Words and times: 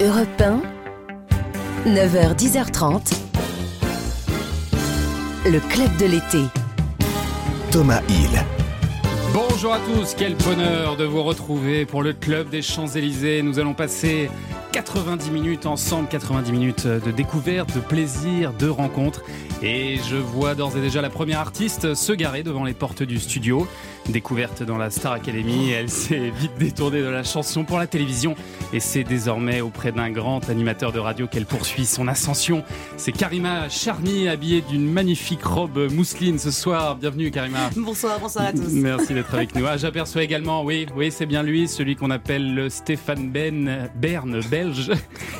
Europe 0.00 0.40
1, 0.40 0.62
9h-10h30, 1.86 3.12
le 5.46 5.58
club 5.58 5.96
de 5.98 6.06
l'été. 6.06 6.44
Thomas 7.70 8.00
Hill. 8.08 8.44
Bonjour 9.34 9.74
à 9.74 9.78
tous, 9.80 10.14
quel 10.16 10.36
bonheur 10.36 10.96
de 10.96 11.04
vous 11.04 11.22
retrouver 11.22 11.84
pour 11.84 12.02
le 12.02 12.12
club 12.12 12.48
des 12.48 12.62
Champs-Élysées. 12.62 13.42
Nous 13.42 13.58
allons 13.58 13.74
passer 13.74 14.30
90 14.72 15.30
minutes 15.30 15.66
ensemble, 15.66 16.08
90 16.08 16.52
minutes 16.52 16.86
de 16.86 17.10
découverte, 17.10 17.74
de 17.74 17.80
plaisir, 17.80 18.52
de 18.52 18.68
rencontre. 18.68 19.22
Et 19.62 19.98
je 20.08 20.16
vois 20.16 20.54
d'ores 20.54 20.76
et 20.76 20.80
déjà 20.80 21.02
la 21.02 21.10
première 21.10 21.40
artiste 21.40 21.94
se 21.94 22.12
garer 22.12 22.42
devant 22.42 22.64
les 22.64 22.74
portes 22.74 23.02
du 23.02 23.18
studio. 23.18 23.66
Découverte 24.08 24.62
dans 24.62 24.78
la 24.78 24.88
Star 24.88 25.12
Academy, 25.12 25.70
elle 25.70 25.90
s'est 25.90 26.30
vite 26.30 26.52
détournée 26.58 27.00
de 27.02 27.08
la 27.08 27.22
chanson 27.22 27.64
pour 27.64 27.78
la 27.78 27.86
télévision 27.86 28.34
et 28.72 28.80
c'est 28.80 29.04
désormais 29.04 29.60
auprès 29.60 29.92
d'un 29.92 30.10
grand 30.10 30.48
animateur 30.48 30.92
de 30.92 30.98
radio 30.98 31.26
qu'elle 31.26 31.44
poursuit 31.44 31.84
son 31.84 32.08
ascension. 32.08 32.64
C'est 32.96 33.12
Karima 33.12 33.68
Charny, 33.68 34.26
habillée 34.28 34.62
d'une 34.62 34.90
magnifique 34.90 35.44
robe 35.44 35.92
mousseline 35.92 36.38
ce 36.38 36.50
soir. 36.50 36.96
Bienvenue 36.96 37.30
Karima. 37.30 37.68
Bonsoir, 37.76 38.18
bonsoir 38.18 38.46
à 38.46 38.52
tous. 38.52 38.72
Merci 38.72 39.12
d'être 39.12 39.34
avec 39.34 39.54
nous. 39.54 39.66
Ah, 39.66 39.76
J'aperçois 39.76 40.22
également, 40.22 40.64
oui, 40.64 40.86
oui, 40.96 41.10
c'est 41.12 41.26
bien 41.26 41.42
lui, 41.42 41.68
celui 41.68 41.94
qu'on 41.94 42.10
appelle 42.10 42.54
le 42.54 42.70
Stéphane 42.70 43.30
Ben 43.30 43.90
Berne 43.94 44.40
belge. 44.50 44.90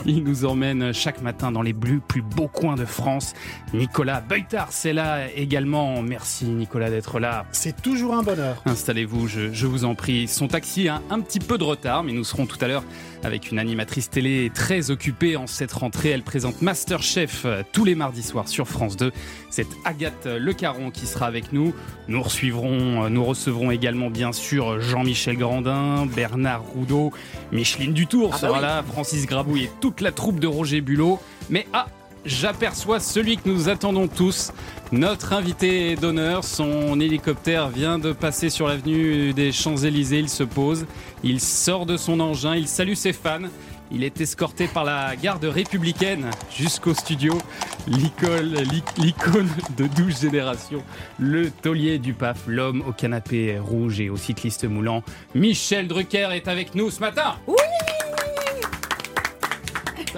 Il 0.04 0.24
nous 0.24 0.44
emmène 0.44 0.92
chaque 0.92 1.22
matin 1.22 1.50
dans 1.52 1.62
les 1.62 1.74
plus, 1.74 2.00
plus 2.00 2.22
beaux 2.22 2.48
coins 2.48 2.76
de 2.76 2.84
France. 2.84 3.32
Nicolas 3.72 4.20
Beutard, 4.20 4.68
c'est 4.70 4.92
là 4.92 5.30
également. 5.34 6.02
Merci 6.02 6.44
Nicolas 6.44 6.90
d'être 6.90 7.18
là. 7.18 7.46
C'est 7.52 7.80
toujours 7.80 8.14
un 8.14 8.22
bonheur. 8.22 8.57
Installez-vous, 8.66 9.28
je, 9.28 9.52
je 9.52 9.66
vous 9.66 9.84
en 9.84 9.94
prie. 9.94 10.28
Son 10.28 10.48
taxi 10.48 10.88
a 10.88 11.02
un 11.10 11.20
petit 11.20 11.40
peu 11.40 11.58
de 11.58 11.64
retard, 11.64 12.02
mais 12.02 12.12
nous 12.12 12.24
serons 12.24 12.46
tout 12.46 12.58
à 12.60 12.68
l'heure 12.68 12.84
avec 13.24 13.50
une 13.50 13.58
animatrice 13.58 14.10
télé 14.10 14.50
très 14.54 14.90
occupée 14.90 15.36
en 15.36 15.46
cette 15.46 15.72
rentrée. 15.72 16.10
Elle 16.10 16.22
présente 16.22 16.62
Masterchef 16.62 17.42
euh, 17.44 17.62
tous 17.72 17.84
les 17.84 17.94
mardis 17.94 18.22
soirs 18.22 18.48
sur 18.48 18.68
France 18.68 18.96
2. 18.96 19.12
C'est 19.50 19.66
Agathe 19.84 20.26
Le 20.26 20.52
Caron 20.52 20.90
qui 20.90 21.06
sera 21.06 21.26
avec 21.26 21.52
nous. 21.52 21.74
Nous 22.06 22.22
recevrons, 22.22 23.04
euh, 23.04 23.08
nous 23.08 23.24
recevrons 23.24 23.70
également 23.70 24.10
bien 24.10 24.32
sûr 24.32 24.80
Jean-Michel 24.80 25.36
Grandin, 25.36 26.06
Bernard 26.06 26.62
Roudot, 26.62 27.12
Micheline 27.52 27.92
Dutour 27.92 28.36
sera 28.36 28.60
là, 28.60 28.82
Francis 28.82 29.26
Grabouille 29.26 29.64
et 29.64 29.70
toute 29.80 30.00
la 30.00 30.12
troupe 30.12 30.40
de 30.40 30.46
Roger 30.46 30.80
Bulot. 30.80 31.20
Mais 31.50 31.66
ah, 31.72 31.86
j'aperçois 32.28 33.00
celui 33.00 33.36
que 33.36 33.48
nous 33.48 33.68
attendons 33.68 34.06
tous. 34.06 34.52
Notre 34.92 35.32
invité 35.32 35.96
d'honneur, 35.96 36.44
son 36.44 37.00
hélicoptère 37.00 37.68
vient 37.68 37.98
de 37.98 38.12
passer 38.12 38.50
sur 38.50 38.68
l'avenue 38.68 39.32
des 39.32 39.50
Champs-Élysées. 39.50 40.20
Il 40.20 40.28
se 40.28 40.44
pose, 40.44 40.86
il 41.24 41.40
sort 41.40 41.86
de 41.86 41.96
son 41.96 42.20
engin, 42.20 42.54
il 42.54 42.68
salue 42.68 42.94
ses 42.94 43.12
fans. 43.12 43.48
Il 43.90 44.04
est 44.04 44.20
escorté 44.20 44.68
par 44.68 44.84
la 44.84 45.16
garde 45.16 45.44
républicaine 45.46 46.28
jusqu'au 46.54 46.92
studio. 46.92 47.38
L'icône 47.86 49.48
de 49.78 49.86
12 49.86 50.20
générations. 50.20 50.82
Le 51.18 51.50
taulier 51.50 51.98
du 51.98 52.12
PAF, 52.12 52.42
l'homme 52.46 52.82
au 52.86 52.92
canapé 52.92 53.58
rouge 53.58 54.00
et 54.00 54.10
au 54.10 54.18
cycliste 54.18 54.64
moulant. 54.64 55.02
Michel 55.34 55.88
Drucker 55.88 56.28
est 56.32 56.48
avec 56.48 56.74
nous 56.74 56.90
ce 56.90 57.00
matin. 57.00 57.36
Oui 57.46 57.56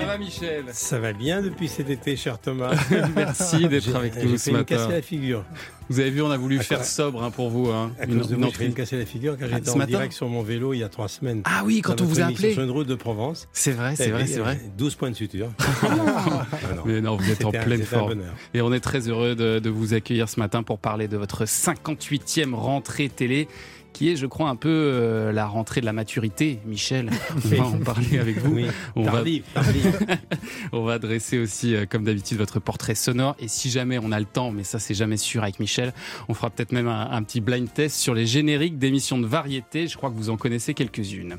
Ça 0.01 0.07
va 0.07 0.17
Michel 0.19 0.65
Ça 0.73 0.99
va 0.99 1.13
bien 1.13 1.43
depuis 1.43 1.69
cet 1.69 1.91
été, 1.91 2.17
cher 2.17 2.39
Thomas. 2.39 2.73
Merci 3.17 3.69
d'être 3.69 3.95
avec 3.95 4.17
nous 4.25 4.39
ce 4.39 4.51
matin. 4.51 4.65
casser 4.65 4.93
la 4.93 5.03
figure. 5.03 5.45
Vous 5.91 6.01
avez 6.01 6.11
vu, 6.11 6.23
on 6.23 6.31
a 6.31 6.37
voulu 6.39 6.59
À 6.59 6.63
faire 6.63 6.85
sobre 6.85 7.23
hein, 7.23 7.31
pour 7.31 7.51
vous. 7.51 7.69
Hein. 7.69 7.93
À 8.01 8.07
Une- 8.07 8.19
cause 8.19 8.29
de 8.29 8.35
une 8.35 8.41
moi, 8.41 8.49
me 8.59 8.69
casser 8.73 8.97
la 8.97 9.05
figure 9.05 9.37
car 9.37 9.49
Ah, 9.53 9.57
j'étais 9.57 9.71
ce 9.71 9.75
en 9.75 9.79
matin 9.79 9.91
direct 9.91 10.13
sur 10.15 10.29
mon 10.29 10.43
vélo 10.43 10.73
il 10.73 10.79
y 10.79 10.83
a 10.85 10.89
trois 10.89 11.09
semaines. 11.09 11.43
Ah 11.45 11.63
oui, 11.67 11.83
quand 11.83 12.01
on 12.01 12.05
vous 12.05 12.21
a 12.21 12.25
appelé. 12.25 12.55
Sur 12.55 12.63
une 12.63 12.71
route 12.71 12.87
de 12.87 12.95
Provence. 12.95 13.47
C'est 13.53 13.73
vrai, 13.73 13.95
c'est 13.95 14.09
vrai, 14.11 14.27
c'est 14.27 14.39
vrai. 14.41 14.59
12 14.79 14.95
points 14.95 15.11
de 15.11 15.17
suture. 15.17 15.51
Ah 15.59 15.95
non. 15.95 16.07
Mais 16.87 17.01
non, 17.03 17.17
vous 17.17 17.31
êtes 17.31 17.45
en 17.45 17.51
pleine 17.51 17.83
un 17.83 17.85
forme. 17.85 18.23
Et 18.55 18.63
on 18.63 18.73
est 18.73 18.81
très 18.81 19.09
heureux 19.09 19.35
de, 19.35 19.59
de 19.59 19.71
vous 19.71 19.93
accueillir 19.93 20.29
ce 20.31 20.41
matin 20.41 20.63
pour 20.63 20.79
parler 20.79 21.09
de 21.09 21.17
votre 21.19 21.45
58e 21.45 22.55
rentrée 22.55 23.09
télé 23.11 23.49
qui 23.93 24.11
est, 24.11 24.17
je 24.17 24.27
crois, 24.27 24.49
un 24.49 24.57
peu 24.57 24.69
euh, 24.69 25.33
la 25.33 25.47
rentrée 25.47 25.81
de 25.81 25.87
la 25.87 25.93
maturité, 25.93 26.61
Michel. 26.67 27.11
On 27.45 27.49
va 27.49 27.67
en 27.67 27.79
parler 27.79 28.19
avec 28.19 28.39
vous. 28.39 28.55
Oui, 28.55 28.67
On 28.97 29.03
va, 29.03 29.13
tardive, 29.13 29.45
on 30.73 30.83
va 30.83 30.99
dresser 30.99 31.39
aussi, 31.39 31.75
euh, 31.75 31.87
comme 31.89 32.05
d'habitude, 32.05 32.39
votre 32.39 32.61
portrait 32.61 32.95
sonore. 32.95 33.37
Et 33.39 33.49
si 33.49 33.71
jamais 33.71 33.99
on 33.99 34.13
a 34.13 34.19
le 34.19 34.27
temps, 34.27 34.51
mais 34.51 34.65
ça 34.65 34.79
c'est 34.79 34.95
jamais 34.95 35.17
sûr 35.17 35.43
avec 35.43 35.61
Michel, 35.61 35.93
on 36.29 36.35
fera 36.35 36.51
peut-être 36.51 36.73
même 36.73 36.89
un, 36.89 37.11
un 37.11 37.23
petit 37.23 37.41
blind 37.41 37.73
test 37.73 37.97
sur 37.97 38.15
les 38.15 38.27
génériques 38.27 38.79
d'émissions 38.79 39.19
de 39.19 39.27
variété. 39.27 39.87
Je 39.87 39.97
crois 39.97 40.11
que 40.11 40.17
vous 40.17 40.31
en 40.31 40.37
connaissez 40.37 40.75
quelques-unes. 40.75 41.39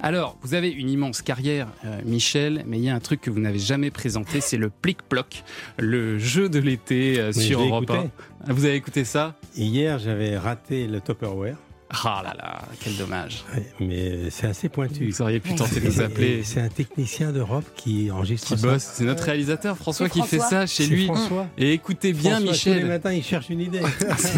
Alors, 0.00 0.36
vous 0.42 0.54
avez 0.54 0.70
une 0.70 0.90
immense 0.90 1.22
carrière, 1.22 1.68
euh, 1.84 2.00
Michel, 2.04 2.64
mais 2.66 2.78
il 2.78 2.84
y 2.84 2.88
a 2.88 2.94
un 2.94 3.00
truc 3.00 3.20
que 3.20 3.30
vous 3.30 3.40
n'avez 3.40 3.58
jamais 3.58 3.90
présenté, 3.90 4.40
c'est 4.40 4.56
le 4.56 4.70
plic-ploc, 4.70 5.42
le 5.78 6.18
jeu 6.18 6.48
de 6.48 6.58
l'été 6.58 7.18
euh, 7.18 7.32
sur 7.32 7.60
Europe 7.60 7.84
écouté. 7.84 8.08
1. 8.46 8.52
Vous 8.52 8.64
avez 8.64 8.74
écouté 8.74 9.04
ça? 9.04 9.34
Hier, 9.56 9.98
j'avais 9.98 10.36
raté 10.36 10.86
le 10.86 11.00
Tupperware, 11.00 11.56
Ah 12.04 12.20
là 12.24 12.34
là, 12.36 12.62
quel 12.80 12.96
dommage. 12.96 13.44
Ouais, 13.54 13.64
mais 13.80 14.30
c'est 14.30 14.46
assez 14.48 14.68
pointu. 14.68 15.08
Vous 15.10 15.22
auriez 15.22 15.38
pu 15.40 15.54
tenter 15.54 15.80
de 15.80 15.86
nous 15.86 16.00
appeler. 16.00 16.42
C'est 16.42 16.60
un 16.60 16.68
technicien 16.68 17.30
d'Europe 17.32 17.64
qui 17.76 18.10
enregistre 18.10 18.48
Qui 18.54 18.58
ça. 18.60 18.66
bosse, 18.68 18.90
c'est 18.94 19.04
notre 19.04 19.22
réalisateur 19.24 19.76
François 19.76 20.08
qui 20.08 20.22
fait 20.22 20.40
ça 20.40 20.66
chez 20.66 20.86
lui. 20.86 21.06
François. 21.06 21.46
Et 21.56 21.72
écoutez 21.72 22.12
bien 22.12 22.40
François, 22.40 22.52
Tous 22.54 22.64
les 22.68 22.74
Michel. 22.74 22.86
matins, 22.88 23.12
il 23.12 23.22
cherche 23.22 23.50
une 23.50 23.60
idée. 23.60 23.80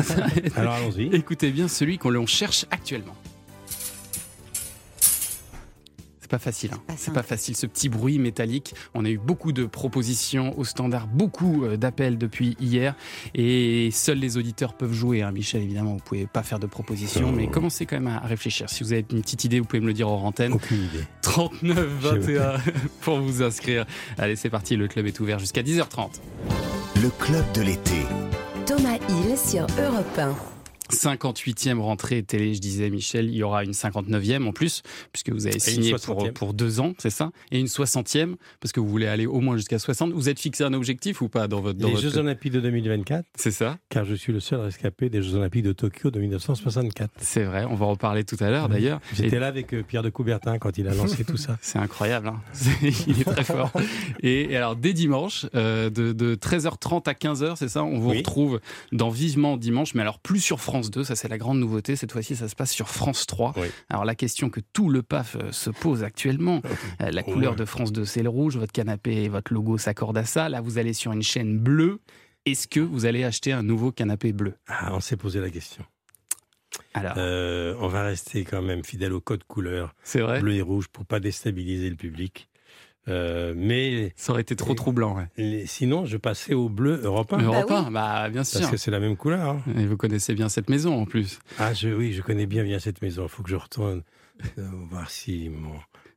Alors 0.57 0.75
allons-y. 0.75 1.07
Écoutez 1.15 1.51
bien 1.51 1.69
celui 1.69 1.97
qu'on 1.99 2.11
l'on 2.11 2.27
cherche 2.27 2.67
actuellement. 2.71 3.15
C'est 6.29 6.37
pas 6.37 6.39
facile, 6.39 6.71
hein. 6.75 6.81
pas 6.87 6.93
c'est 6.99 7.15
pas 7.15 7.23
facile 7.23 7.57
ce 7.57 7.65
petit 7.65 7.89
bruit 7.89 8.19
métallique. 8.19 8.75
On 8.93 9.07
a 9.07 9.09
eu 9.09 9.17
beaucoup 9.17 9.53
de 9.53 9.65
propositions 9.65 10.59
au 10.59 10.65
standard, 10.65 11.07
beaucoup 11.07 11.65
euh, 11.65 11.79
d'appels 11.79 12.19
depuis 12.19 12.55
hier, 12.61 12.95
et 13.35 13.89
seuls 13.93 14.19
les 14.19 14.37
auditeurs 14.37 14.75
peuvent 14.75 14.93
jouer. 14.93 15.23
hein. 15.23 15.33
Michel, 15.33 15.63
évidemment, 15.63 15.93
vous 15.95 16.03
pouvez 16.05 16.27
pas 16.27 16.43
faire 16.43 16.59
de 16.59 16.67
propositions, 16.67 17.33
mais 17.33 17.47
commencez 17.47 17.87
quand 17.87 17.97
même 17.99 18.09
à 18.15 18.19
réfléchir. 18.27 18.69
Si 18.69 18.85
vous 18.85 18.93
avez 18.93 19.07
une 19.11 19.23
petite 19.23 19.45
idée, 19.45 19.59
vous 19.59 19.65
pouvez 19.65 19.81
me 19.81 19.87
le 19.87 19.95
dire 19.95 20.07
hors 20.11 20.23
antenne. 20.27 20.53
Aucune 20.53 20.85
idée. 20.85 21.05
39 21.23 21.89
21 21.99 22.53
pour 23.01 23.21
vous 23.21 23.43
inscrire. 23.43 23.87
Allez, 24.19 24.37
c'est 24.37 24.51
parti. 24.51 24.77
Le 24.77 24.87
club 24.87 25.07
est 25.07 25.19
ouvert 25.21 25.39
jusqu'à 25.39 25.63
10h30. 25.63 26.21
Le 27.03 27.09
club 27.09 27.45
de 27.55 27.63
l'été. 27.63 28.03
Thomas 28.67 28.99
Hill 29.09 29.39
sur 29.39 29.67
Europe 29.83 30.19
1. 30.19 30.58
58e 30.93 31.79
rentrée 31.79 32.23
télé, 32.23 32.55
je 32.55 32.61
disais, 32.61 32.91
Michel. 32.91 33.27
Il 33.29 33.37
y 33.37 33.43
aura 33.43 33.65
une 33.65 33.73
59e 33.73 34.47
en 34.47 34.53
plus, 34.53 34.83
puisque 35.13 35.31
vous 35.31 35.47
avez 35.47 35.59
signé 35.59 35.91
pour, 35.93 36.25
60e. 36.25 36.33
pour 36.33 36.55
deux 36.55 36.81
ans, 36.81 36.95
c'est 36.99 37.11
ça? 37.11 37.31
Et 37.51 37.59
une 37.61 37.67
60e, 37.67 38.35
parce 38.61 38.73
que 38.73 38.81
vous 38.81 38.89
voulez 38.89 39.07
aller 39.07 39.27
au 39.27 39.41
moins 39.41 39.57
jusqu'à 39.57 39.79
60. 39.79 40.13
Vous 40.13 40.29
êtes 40.29 40.39
fixé 40.41 40.65
un 40.65 40.73
objectif 40.73 41.21
ou 41.21 41.29
pas 41.29 41.49
dans 41.49 41.61
votre. 41.61 41.79
Dans 41.79 41.89
Les 41.89 41.95
votre... 41.95 42.09
Jeux 42.09 42.19
Olympiques 42.19 42.53
de 42.53 42.61
2024, 42.61 43.25
C'est 43.35 43.51
ça 43.51 43.79
car 43.91 44.05
je 44.05 44.15
suis 44.15 44.33
le 44.33 44.41
seul 44.41 44.61
rescapé 44.61 45.09
des 45.11 45.23
Jeux 45.23 45.35
Olympiques 45.37 45.65
de 45.65 45.73
Tokyo 45.73 46.11
de 46.11 46.19
1964. 46.21 47.11
C'est 47.21 47.45
vrai, 47.45 47.65
on 47.69 47.75
va 47.75 47.87
en 47.87 47.91
reparler 47.91 48.25
tout 48.25 48.37
à 48.41 48.51
l'heure 48.51 48.69
d'ailleurs. 48.69 49.01
J'étais 49.15 49.37
Et 49.37 49.39
là 49.39 49.47
avec 49.47 49.73
euh, 49.75 49.83
Pierre 49.83 50.03
de 50.03 50.11
Coubertin 50.11 50.59
quand 50.59 50.77
il 50.79 50.89
a 50.89 50.95
lancé 50.95 51.25
tout 51.25 51.37
ça. 51.37 51.59
C'est 51.63 51.79
incroyable, 51.79 52.29
hein 52.29 52.41
il 53.07 53.21
est 53.21 53.25
très 53.25 53.45
fort. 53.45 53.73
Et, 54.23 54.53
et 54.53 54.57
alors, 54.57 54.77
dès 54.77 54.93
dimanche, 54.93 55.47
euh, 55.55 55.91
de, 55.91 56.13
de 56.13 56.35
13h30 56.35 57.09
à 57.09 57.13
15h, 57.13 57.57
c'est 57.57 57.69
ça? 57.69 57.83
On 57.85 57.99
vous 57.99 58.11
Oui. 58.11 58.19
retrouve 58.19 58.61
dans 58.93 59.11
Vivement 59.11 59.57
Dimanche, 59.57 59.95
mais 59.95 60.03
alors 60.03 60.19
plus 60.19 60.41
sur 60.41 60.61
France 60.61 60.78
2, 60.83 61.05
ça 61.05 61.17
c'est 61.17 61.29
la 61.29 61.39
grande 61.39 61.59
nouveauté. 61.59 61.97
Cette 61.97 62.13
fois-ci, 62.13 62.37
ça 62.37 62.49
se 62.49 62.55
passe 62.55 62.71
sur 62.73 62.89
France 62.89 63.27
3. 63.27 63.55
Oui. 63.57 63.67
Alors, 63.89 64.05
la 64.05 64.15
question 64.15 64.49
que 64.51 64.61
tout 64.73 64.89
le 64.89 65.03
PAF 65.03 65.37
euh, 65.37 65.51
se 65.53 65.71
pose 65.71 66.05
actuellement, 66.05 66.63
euh, 67.03 67.11
la 67.11 67.23
Oh, 67.27 67.33
couleur 67.33 67.53
ouais. 67.53 67.59
de 67.59 67.65
France 67.65 67.93
2, 67.93 68.05
c'est 68.05 68.23
le 68.23 68.29
rouge, 68.29 68.57
votre 68.57 68.73
canapé 68.73 69.25
et 69.25 69.29
votre 69.29 69.53
logo 69.53 69.77
s'accordent 69.79 70.19
à 70.19 70.25
ça. 70.25 70.49
Là, 70.49 70.61
vous 70.61 70.79
allez 70.79 70.93
sur 70.93 71.13
une 71.13 71.23
chaîne 71.23 71.59
bleue. 71.59 72.01
Est-ce 72.47 72.69
que 72.69 72.81
vous 72.81 73.05
allez 73.05 73.25
acheter 73.25 73.53
un 73.53 73.63
nouveau 73.63 73.91
canapé 73.93 74.33
bleu? 74.33 74.55
Ah, 74.69 74.95
on 74.95 75.01
s'est 75.01 75.17
posé 75.17 75.41
la 75.41 75.51
question. 75.51 75.85
Alors, 76.95 77.15
Euh, 77.17 77.75
on 77.81 77.89
va 77.89 78.03
rester 78.05 78.45
quand 78.45 78.63
même 78.63 78.85
fidèle 78.85 79.13
au 79.13 79.21
code 79.21 79.45
couleur 79.45 79.95
c'est 80.03 80.21
vrai? 80.21 80.41
Bleu 80.41 80.55
et 80.55 80.63
rouge 80.63 80.89
pour 80.89 81.05
pas 81.07 81.19
déstabiliser 81.21 81.91
le 81.91 81.97
public. 81.97 82.48
Euh, 83.09 83.55
mais 83.57 84.13
Ça 84.17 84.33
aurait 84.33 84.43
été 84.43 84.55
trop 84.57 84.75
troublant, 84.75 85.17
ouais. 85.17 85.27
les- 85.37 85.67
sinon, 85.67 86.05
je 86.05 86.17
passais 86.17 86.55
au 86.55 86.69
bleu 86.69 87.01
européen. 87.03 87.39
Europe 87.41 87.67
oui. 87.71 87.77
1, 87.77 87.91
bah, 87.91 88.29
bien 88.29 88.45
sûr. 88.45 88.61
Parce 88.61 88.71
que 88.73 88.77
c'est 88.77 88.91
la 88.91 89.01
même 89.01 89.17
couleur. 89.17 89.49
hein. 89.49 89.63
Et 89.79 89.87
vous 89.87 89.97
connaissez 89.97 90.35
bien 90.35 90.49
cette 90.49 90.69
maison 90.69 91.01
en 91.01 91.05
plus. 91.07 91.39
Ah, 91.59 91.73
je, 91.75 91.89
oui, 91.89 92.13
je 92.13 92.23
connais 92.23 92.47
bien 92.47 92.65
bien 92.65 92.79
cette 92.79 93.01
maison. 93.03 93.23
Il 93.25 93.29
faut 93.29 93.43
que 93.43 93.51
je 93.51 93.57
retourne 93.57 94.03
euh, 94.59 94.69
voir 94.91 95.11
si 95.11 95.49
mon, 95.49 95.73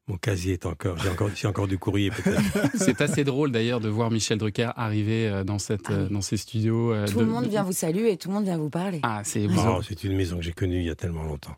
mon 0.07 0.17
casier 0.17 0.53
est 0.53 0.65
encore. 0.65 0.97
J'ai 1.35 1.47
encore, 1.47 1.67
du 1.67 1.77
courrier 1.77 2.11
peut-être. 2.11 2.41
C'est 2.75 2.99
assez 3.01 3.23
drôle 3.23 3.51
d'ailleurs 3.51 3.79
de 3.79 3.87
voir 3.89 4.11
Michel 4.11 4.37
Drucker 4.37 4.71
arriver 4.75 5.27
euh, 5.29 5.43
dans, 5.45 5.59
cette, 5.59 5.85
Ah 5.87 5.93
oui. 5.93 5.99
euh, 5.99 6.09
dans 6.09 6.21
ces 6.21 6.37
studios. 6.37 6.91
euh, 6.93 7.07
Tout 7.07 7.19
de- 7.19 7.23
le 7.23 7.27
monde 7.31 7.47
vient 7.47 7.63
vous 7.63 7.71
saluer 7.71 8.11
et 8.11 8.17
tout 8.17 8.27
le 8.27 8.33
monde 8.35 8.43
vient 8.45 8.57
vous 8.57 8.69
parler. 8.69 8.99
Ah, 9.03 9.21
c'est 9.23 9.45
Oh, 9.49 9.53
bon. 9.53 9.81
c'est 9.81 10.03
une 10.03 10.15
maison 10.17 10.37
que 10.37 10.43
j'ai 10.43 10.51
connue 10.53 10.79
il 10.79 10.85
y 10.85 10.89
a 10.89 10.95
tellement 10.95 11.23
longtemps. 11.23 11.55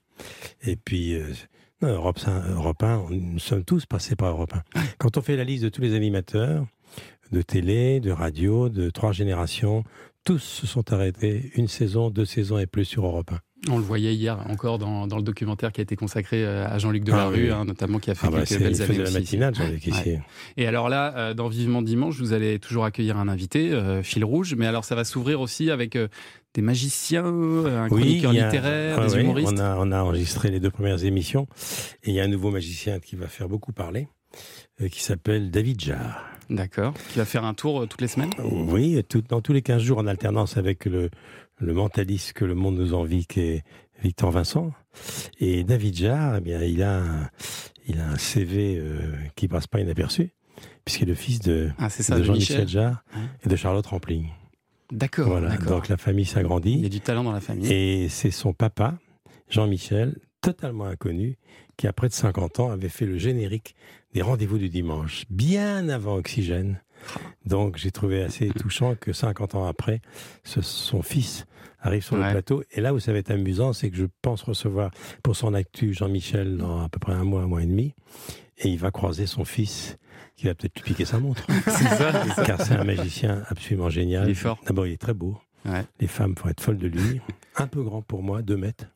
Et 0.64 0.76
puis, 0.76 1.16
euh, 1.16 1.26
non, 1.84 1.94
Europe, 1.94 2.20
5, 2.20 2.44
Europe 2.50 2.84
1, 2.84 2.98
on- 3.00 3.10
nous 3.12 3.40
sommes 3.40 3.64
tous 3.64 3.86
passés 3.86 4.16
par 4.16 4.30
Europe 4.32 4.54
1. 4.76 4.82
Quand 4.98 5.18
on 5.18 5.22
fait 5.22 5.36
la 5.36 5.44
liste 5.44 5.64
de 5.64 5.70
tous 5.70 5.82
les 5.82 5.94
animateurs 5.96 6.66
de 7.32 7.42
télé, 7.42 8.00
de 8.00 8.12
radio, 8.12 8.70
de 8.70 8.90
trois 8.90 9.12
générations, 9.12 9.84
tous 10.24 10.40
se 10.40 10.68
sont 10.68 10.94
arrêtés 10.94 11.52
une 11.56 11.68
saison, 11.68 12.10
deux 12.10 12.26
saisons 12.26 12.60
et 12.60 12.68
plus 12.68 12.86
sur 12.86 13.06
Europe 13.06 13.32
1. 13.32 13.40
On 13.70 13.78
le 13.78 13.84
voyait 13.84 14.14
hier 14.14 14.38
encore 14.50 14.78
dans, 14.78 15.08
dans 15.08 15.16
le 15.16 15.24
documentaire 15.24 15.72
qui 15.72 15.80
a 15.80 15.84
été 15.84 15.96
consacré 15.96 16.44
euh, 16.44 16.68
à 16.68 16.78
Jean-Luc 16.80 17.06
Delarue, 17.06 17.50
Ah 17.50 17.56
oui. 17.56 17.62
hein, 17.62 17.66
notamment 17.66 17.98
qui 18.00 18.12
a 18.12 18.16
fait 18.16 18.28
Ah 18.28 18.32
bah, 18.32 18.44
quelques 18.46 18.62
belles 18.62 18.82
années 18.82 18.94
faisait 18.94 19.04
la 19.04 19.12
matinale, 19.12 19.56
Jean-Luc, 19.56 19.88
ici. 19.88 20.10
Ouais. 20.10 20.22
Et 20.58 20.68
alors 20.68 20.90
là, 20.90 21.14
euh, 21.16 21.34
dans 21.34 21.48
Vivement 21.48 21.82
Dimanche, 21.82 22.18
vous 22.20 22.34
allez 22.34 22.60
toujours 22.60 22.84
accueillir 22.84 23.18
un 23.18 23.30
invité, 23.30 23.72
euh, 23.72 24.04
Fil 24.04 24.26
Rouge, 24.26 24.56
mais 24.58 24.66
alors 24.68 24.84
ça 24.84 24.96
va 24.96 25.06
s'ouvrir 25.06 25.40
aussi 25.40 25.72
avec 25.72 25.96
euh, 25.96 26.10
des 26.56 26.62
magiciens, 26.62 27.26
un 27.26 27.88
chroniqueur 27.88 28.34
y 28.34 28.40
a- 28.42 28.46
littéraire, 28.48 28.98
ah 29.00 29.08
des 29.08 29.16
oui, 29.16 29.22
humoristes. 29.22 29.54
On 29.54 29.60
a, 29.60 29.78
on 29.80 29.92
a 29.94 30.02
enregistré 30.04 30.52
les 30.52 30.60
deux 30.60 30.70
premières 30.72 31.04
émissions 31.06 31.48
et 32.04 32.10
il 32.10 32.14
y 32.16 32.20
a 32.20 32.24
un 32.24 32.28
nouveau 32.28 32.52
magicien 32.52 33.00
qui 33.00 33.16
va 33.16 33.28
faire 33.28 33.48
beaucoup 33.48 33.72
parler, 33.72 34.08
qui 34.92 35.02
s'appelle 35.02 35.52
David 35.52 35.80
Jarre. 35.80 36.22
D'accord. 36.50 36.94
Qui 37.12 37.20
va 37.20 37.26
faire 37.26 37.46
un 37.46 37.54
tour 37.54 37.88
toutes 37.88 38.02
les 38.02 38.08
semaines? 38.10 38.30
Oui, 38.44 39.02
tout- 39.08 39.24
dans 39.30 39.40
tous 39.42 39.54
les 39.54 39.62
15 39.62 39.82
jours 39.82 40.00
en 40.00 40.06
alternance 40.08 40.58
avec 40.58 40.86
le, 40.86 41.10
le 41.60 41.74
mentaliste 41.74 42.34
que 42.34 42.46
le 42.46 42.56
monde 42.56 42.78
nous 42.78 42.94
envie, 42.94 43.26
qui 43.26 43.40
est 43.42 43.64
Victor 44.02 44.32
Vincent. 44.32 44.72
Et 45.40 45.64
David 45.64 45.96
Jarre, 45.96 46.36
eh 46.38 46.42
bien, 46.42 46.62
il 46.62 46.84
a 46.84 47.00
un, 47.00 47.30
il 47.88 48.00
a 48.00 48.10
un 48.10 48.18
CV 48.18 48.78
euh, 48.78 49.14
qui 49.36 49.48
passe 49.48 49.68
pas 49.68 49.80
inaperçu, 49.80 50.32
puisqu'il 50.86 51.04
est 51.04 51.08
le 51.08 51.16
fils 51.16 51.40
de, 51.40 51.72
Ah, 51.78 51.90
ça, 51.90 52.18
de 52.20 52.24
Jean-Michel 52.24 52.58
Michel. 52.62 52.68
Jarre 52.68 53.04
et 53.46 53.50
de 53.50 53.56
Charlotte 53.56 53.86
Rampling. 53.86 54.28
D'accord. 54.92 55.28
Voilà, 55.28 55.56
donc 55.58 55.88
la 55.88 55.98
famille 55.98 56.26
Il 56.26 56.28
y 56.28 56.32
s'agrandit. 56.32 56.86
a 56.86 56.90
du 56.90 57.00
talent 57.02 57.24
dans 57.24 57.32
la 57.32 57.42
famille. 57.42 57.72
Et 57.72 58.10
c'est 58.10 58.30
son 58.32 58.54
papa, 58.54 59.00
Jean-Michel, 59.50 60.18
totalement 60.42 60.86
inconnu, 60.86 61.38
qui 61.78 61.88
à 61.88 61.94
près 61.94 62.10
de 62.10 62.14
50 62.14 62.60
ans 62.60 62.70
avait 62.70 62.90
fait 62.90 63.06
le 63.08 63.18
générique 63.18 63.74
des 64.14 64.22
rendez-vous 64.22 64.60
du 64.60 64.70
dimanche, 64.70 65.24
bien 65.32 65.90
avant 65.90 66.16
Oxygène. 66.18 66.83
Donc 67.46 67.78
j'ai 67.78 67.92
trouvé 67.92 68.24
assez 68.24 68.50
touchant 68.50 68.96
que 68.96 69.14
50 69.14 69.56
ans 69.56 69.66
après, 69.66 70.02
ce- 70.44 70.62
son 70.62 71.02
fils 71.02 71.46
arrive 71.80 72.04
sur 72.04 72.16
Ouais. 72.18 72.26
le 72.26 72.32
plateau. 72.32 72.64
Et 72.72 72.82
là 72.82 72.94
où 72.94 73.00
ça 73.00 73.12
va 73.12 73.18
être 73.20 73.32
amusant, 73.32 73.74
c'est 73.74 73.90
que 73.90 73.98
je 73.98 74.06
pense 74.22 74.42
recevoir 74.44 74.92
pour 75.22 75.36
son 75.36 75.54
actu 75.54 75.94
Jean-Michel 75.94 76.58
dans 76.58 76.82
à 76.84 76.90
peu 76.90 77.00
près 77.00 77.14
un 77.14 77.24
mois, 77.24 77.42
un 77.42 77.48
mois 77.48 77.62
et 77.64 77.66
demi. 77.68 77.94
Et 78.58 78.70
il 78.70 78.78
va 78.78 78.92
croiser 78.92 79.26
son 79.26 79.44
fils 79.46 79.98
qui 80.36 80.46
va 80.46 80.56
peut-être 80.56 80.76
lui 80.76 80.84
piquer 80.84 81.06
sa 81.06 81.20
montre. 81.20 81.46
c'est 81.66 81.72
ça, 81.72 82.24
c'est 82.26 82.30
ça. 82.36 82.44
car 82.46 82.62
c'est 82.62 82.76
un 82.76 82.84
magicien 82.84 83.44
absolument 83.50 83.90
génial. 83.90 84.28
Il 84.28 84.32
est 84.32 84.36
fort. 84.36 84.60
D'abord, 84.66 84.88
il 84.88 84.94
est 84.94 84.98
très 85.02 85.14
beau. 85.14 85.38
Ouais. 85.66 85.84
Les 86.00 86.08
femmes 86.08 86.36
vont 86.42 86.50
être 86.50 86.62
folles 86.62 86.78
de 86.78 86.88
lui. 86.88 87.22
Un 87.56 87.68
peu 87.68 87.84
grand 87.84 88.02
pour 88.02 88.24
moi, 88.24 88.42
2 88.42 88.58
mètres. 88.58 88.86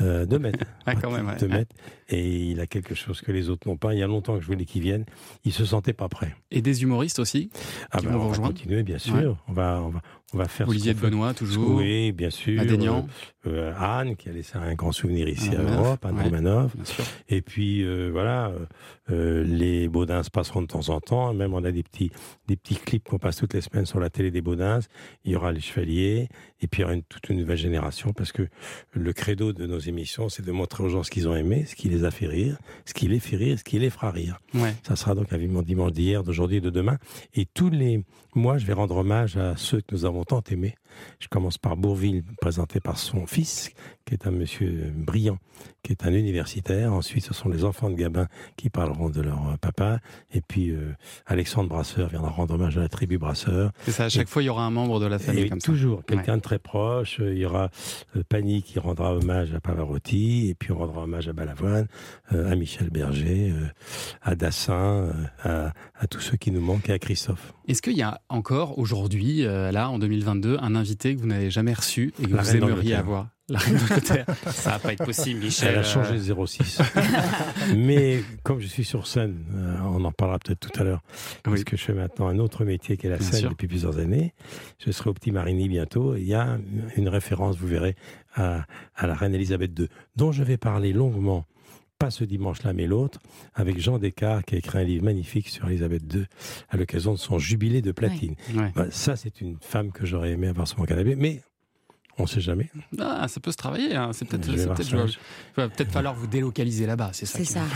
Euh, 0.00 0.24
2 0.24 0.38
mètres. 0.38 0.64
Ah, 0.86 0.94
quand 0.94 1.10
même, 1.10 1.26
ouais. 1.26 1.36
2 1.36 1.48
mètres. 1.48 1.74
Et 2.08 2.50
il 2.50 2.60
a 2.60 2.66
quelque 2.66 2.94
chose 2.94 3.20
que 3.20 3.32
les 3.32 3.48
autres 3.50 3.68
n'ont 3.68 3.76
pas. 3.76 3.92
Il 3.94 3.98
y 3.98 4.02
a 4.02 4.06
longtemps 4.06 4.36
que 4.36 4.40
je 4.40 4.46
voulais 4.46 4.64
qu'il 4.64 4.82
vienne. 4.82 5.04
Il 5.44 5.52
se 5.52 5.64
sentait 5.64 5.92
pas 5.92 6.08
prêt. 6.08 6.36
Et 6.50 6.62
des 6.62 6.82
humoristes 6.82 7.18
aussi 7.18 7.50
Ah 7.90 7.98
Qui 7.98 8.06
ben, 8.06 8.12
vont 8.12 8.18
on 8.18 8.22
va 8.22 8.28
rejoindre 8.28 8.54
continuer, 8.54 8.82
bien 8.82 8.98
sûr. 8.98 9.14
Ouais. 9.14 9.26
On, 9.48 9.52
va, 9.52 9.82
on, 9.82 9.88
va, 9.90 10.02
on 10.32 10.38
va 10.38 10.46
faire 10.46 10.66
ce 10.66 10.70
Olivier 10.70 10.94
de. 10.94 11.00
Benoît, 11.00 11.34
toujours. 11.34 11.76
Oui, 11.76 12.12
bien 12.12 12.30
sûr. 12.30 12.60
Adénian. 12.60 13.08
Euh, 13.46 13.72
euh, 13.72 13.72
Anne, 13.76 14.16
qui 14.16 14.28
a 14.28 14.32
laissé 14.32 14.56
un 14.56 14.74
grand 14.74 14.92
souvenir 14.92 15.28
ici 15.28 15.50
à 15.50 15.62
Europe, 15.62 16.04
Anne 16.04 16.16
ouais. 16.16 16.84
Sûr. 16.84 17.04
Et 17.28 17.42
puis 17.42 17.82
euh, 17.82 18.10
voilà, 18.12 18.48
euh, 18.48 18.66
euh, 19.10 19.44
les 19.44 19.88
Baudins 19.88 20.22
se 20.22 20.30
passeront 20.30 20.62
de 20.62 20.68
temps 20.68 20.88
en 20.90 21.00
temps. 21.00 21.34
Même 21.34 21.52
on 21.54 21.64
a 21.64 21.72
des 21.72 21.82
petits, 21.82 22.12
des 22.46 22.56
petits 22.56 22.76
clips 22.76 23.08
qu'on 23.08 23.18
passe 23.18 23.36
toutes 23.36 23.54
les 23.54 23.60
semaines 23.60 23.86
sur 23.86 23.98
la 23.98 24.10
télé 24.10 24.30
des 24.30 24.42
Baudins. 24.42 24.78
Il 25.24 25.32
y 25.32 25.36
aura 25.36 25.50
les 25.50 25.60
Chevaliers. 25.72 26.28
Et 26.62 26.68
puis 26.68 26.80
il 26.80 26.82
y 26.82 26.84
aura 26.84 26.94
une, 26.94 27.02
toute 27.02 27.28
une 27.28 27.38
nouvelle 27.38 27.58
génération 27.58 28.12
parce 28.12 28.32
que 28.32 28.48
le 28.92 29.12
credo 29.12 29.52
de 29.52 29.66
nos 29.66 29.78
émissions, 29.78 30.28
c'est 30.28 30.44
de 30.44 30.52
montrer 30.52 30.84
aux 30.84 30.88
gens 30.88 31.02
ce 31.02 31.10
qu'ils 31.10 31.28
ont 31.28 31.36
aimé, 31.36 31.64
ce 31.66 31.74
qui 31.74 31.88
les 31.88 32.04
a 32.04 32.10
fait 32.10 32.26
rire, 32.26 32.56
ce 32.86 32.94
qui 32.94 33.08
les 33.08 33.20
fait 33.20 33.36
rire, 33.36 33.58
ce 33.58 33.64
qui 33.64 33.78
les 33.78 33.90
fera 33.90 34.10
rire. 34.10 34.38
Ouais. 34.54 34.74
Ça 34.86 34.96
sera 34.96 35.14
donc 35.14 35.32
un 35.32 35.36
vivement 35.36 35.62
dimanche 35.62 35.92
d'hier, 35.92 36.22
d'aujourd'hui 36.22 36.58
et 36.58 36.60
de 36.60 36.70
demain. 36.70 36.98
Et 37.34 37.46
tous 37.46 37.70
les 37.70 38.04
mois, 38.34 38.58
je 38.58 38.66
vais 38.66 38.72
rendre 38.72 38.96
hommage 38.96 39.36
à 39.36 39.56
ceux 39.56 39.80
que 39.80 39.92
nous 39.92 40.04
avons 40.04 40.24
tant 40.24 40.42
aimés. 40.50 40.74
Je 41.20 41.28
commence 41.28 41.58
par 41.58 41.76
Bourville, 41.76 42.22
présenté 42.40 42.80
par 42.80 42.98
son 42.98 43.26
fils, 43.26 43.70
qui 44.04 44.14
est 44.14 44.26
un 44.26 44.30
monsieur 44.30 44.92
brillant, 44.94 45.38
qui 45.82 45.92
est 45.92 46.04
un 46.04 46.12
universitaire. 46.12 46.92
Ensuite, 46.92 47.24
ce 47.24 47.34
sont 47.34 47.48
les 47.48 47.64
enfants 47.64 47.90
de 47.90 47.94
Gabin 47.94 48.28
qui 48.56 48.68
parleront 48.68 49.10
de 49.10 49.20
leur 49.20 49.58
papa. 49.60 50.00
Et 50.32 50.40
puis, 50.40 50.70
euh, 50.70 50.94
Alexandre 51.26 51.68
Brasseur 51.68 52.08
viendra 52.08 52.30
rendre 52.30 52.54
hommage 52.54 52.76
à 52.76 52.80
la 52.80 52.88
tribu 52.88 53.18
Brasseur. 53.18 53.72
C'est 53.84 53.92
ça, 53.92 54.04
à 54.04 54.08
chaque 54.08 54.28
fois, 54.28 54.42
il 54.42 54.46
y 54.46 54.48
aura 54.48 54.64
un 54.64 54.70
membre 54.70 55.00
de 55.00 55.06
la 55.06 55.18
famille 55.18 55.44
Et 55.44 55.48
comme 55.48 55.60
toujours 55.60 56.04
quelqu'un 56.04 56.36
de 56.36 56.42
très 56.42 56.51
proche. 56.58 57.20
Euh, 57.20 57.32
Il 57.32 57.38
y 57.38 57.46
aura 57.46 57.70
euh, 58.16 58.22
Pani 58.28 58.62
qui 58.62 58.78
rendra 58.78 59.14
hommage 59.14 59.54
à 59.54 59.60
Pavarotti, 59.60 60.48
et 60.48 60.54
puis 60.54 60.72
on 60.72 60.78
rendra 60.78 61.02
hommage 61.02 61.28
à 61.28 61.32
Balavoine, 61.32 61.86
euh, 62.32 62.50
à 62.50 62.54
Michel 62.56 62.90
Berger, 62.90 63.52
à 64.22 64.34
Dassin, 64.34 65.12
à, 65.42 65.72
à 65.94 66.06
tous 66.06 66.20
ceux 66.20 66.36
qui 66.36 66.50
nous 66.50 66.60
manquent, 66.60 66.88
et 66.88 66.92
à 66.92 66.98
Christophe. 66.98 67.52
Est-ce 67.68 67.80
qu'il 67.82 67.96
y 67.96 68.02
a 68.02 68.20
encore 68.28 68.78
aujourd'hui, 68.78 69.44
euh, 69.46 69.70
là, 69.70 69.88
en 69.88 69.98
2022, 69.98 70.58
un 70.60 70.74
invité 70.74 71.14
que 71.14 71.20
vous 71.20 71.26
n'avez 71.26 71.50
jamais 71.50 71.72
reçu 71.72 72.12
et 72.22 72.26
que 72.26 72.34
La 72.34 72.42
vous 72.42 72.56
aimeriez 72.56 72.94
avoir? 72.94 73.28
La 73.48 73.58
reine 73.58 73.76
d'Angleterre. 73.76 74.26
ça 74.46 74.70
va 74.70 74.78
pas 74.78 74.92
être 74.94 75.04
possible, 75.04 75.40
Michel. 75.40 75.70
Elle 75.72 75.78
a 75.80 75.82
changé 75.82 76.14
de 76.18 76.46
06. 76.46 76.80
Mais 77.76 78.22
comme 78.44 78.60
je 78.60 78.66
suis 78.66 78.84
sur 78.84 79.06
scène, 79.06 79.44
euh, 79.54 79.76
on 79.84 80.04
en 80.04 80.12
parlera 80.12 80.38
peut-être 80.38 80.60
tout 80.60 80.80
à 80.80 80.84
l'heure, 80.84 81.02
parce 81.42 81.58
Oui. 81.58 81.64
que 81.64 81.76
je 81.76 81.82
fais 81.82 81.92
maintenant 81.92 82.28
un 82.28 82.38
autre 82.38 82.64
métier 82.64 82.96
qui 82.96 83.06
est 83.06 83.10
la 83.10 83.18
Bien 83.18 83.26
scène 83.26 83.40
sûr. 83.40 83.50
depuis 83.50 83.66
plusieurs 83.68 83.98
années. 83.98 84.32
Je 84.84 84.90
serai 84.90 85.10
au 85.10 85.14
Petit 85.14 85.32
Marigny 85.32 85.68
bientôt. 85.68 86.14
Il 86.16 86.24
y 86.24 86.34
a 86.34 86.58
une 86.96 87.08
référence, 87.08 87.56
vous 87.56 87.66
verrez, 87.66 87.96
à, 88.34 88.64
à 88.96 89.06
la 89.06 89.14
reine 89.14 89.34
Elisabeth 89.34 89.78
II, 89.78 89.88
dont 90.16 90.32
je 90.32 90.42
vais 90.44 90.56
parler 90.56 90.92
longuement. 90.92 91.44
Pas 92.02 92.10
ce 92.10 92.24
dimanche-là, 92.24 92.72
mais 92.72 92.88
l'autre, 92.88 93.20
avec 93.54 93.78
Jean 93.78 93.98
Descartes, 93.98 94.44
qui 94.44 94.56
a 94.56 94.58
écrit 94.58 94.78
un 94.78 94.82
livre 94.82 95.04
magnifique 95.04 95.48
sur 95.48 95.68
Elisabeth 95.68 96.02
II, 96.12 96.24
à 96.68 96.76
l'occasion 96.76 97.12
de 97.12 97.18
son 97.18 97.38
jubilé 97.38 97.80
de 97.80 97.92
platine. 97.92 98.34
Ouais. 98.56 98.72
Bah, 98.74 98.86
ça, 98.90 99.14
c'est 99.14 99.40
une 99.40 99.56
femme 99.60 99.92
que 99.92 100.04
j'aurais 100.04 100.32
aimé 100.32 100.48
avoir 100.48 100.66
sur 100.66 100.80
mon 100.80 100.84
canapé, 100.84 101.14
mais 101.14 101.42
on 102.18 102.22
ne 102.24 102.28
sait 102.28 102.40
jamais. 102.40 102.68
Ah, 102.98 103.26
ça 103.28 103.40
peut 103.40 103.50
se 103.52 103.56
travailler. 103.56 103.94
hein. 103.96 104.10
C'est 104.12 104.26
peut-être 104.26 104.46
peut-être 104.46 104.82
ça. 104.82 104.88
jouable. 104.90 105.10
Il 105.10 105.60
va 105.62 105.68
peut-être 105.68 105.90
falloir 105.90 106.14
vous 106.14 106.26
délocaliser 106.26 106.86
là-bas. 106.86 107.10
C'est 107.12 107.26
ça. 107.26 107.38
C'est 107.38 107.44
ça. 107.44 107.60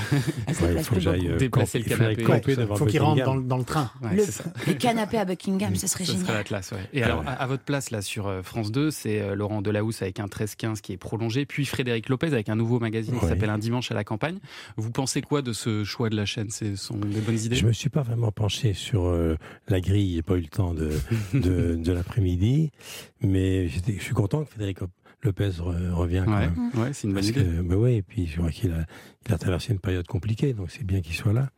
Ouais, 0.67 0.75
il 0.77 0.85
faut 0.85 0.95
que 0.95 1.01
j'aille 1.01 1.29
euh, 1.29 1.37
Déplacer 1.37 1.81
camp- 1.83 1.97
le 1.99 2.13
il 2.13 2.25
canapé. 2.27 2.57
devant 2.57 2.77
Faut 2.77 2.87
qu'il 2.87 3.01
rentre 3.01 3.17
Buckingham. 3.17 3.35
dans, 3.35 3.41
le- 3.43 3.49
dans 3.49 3.57
le 3.59 3.65
train. 3.65 3.91
Ouais, 4.03 4.17
Le, 4.17 4.23
ça. 4.25 4.45
canapé 4.79 5.19
à 5.19 5.25
Buckingham, 5.25 5.75
ce 5.75 5.87
serait 5.87 6.05
Ce 6.05 6.13
serait 6.13 6.21
génial. 6.21 6.37
la 6.37 6.45
classe, 6.45 6.71
ouais. 6.73 6.79
Et 6.93 7.03
alors, 7.03 7.21
ouais. 7.21 7.27
à, 7.29 7.33
à 7.33 7.47
votre 7.47 7.63
place, 7.65 7.91
là, 7.91 8.01
sur 8.03 8.27
euh, 8.29 8.43
France 8.43 8.71
2, 8.73 8.91
c'est 8.91 9.21
euh, 9.21 9.35
Laurent 9.35 9.61
Delahousse 9.63 10.03
avec 10.03 10.21
un 10.21 10.27
13-15 10.27 10.81
qui 10.81 10.93
est 10.93 10.97
prolongé, 10.97 11.45
puis 11.47 11.65
Frédéric 11.67 12.09
Lopez 12.09 12.29
avec 12.29 12.49
un 12.49 12.57
nouveau 12.57 12.79
magazine 12.79 13.19
qui 13.19 13.27
s'appelle 13.27 13.51
Un 13.51 13.59
dimanche 13.59 13.91
à 13.91 13.95
la 13.95 14.05
campagne. 14.05 14.39
Vous 14.77 14.91
pensez 14.91 15.21
quoi 15.23 15.43
de 15.43 15.53
ce 15.53 15.85
choix 15.85 16.09
de 16.11 16.17
la 16.17 16.25
chaîne? 16.27 16.51
Ce 16.51 16.77
sont 16.77 16.97
des 16.97 17.21
bonnes 17.21 17.39
idées? 17.39 17.57
Je 17.57 17.67
me 17.67 17.73
suis 17.73 17.91
pas 17.91 18.03
vraiment 18.03 18.33
penché 18.33 18.73
sur 18.75 19.05
euh, 19.07 19.37
la 19.69 19.81
grille, 19.81 20.15
j'ai 20.17 20.23
pas 20.23 20.35
eu 20.37 20.41
le 20.43 20.49
temps 20.49 20.75
de, 20.75 20.91
de, 21.35 21.75
de 21.77 21.93
l'après-midi, 21.93 22.71
mais 23.21 23.69
je 23.69 23.79
suis 24.01 24.15
content 24.15 24.26
que 24.29 24.45
Frédéric 24.45 24.79
Lopez 25.23 25.49
re- 25.59 25.91
revient 25.93 26.23
quand 26.27 26.35
Ouais, 26.35 26.41
même. 26.51 26.71
ouais 26.77 26.93
c'est 26.93 27.09
une 27.09 27.15
bonne 27.15 27.25
idée. 27.25 27.43
que, 27.43 27.63
bah 27.63 27.77
ouais, 27.77 27.97
et 27.97 28.03
puis 28.03 28.27
je 28.27 28.41
vois 28.41 28.51
qu'il 28.51 28.71
a, 28.73 28.85
il 29.27 29.33
a 29.35 29.39
traversé 29.39 29.73
une 29.73 29.79
période 29.81 30.07
compliquée, 30.07 30.53
donc 30.53 30.71
c'est 30.71 30.85
bien 30.85 31.01
qu'il 31.01 31.15
soit 31.15 31.33
là. 31.33 31.51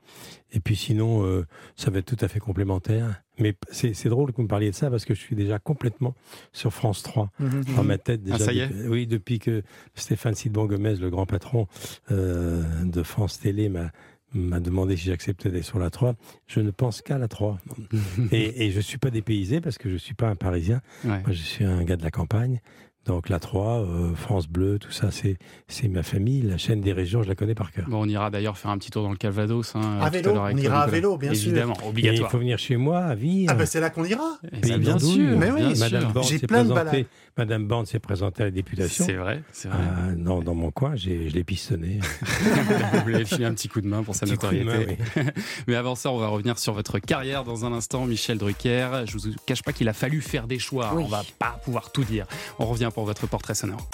Et 0.53 0.61
puis 0.61 0.77
sinon, 0.77 1.25
euh, 1.27 1.45
ça 1.77 1.91
va 1.91 1.99
être 1.99 2.07
tout 2.07 2.25
à 2.25 2.29
fait 2.29 2.39
complémentaire. 2.41 3.23
Mais 3.41 3.55
c'est 3.71 4.09
drôle 4.09 4.31
que 4.33 4.37
vous 4.37 4.43
me 4.45 4.49
parliez 4.49 4.71
de 4.71 4.75
ça 4.75 4.91
parce 4.91 5.05
que 5.05 5.15
je 5.15 5.21
suis 5.21 5.37
déjà 5.37 5.59
complètement 5.59 6.15
sur 6.53 6.73
France 6.73 7.03
3 7.05 7.31
dans 7.77 7.85
ma 7.85 7.97
tête 7.99 8.23
déjà. 8.23 8.37
Ah, 8.37 8.39
ça 8.39 8.53
y 8.53 8.61
est 8.61 8.69
depuis- 8.69 8.89
Oui, 8.89 9.07
depuis 9.07 9.39
que 9.39 9.63
Stéphane 9.95 10.35
Sidbon 10.35 10.65
Gomez, 10.67 10.97
le 10.97 11.11
grand 11.11 11.27
patron 11.27 11.67
euh, 12.11 12.63
de 12.85 13.03
France 13.03 13.39
Télé, 13.39 13.69
m'a 13.69 13.91
m'a 14.35 14.61
demandé 14.61 14.97
si 14.97 15.05
j'acceptais 15.05 15.51
d'être 15.51 15.65
sur 15.65 15.79
la 15.79 15.91
3. 15.91 16.15
Je 16.47 16.61
ne 16.61 16.71
pense 16.71 17.03
qu'à 17.03 17.19
la 17.19 17.29
3. 17.29 17.59
et, 18.33 18.67
et 18.67 18.71
je 18.71 18.81
suis 18.81 18.99
pas 18.99 19.11
dépaysé 19.11 19.61
parce 19.61 19.79
que 19.79 19.89
je 19.89 19.97
suis 19.97 20.15
pas 20.15 20.29
un 20.29 20.37
Parisien. 20.37 20.81
Ouais. 21.05 21.21
Moi, 21.21 21.33
je 21.33 21.43
suis 21.43 21.65
un 21.65 21.83
gars 21.85 21.97
de 21.97 22.03
la 22.03 22.11
campagne. 22.11 22.61
Donc 23.09 23.31
la 23.31 23.41
3, 23.41 23.79
euh, 23.81 24.15
France 24.15 24.47
Bleu, 24.49 24.79
tout 24.79 24.93
ça, 24.93 25.11
c'est 25.11 25.39
c'est 25.67 25.89
ma 25.89 26.03
famille. 26.03 26.43
La 26.43 26.59
chaîne 26.59 26.81
des 26.83 26.93
régions, 26.93 27.23
je 27.23 27.29
la 27.29 27.35
connais 27.35 27.55
par 27.55 27.73
cœur. 27.73 27.87
Bon, 27.89 28.03
on 28.03 28.09
ira 28.09 28.31
d'ailleurs 28.31 28.57
faire 28.59 28.71
un 28.71 28.77
petit 28.79 28.91
tour 28.91 29.03
dans 29.03 29.11
le 29.11 29.17
Calvados. 29.17 29.75
hein, 29.75 29.99
À 30.01 30.11
vélo, 30.11 30.33
on 30.37 30.57
ira 30.57 30.83
à 30.83 30.87
vélo, 30.87 31.17
bien 31.17 31.33
sûr. 31.35 31.49
Évidemment, 31.49 31.75
il 31.97 32.25
faut 32.27 32.39
venir 32.39 32.59
chez 32.59 32.77
moi 32.77 32.99
à 33.01 33.15
Vire. 33.15 33.49
Ah 33.51 33.55
ben 33.55 33.65
c'est 33.67 33.81
là 33.81 33.89
qu'on 33.91 34.05
ira. 34.05 34.39
Bien 34.63 34.99
sûr, 34.99 35.39
Mais 35.39 35.51
oui. 35.51 35.75
Madame 35.79 36.13
J'ai 36.23 36.39
s'est 36.39 36.47
plein 36.47 36.65
de 36.65 36.71
présentée- 36.73 36.91
balades. 36.93 37.07
Madame 37.39 37.67
Borne 37.69 37.87
s'est 37.87 38.01
présentée 38.01 38.43
à 38.43 38.47
la 38.47 38.51
députation. 38.51 39.05
C'est 39.07 39.13
vrai, 39.15 39.43
c'est 39.53 39.69
vrai. 39.69 39.79
Ah, 39.81 40.11
non, 40.17 40.41
dans 40.41 40.55
mon 40.57 40.73
coin, 40.73 40.97
j'ai- 40.97 41.29
je 41.31 41.35
l'ai 41.35 41.45
pistonné. 41.45 42.01
Vous 43.03 43.09
lui 43.09 43.15
avez 43.15 43.25
filé 43.25 43.45
un 43.45 43.55
petit 43.55 43.69
coup 43.69 43.81
de 43.81 43.87
main 43.87 44.03
pour 44.03 44.17
sa 44.17 44.27
notoriété. 44.27 44.65
main, 44.65 44.79
oui. 45.17 45.23
Mais 45.69 45.77
avant 45.77 45.95
ça, 45.95 46.11
on 46.11 46.19
va 46.19 46.27
revenir 46.27 46.59
sur 46.59 46.73
votre 46.75 46.99
carrière 46.99 47.45
dans 47.45 47.65
un 47.65 47.73
instant, 47.73 48.07
Michel 48.07 48.39
Drucker. 48.39 48.89
Je 49.07 49.17
vous 49.17 49.31
cache 49.47 49.63
pas 49.63 49.73
qu'il 49.73 49.89
a 49.89 49.93
fallu 49.93 50.21
faire 50.21 50.49
des 50.49 50.59
choix. 50.59 50.93
Oui. 50.97 51.05
On 51.05 51.09
va 51.09 51.23
pas 51.39 51.61
pouvoir 51.65 51.93
tout 51.93 52.03
dire. 52.05 52.27
On 52.59 52.67
revient 52.67 52.91
pour 52.93 52.98
votre 53.05 53.27
portrait 53.27 53.55
sonore. 53.55 53.89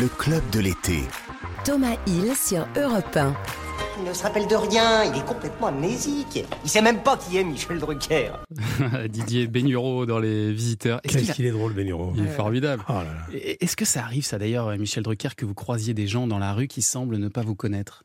Le 0.00 0.08
club 0.08 0.42
de 0.50 0.60
l'été. 0.60 1.00
Thomas 1.64 1.96
Hill 2.06 2.32
sur 2.36 2.66
Europe 2.76 3.16
1. 3.16 3.34
Il 3.98 4.04
ne 4.08 4.12
se 4.14 4.22
rappelle 4.22 4.48
de 4.48 4.56
rien, 4.56 5.04
il 5.04 5.16
est 5.18 5.24
complètement 5.24 5.68
amnésique. 5.68 6.42
Il 6.64 6.70
sait 6.70 6.80
même 6.82 7.02
pas 7.02 7.16
qui 7.16 7.36
est 7.36 7.44
Michel 7.44 7.78
Drucker. 7.78 8.32
Didier 9.08 9.46
Bénureau 9.46 10.06
dans 10.06 10.18
les 10.18 10.52
visiteurs. 10.52 11.00
Qu'il 11.02 11.12
Qu'est-ce 11.20 11.30
a- 11.30 11.34
qu'il 11.34 11.44
est 11.46 11.50
drôle, 11.52 11.72
Bénureau. 11.74 12.12
Il 12.16 12.24
est 12.24 12.28
formidable. 12.28 12.82
Oh 12.88 12.94
Est-ce 13.32 13.76
que 13.76 13.84
ça 13.84 14.02
arrive, 14.02 14.24
ça 14.24 14.38
d'ailleurs, 14.38 14.76
Michel 14.78 15.02
Drucker, 15.04 15.36
que 15.36 15.44
vous 15.44 15.54
croisiez 15.54 15.94
des 15.94 16.06
gens 16.08 16.26
dans 16.26 16.38
la 16.38 16.52
rue 16.54 16.66
qui 16.68 16.82
semblent 16.82 17.18
ne 17.18 17.28
pas 17.28 17.42
vous 17.42 17.54
connaître? 17.54 18.02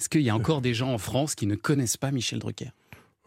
Est-ce 0.00 0.08
qu'il 0.08 0.22
y 0.22 0.30
a 0.30 0.34
encore 0.36 0.60
des 0.60 0.72
gens 0.72 0.92
en 0.92 0.98
France 0.98 1.34
qui 1.34 1.46
ne 1.46 1.56
connaissent 1.56 1.96
pas 1.98 2.10
Michel 2.10 2.38
Drucker? 2.38 2.70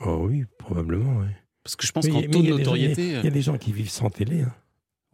Oh 0.04 0.26
oui, 0.28 0.46
probablement, 0.58 1.20
oui. 1.20 1.28
Parce 1.64 1.76
que 1.76 1.86
je 1.86 1.92
pense 1.92 2.08
qu'en 2.08 2.22
taux 2.22 2.42
de 2.42 2.48
y 2.48 2.50
notoriété. 2.50 3.08
Il 3.10 3.24
y 3.26 3.28
a 3.28 3.30
des 3.32 3.42
gens 3.42 3.58
qui 3.58 3.74
vivent 3.74 3.90
sans 3.92 4.10
télé. 4.10 4.42
hein. 4.42 4.54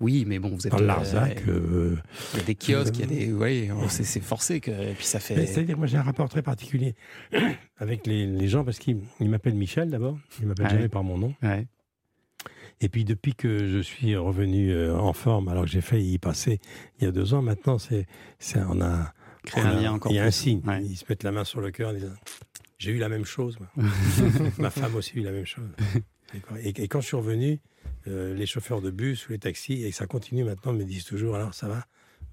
Oui, 0.04 0.26
mais 0.28 0.38
bon, 0.38 0.50
vous 0.50 0.68
êtes 0.68 0.72
Dans 0.74 0.80
euh, 0.80 0.86
Larzac. 0.86 1.44
euh, 1.48 1.96
Il 2.34 2.40
y 2.40 2.42
a 2.42 2.46
des 2.46 2.56
kiosques, 2.56 2.96
il 2.98 3.00
y 3.00 3.04
a 3.04 3.08
des. 3.08 3.32
Oui, 3.34 3.70
c'est 3.90 4.20
forcé 4.22 4.60
que. 4.60 4.70
Et 4.72 4.94
puis 4.94 5.06
ça 5.06 5.20
fait. 5.20 5.46
C'est-à-dire, 5.46 5.78
moi, 5.78 5.88
j'ai 5.88 5.98
un 5.98 6.04
rapport 6.04 6.28
très 6.28 6.42
particulier 6.42 6.96
avec 7.78 8.06
les, 8.06 8.28
les 8.28 8.48
gens 8.50 8.66
parce 8.66 8.80
qu'ils 8.80 9.00
ils 9.20 9.30
m'appellent 9.30 9.56
Michel 9.56 9.90
d'abord. 9.90 10.18
Ils 10.42 10.48
m'appellent 10.48 10.68
Ah 10.70 10.74
jamais 10.76 10.90
par 10.90 11.04
mon 11.04 11.18
nom. 11.18 11.34
Ouais. 11.42 11.66
Et 12.82 12.90
puis, 12.90 13.06
depuis 13.06 13.34
que 13.34 13.68
je 13.70 13.80
suis 13.80 14.16
revenu 14.18 14.72
euh, 14.74 14.94
en 14.94 15.14
forme, 15.14 15.48
alors 15.48 15.64
que 15.64 15.70
j'ai 15.70 15.80
failli 15.80 16.14
y 16.14 16.18
passer 16.20 16.60
il 17.00 17.06
y 17.06 17.08
a 17.08 17.12
deux 17.12 17.34
ans, 17.34 17.42
maintenant, 17.42 17.78
c'est, 17.80 18.06
c'est 18.40 18.60
on 18.60 18.82
a. 18.82 19.14
On 19.56 19.62
un 19.62 19.82
lien 19.82 19.92
encore 19.94 20.12
Il 20.12 20.16
y 20.16 20.20
a 20.20 20.26
un 20.26 20.32
signe. 20.32 20.62
Ouais. 20.66 20.84
Ils 20.84 20.98
se 20.98 21.06
mettent 21.08 21.24
la 21.24 21.32
main 21.32 21.46
sur 21.46 21.62
le 21.62 21.72
cœur 21.72 21.92
en 21.92 21.94
disant 21.94 22.14
J'ai 22.78 22.92
eu 22.92 22.98
la 22.98 23.08
même 23.10 23.26
chose. 23.26 23.58
Ma 24.58 24.70
femme 24.70 24.96
aussi 24.96 25.18
a 25.18 25.20
eu 25.22 25.24
la 25.24 25.32
même 25.32 25.46
chose. 25.46 25.70
Et, 26.64 26.70
et 26.70 26.88
quand 26.88 27.00
je 27.00 27.06
suis 27.06 27.16
revenu, 27.16 27.60
euh, 28.08 28.34
les 28.34 28.46
chauffeurs 28.46 28.82
de 28.82 28.92
bus 28.92 29.28
ou 29.28 29.32
les 29.32 29.40
taxis, 29.40 29.84
et 29.84 29.92
ça 29.92 30.06
continue 30.08 30.44
maintenant, 30.44 30.74
me 30.74 30.84
disent 30.84 31.06
toujours 31.06 31.36
Alors, 31.36 31.54
ça 31.54 31.68
va 31.68 31.86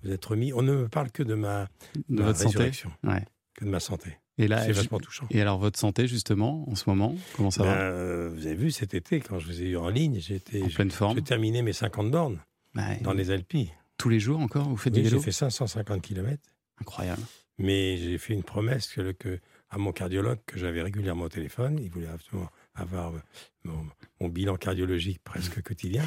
Vous 0.03 0.11
êtes 0.11 0.25
remis 0.25 0.53
On 0.53 0.63
ne 0.63 0.75
me 0.75 0.89
parle 0.89 1.11
que 1.11 1.23
de 1.23 1.35
ma, 1.35 1.69
De 2.09 2.21
ma 2.21 2.27
votre 2.27 2.39
santé. 2.41 2.71
Ouais. 3.05 3.25
que 3.55 3.65
de 3.65 3.71
ma 3.71 3.81
santé. 3.81 4.17
Et 4.39 4.49
là, 4.49 4.65
c'est 4.65 4.73
vachement 4.73 4.99
touchant. 5.01 5.27
Et 5.31 5.41
alors 5.43 5.59
votre 5.59 5.79
santé 5.79 6.07
justement 6.07 6.67
en 6.71 6.75
ce 6.75 6.89
moment, 6.89 7.15
comment 7.37 7.51
ça 7.51 7.63
Ben, 7.63 7.69
va 7.71 7.77
euh, 7.79 8.31
vous 8.35 8.47
avez 8.47 8.55
vu 8.57 8.71
cet 8.71 8.95
été, 8.95 9.21
quand 9.21 9.39
je 9.39 9.47
vous 9.47 9.61
ai 9.63 9.67
eu 9.67 9.77
en 9.77 9.91
ligne, 9.91 10.19
j'ai 10.21 10.37
été- 10.37 10.63
En 10.63 10.69
pleine 10.69 10.91
forme. 10.91 11.17
j'ai 11.17 11.23
terminé 11.23 11.61
mes 11.61 11.75
50 11.75 12.11
bornes 12.11 12.39
Ouais. 12.75 12.99
dans 13.03 13.13
les 13.13 13.31
Alpes. 13.31 13.69
Tous 13.99 14.09
les 14.09 14.19
jours 14.21 14.41
encore, 14.41 14.67
vous 14.69 14.77
faites 14.79 14.95
Oui, 14.95 15.01
du 15.01 15.05
j'ai 15.05 15.11
vélo 15.11 15.23
fait 15.23 15.33
550 15.33 16.01
km. 16.01 16.43
Incroyable. 16.81 17.21
Mais 17.59 17.99
j'ai 17.99 18.17
fait 18.17 18.33
une 18.33 18.43
promesse 18.43 18.87
que, 18.89 19.03
le- 19.03 19.13
que- 19.13 19.39
à 19.69 19.77
mon 19.77 19.93
cardiologue 19.93 20.39
que 20.47 20.59
j'avais 20.59 20.81
régulièrement 20.81 21.25
au 21.25 21.29
téléphone. 21.29 21.79
Il 21.83 21.91
voulait 21.91 22.07
absolument 22.09 22.49
avoir 22.75 23.15
euh, 23.15 23.19
mon, 23.65 23.85
mon 24.21 24.29
bilan 24.29 24.57
cardiologique 24.57 25.21
presque 25.25 25.63
quotidien. 25.63 26.05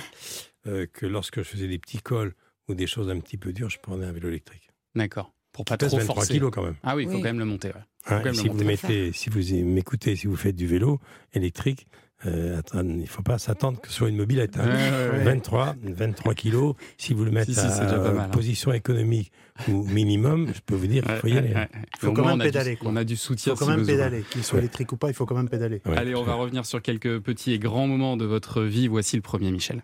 euh, 0.67 0.86
que 0.91 1.05
lorsque 1.05 1.38
je 1.39 1.43
faisais 1.43 1.67
des 1.67 1.79
petits 1.79 2.00
cols 2.00 2.34
ou 2.70 2.74
des 2.75 2.88
choses 2.88 3.10
un 3.10 3.20
petit 3.20 3.38
peu 3.38 3.51
dures, 3.51 3.70
je 3.70 3.79
prenais 3.79 4.05
un 4.05 4.12
vélo 4.13 4.29
électrique. 4.29 4.70
D'accord. 4.96 5.34
Pour 5.51 5.65
pas 5.65 5.75
trop 5.77 5.89
23 5.98 6.15
forcer. 6.15 6.34
kilos 6.34 6.51
quand 6.53 6.63
même. 6.63 6.75
Ah 6.84 6.96
oui, 6.96 7.03
il 7.03 7.10
faut 7.10 7.15
Oui. 7.15 7.22
quand 7.22 7.27
même 7.27 7.39
le 7.39 7.46
monter. 7.46 7.67
ouais. 7.70 7.74
Hein, 8.05 8.17
quand 8.20 8.24
même 8.25 8.34
si 8.34 8.43
le 8.46 8.50
vous 8.51 8.53
monter. 8.55 8.65
mettez, 8.65 9.12
si 9.12 9.29
vous 9.29 9.41
m'écoutez, 9.65 10.15
si 10.15 10.27
vous 10.27 10.36
faites 10.36 10.55
du 10.55 10.65
vélo 10.67 11.00
électrique, 11.34 11.86
euh, 12.25 12.60
attends, 12.60 12.82
il 12.84 13.01
ne 13.01 13.06
faut 13.06 13.22
pas 13.22 13.38
s'attendre 13.38 13.80
que 13.82 13.88
ce 13.89 13.94
soit 13.96 14.10
une 14.10 14.18
mobilette. 14.18 14.58
hein. 14.58 14.65
Ouais, 14.65 15.10
ouais, 15.12 15.18
ouais. 15.20 15.24
23, 15.24 15.75
23 15.84 16.34
kilos, 16.34 16.75
si 16.98 17.13
vous 17.13 17.25
le 17.25 17.32
mettez 17.32 17.53
Si, 17.53 17.60
si, 17.60 17.68
c'est 17.70 17.82
à 17.82 17.98
mal, 17.98 18.18
hein. 18.20 18.30
position 18.30 18.72
économique 18.74 19.32
ou 19.68 19.84
minimum, 19.84 20.48
je 20.53 20.60
peux 20.65 20.75
vous 20.75 20.88
dire 20.88 21.03
qu'il 21.03 21.15
faut 21.15 21.27
y 21.27 21.38
aller. 21.38 21.50
ouais, 21.53 21.68
hein. 21.74 21.80
faut 22.00 22.08
Au 22.10 22.13
quand 22.13 22.25
même 22.25 22.39
pédaler, 22.39 22.75
quoi. 22.77 22.92
On 22.92 22.96
a 22.96 23.03
du 23.03 23.13
Il 23.13 23.18
soutien. 23.18 23.56
faut 23.56 23.65
quand 23.65 23.72
si 23.72 23.77
même 23.77 23.86
pédaler. 23.86 24.24
Qu'il 24.30 24.44
soit 24.44 24.60
électrique 24.60 24.92
ou 24.92 24.98
pas, 24.98 25.10
il 25.10 25.13
faut 25.13 25.25
quand 25.25 25.36
même 25.36 25.50
pédaler. 25.50 25.82
Ouais, 25.86 25.98
Allez, 25.98 26.15
on 26.15 26.24
va 26.24 26.34
revenir 26.36 26.65
sur 26.65 26.82
quelques 26.82 27.20
petits 27.20 27.53
et 27.53 27.60
grands 27.60 27.88
moments 27.88 28.18
de 28.18 28.25
votre 28.25 28.62
vie. 28.63 28.88
Voici 28.88 29.15
le 29.15 29.22
premier, 29.22 29.51
Michel. 29.51 29.82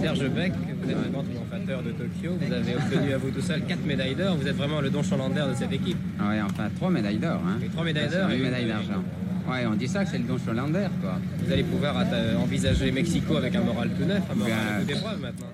Serge 0.00 0.28
Beck, 0.30 0.52
vous 0.82 0.90
êtes 0.90 1.12
grand 1.12 1.22
triomphateur 1.22 1.80
de 1.80 1.92
Tokyo, 1.92 2.32
vous 2.40 2.52
avez 2.52 2.74
obtenu 2.74 3.12
à 3.12 3.18
vous 3.18 3.30
tout 3.30 3.40
seul 3.40 3.64
4 3.64 3.84
médailles 3.86 4.16
d'or, 4.16 4.36
vous 4.36 4.48
êtes 4.48 4.56
vraiment 4.56 4.80
le 4.80 4.90
don 4.90 5.00
Cholander 5.04 5.44
de 5.48 5.54
cette 5.54 5.72
équipe. 5.72 5.96
Ah 6.18 6.28
ouais, 6.30 6.40
enfin, 6.42 6.68
trois 6.74 6.90
médailles 6.90 7.18
d'or. 7.18 7.40
Hein. 7.46 7.58
Et 7.64 7.68
trois 7.68 7.84
médailles 7.84 8.08
d'or 8.10 8.28
et 8.30 8.36
une 8.36 8.42
médaille 8.42 8.66
d'argent. 8.66 9.04
Ouais, 9.48 9.64
on 9.66 9.74
dit 9.74 9.86
ça 9.88 10.04
que 10.04 10.10
c'est 10.10 10.18
le 10.18 10.24
don 10.24 10.38
Cholander, 10.44 10.88
quoi. 11.00 11.14
Vous 11.44 11.52
allez 11.52 11.62
pouvoir 11.62 11.96
euh, 12.12 12.36
envisager 12.36 12.90
Mexico 12.90 13.36
avec 13.36 13.54
un 13.54 13.62
moral 13.62 13.90
tout 13.96 14.04
neuf, 14.04 14.22
un 14.30 14.34
moral 14.34 14.52
Ben, 14.52 14.84
de 14.84 14.88
toute 14.92 14.98
épreuve 14.98 15.20
maintenant. 15.20 15.46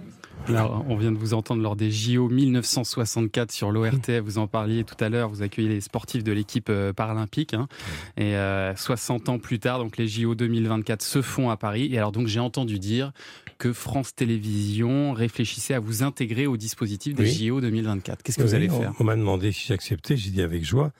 Alors, 0.49 0.85
on 0.89 0.97
vient 0.97 1.13
de 1.13 1.19
vous 1.19 1.35
entendre 1.35 1.63
lors 1.63 1.77
des 1.77 1.93
JO 1.93 2.29
1964 2.29 3.53
sur 3.53 3.71
l'ORTF. 3.71 4.21
Vous 4.25 4.39
en 4.39 4.49
parliez 4.49 4.83
tout 4.83 4.97
à 4.99 5.09
l'heure. 5.09 5.29
Vous 5.29 5.43
accueillez 5.43 5.69
les 5.69 5.81
sportifs 5.81 6.25
de 6.25 6.33
l'équipe 6.33 6.69
euh, 6.69 6.93
paralympique. 6.93 7.55
hein. 7.55 7.69
Et 8.17 8.35
euh, 8.35 8.75
60 8.75 9.29
ans 9.29 9.39
plus 9.39 9.61
tard, 9.61 9.79
donc 9.79 9.99
les 9.99 10.09
JO 10.09 10.35
2024 10.35 11.01
se 11.03 11.23
font 11.23 11.49
à 11.51 11.57
Paris. 11.57 11.91
Et 11.93 11.99
alors, 11.99 12.11
donc, 12.11 12.27
j'ai 12.27 12.41
entendu 12.41 12.81
dire 12.81 13.13
que 13.59 13.73
France 13.73 14.17
Télévisions 14.17 15.13
réfléchissait 15.13 15.75
à 15.75 15.81
vous 15.81 16.03
intégrer 16.03 16.49
au 16.49 16.57
dispositif 16.57 17.15
des 17.15 17.23
Oui. 17.25 17.47
JO 17.49 17.61
2024. 17.61 18.23
Qu'est-ce 18.25 18.39
que 18.39 18.43
vous 18.43 18.55
allez 18.55 18.69
on- 18.71 18.81
faire? 18.81 18.93
On 18.99 19.05
m'a 19.05 19.15
demandé 19.15 19.53
si 19.53 19.69
j'acceptais, 19.69 20.17
j'ai 20.17 20.31
dit 20.31 20.43
avec 20.43 20.65
joie. 20.65 20.91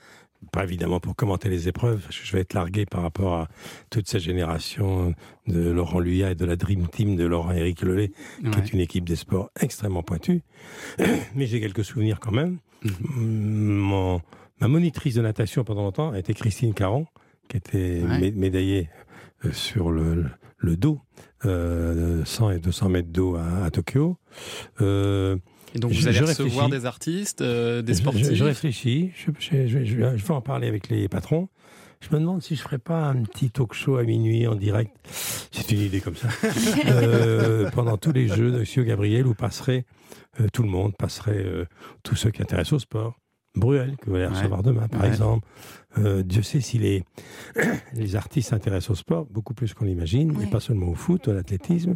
Pas 0.51 0.63
évidemment 0.63 0.99
pour 0.99 1.15
commenter 1.15 1.49
les 1.49 1.67
épreuves, 1.67 2.05
je 2.09 2.31
vais 2.33 2.41
être 2.41 2.53
largué 2.53 2.85
par 2.85 3.01
rapport 3.01 3.33
à 3.35 3.47
toute 3.89 4.07
cette 4.07 4.21
génération 4.21 5.13
de 5.47 5.69
Laurent 5.71 5.99
Luyat 5.99 6.31
et 6.31 6.35
de 6.35 6.45
la 6.45 6.55
Dream 6.55 6.87
Team 6.87 7.15
de 7.15 7.25
Laurent-Éric 7.25 7.81
Lelay, 7.81 8.11
qui 8.51 8.59
est 8.59 8.73
une 8.73 8.79
équipe 8.79 9.07
des 9.07 9.15
sports 9.15 9.49
extrêmement 9.59 10.03
pointue. 10.03 10.41
Mais 11.35 11.45
j'ai 11.47 11.59
quelques 11.59 11.83
souvenirs 11.85 12.19
quand 12.19 12.31
même. 12.31 12.57
Mhm. 12.83 13.75
Mon- 13.77 14.21
ma 14.61 14.67
monitrice 14.67 15.15
de 15.15 15.21
natation 15.21 15.63
pendant 15.63 15.83
longtemps 15.83 16.11
a 16.11 16.19
été 16.19 16.33
Christine 16.33 16.73
Caron, 16.73 17.07
qui 17.49 17.57
était 17.57 18.01
Ouais. 18.07 18.31
médaillée 18.31 18.89
euh, 19.45 19.51
sur 19.51 19.91
le, 19.91 20.25
le 20.57 20.77
dos, 20.77 20.99
euh, 21.45 22.23
100 22.25 22.51
et 22.51 22.59
200 22.59 22.89
mètres 22.89 23.09
d'eau 23.09 23.35
à, 23.35 23.65
à 23.65 23.71
Tokyo. 23.71 24.17
Euh, 24.81 25.37
Et 25.75 25.79
donc, 25.79 25.91
vous 25.91 26.07
allez 26.07 26.17
je 26.17 26.23
recevoir 26.23 26.69
des 26.69 26.85
artistes, 26.85 27.41
euh, 27.41 27.81
des 27.81 27.93
sportifs 27.95 28.27
Je, 28.27 28.35
je 28.35 28.43
réfléchis, 28.43 29.11
je, 29.15 29.31
je- 29.39 29.77
vais 29.79 30.31
en 30.31 30.41
parler 30.41 30.67
avec 30.67 30.89
les 30.89 31.07
patrons. 31.07 31.49
Je 32.01 32.13
me 32.13 32.19
demande 32.19 32.41
si 32.43 32.55
je 32.55 32.61
ferais 32.61 32.79
pas 32.79 33.05
un 33.05 33.23
petit 33.23 33.49
talk 33.49 33.73
show 33.73 33.95
à 33.95 34.03
minuit 34.03 34.45
en 34.45 34.55
direct. 34.55 34.91
C'est 35.51 35.71
une 35.71 35.79
idée 35.81 36.01
comme 36.01 36.15
ça. 36.15 36.27
Euh, 36.85 37.69
pendant 37.71 37.97
tous 37.97 38.11
les 38.11 38.27
jeux 38.27 38.51
de 38.51 38.59
Monsieur 38.59 38.83
Gabriel, 38.83 39.25
où 39.25 39.33
passerait 39.33 39.85
euh, 40.41 40.47
tout 40.51 40.63
le 40.63 40.69
monde, 40.69 40.93
passerait 40.97 41.45
tous 42.03 42.15
ceux 42.15 42.29
qui 42.29 42.41
intéressent 42.41 42.73
au 42.73 42.79
sport. 42.79 43.17
Bruel, 43.55 43.95
que 44.01 44.09
vous 44.09 44.15
allez 44.15 44.25
Ouais. 44.25 44.31
recevoir 44.33 44.63
demain, 44.63 44.87
par 44.87 45.01
Ouais. 45.01 45.07
exemple. 45.07 45.47
Euh, 45.99 46.23
Dieu 46.23 46.41
sait 46.41 46.59
si 46.59 46.79
les, 46.79 47.03
les 47.93 48.15
artistes 48.15 48.49
s'intéressent 48.49 48.89
au 48.91 48.95
sport, 48.95 49.25
beaucoup 49.29 49.53
plus 49.53 49.73
qu'on 49.75 49.85
l'imagine, 49.85 50.35
Ouais. 50.35 50.45
et 50.45 50.47
pas 50.47 50.59
seulement 50.59 50.87
au 50.87 50.95
foot, 50.95 51.27
à 51.27 51.33
l'athlétisme. 51.33 51.95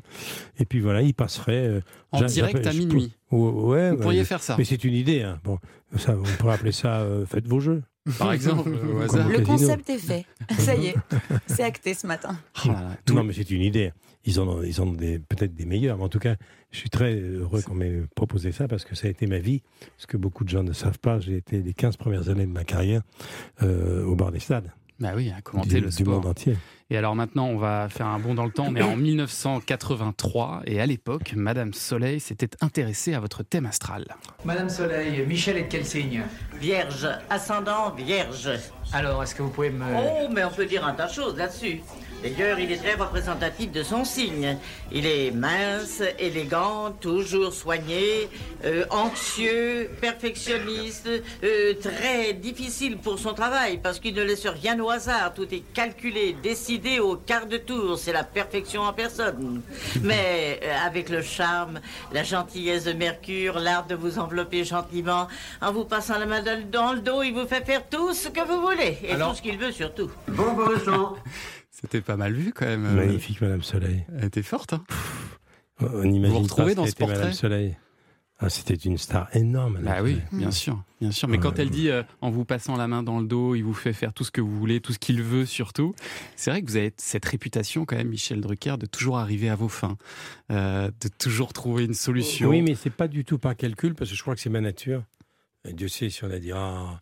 Et 0.59 0.65
puis 0.65 0.79
voilà, 0.81 1.01
ils 1.01 1.15
passeraient. 1.15 1.67
euh, 1.67 1.81
En 2.11 2.21
direct 2.21 2.65
à 2.67 2.73
minuit. 2.73 3.11
Ouais, 3.31 3.49
ouais, 3.49 3.91
Vous 3.91 3.97
pourriez 3.97 4.23
faire 4.23 4.41
ça, 4.43 4.55
mais 4.57 4.65
c'est 4.65 4.83
une 4.83 4.93
idée. 4.93 5.23
Hein. 5.23 5.39
Bon, 5.43 5.57
ça, 5.97 6.15
on 6.17 6.23
pourrait 6.37 6.53
appeler 6.53 6.71
ça 6.71 6.99
euh, 7.01 7.25
Faites 7.25 7.47
vos 7.47 7.59
jeux. 7.59 7.81
Par 8.17 8.31
exemple, 8.33 8.69
au 8.69 9.01
hasard. 9.01 9.25
Comme 9.27 9.33
Le 9.37 9.45
concept 9.45 9.89
est 9.89 9.97
fait. 9.97 10.25
Ça 10.59 10.75
y 10.75 10.87
est, 10.87 10.95
c'est 11.47 11.63
acté 11.63 11.93
ce 11.93 12.07
matin. 12.07 12.37
Oh 12.65 12.69
Non, 13.13 13.23
mais 13.23 13.33
c'est 13.33 13.49
une 13.51 13.61
idée. 13.61 13.91
Ils 14.25 14.39
en 14.39 14.47
ont, 14.47 14.61
ils 14.63 14.81
en 14.81 14.87
ont 14.87 14.93
des- 14.93 15.19
peut-être 15.19 15.53
des 15.53 15.65
meilleurs. 15.65 15.97
Mais 15.97 16.03
en 16.03 16.09
tout 16.09 16.19
cas, 16.19 16.35
je 16.71 16.79
suis 16.79 16.89
très 16.89 17.15
heureux 17.15 17.61
qu'on 17.61 17.75
m'ait 17.75 18.01
proposé 18.15 18.51
ça 18.51 18.67
parce 18.67 18.83
que 18.83 18.93
ça 18.95 19.07
a 19.07 19.09
été 19.09 19.25
ma 19.25 19.39
vie. 19.39 19.61
Ce 19.97 20.05
que 20.07 20.17
beaucoup 20.17 20.43
de 20.43 20.49
gens 20.49 20.63
ne 20.63 20.73
savent 20.73 20.99
pas, 20.99 21.19
j'ai 21.19 21.37
été 21.37 21.61
les 21.61 21.73
15 21.73 21.95
premières 21.97 22.27
années 22.29 22.45
de 22.45 22.51
ma 22.51 22.65
carrière 22.65 23.01
euh, 23.63 24.03
au 24.05 24.15
bord 24.15 24.31
des 24.31 24.39
stades. 24.39 24.71
Bah 24.99 25.09
oui, 25.15 25.31
à 25.37 25.41
commenter 25.41 25.75
du, 25.75 25.81
le 25.81 25.87
du 25.87 25.91
sport. 25.91 26.15
monde 26.15 26.25
entier. 26.25 26.57
Et 26.89 26.97
alors 26.97 27.15
maintenant, 27.15 27.47
on 27.47 27.57
va 27.57 27.87
faire 27.89 28.07
un 28.07 28.17
bond 28.17 28.33
dans 28.33 28.45
le 28.45 28.51
temps. 28.51 28.67
On 28.69 28.75
est 28.75 28.81
en 28.81 28.95
1983 29.67 30.61
et 30.65 30.79
à 30.79 30.85
l'époque, 30.85 31.33
Madame 31.35 31.73
Soleil 31.73 32.19
s'était 32.19 32.49
intéressée 32.61 33.13
à 33.13 33.19
votre 33.19 33.43
thème 33.43 33.65
astral. 33.65 34.05
Madame 34.45 34.69
Soleil, 34.69 35.25
Michel 35.27 35.57
est 35.57 35.63
de 35.63 35.67
quel 35.67 35.85
signe 35.85 36.23
Vierge, 36.59 37.07
ascendant 37.29 37.91
vierge. 37.93 38.49
Alors, 38.93 39.21
est-ce 39.21 39.35
que 39.35 39.43
vous 39.43 39.49
pouvez 39.49 39.69
me... 39.69 39.83
Oh, 39.85 40.29
mais 40.31 40.43
on 40.45 40.49
peut 40.49 40.65
dire 40.65 40.85
un 40.85 40.93
tas 40.93 41.07
de 41.07 41.13
choses 41.13 41.37
là-dessus. 41.37 41.81
D'ailleurs, 42.23 42.59
il 42.59 42.71
est 42.71 42.77
très 42.77 42.95
représentatif 42.95 43.71
de 43.71 43.83
son 43.83 44.03
signe. 44.03 44.57
Il 44.91 45.05
est 45.05 45.29
mince, 45.31 46.01
élégant, 46.17 46.91
toujours 46.99 47.53
soigné, 47.53 48.27
euh, 48.65 48.85
anxieux, 48.89 49.89
perfectionniste, 50.01 51.07
euh, 51.43 51.73
très 51.75 52.33
difficile 52.33 52.97
pour 52.97 53.19
son 53.19 53.33
travail 53.33 53.79
parce 53.81 53.99
qu'il 53.99 54.15
ne 54.15 54.23
laisse 54.23 54.47
rien 54.47 54.79
au 54.79 54.89
hasard. 54.89 55.33
Tout 55.35 55.47
est 55.53 55.63
calculé, 55.73 56.35
décidé 56.41 56.99
au 56.99 57.17
quart 57.17 57.45
de 57.45 57.57
tour. 57.57 57.97
C'est 57.99 58.13
la 58.13 58.23
perfection 58.23 58.81
en 58.81 58.93
personne. 58.93 59.61
Mais 60.01 60.59
euh, 60.63 60.73
avec 60.85 61.09
le 61.09 61.21
charme, 61.21 61.79
la 62.11 62.23
gentillesse 62.23 62.85
de 62.85 62.93
Mercure, 62.93 63.59
l'art 63.59 63.85
de 63.85 63.93
vous 63.95 64.17
envelopper 64.17 64.63
gentiment, 64.63 65.27
en 65.61 65.71
vous 65.71 65.85
passant 65.85 66.17
la 66.17 66.25
main 66.25 66.41
dans 66.41 66.93
le- 66.93 66.99
dos, 66.99 67.21
il 67.21 67.33
vous 67.33 67.47
fait 67.47 67.63
faire 67.63 67.87
tout 67.87 68.13
ce 68.13 68.29
que 68.29 68.41
vous 68.41 68.59
voulez. 68.59 68.97
Et 69.03 69.11
Alors- 69.11 69.29
tout 69.29 69.35
ce 69.37 69.41
qu'il 69.43 69.57
veut 69.59 69.71
surtout. 69.71 70.09
C'était 71.79 72.01
pas 72.01 72.17
mal 72.17 72.33
vu 72.33 72.53
quand 72.53 72.65
même. 72.65 72.81
Magnifique, 72.95 73.39
Madame 73.41 73.61
Soleil. 73.61 74.03
Elle 74.17 74.25
était 74.25 74.41
forte. 74.43 74.73
hein. 74.73 74.83
On 75.79 76.03
imagine 76.03 76.37
Vous 76.37 76.43
retrouvez 76.43 76.73
pas 76.73 76.81
dans 76.81 76.87
ce 76.87 76.95
portrait 76.95 77.17
Madame 77.17 77.33
Soleil. 77.33 77.77
Ah, 78.39 78.49
C'était 78.49 78.73
une 78.75 78.97
star 78.97 79.35
énorme. 79.35 79.73
Madame 79.79 79.85
Bah 79.97 80.03
oui, 80.03 80.13
Soleil. 80.13 80.27
bien 80.31 80.51
sûr, 80.51 80.83
bien 81.01 81.11
sûr. 81.11 81.27
Mais 81.27 81.37
Ouais. 81.37 81.43
quand 81.43 81.57
elle 81.59 81.69
dit 81.71 81.89
euh, 81.89 82.03
en 82.21 82.29
vous 82.31 82.45
passant 82.45 82.75
la 82.77 82.87
main 82.87 83.01
dans 83.03 83.19
le 83.19 83.27
dos, 83.27 83.55
il 83.55 83.63
vous 83.63 83.73
fait 83.73 83.93
faire 83.93 84.13
tout 84.13 84.23
ce 84.23 84.31
que 84.31 84.41
vous 84.41 84.55
voulez, 84.57 84.79
tout 84.79 84.93
ce 84.93 84.99
qu'il 84.99 85.21
veut 85.23 85.45
surtout. 85.45 85.93
C'est 86.35 86.49
vrai 86.51 86.61
que 86.61 86.67
vous 86.67 86.77
avez 86.77 86.93
cette 86.97 87.25
réputation 87.25 87.85
quand 87.85 87.95
même, 87.95 88.09
Michel 88.09 88.41
Drucker, 88.41 88.77
de 88.79 88.85
toujours 88.87 89.17
arriver 89.19 89.49
à 89.49 89.55
vos 89.55 89.69
fins, 89.69 89.97
euh, 90.51 90.89
de 91.01 91.07
toujours 91.09 91.53
trouver 91.53 91.85
une 91.85 91.93
solution. 91.95 92.49
Oui, 92.49 92.61
mais 92.63 92.75
c'est 92.75 92.89
pas 92.91 93.07
du 93.07 93.23
tout 93.25 93.37
par 93.39 93.55
calcul, 93.55 93.93
parce 93.95 94.09
que 94.11 94.15
je 94.15 94.21
crois 94.21 94.33
que 94.35 94.41
c'est 94.41 94.49
ma 94.51 94.61
nature. 94.61 95.03
Et 95.67 95.73
Dieu 95.73 95.87
sait 95.87 96.09
si 96.09 96.23
on 96.23 96.29
a 96.31 96.37
dit 96.39 96.51
ah, 96.53 97.01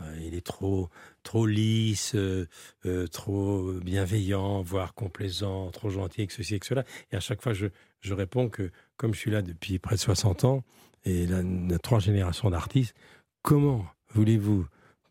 euh, 0.00 0.16
il 0.22 0.34
est 0.34 0.44
trop, 0.44 0.88
trop 1.22 1.46
lisse, 1.46 2.14
euh, 2.14 2.48
euh, 2.86 3.06
trop 3.06 3.72
bienveillant, 3.72 4.62
voire 4.62 4.94
complaisant, 4.94 5.70
trop 5.70 5.90
gentil, 5.90 6.26
que 6.26 6.32
ceci 6.32 6.54
et 6.54 6.60
que 6.60 6.66
cela. 6.66 6.84
Et 7.10 7.16
à 7.16 7.20
chaque 7.20 7.42
fois, 7.42 7.52
je, 7.52 7.68
réponds 8.12 8.48
que 8.48 8.70
comme 8.96 9.14
je 9.14 9.18
suis 9.18 9.30
là 9.30 9.42
depuis 9.42 9.78
près 9.78 9.96
de 9.96 10.00
60 10.00 10.44
ans 10.44 10.64
et 11.04 11.26
la 11.26 11.78
trois 11.78 11.98
générations 11.98 12.50
d'artistes, 12.50 12.94
comment 13.42 13.84
voulez-vous 14.14 14.66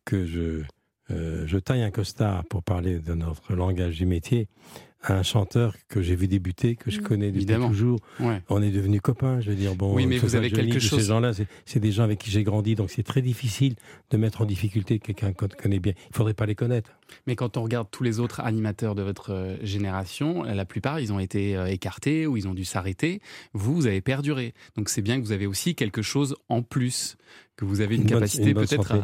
que 0.05 0.25
je, 0.25 0.63
euh, 1.11 1.45
je 1.45 1.57
taille 1.57 1.83
un 1.83 1.91
costard 1.91 2.45
pour 2.45 2.63
parler 2.63 2.99
de 2.99 3.13
notre 3.13 3.53
langage 3.53 3.97
du 3.97 4.05
métier 4.05 4.47
un 5.07 5.23
chanteur 5.23 5.75
que 5.89 6.01
j'ai 6.01 6.15
vu 6.15 6.27
débuter, 6.27 6.75
que 6.75 6.91
je 6.91 6.99
Mm. 6.99 7.03
connais 7.03 7.27
depuis 7.27 7.37
Évidemment. 7.39 7.69
toujours. 7.69 7.99
Ouais. 8.19 8.41
On 8.49 8.61
est 8.61 8.69
devenus 8.69 9.01
copains, 9.01 9.39
je 9.41 9.49
veux 9.49 9.55
dire. 9.55 9.75
Bon, 9.75 9.93
Oui, 9.95 10.05
mais 10.05 10.15
que 10.15 10.21
ce 10.21 10.25
vous 10.27 10.35
avez 10.35 10.49
Johnny 10.49 10.69
quelque 10.71 10.79
chose- 10.79 10.99
Ces 11.01 11.07
gens-là, 11.07 11.33
c'est- 11.33 11.47
c'est 11.65 11.79
des 11.79 11.91
gens 11.91 12.03
avec 12.03 12.19
qui 12.19 12.29
j'ai 12.29 12.43
grandi, 12.43 12.75
donc 12.75 12.91
c'est 12.91 13.03
très 13.03 13.21
difficile 13.21 13.75
de 14.11 14.17
mettre 14.17 14.41
en 14.41 14.45
difficulté 14.45 14.99
quelqu'un 14.99 15.33
qu'on 15.33 15.47
connaît 15.47 15.79
bien. 15.79 15.93
Il 16.11 16.15
faudrait 16.15 16.33
pas 16.35 16.45
les 16.45 16.55
connaître. 16.55 16.91
Mais 17.27 17.35
quand 17.35 17.57
on 17.57 17.63
regarde 17.63 17.87
tous 17.91 18.03
les 18.03 18.19
autres 18.19 18.39
animateurs 18.41 18.95
de 18.95 19.01
votre 19.01 19.31
euh, 19.31 19.55
génération, 19.61 20.43
la 20.43 20.65
plupart, 20.65 20.99
ils 20.99 21.13
ont 21.13 21.19
été 21.19 21.55
euh, 21.55 21.65
écartés 21.65 22.27
ou 22.27 22.37
ils 22.37 22.47
ont 22.47 22.53
dû 22.53 22.65
s'arrêter. 22.65 23.21
Vous, 23.53 23.73
vous 23.73 23.87
avez 23.87 24.01
perduré. 24.01 24.53
Donc 24.75 24.89
c'est 24.89 25.01
bien 25.01 25.19
que 25.19 25.25
vous 25.25 25.31
avez 25.31 25.47
aussi 25.47 25.75
quelque 25.75 26.01
chose 26.01 26.35
en 26.49 26.61
plus, 26.61 27.17
que 27.57 27.65
vous 27.65 27.81
avez 27.81 27.95
une, 27.95 28.05
capacité 28.05 28.53
peut-être 28.53 28.93
à... 28.93 29.03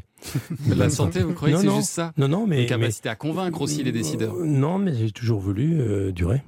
la 0.75 0.89
santé, 0.89 1.21
vous 1.21 1.33
croyez 1.33 1.55
Non, 1.55 1.61
que 1.61 1.67
c'est 1.69 1.75
juste 1.75 1.89
ça? 1.91 2.13
Non, 2.17 2.27
non, 2.27 2.47
mais. 2.47 2.63
Une 2.63 2.69
capacité 2.69 3.09
à 3.09 3.15
convaincre 3.15 3.61
aussi 3.61 3.83
les 3.83 3.91
décideurs. 3.91 4.35
Euh, 4.35 4.45
Non, 4.45 4.79
mais 4.79 4.93
j'ai 4.95 5.11
toujours 5.11 5.39
voulu 5.39 5.79
euh, 5.79 6.11
durer. 6.11 6.43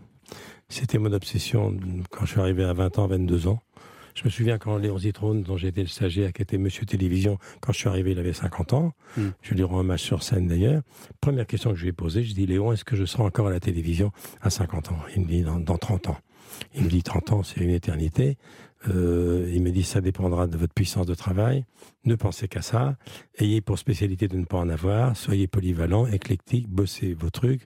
C'était 0.70 1.00
mon 1.00 1.12
obsession 1.14 1.76
quand 2.12 2.26
je 2.26 2.32
suis 2.32 2.40
arrivé 2.40 2.64
à 2.64 2.74
20 2.74 3.00
ans, 3.00 3.08
22 3.08 3.48
ans. 3.48 3.62
Je 4.16 4.24
me 4.26 4.30
souviens 4.30 4.58
quand 4.58 4.78
Léon 4.78 4.98
Zitrone, 4.98 5.44
dont 5.44 5.58
j'étais 5.58 5.82
le 5.82 5.88
stagiaire, 5.88 6.34
qui 6.34 6.42
était 6.42 6.58
Monsieur 6.58 6.86
Télévision, 6.86 7.38
quand 7.62 7.72
je 7.72 7.80
suis 7.80 7.90
arrivé, 7.90 8.12
il 8.12 8.20
avait 8.20 8.34
50 8.34 8.74
ans. 8.74 8.94
Mm. 9.18 9.28
Je 9.42 9.54
lui 9.54 9.64
rends 9.64 9.80
hommage 9.80 10.02
sur 10.02 10.24
scène 10.24 10.48
d'ailleurs. 10.48 10.82
Première 11.22 11.48
question 11.48 11.72
que 11.72 11.78
je 11.78 11.84
lui 11.84 11.90
ai 11.90 11.94
posée, 11.94 12.24
je 12.24 12.34
dis 12.34 12.46
Léon, 12.46 12.72
est-ce 12.74 12.86
que 12.86 12.96
je 12.96 13.06
serai 13.06 13.24
encore 13.24 13.48
à 13.48 13.52
la 13.52 13.60
télévision 13.60 14.12
à 14.42 14.50
50 14.50 14.92
ans? 14.92 15.00
Il 15.16 15.24
me 15.24 15.28
dit 15.28 15.42
dans, 15.44 15.60
dans 15.60 15.78
30 15.78 16.10
ans. 16.10 16.18
Il 16.76 16.84
me 16.84 16.90
dit 16.90 17.04
30 17.04 17.32
ans, 17.32 17.44
c'est 17.44 17.62
une 17.62 17.70
éternité. 17.70 18.38
Euh, 18.88 19.52
il 19.54 19.62
me 19.62 19.72
dit 19.72 19.84
ça 19.84 20.00
dépendra 20.00 20.48
de 20.48 20.56
votre 20.58 20.74
puissance 20.74 21.06
de 21.06 21.14
travail. 21.14 21.66
Ne 22.06 22.16
pensez 22.16 22.48
qu'à 22.48 22.62
ça. 22.62 22.96
Ayez 23.38 23.60
pour 23.60 23.78
spécialité 23.78 24.28
de 24.30 24.38
ne 24.38 24.46
pas 24.46 24.58
en 24.58 24.70
avoir. 24.70 25.18
Soyez 25.18 25.48
polyvalent, 25.48 26.08
éclectique, 26.08 26.70
bossez 26.70 27.14
vos 27.14 27.30
trucs. 27.30 27.64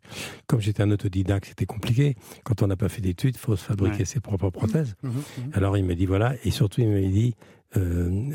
Comme 0.48 0.60
j'étais 0.60 0.82
un 0.82 0.90
autodidacte, 0.90 1.46
c'était 1.50 1.68
compliqué. 1.68 2.16
Quand 2.44 2.64
on 2.64 2.68
n'a 2.68 2.76
pas 2.76 2.90
fait 2.90 3.02
d'études, 3.02 3.36
il 3.36 3.40
faut 3.40 3.56
se 3.56 3.64
fabriquer 3.64 4.00
Ouais. 4.00 4.06
ses 4.06 4.22
propres 4.22 4.50
prothèses. 4.50 4.96
Mhm, 5.04 5.12
mhm. 5.12 5.24
Alors 5.54 5.78
il 5.78 5.86
me 5.86 5.94
dit 5.94 6.08
voilà, 6.08 6.34
et 6.44 6.50
surtout 6.52 6.82
il 6.82 6.88
me 6.90 7.02
dit 7.08 7.36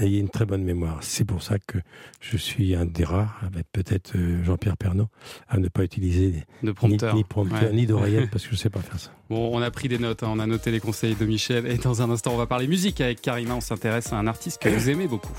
ayez 0.00 0.18
une 0.18 0.28
très 0.28 0.44
bonne 0.46 0.62
mémoire. 0.64 0.98
C'est 1.02 1.24
pour 1.24 1.42
ça 1.42 1.58
que 1.58 1.78
je 2.20 2.36
suis 2.36 2.74
un 2.74 2.84
des 2.86 3.04
rares, 3.04 3.40
avec 3.46 3.66
peut-être 3.72 4.12
euh, 4.16 4.42
Jean-Pierre 4.44 4.76
Pernaud, 4.76 5.08
à 5.48 5.58
ne 5.58 5.68
pas 5.68 5.84
utiliser 5.84 6.44
De 6.62 6.68
ni, 6.68 6.72
prompteur. 6.74 7.14
ni 7.14 7.24
prompteur, 7.24 7.62
Ouais. 7.62 7.72
ni 7.72 7.86
d'oreillette 7.86 8.30
parce 8.32 8.44
que 8.44 8.50
je 8.50 8.54
ne 8.54 8.58
sais 8.58 8.70
pas 8.70 8.80
faire 8.80 8.98
ça. 8.98 9.10
Bon, 9.30 9.50
on 9.56 9.60
a 9.62 9.70
pris 9.70 9.88
des 9.88 9.98
notes, 9.98 10.22
hein, 10.22 10.28
on 10.30 10.38
a 10.38 10.46
noté 10.46 10.70
les 10.70 10.80
conseils 10.80 11.14
de 11.14 11.24
Michel. 11.26 11.66
Et 11.66 11.76
dans 11.76 12.00
un 12.02 12.10
instant, 12.10 12.32
on 12.32 12.36
va 12.38 12.46
parler 12.46 12.66
musique 12.66 13.00
avec 13.00 13.20
Karima. 13.20 13.54
On 13.54 13.60
s'intéresse 13.60 14.12
à 14.12 14.16
un 14.16 14.26
artiste 14.26 14.60
que 14.62 14.68
vous 14.70 14.88
aimez 14.90 15.06
beaucoup. 15.06 15.32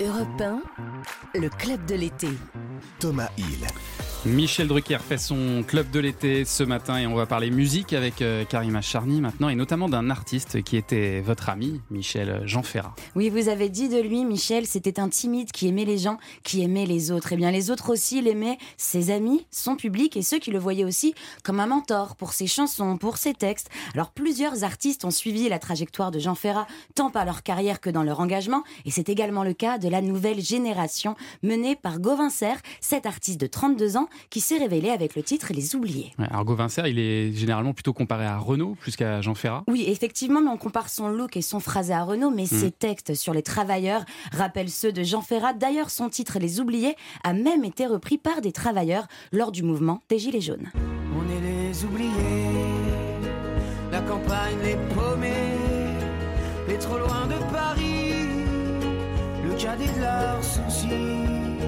Europe 0.00 0.40
1, 0.40 1.40
le 1.40 1.48
club 1.48 1.84
de 1.86 1.96
l'été. 1.96 2.28
Thomas 3.00 3.30
Hill. 3.36 3.66
Michel 4.26 4.66
Drucker 4.66 4.98
fait 4.98 5.16
son 5.16 5.62
club 5.66 5.90
de 5.90 6.00
l'été 6.00 6.44
ce 6.44 6.64
matin 6.64 6.98
et 6.98 7.06
on 7.06 7.14
va 7.14 7.24
parler 7.24 7.50
musique 7.50 7.92
avec 7.92 8.20
euh, 8.20 8.44
Karima 8.44 8.80
Charny 8.80 9.20
maintenant 9.20 9.48
et 9.48 9.54
notamment 9.54 9.88
d'un 9.88 10.10
artiste 10.10 10.62
qui 10.64 10.76
était 10.76 11.20
votre 11.20 11.48
ami, 11.48 11.80
Michel 11.90 12.42
Jean 12.44 12.64
Ferrat. 12.64 12.96
Oui, 13.14 13.30
vous 13.30 13.48
avez 13.48 13.68
dit 13.68 13.88
de 13.88 14.00
lui, 14.00 14.24
Michel, 14.24 14.66
c'était 14.66 14.98
un 14.98 15.08
timide 15.08 15.52
qui 15.52 15.68
aimait 15.68 15.84
les 15.84 15.98
gens, 15.98 16.18
qui 16.42 16.62
aimait 16.62 16.84
les 16.84 17.12
autres. 17.12 17.32
Eh 17.32 17.36
bien, 17.36 17.52
les 17.52 17.70
autres 17.70 17.90
aussi 17.92 18.20
l'aimaient, 18.20 18.58
ses 18.76 19.12
amis, 19.12 19.46
son 19.52 19.76
public 19.76 20.16
et 20.16 20.22
ceux 20.22 20.40
qui 20.40 20.50
le 20.50 20.58
voyaient 20.58 20.84
aussi 20.84 21.14
comme 21.44 21.60
un 21.60 21.66
mentor 21.66 22.16
pour 22.16 22.32
ses 22.32 22.48
chansons, 22.48 22.98
pour 22.98 23.18
ses 23.18 23.34
textes. 23.34 23.70
Alors, 23.94 24.10
plusieurs 24.10 24.64
artistes 24.64 25.04
ont 25.04 25.12
suivi 25.12 25.48
la 25.48 25.60
trajectoire 25.60 26.10
de 26.10 26.18
Jean 26.18 26.34
Ferrat, 26.34 26.66
tant 26.96 27.10
par 27.10 27.24
leur 27.24 27.44
carrière 27.44 27.80
que 27.80 27.88
dans 27.88 28.02
leur 28.02 28.18
engagement. 28.18 28.64
Et 28.84 28.90
c'est 28.90 29.08
également 29.08 29.44
le 29.44 29.54
cas 29.54 29.78
de 29.78 29.87
la 29.90 30.00
nouvelle 30.00 30.40
génération 30.40 31.16
menée 31.42 31.76
par 31.76 32.00
Gauvin 32.00 32.30
Serre, 32.30 32.60
cet 32.80 33.06
artiste 33.06 33.40
de 33.40 33.46
32 33.46 33.96
ans 33.96 34.08
qui 34.30 34.40
s'est 34.40 34.58
révélé 34.58 34.90
avec 34.90 35.14
le 35.16 35.22
titre 35.22 35.48
Les 35.52 35.74
Oubliés. 35.74 36.12
Ouais, 36.18 36.26
alors 36.30 36.44
Gauvin 36.44 36.68
Serre, 36.68 36.86
il 36.86 36.98
est 36.98 37.32
généralement 37.32 37.72
plutôt 37.72 37.92
comparé 37.92 38.26
à 38.26 38.38
Renaud 38.38 38.76
plus 38.80 38.96
qu'à 38.96 39.20
Jean 39.20 39.34
Ferrat. 39.34 39.64
Oui, 39.68 39.84
effectivement, 39.86 40.40
mais 40.40 40.50
on 40.50 40.56
compare 40.56 40.88
son 40.88 41.08
look 41.08 41.36
et 41.36 41.42
son 41.42 41.60
phrasé 41.60 41.92
à 41.92 42.04
Renault, 42.04 42.30
mais 42.30 42.46
ses 42.46 42.70
textes 42.70 43.14
sur 43.14 43.34
les 43.34 43.42
travailleurs 43.42 44.04
rappellent 44.32 44.70
ceux 44.70 44.92
de 44.92 45.02
Jean 45.02 45.22
Ferrat. 45.22 45.52
D'ailleurs, 45.52 45.90
son 45.90 46.08
titre 46.08 46.38
Les 46.38 46.60
Oubliés 46.60 46.94
a 47.24 47.32
même 47.32 47.64
été 47.64 47.86
repris 47.86 48.18
par 48.18 48.40
des 48.40 48.52
travailleurs 48.52 49.06
lors 49.32 49.52
du 49.52 49.62
mouvement 49.62 50.00
des 50.08 50.18
Gilets 50.18 50.40
jaunes. 50.40 50.70
On 51.16 51.22
est 51.30 51.40
les 51.40 51.84
oubliés, 51.84 52.10
la 53.90 54.00
campagne 54.00 54.56
les 54.62 54.76
paumés, 54.94 55.28
les 56.68 56.78
trop 56.78 56.98
loin 56.98 57.26
de 57.26 57.52
Paris, 57.52 57.67
cadet 59.58 59.88
de 59.92 60.00
leurs 60.00 60.42
soucis. 60.42 61.58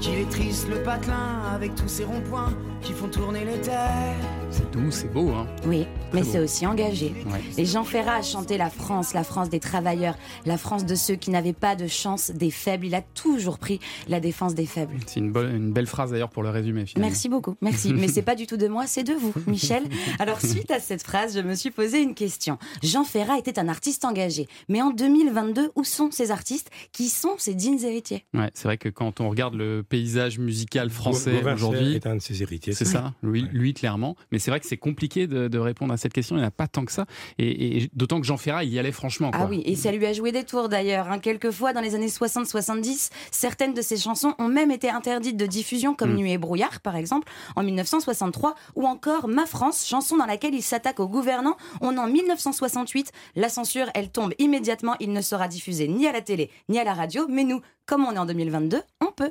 Qu'il 0.00 0.14
est 0.18 0.30
triste 0.30 0.68
le 0.68 0.82
patelin 0.82 1.42
avec 1.54 1.74
tous 1.76 1.88
ces 1.88 2.04
ronds-points 2.04 2.52
qui 2.82 2.92
font 2.92 3.08
tourner 3.08 3.44
les 3.44 3.60
têtes. 3.60 4.43
C'est 4.54 4.70
doux, 4.70 4.92
c'est 4.92 5.12
beau. 5.12 5.30
Hein 5.30 5.48
Oui, 5.66 5.84
mais 6.12 6.22
c'est 6.22 6.38
aussi 6.38 6.64
engagé. 6.64 7.12
Ouais. 7.26 7.40
Et 7.58 7.66
Jean 7.66 7.82
Ferrat 7.82 8.18
a 8.18 8.22
chanté 8.22 8.56
la 8.56 8.70
France, 8.70 9.12
la 9.12 9.24
France 9.24 9.50
des 9.50 9.58
travailleurs, 9.58 10.16
la 10.46 10.56
France 10.56 10.86
de 10.86 10.94
ceux 10.94 11.16
qui 11.16 11.30
n'avaient 11.30 11.52
pas 11.52 11.74
de 11.74 11.88
chance, 11.88 12.30
des 12.30 12.52
faibles. 12.52 12.86
Il 12.86 12.94
a 12.94 13.02
toujours 13.02 13.58
pris 13.58 13.80
la 14.06 14.20
défense 14.20 14.54
des 14.54 14.66
faibles. 14.66 14.94
C'est 15.08 15.18
une, 15.18 15.32
belle 15.32 15.88
phrase 15.88 16.12
d'ailleurs 16.12 16.30
pour 16.30 16.44
le 16.44 16.50
résumé. 16.50 16.86
Finalement. 16.86 17.08
Merci 17.08 17.28
beaucoup, 17.28 17.56
merci. 17.62 17.92
Mais 17.92 18.06
c'est 18.06 18.22
pas 18.22 18.36
du 18.36 18.46
tout 18.46 18.56
de 18.56 18.68
moi, 18.68 18.86
c'est 18.86 19.02
de 19.02 19.12
vous, 19.12 19.34
Michel. 19.48 19.82
Alors, 20.20 20.40
suite 20.40 20.70
à 20.70 20.78
cette 20.78 21.02
phrase, 21.02 21.34
je 21.34 21.40
me 21.40 21.56
suis 21.56 21.72
posé 21.72 22.00
une 22.00 22.14
question. 22.14 22.56
Jean 22.80 23.02
Ferrat 23.02 23.38
était 23.38 23.58
un 23.58 23.66
artiste 23.66 24.04
engagé. 24.04 24.46
Mais 24.68 24.82
en 24.82 24.90
2022, 24.90 25.72
où 25.74 25.82
sont 25.82 26.12
ces 26.12 26.30
artistes 26.30 26.70
Qui 26.92 27.08
sont 27.08 27.34
ces 27.38 27.54
dignes 27.54 27.82
héritiers? 27.82 28.24
Ouais, 28.34 28.52
c'est 28.54 28.68
vrai 28.68 28.78
que 28.78 28.88
quand 28.88 29.20
on 29.20 29.30
regarde 29.30 29.54
le 29.54 29.82
paysage 29.82 30.38
musical 30.38 30.90
français 30.90 31.42
aujourd'hui, 31.42 31.96
est 31.96 32.06
un 32.06 32.14
de 32.14 32.22
ses 32.22 32.40
héritiers. 32.40 32.72
C'est 32.72 32.84
ça, 32.84 33.14
lui, 33.24 33.48
lui 33.52 33.74
clairement. 33.74 34.14
Mais 34.30 34.43
c'est 34.44 34.50
vrai 34.50 34.60
que 34.60 34.66
c'est 34.66 34.76
compliqué 34.76 35.26
de, 35.26 35.48
de 35.48 35.58
répondre 35.58 35.92
à 35.94 35.96
cette 35.96 36.12
question. 36.12 36.36
Il 36.36 36.40
n'y 36.40 36.44
en 36.44 36.48
a 36.48 36.50
pas 36.50 36.68
tant 36.68 36.84
que 36.84 36.92
ça. 36.92 37.06
Et, 37.38 37.78
et 37.84 37.90
d'autant 37.94 38.20
que 38.20 38.26
Jean 38.26 38.36
Ferrat, 38.36 38.64
il 38.64 38.72
y 38.72 38.78
allait 38.78 38.92
franchement. 38.92 39.30
Ah 39.32 39.46
oui, 39.48 39.62
et 39.64 39.74
ça 39.74 39.90
lui 39.90 40.04
a 40.04 40.12
joué 40.12 40.32
des 40.32 40.44
tours 40.44 40.68
d'ailleurs. 40.68 41.10
hein. 41.10 41.18
Quelquefois, 41.18 41.72
dans 41.72 41.80
les 41.80 41.94
années 41.94 42.08
60-70, 42.08 43.10
certaines 43.30 43.72
de 43.72 43.80
ses 43.80 43.96
chansons 43.96 44.34
ont 44.38 44.48
même 44.48 44.70
été 44.70 44.90
interdites 44.90 45.36
de 45.38 45.46
diffusion, 45.46 45.94
comme 45.94 46.12
Mm. 46.12 46.16
Nuit 46.16 46.32
et 46.32 46.38
brouillard, 46.38 46.80
par 46.80 46.96
exemple, 46.96 47.26
en 47.56 47.62
1963, 47.62 48.54
ou 48.76 48.86
encore 48.86 49.26
Ma 49.28 49.46
France, 49.46 49.86
chanson 49.86 50.16
dans 50.18 50.26
laquelle 50.26 50.54
il 50.54 50.62
s'attaque 50.62 51.00
aux 51.00 51.08
gouvernants. 51.08 51.56
On 51.80 51.96
est 51.96 51.98
en 51.98 52.06
1968. 52.06 53.10
La 53.36 53.48
censure, 53.48 53.86
elle 53.94 54.10
tombe 54.10 54.34
immédiatement. 54.38 54.94
Il 55.00 55.12
ne 55.12 55.20
sera 55.22 55.48
diffusé 55.48 55.88
ni 55.88 56.06
à 56.06 56.12
la 56.12 56.20
télé, 56.20 56.50
ni 56.68 56.78
à 56.78 56.84
la 56.84 56.92
radio. 56.94 57.26
Mais 57.28 57.44
nous, 57.44 57.60
comme 57.86 58.04
on 58.04 58.12
est 58.12 58.18
en 58.18 58.26
2022, 58.26 58.82
on 59.00 59.12
peut. 59.12 59.30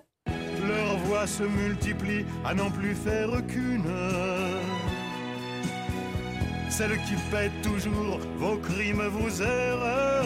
Leurs 0.67 0.97
voix 1.05 1.27
se 1.27 1.43
multiplient 1.43 2.25
à 2.45 2.53
n'en 2.55 2.71
plus 2.71 2.95
faire 2.95 3.29
qu'une. 3.47 3.83
Celle 6.75 6.97
qui 7.03 7.13
pète 7.29 7.61
toujours 7.61 8.17
vos 8.37 8.57
crimes, 8.57 9.03
vos 9.09 9.29
erreurs. 9.43 10.25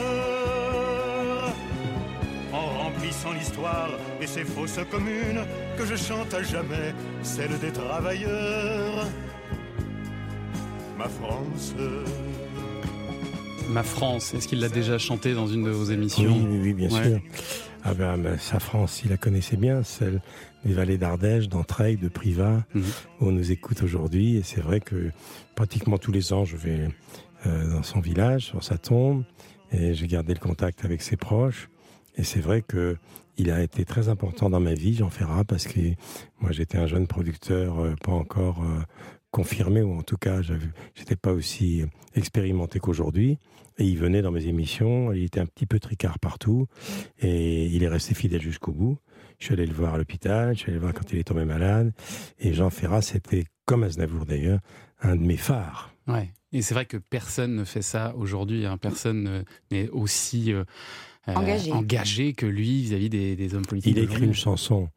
En 2.54 2.84
remplissant 2.84 3.34
l'histoire 3.34 3.90
et 4.22 4.28
ses 4.28 4.46
fausses 4.46 4.80
communes, 4.90 5.42
que 5.78 5.86
je 5.86 5.98
chante 5.98 6.34
à 6.34 6.42
jamais 6.42 6.96
celle 7.22 7.60
des 7.60 7.74
travailleurs. 7.74 9.08
Ma 10.98 11.10
France. 11.10 11.74
Ma 13.70 13.84
France, 13.84 14.34
est-ce 14.34 14.48
qu'il 14.48 14.60
l'a 14.60 14.70
déjà 14.70 14.98
chanté 14.98 15.34
dans 15.34 15.48
une 15.48 15.64
de 15.64 15.70
vos 15.70 15.86
émissions 15.86 16.24
Oui, 16.36 16.46
oui, 16.50 16.60
oui, 16.64 16.74
bien 16.74 16.90
Ouais. 16.90 17.04
sûr. 17.10 17.20
Ah 17.84 17.94
ben, 17.94 18.18
ben, 18.18 18.38
sa 18.38 18.60
France, 18.60 19.02
il 19.04 19.10
la 19.10 19.18
connaissait 19.18 19.58
bien, 19.58 19.84
celle 19.84 20.22
des 20.66 20.74
vallées 20.74 20.98
d'Ardèche, 20.98 21.48
d'Entrailles, 21.48 21.98
de 21.98 22.08
Privas, 22.08 22.64
Mhm. 22.74 22.84
où 23.22 23.28
on 23.28 23.32
nous 23.32 23.52
écoute 23.52 23.84
aujourd'hui. 23.84 24.38
Et 24.38 24.44
c'est 24.44 24.62
vrai 24.62 24.80
que 24.80 25.12
pratiquement 25.56 25.98
tous 25.98 26.12
les 26.12 26.34
ans, 26.34 26.46
je 26.46 26.58
vais 26.58 26.88
euh, 27.46 27.72
dans 27.72 27.84
son 27.84 28.00
village, 28.00 28.46
sur 28.46 28.64
sa 28.64 28.78
tombe, 28.78 29.24
et 29.72 29.94
j'ai 29.94 30.08
gardé 30.08 30.34
le 30.34 30.40
contact 30.40 30.84
avec 30.86 31.02
ses 31.04 31.18
proches. 31.18 31.70
Et 32.18 32.24
c'est 32.24 32.40
vrai 32.40 32.62
que 32.64 32.98
il 33.38 33.52
a 33.52 33.62
été 33.62 33.86
très 33.86 34.10
important 34.10 34.50
dans 34.50 34.60
ma 34.60 34.74
vie, 34.74 34.96
Jean 34.96 35.12
Ferrat, 35.12 35.44
parce 35.44 35.68
que 35.68 35.80
moi 36.42 36.52
j'étais 36.52 36.80
un 36.80 36.88
jeune 36.88 37.06
producteur, 37.06 37.80
euh, 37.80 37.94
pas 38.04 38.12
encore 38.12 38.64
euh, 38.64 38.82
confirmé, 39.32 39.82
ou 39.82 39.94
en 39.98 40.04
tout 40.04 40.18
cas, 40.18 40.42
j'avais- 40.42 40.68
j'étais 40.96 41.16
pas 41.16 41.32
aussi 41.34 41.84
expérimenté 42.16 42.80
qu'aujourd'hui. 42.80 43.38
Et 43.80 43.86
il 43.86 43.98
venait 43.98 44.24
dans 44.24 44.32
mes 44.32 44.48
émissions, 44.48 45.14
il 45.14 45.24
était 45.24 45.40
un 45.40 45.46
petit 45.46 45.68
peu 45.68 45.80
tricard 45.80 46.18
partout, 46.18 46.66
et 47.20 47.66
il 47.68 47.84
est 47.84 47.88
resté 47.88 48.16
fidèle 48.16 48.42
jusqu'au 48.42 48.72
bout. 48.72 48.98
Je 49.40 49.46
suis 49.46 49.54
allé 49.54 49.68
le 49.68 49.74
voir 49.74 49.94
à 49.94 49.98
l'hôpital, 50.00 50.56
je 50.56 50.60
suis 50.62 50.70
allé 50.72 50.76
le 50.76 50.82
voir 50.82 50.94
quand 50.96 51.12
il 51.14 51.20
est 51.20 51.24
tombé 51.24 51.46
malade, 51.46 51.94
et 52.40 52.54
Jean 52.54 52.72
Ferrat, 52.72 53.04
c'était, 53.04 53.46
comme 53.66 53.84
Aznavour 53.84 54.26
d'ailleurs, 54.26 54.62
un 55.02 55.16
de 55.16 55.22
mes 55.22 55.38
phares. 55.38 55.94
Ouais. 56.08 56.32
Et 56.54 56.64
c'est 56.64 56.74
vrai 56.74 56.86
que 56.86 56.98
personne 56.98 57.56
ne 57.56 57.64
fait 57.66 57.82
ça 57.84 58.16
aujourd'hui. 58.16 58.66
hein. 58.66 58.78
Personne 58.78 59.24
ne- 59.24 59.44
n'est 59.70 59.90
aussi 59.90 60.54
euh, 60.54 60.64
euh, 61.28 61.34
Engagé. 61.36 61.72
engagé 61.72 62.34
que 62.34 62.46
lui 62.48 62.82
vis-à-vis 62.84 63.10
des, 63.10 63.36
des 63.36 63.54
hommes 63.54 63.66
politiques. 63.66 63.96
Il 63.96 64.00
a 64.00 64.04
écrit 64.04 64.24
une 64.24 64.34
chanson, 64.34 64.90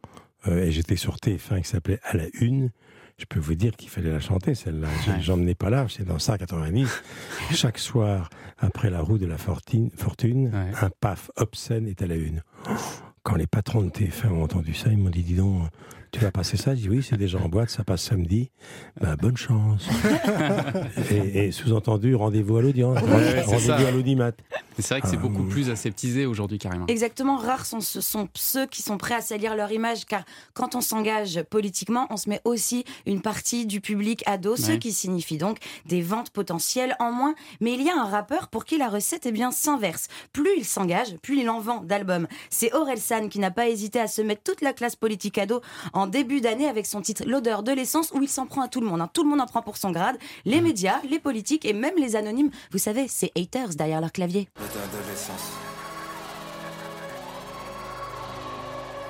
euh, 0.47 0.65
et 0.65 0.71
j'étais 0.73 0.97
sur 0.97 1.17
TF1 1.17 1.61
qui 1.61 1.69
s'appelait 1.69 1.99
À 2.05 2.17
la 2.17 2.27
Une. 2.41 2.71
Je 3.21 3.27
peux 3.27 3.39
vous 3.39 3.55
dire 3.55 3.77
qu'il 3.77 3.91
fallait 3.91 4.11
la 4.11 4.19
chanter, 4.21 4.55
celle-là. 4.55 4.89
Ouais. 4.89 5.21
J'emmenais 5.21 5.55
pas 5.55 5.69
large, 5.69 5.93
c'est 5.99 6.05
dans 6.07 6.19
190. 6.19 6.89
Chaque 7.53 7.77
soir, 7.79 8.31
après 8.59 8.89
la 8.89 9.03
roue 9.03 9.19
de 9.19 9.27
la 9.27 9.37
fortune, 9.37 9.91
fortune 9.95 10.47
Ouais. 10.47 10.73
un 10.81 10.89
paf 11.01 11.31
obscène 11.37 11.87
est 11.87 12.01
à 12.01 12.07
la 12.07 12.15
une. 12.15 12.43
quand 13.23 13.37
les 13.37 13.47
patrons 13.47 13.83
de 13.83 13.91
TF1 13.91 14.29
ont 14.31 14.43
entendu 14.43 14.73
ça, 14.73 14.89
ils 14.91 14.97
m'ont 14.97 15.11
dit, 15.11 15.23
dis 15.23 15.35
donc, 15.35 15.69
tu 16.13 16.21
vas 16.21 16.31
passer 16.31 16.57
ça? 16.57 16.75
Je 16.75 16.81
dis 16.81 16.89
oui, 16.89 17.07
c'est 17.09 17.17
déjà 17.17 17.39
en 17.39 17.49
boîte, 17.49 17.71
ça 17.71 17.85
passe 17.85 18.03
samedi. 18.03 18.51
Ben, 19.01 19.15
bonne 19.17 19.37
chance. 19.37 19.89
et, 21.11 21.47
et 21.47 21.53
sous-entendu, 21.53 22.15
rendez-vous 22.15 22.57
à 22.57 22.63
l'audience. 22.63 22.99
Rendez-vous 22.99 23.87
à 23.87 23.91
l'audimat. 23.91 24.33
C'est 24.79 24.95
vrai 24.95 25.01
que 25.03 25.09
c'est 25.09 25.17
Ah, 25.17 25.21
beaucoup 25.21 25.43
oui. 25.43 25.51
plus 25.51 25.71
aseptisé 25.71 26.27
aujourd'hui, 26.27 26.59
carrément. 26.59 26.87
Exactement, 26.87 27.37
rares 27.37 27.67
sont, 27.67 27.81
ce 27.81 28.01
sont 28.01 28.29
ceux 28.35 28.67
qui 28.67 28.83
sont 28.83 28.97
prêts 28.99 29.15
à 29.15 29.21
salir 29.21 29.55
leur 29.55 29.71
image, 29.73 30.07
car 30.07 30.25
quand 30.55 30.75
on 30.75 30.81
s'engage 30.81 31.43
politiquement, 31.51 32.07
on 32.11 32.17
se 32.17 32.29
met 32.29 32.41
aussi 32.45 32.85
une 33.07 33.21
partie 33.21 33.67
du 33.67 33.81
public 33.81 34.23
à 34.27 34.39
dos, 34.39 34.57
ce 34.57 34.73
qui 34.73 34.93
signifie 34.93 35.37
donc 35.39 35.59
des 35.87 36.03
ventes 36.03 36.31
potentielles 36.31 36.97
en 36.99 37.13
moins. 37.13 37.35
Mais 37.61 37.75
il 37.75 37.83
y 37.83 37.91
a 37.91 37.95
un 38.01 38.07
rappeur 38.07 38.49
pour 38.49 38.65
qui 38.65 38.79
la 38.79 38.89
recette 38.89 39.27
eh 39.27 39.33
bien 39.33 39.51
s'inverse. 39.51 40.09
Plus 40.33 40.51
il 40.57 40.65
s'engage, 40.65 41.17
plus 41.23 41.41
il 41.41 41.51
en 41.51 41.61
vend 41.61 41.83
d'albums. 41.83 42.27
C'est 42.49 42.73
Orelsan 42.75 43.29
qui 43.29 43.39
n'a 43.39 43.51
pas 43.51 43.69
hésité 43.69 44.01
à 44.01 44.07
se 44.07 44.23
mettre 44.23 44.43
toute 44.43 44.61
la 44.63 44.73
classe 44.73 44.97
politique 44.97 45.39
à 45.39 45.47
dos 45.47 45.61
en 45.93 46.00
début 46.07 46.41
d'année 46.41 46.69
avec 46.69 46.87
son 46.87 47.01
titre 47.01 47.25
L'odeur 47.27 47.63
de 47.63 47.73
l'essence, 47.73 48.11
où 48.13 48.23
il 48.23 48.29
s'en 48.29 48.47
prend 48.47 48.63
à 48.63 48.69
tout 48.69 48.81
le 48.81 48.87
monde. 48.87 49.01
hein. 49.01 49.11
Tout 49.13 49.23
le 49.25 49.31
monde 49.31 49.41
en 49.41 49.47
prend 49.47 49.63
pour 49.63 49.77
son 49.77 49.91
grade, 49.91 50.17
les 50.45 50.61
médias, 50.61 51.01
les 51.09 51.19
politiques 51.19 51.65
et 51.65 51.73
même 51.73 51.95
les 51.97 52.17
anonymes. 52.17 52.51
Vous 52.73 52.79
savez, 52.79 53.07
c'est 53.09 53.31
haters 53.37 53.71
derrière 53.71 54.01
leur 54.01 54.13
clavier. 54.13 54.49
L'odeur 54.59 54.89
de 54.89 55.11
l'essence. 55.11 55.70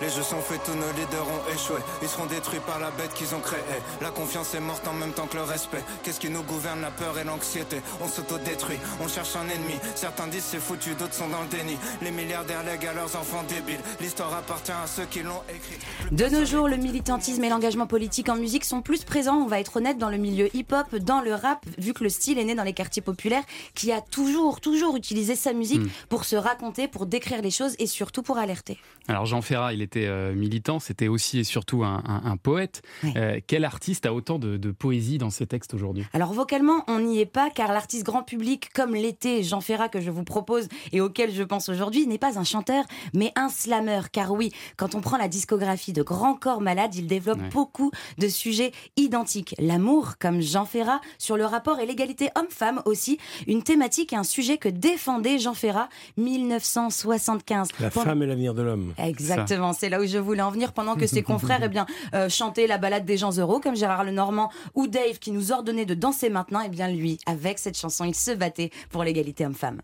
Les 0.00 0.08
jeux 0.08 0.22
sont 0.22 0.40
faits, 0.40 0.60
tous 0.64 0.74
nos 0.74 0.90
leaders 0.92 1.26
ont 1.26 1.54
échoué. 1.54 1.76
Ils 2.02 2.08
seront 2.08 2.26
détruits 2.26 2.60
par 2.66 2.78
la 2.78 2.90
bête 2.90 3.12
qu'ils 3.14 3.34
ont 3.34 3.40
créée. 3.40 3.60
La 4.00 4.10
confiance 4.10 4.54
est 4.54 4.60
morte 4.60 4.86
en 4.88 4.94
même 4.94 5.12
temps 5.12 5.26
que 5.26 5.36
le 5.36 5.42
respect. 5.42 5.82
Qu'est-ce 6.02 6.20
qui 6.20 6.30
nous 6.30 6.42
gouverne 6.42 6.80
La 6.80 6.90
peur 6.90 7.18
et 7.18 7.24
l'anxiété? 7.24 7.80
On 8.02 8.08
s'autodétruit, 8.08 8.78
on 9.02 9.08
cherche 9.08 9.36
un 9.36 9.48
ennemi. 9.48 9.74
Certains 9.94 10.26
disent 10.28 10.44
c'est 10.44 10.60
foutu, 10.60 10.94
d'autres 10.94 11.14
sont 11.14 11.28
dans 11.28 11.42
le 11.42 11.48
déni. 11.48 11.76
Les 12.02 12.10
milliardaires 12.10 12.62
lèguent 12.64 12.86
à 12.86 12.94
leurs 12.94 13.14
enfants 13.16 13.42
débiles. 13.48 13.80
L'histoire 14.00 14.34
appartient 14.34 14.72
à 14.72 14.86
ceux 14.86 15.04
qui 15.06 15.22
l'ont 15.22 15.42
écrit. 15.48 15.78
De 16.12 16.26
nos 16.26 16.44
jours, 16.44 16.68
le 16.68 16.76
militantisme 16.76 17.42
et 17.44 17.48
l'engagement 17.48 17.86
politique 17.86 18.28
en 18.28 18.36
musique 18.36 18.64
sont 18.64 18.82
plus 18.82 19.04
présents, 19.04 19.36
on 19.36 19.46
va 19.46 19.60
être 19.60 19.76
honnête, 19.76 19.98
dans 19.98 20.10
le 20.10 20.16
milieu 20.18 20.54
hip-hop, 20.56 20.94
dans 20.96 21.20
le 21.20 21.34
rap, 21.34 21.64
vu 21.78 21.92
que 21.92 22.04
le 22.04 22.10
style 22.10 22.38
est 22.38 22.44
né 22.44 22.54
dans 22.54 22.64
les 22.64 22.72
quartiers 22.72 23.02
populaires, 23.02 23.44
qui 23.74 23.92
a 23.92 24.00
toujours, 24.00 24.60
toujours 24.60 24.96
utilisé 24.96 25.34
sa 25.36 25.52
musique 25.52 25.80
Mm. 25.80 25.88
pour 26.08 26.24
se 26.24 26.36
raconter, 26.36 26.88
pour 26.88 27.06
décrire 27.06 27.42
les 27.42 27.50
choses 27.50 27.74
et 27.78 27.86
surtout 27.86 28.22
pour 28.22 28.38
alerter. 28.38 28.78
Alors 29.08 29.26
Jean 29.26 29.40
Ferrat, 29.42 29.72
il 29.72 29.82
était 29.90 30.06
euh, 30.06 30.32
militant, 30.34 30.78
c'était 30.78 31.08
aussi 31.08 31.40
et 31.40 31.44
surtout 31.44 31.82
un, 31.84 32.02
un- 32.06 32.22
un 32.30 32.36
poète. 32.36 32.82
Euh, 33.16 33.40
quel 33.46 33.64
artiste 33.64 34.06
a 34.06 34.14
autant 34.14 34.38
de, 34.38 34.56
de 34.56 34.70
poésie 34.70 35.18
dans 35.18 35.30
ses 35.30 35.46
textes 35.46 35.74
aujourd'hui? 35.74 36.04
Alors 36.12 36.32
vocalement, 36.32 36.84
on 36.86 37.00
n'y 37.00 37.18
est 37.20 37.26
pas, 37.26 37.50
car 37.50 37.72
l'artiste 37.72 38.04
grand 38.04 38.22
public, 38.22 38.70
comme 38.72 38.94
l'était 38.94 39.42
Jean 39.42 39.60
Ferrat 39.60 39.88
que 39.88 40.00
je 40.00 40.10
vous 40.10 40.22
propose 40.22 40.68
et 40.92 41.00
auquel 41.00 41.32
je 41.32 41.42
pense 41.42 41.68
aujourd'hui, 41.68 42.06
n'est 42.06 42.18
pas 42.18 42.38
un 42.38 42.44
chanteur, 42.44 42.84
mais 43.14 43.32
un 43.34 43.48
slammer. 43.48 44.00
Car 44.12 44.30
oui, 44.32 44.52
quand 44.76 44.94
on 44.94 45.00
prend 45.00 45.16
la 45.16 45.26
discographie 45.28 45.92
de 45.92 46.02
Grand 46.04 46.34
Corps 46.34 46.60
Malade, 46.60 46.94
il 46.94 47.06
développe 47.08 47.40
Ouais. 47.40 47.48
beaucoup 47.48 47.90
de 48.18 48.28
sujets 48.28 48.70
identiques. 48.96 49.54
L'amour, 49.58 50.14
comme 50.20 50.40
Jean 50.40 50.64
Ferrat, 50.66 51.00
sur 51.18 51.36
le 51.36 51.44
rapport 51.46 51.80
et 51.80 51.86
l'égalité 51.86 52.28
homme-femme 52.36 52.82
aussi, 52.84 53.18
une 53.48 53.62
thématique 53.62 54.12
et 54.12 54.16
un 54.16 54.24
sujet 54.24 54.56
que 54.58 54.68
défendait 54.68 55.38
Jean 55.38 55.54
Ferrat 55.54 55.88
1975. 56.18 57.68
La 57.80 57.90
Pendant- 57.90 58.04
femme 58.06 58.22
est 58.22 58.26
l'avenir 58.26 58.54
de 58.54 58.62
l'homme. 58.62 58.92
Exactement, 58.98 59.72
c'est 59.80 59.88
là 59.88 59.98
où 59.98 60.04
je 60.04 60.18
voulais 60.18 60.42
en 60.42 60.50
venir 60.50 60.74
pendant 60.74 60.94
que 60.94 61.06
ses 61.06 61.22
confrères 61.22 61.60
eh 61.62 61.68
bien, 61.68 61.86
euh, 62.14 62.28
chantaient 62.28 62.66
la 62.66 62.76
balade 62.76 63.06
des 63.06 63.16
gens 63.16 63.30
heureux 63.38 63.60
comme 63.60 63.74
Gérard 63.74 64.04
Lenormand 64.04 64.50
ou 64.74 64.86
Dave 64.86 65.18
qui 65.18 65.30
nous 65.30 65.52
ordonnait 65.52 65.86
de 65.86 65.94
danser 65.94 66.28
maintenant, 66.28 66.60
et 66.60 66.68
bien 66.68 66.88
lui, 66.88 67.18
avec 67.24 67.58
cette 67.58 67.78
chanson, 67.78 68.04
il 68.04 68.14
se 68.14 68.32
battait 68.32 68.70
pour 68.90 69.04
l'égalité 69.04 69.46
homme-femme. 69.46 69.80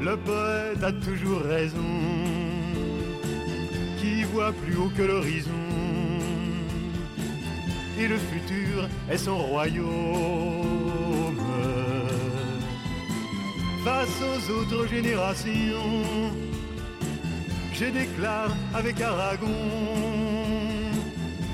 Le 0.00 0.16
poète 0.16 0.84
a 0.84 0.92
toujours 0.92 1.40
raison, 1.40 1.76
qui 3.98 4.22
voit 4.22 4.52
plus 4.52 4.76
haut 4.76 4.92
que 4.96 5.02
l'horizon? 5.02 5.50
Et 7.98 8.06
le 8.06 8.16
futur 8.16 8.88
est 9.10 9.18
son 9.18 9.36
royaume. 9.36 9.90
Face 13.84 14.22
aux 14.22 14.52
autres 14.52 14.86
générations, 14.86 16.30
je 17.80 17.86
déclare 17.86 18.54
avec 18.74 19.00
Aragon, 19.00 19.48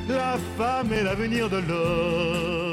la 0.08 0.36
femme 0.58 0.92
est 0.92 1.04
l'avenir 1.04 1.48
de 1.48 1.58
l'homme. 1.58 2.65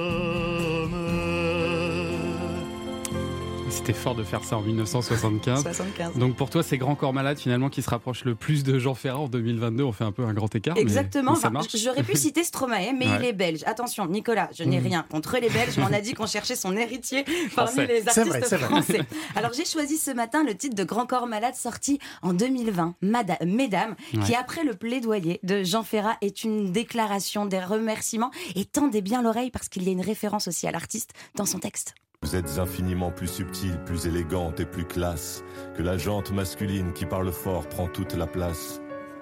C'était 3.73 3.93
fort 3.93 4.13
de 4.15 4.23
faire 4.23 4.43
ça 4.43 4.57
en 4.57 4.61
1975. 4.61 5.63
75. 5.63 6.15
Donc 6.17 6.35
pour 6.35 6.49
toi, 6.49 6.61
c'est 6.63 6.77
Grand 6.77 6.95
Corps 6.95 7.11
Malade 7.11 7.37
finalement 7.39 7.69
qui 7.69 7.81
se 7.81 7.89
rapproche 7.89 8.23
le 8.23 8.35
plus 8.35 8.63
de 8.63 8.77
Jean 8.77 8.93
Ferrat 8.93 9.19
en 9.19 9.27
2022. 9.27 9.83
On 9.83 9.91
fait 9.91 10.03
un 10.03 10.11
peu 10.11 10.23
un 10.23 10.33
grand 10.33 10.53
écart. 10.55 10.77
Exactement. 10.77 11.31
mais 11.31 11.35
ça 11.37 11.47
Enfin, 11.47 11.49
marche. 11.49 11.75
J'aurais 11.75 12.03
pu 12.03 12.15
citer 12.15 12.43
Stromae, 12.43 12.93
mais 12.97 13.07
Ouais. 13.09 13.17
il 13.19 13.25
est 13.25 13.33
belge. 13.33 13.61
Attention, 13.65 14.05
Nicolas, 14.05 14.49
je 14.57 14.63
n'ai 14.63 14.77
Mhm. 14.79 14.85
rien 14.87 15.05
contre 15.09 15.37
les 15.39 15.49
Belges, 15.49 15.73
mais 15.77 15.83
on 15.89 15.93
a 15.93 16.01
dit 16.01 16.13
qu'on 16.13 16.27
cherchait 16.27 16.55
son 16.55 16.77
héritier 16.77 17.23
parmi 17.23 17.49
Français. 17.71 17.87
les 17.87 18.01
C'est 18.03 18.07
artistes 18.09 18.27
vrai, 18.27 18.41
c'est 18.45 18.57
vrai. 18.57 18.67
français. 18.67 18.99
Alors 19.35 19.51
j'ai 19.53 19.65
choisi 19.65 19.97
ce 19.97 20.11
matin 20.11 20.43
le 20.43 20.55
titre 20.55 20.75
de 20.75 20.83
Grand 20.83 21.05
Corps 21.07 21.27
Malade 21.27 21.55
sorti 21.55 21.99
en 22.21 22.33
2020, 22.33 22.93
Mada- 23.01 23.43
Mesdames, 23.45 23.95
qui 24.25 24.35
après 24.35 24.63
le 24.63 24.75
plaidoyer 24.75 25.39
de 25.43 25.63
Jean 25.63 25.83
Ferrat 25.83 26.17
est 26.21 26.43
une 26.43 26.71
déclaration, 26.71 27.45
des 27.47 27.59
remerciements 27.59 28.31
et 28.55 28.65
tendez 28.65 29.01
bien 29.01 29.21
l'oreille 29.23 29.49
parce 29.51 29.67
qu'il 29.67 29.83
y 29.83 29.89
a 29.89 29.91
une 29.91 30.01
référence 30.01 30.47
aussi 30.47 30.67
à 30.67 30.71
l'artiste 30.71 31.11
dans 31.35 31.45
son 31.47 31.59
texte. 31.59 31.95
Vous 32.33 32.39
êtes 32.39 32.57
infiniment 32.57 33.11
plus 33.11 33.27
subtile, 33.27 33.77
plus 33.85 34.07
élégante 34.07 34.59
et 34.59 34.65
plus 34.65 34.85
classe 34.85 35.43
que 35.77 35.83
la 35.83 35.99
jante 35.99 36.31
masculine 36.31 36.91
qui 36.91 37.05
parle 37.05 37.31
fort 37.31 37.69
prend 37.69 37.85
toute 37.85 38.15
la 38.15 38.25
place. 38.25 38.81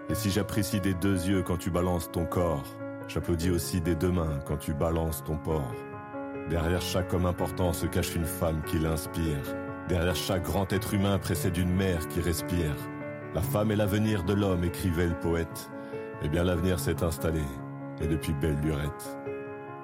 Et 0.09 0.15
si 0.15 0.31
j'apprécie 0.31 0.79
des 0.79 0.93
deux 0.93 1.27
yeux 1.27 1.43
quand 1.43 1.57
tu 1.57 1.71
balances 1.71 2.09
ton 2.09 2.23
corps, 2.25 2.63
j'applaudis 3.09 3.49
aussi 3.49 3.81
des 3.81 3.95
deux 3.95 4.13
mains 4.13 4.39
quand 4.45 4.55
tu 4.55 4.73
balances 4.73 5.25
ton 5.25 5.35
porc. 5.35 5.75
Derrière 6.49 6.81
chaque 6.81 7.13
homme 7.13 7.25
important 7.25 7.73
se 7.73 7.85
cache 7.85 8.15
une 8.15 8.23
femme 8.23 8.61
qui 8.65 8.79
l'inspire. 8.79 9.43
Derrière 9.89 10.15
chaque 10.15 10.43
grand 10.43 10.71
être 10.71 10.93
humain 10.93 11.19
précède 11.19 11.57
une 11.57 11.75
mère 11.75 12.07
qui 12.07 12.21
respire. 12.21 12.77
La 13.35 13.41
femme 13.41 13.71
est 13.71 13.75
l'avenir 13.75 14.23
de 14.23 14.31
l'homme, 14.31 14.63
écrivait 14.63 15.07
le 15.07 15.19
poète. 15.19 15.69
Eh 16.23 16.29
bien 16.29 16.45
l'avenir 16.45 16.79
s'est 16.79 17.03
installé, 17.03 17.43
et 17.99 18.07
depuis 18.07 18.31
belle 18.31 18.61
lurette. 18.61 19.17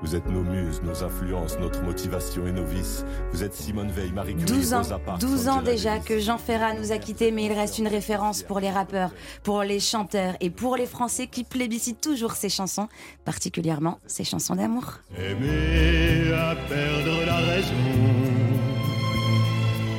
Vous 0.04 0.16
êtes 0.16 0.28
nos 0.30 0.44
muses, 0.44 0.82
nos 0.84 1.04
influences, 1.04 1.58
notre 1.60 1.82
motivation 1.82 2.46
et 2.46 2.52
nos 2.52 2.66
vices. 2.66 3.04
Vous 3.32 3.44
êtes 3.44 3.56
Simone 3.56 3.90
Veil, 3.90 4.12
Marie 4.12 4.36
Curie, 4.36 4.46
12 4.46 4.74
ans, 4.74 4.78
Rosa 4.78 5.00
Parks, 5.00 5.22
12 5.22 5.48
ans 5.48 5.62
déjà 5.64 5.98
que 5.98 6.20
Jean 6.20 6.38
Ferrat 6.38 6.76
nous 6.76 6.92
a 6.92 7.00
quittés, 7.00 7.32
mais 7.32 7.46
il 7.46 7.54
reste 7.54 7.80
une 7.80 7.88
référence 7.88 8.44
pour 8.44 8.60
les 8.60 8.70
rappeurs, 8.70 9.10
pour 9.42 9.64
les 9.64 9.80
chanteurs 9.80 10.36
et 10.40 10.52
pour 10.52 10.76
les 10.76 10.86
Français 10.86 11.26
qui 11.26 11.44
plébiscitent 11.44 12.00
toujours 12.00 12.34
ses 12.34 12.50
chansons, 12.50 12.88
particulièrement 13.26 14.00
ses 14.06 14.24
chansons 14.24 14.56
d'amour. 14.56 15.00
Aimer 15.18 16.32
à 16.32 16.56
perdre 16.70 17.26
la 17.26 17.38
raison. 17.38 17.74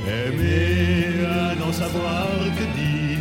Aimer 0.06 1.26
à 1.26 1.54
n'en 1.56 1.72
savoir 1.72 2.28
que 2.56 2.64
dire. 2.78 3.18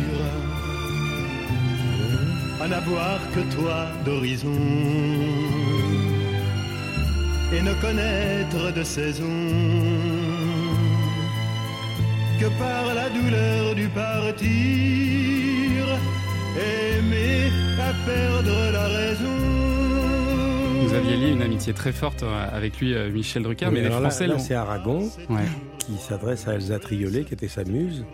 À 2.60 2.68
n'avoir 2.68 3.18
que 3.34 3.40
toi 3.54 3.86
d'horizon. 4.04 5.77
Et 7.52 7.62
ne 7.62 7.72
connaître 7.80 8.72
de 8.74 8.82
saison. 8.82 9.24
Que 12.40 12.46
par 12.58 12.94
la 12.94 13.08
douleur 13.08 13.74
du 13.74 13.88
partir. 13.88 14.46
Aimer 16.56 17.50
à 17.80 17.92
perdre 18.06 18.72
la 18.72 18.86
raison. 18.86 19.24
Vous 20.86 20.94
aviez 20.94 21.16
lié 21.16 21.30
une 21.30 21.42
amitié 21.42 21.72
très 21.72 21.92
forte 21.92 22.22
euh, 22.22 22.48
avec 22.52 22.78
lui, 22.80 22.94
euh, 22.94 23.10
Michel 23.10 23.42
Drucker, 23.42 23.66
Oui, 23.66 23.72
mais 23.74 23.80
les 23.82 23.88
là- 23.88 24.00
Français 24.00 24.26
là, 24.26 24.38
c'est 24.38 24.54
Aragon 24.54 25.10
Ouais. 25.30 25.40
qui 25.78 25.96
s'adresse 25.98 26.46
à 26.48 26.54
Elsa 26.54 26.78
Triolet, 26.78 27.24
qui 27.24 27.34
était 27.34 27.48
sa 27.48 27.64
muse. 27.64 28.04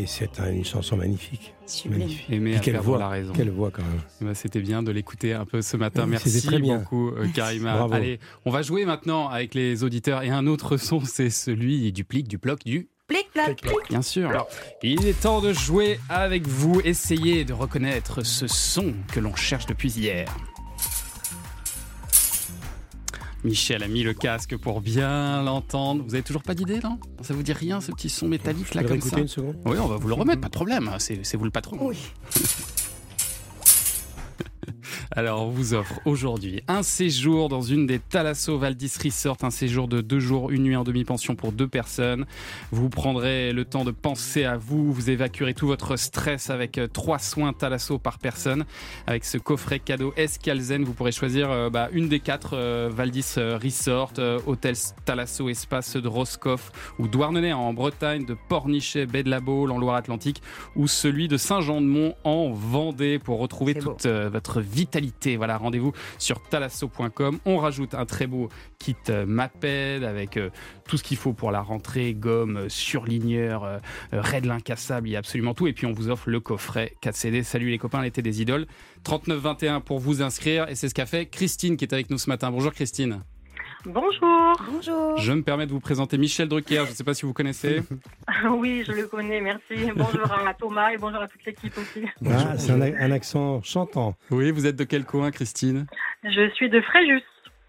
Et 0.00 0.06
c'est 0.06 0.40
un- 0.40 0.50
une 0.50 0.64
chanson 0.64 0.96
magnifique. 0.96 1.52
Magnifique. 1.88 2.26
Aimer 2.30 2.52
Et 2.52 2.56
à 2.56 2.58
quelle 2.60 2.78
voix, 2.78 2.98
la 2.98 3.08
raison. 3.08 3.32
quelle 3.34 3.50
voix 3.50 3.70
quand 3.70 3.82
même. 3.82 4.00
Eh 4.20 4.24
ben, 4.24 4.34
C'était 4.34 4.60
bien 4.60 4.82
de 4.82 4.90
l'écouter 4.90 5.34
un 5.34 5.44
peu 5.44 5.60
ce 5.60 5.76
matin. 5.76 6.04
Oui, 6.04 6.10
Merci 6.12 6.42
très 6.46 6.58
bien. 6.58 6.78
beaucoup, 6.78 7.10
euh, 7.10 7.26
Karima. 7.34 7.74
Bravo. 7.76 7.92
Allez, 7.94 8.18
on 8.46 8.50
va 8.50 8.62
jouer 8.62 8.84
maintenant 8.86 9.28
avec 9.28 9.54
les 9.54 9.84
auditeurs. 9.84 10.22
Et 10.22 10.30
un 10.30 10.46
autre 10.46 10.78
son, 10.78 11.00
c'est 11.04 11.28
celui 11.30 11.92
du 11.92 12.04
plic, 12.04 12.28
du 12.28 12.38
bloc, 12.38 12.60
du. 12.64 12.88
Bien 13.88 14.02
sûr. 14.02 14.30
Alors, 14.30 14.48
il 14.82 15.04
est 15.06 15.20
temps 15.20 15.40
de 15.40 15.52
jouer 15.52 15.98
avec 16.08 16.46
vous. 16.46 16.80
Essayez 16.84 17.44
de 17.44 17.52
reconnaître 17.52 18.22
ce 18.24 18.46
son 18.46 18.94
que 19.12 19.18
l'on 19.20 19.34
cherche 19.34 19.66
depuis 19.66 19.90
hier. 19.90 20.28
Michel 23.44 23.82
a 23.82 23.88
mis 23.88 24.02
le 24.02 24.12
casque 24.12 24.56
pour 24.56 24.80
bien 24.80 25.42
l'entendre. 25.42 26.04
Vous 26.06 26.14
avez 26.14 26.22
toujours 26.22 26.42
pas 26.42 26.54
d'idée, 26.54 26.78
non 26.84 26.98
Ça 27.22 27.32
vous 27.34 27.42
dit 27.42 27.52
rien, 27.52 27.80
ce 27.80 27.90
petit 27.92 28.10
son 28.10 28.28
métallique 28.28 28.74
là 28.74 28.84
comme 28.84 29.00
ça? 29.00 29.18
une 29.18 29.28
seconde? 29.28 29.56
Oui, 29.64 29.78
on 29.78 29.86
va 29.86 29.96
vous 29.96 30.08
le 30.08 30.14
remettre, 30.14 30.40
pas 30.40 30.48
de 30.48 30.52
problème. 30.52 30.90
C'est 30.98 31.20
c'est 31.24 31.36
vous 31.36 31.44
le 31.44 31.50
patron. 31.50 31.78
Oui. 31.80 31.96
Alors, 35.12 35.42
on 35.42 35.50
vous 35.50 35.74
offre 35.74 36.00
aujourd'hui 36.04 36.62
un 36.68 36.84
séjour 36.84 37.48
dans 37.48 37.62
une 37.62 37.84
des 37.84 37.98
Thalasso 37.98 38.56
Valdis 38.56 38.92
Resort, 39.02 39.38
un 39.42 39.50
séjour 39.50 39.88
de 39.88 40.00
deux 40.00 40.20
jours, 40.20 40.52
une 40.52 40.62
nuit 40.62 40.76
en 40.76 40.84
demi-pension 40.84 41.34
pour 41.34 41.50
deux 41.50 41.66
personnes. 41.66 42.26
Vous 42.70 42.88
prendrez 42.88 43.52
le 43.52 43.64
temps 43.64 43.82
de 43.82 43.90
penser 43.90 44.44
à 44.44 44.56
vous, 44.56 44.92
vous 44.92 45.10
évacuerez 45.10 45.52
tout 45.54 45.66
votre 45.66 45.96
stress 45.96 46.48
avec 46.48 46.78
euh, 46.78 46.86
trois 46.86 47.18
soins 47.18 47.52
Thalasso 47.52 47.98
par 47.98 48.20
personne. 48.20 48.64
Avec 49.08 49.24
ce 49.24 49.36
coffret 49.36 49.80
cadeau 49.80 50.14
Escalzen, 50.16 50.84
vous 50.84 50.92
pourrez 50.92 51.10
choisir 51.10 51.50
euh, 51.50 51.70
bah, 51.70 51.88
une 51.90 52.08
des 52.08 52.20
quatre 52.20 52.54
euh, 52.54 52.88
Valdis 52.92 53.34
euh, 53.36 53.58
Resort, 53.60 54.12
euh, 54.20 54.38
hôtel 54.46 54.76
Thalasso 55.04 55.48
Espace 55.48 55.96
de 55.96 56.06
Roscoff 56.06 56.70
ou 57.00 57.08
Douarnenez 57.08 57.52
en 57.52 57.74
Bretagne, 57.74 58.26
de 58.26 58.36
Pornichet, 58.48 59.06
Baie 59.06 59.24
de 59.24 59.30
la 59.30 59.40
Baule 59.40 59.72
en 59.72 59.78
Loire-Atlantique 59.78 60.40
ou 60.76 60.86
celui 60.86 61.26
de 61.26 61.36
Saint-Jean-de-Mont 61.36 62.14
en 62.22 62.52
Vendée 62.52 63.18
pour 63.18 63.40
retrouver 63.40 63.74
toute 63.74 64.06
votre 64.06 64.60
vitalité. 64.60 64.99
Voilà, 65.36 65.56
rendez-vous 65.56 65.92
sur 66.18 66.42
thalasso.com. 66.42 67.38
On 67.44 67.58
rajoute 67.58 67.94
un 67.94 68.06
très 68.06 68.26
beau 68.26 68.48
kit 68.78 68.96
euh, 69.08 69.26
MAPED 69.26 70.04
avec 70.04 70.36
euh, 70.36 70.50
tout 70.90 70.96
ce 70.96 71.02
qu'il 71.02 71.16
faut 71.16 71.32
pour 71.32 71.52
la 71.52 71.60
rentrée, 71.60 72.14
gomme, 72.14 72.56
euh, 72.56 72.68
surligneur, 72.68 73.64
euh, 73.64 73.78
euh, 74.12 74.20
règle 74.20 74.50
incassable, 74.50 75.08
il 75.08 75.12
y 75.12 75.16
a 75.16 75.20
absolument 75.20 75.54
tout. 75.54 75.66
Et 75.66 75.72
puis 75.72 75.86
on 75.86 75.92
vous 75.92 76.08
offre 76.10 76.28
le 76.28 76.40
coffret 76.40 76.96
4 77.00 77.16
CD. 77.16 77.42
Salut 77.42 77.70
les 77.70 77.78
copains, 77.78 78.02
l'été 78.02 78.22
des 78.22 78.42
idoles. 78.42 78.66
3921 79.04 79.80
pour 79.80 79.98
vous 80.00 80.22
inscrire. 80.22 80.68
Et 80.68 80.74
c'est 80.74 80.88
ce 80.88 80.94
qu'a 80.94 81.06
fait 81.06 81.26
Christine 81.26 81.76
qui 81.76 81.84
est 81.84 81.92
avec 81.92 82.10
nous 82.10 82.18
ce 82.18 82.28
matin. 82.28 82.50
Bonjour 82.50 82.72
Christine. 82.72 83.22
Bonjour. 83.86 84.60
Bonjour. 84.70 85.16
Je 85.18 85.32
me 85.32 85.42
permets 85.42 85.66
de 85.66 85.72
vous 85.72 85.80
présenter 85.80 86.18
Michel 86.18 86.48
Drucker. 86.48 86.84
Je 86.84 86.90
ne 86.90 86.94
sais 86.94 87.04
pas 87.04 87.14
si 87.14 87.24
vous 87.26 87.32
connaissez. 87.32 87.82
Oui, 88.50 88.84
je 88.86 88.92
le 88.92 89.06
connais, 89.06 89.40
merci. 89.40 89.90
Bonjour 89.94 90.30
à 90.32 90.54
Thomas 90.54 90.92
et 90.92 90.96
bonjour 90.96 91.20
à 91.20 91.28
toute 91.28 91.44
l'équipe 91.44 91.76
aussi. 91.76 92.06
Ah, 92.26 92.56
c'est 92.56 92.70
un, 92.72 92.80
un 92.80 93.10
accent 93.10 93.60
chantant. 93.62 94.14
Oui, 94.30 94.50
vous 94.50 94.66
êtes 94.66 94.76
de 94.76 94.84
quel 94.84 95.04
coin, 95.04 95.30
Christine? 95.30 95.86
Je 96.24 96.48
suis 96.54 96.70
de 96.70 96.80
Fréjus. 96.80 97.22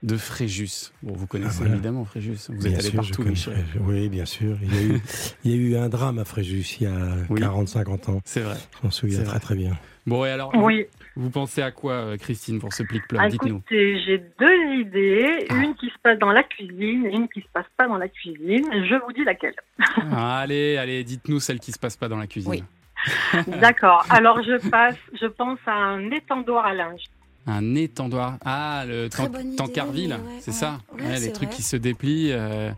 De 0.04 0.16
Fréjus. 0.16 0.94
Bon, 1.04 1.14
vous 1.14 1.28
connaissez 1.28 1.58
Ah, 1.58 1.60
voilà. 1.64 1.74
évidemment 1.74 2.06
Fréjus. 2.06 2.48
Vous 2.50 2.56
Bien 2.58 2.72
êtes 2.72 2.80
allé 2.80 2.90
sûr, 2.90 2.92
je 3.04 3.10
partout, 3.10 3.18
connais 3.18 3.30
Michel. 3.32 3.54
Fréjus. 3.54 3.80
Oui, 3.86 4.10
bien 4.10 4.26
sûr. 4.26 4.58
Il 4.62 4.74
y 4.76 4.78
a 4.78 4.82
eu, 4.96 5.02
il 5.44 5.52
y 5.52 5.54
a 5.54 5.58
eu 5.58 5.76
un 5.84 5.90
drame 5.90 6.20
à 6.20 6.26
Fréjus 6.26 6.78
il 6.80 6.84
y 6.84 6.88
a 6.88 7.16
40-50 7.30 8.12
ans. 8.12 8.22
C'est 8.24 8.42
vrai. 8.42 8.56
Je 8.80 8.86
m'en 8.88 8.92
souviens 8.92 9.24
très 9.24 9.40
très 9.40 9.56
bien. 9.56 9.78
Bon, 10.06 10.24
et 10.26 10.30
alors, 10.30 10.52
Oui. 10.56 10.86
Vous, 11.16 11.30
pensez 11.30 11.62
à 11.62 11.72
quoi, 11.72 11.94
euh, 11.94 12.18
Christine, 12.18 12.60
pour 12.60 12.74
ce 12.74 12.84
plic-ploc 12.84 13.22
Ah, 13.24 13.28
Dites-nous. 13.30 13.58
écoutez, 13.58 14.00
j'ai 14.06 14.18
deux 14.40 14.74
idées, 14.80 15.46
une 15.52 15.76
qui 15.76 15.88
se 15.88 15.98
passe 16.02 16.18
dans 16.20 16.32
la 16.32 16.44
cuisine 16.44 17.06
et 17.06 17.14
une 17.16 17.28
qui 17.30 17.42
se 17.42 17.48
passe 17.54 17.66
pas 17.78 17.88
dans 17.88 17.98
la 17.98 18.08
cuisine. 18.08 18.66
Je 18.72 18.96
vous 19.06 19.12
dis 19.14 19.24
laquelle. 19.24 19.56
Ah, 20.12 20.40
allez, 20.40 20.78
allez, 20.78 21.04
dites-nous 21.04 21.40
celle 21.40 21.60
qui 21.60 21.72
se 21.72 21.80
passe 21.80 21.98
pas 21.98 22.08
dans 22.08 22.18
la 22.18 22.28
cuisine. 22.28 22.64
D'accord. 23.60 24.06
Alors 24.10 24.42
je 24.44 24.58
passe, 24.70 24.96
je 25.20 25.26
pense 25.26 25.58
à 25.66 25.74
un 25.74 26.12
étendoir 26.12 26.66
à 26.66 26.74
linge. 26.74 27.02
Un 27.48 27.74
étendoir. 27.74 28.38
Ah, 28.46 28.84
le 28.88 29.10
tancarville, 29.58 30.12
ouais, 30.14 30.20
c'est 30.42 30.52
ouais. 30.52 30.58
ça 30.58 30.78
Ouais, 30.94 31.20
Les 31.20 31.32
trucs 31.32 31.48
vrai. 31.50 31.56
qui 31.58 31.64
se 31.64 31.76
déplient. 31.76 32.34
euh, 32.34 32.70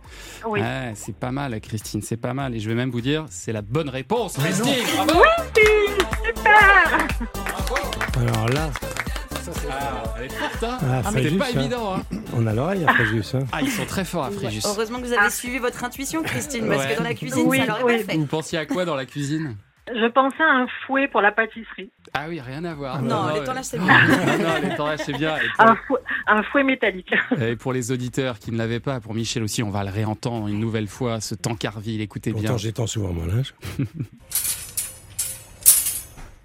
Oui. 0.47 0.61
ouais, 0.61 0.93
c'est 0.95 1.13
pas 1.17 1.31
mal, 1.31 1.59
Christine, 1.59 2.01
c'est 2.01 2.15
pas 2.15 2.33
mal. 2.33 2.55
Et 2.55 2.59
je 2.59 2.69
vais 2.69 2.75
même 2.75 2.89
vous 2.89 3.01
dire, 3.01 3.25
c'est 3.29 3.51
la 3.51 3.61
bonne 3.61 3.89
réponse, 3.89 4.37
Christine 4.37 4.73
bravo 4.95 5.21
Super 6.23 7.07
Alors 8.19 8.47
là, 8.49 8.69
Ah, 9.69 10.13
elle 10.17 10.25
est 10.25 10.29
forte, 10.29 10.63
hein 10.63 10.77
Ah, 10.81 11.01
C'était 11.05 11.21
Fréjus, 11.21 11.37
pas 11.37 11.45
hein. 11.45 11.59
évident, 11.59 11.95
hein 11.95 12.03
on 12.35 12.47
a 12.47 12.53
l'oreille 12.53 12.85
à 12.85 12.93
Fréjus. 12.93 13.35
Hein. 13.35 13.45
Ah, 13.51 13.61
ils 13.61 13.69
sont 13.69 13.85
très 13.85 14.05
forts 14.05 14.23
à 14.25 14.31
Fréjus. 14.31 14.61
Heureusement 14.65 14.99
que 14.99 15.05
vous 15.05 15.13
avez 15.13 15.29
suivi 15.29 15.57
votre 15.59 15.83
intuition, 15.83 16.23
Christine, 16.23 16.67
parce 16.67 16.83
Ouais. 16.83 16.93
que 16.93 16.97
dans 16.97 17.03
la 17.03 17.13
cuisine, 17.13 17.43
Oui, 17.47 17.59
ça 17.59 17.65
l'aurait 17.65 17.83
oui. 17.83 18.03
pas 18.03 18.11
fait. 18.13 18.17
Vous 18.17 18.25
pensiez 18.25 18.57
à 18.59 18.65
quoi 18.65 18.85
dans 18.85 18.95
la 18.95 19.05
cuisine? 19.05 19.55
Je 19.87 20.09
pensais 20.11 20.41
à 20.41 20.61
un 20.63 20.67
fouet 20.87 21.09
pour 21.09 21.19
la 21.21 21.33
pâtisserie. 21.33 21.91
Ah 22.13 22.25
oui, 22.29 22.39
rien 22.39 22.63
à 22.63 22.73
voir. 22.73 23.01
Non, 23.01 23.25
ouais. 23.25 23.39
l'étendage, 23.39 23.65
c'est 23.65 23.77
Non, 23.79 23.85
bien. 23.85 24.07
non, 24.37 24.69
l'étendage, 24.69 24.99
c'est 25.05 25.11
bien. 25.17 25.35
Pour, 25.57 25.67
Un 25.67 25.75
fouet, 25.75 25.99
un 26.27 26.43
fouet 26.43 26.63
métallique. 26.63 27.13
et 27.41 27.55
pour 27.57 27.73
les 27.73 27.91
auditeurs 27.91 28.39
qui 28.39 28.51
ne 28.53 28.57
l'avaient 28.57 28.79
pas, 28.79 29.01
pour 29.01 29.13
Michel 29.13 29.43
aussi, 29.43 29.61
on 29.61 29.71
va 29.71 29.83
le 29.83 29.89
réentendre 29.89 30.47
une 30.47 30.59
nouvelle 30.59 30.87
fois, 30.87 31.19
ce 31.19 31.35
tancarville. 31.35 31.99
Écoutez 32.01 32.31
bien. 32.31 32.41
Pourtant, 32.43 32.57
j'étends 32.57 32.87
souvent 32.87 33.11
mon 33.11 33.25
linge. 33.25 33.53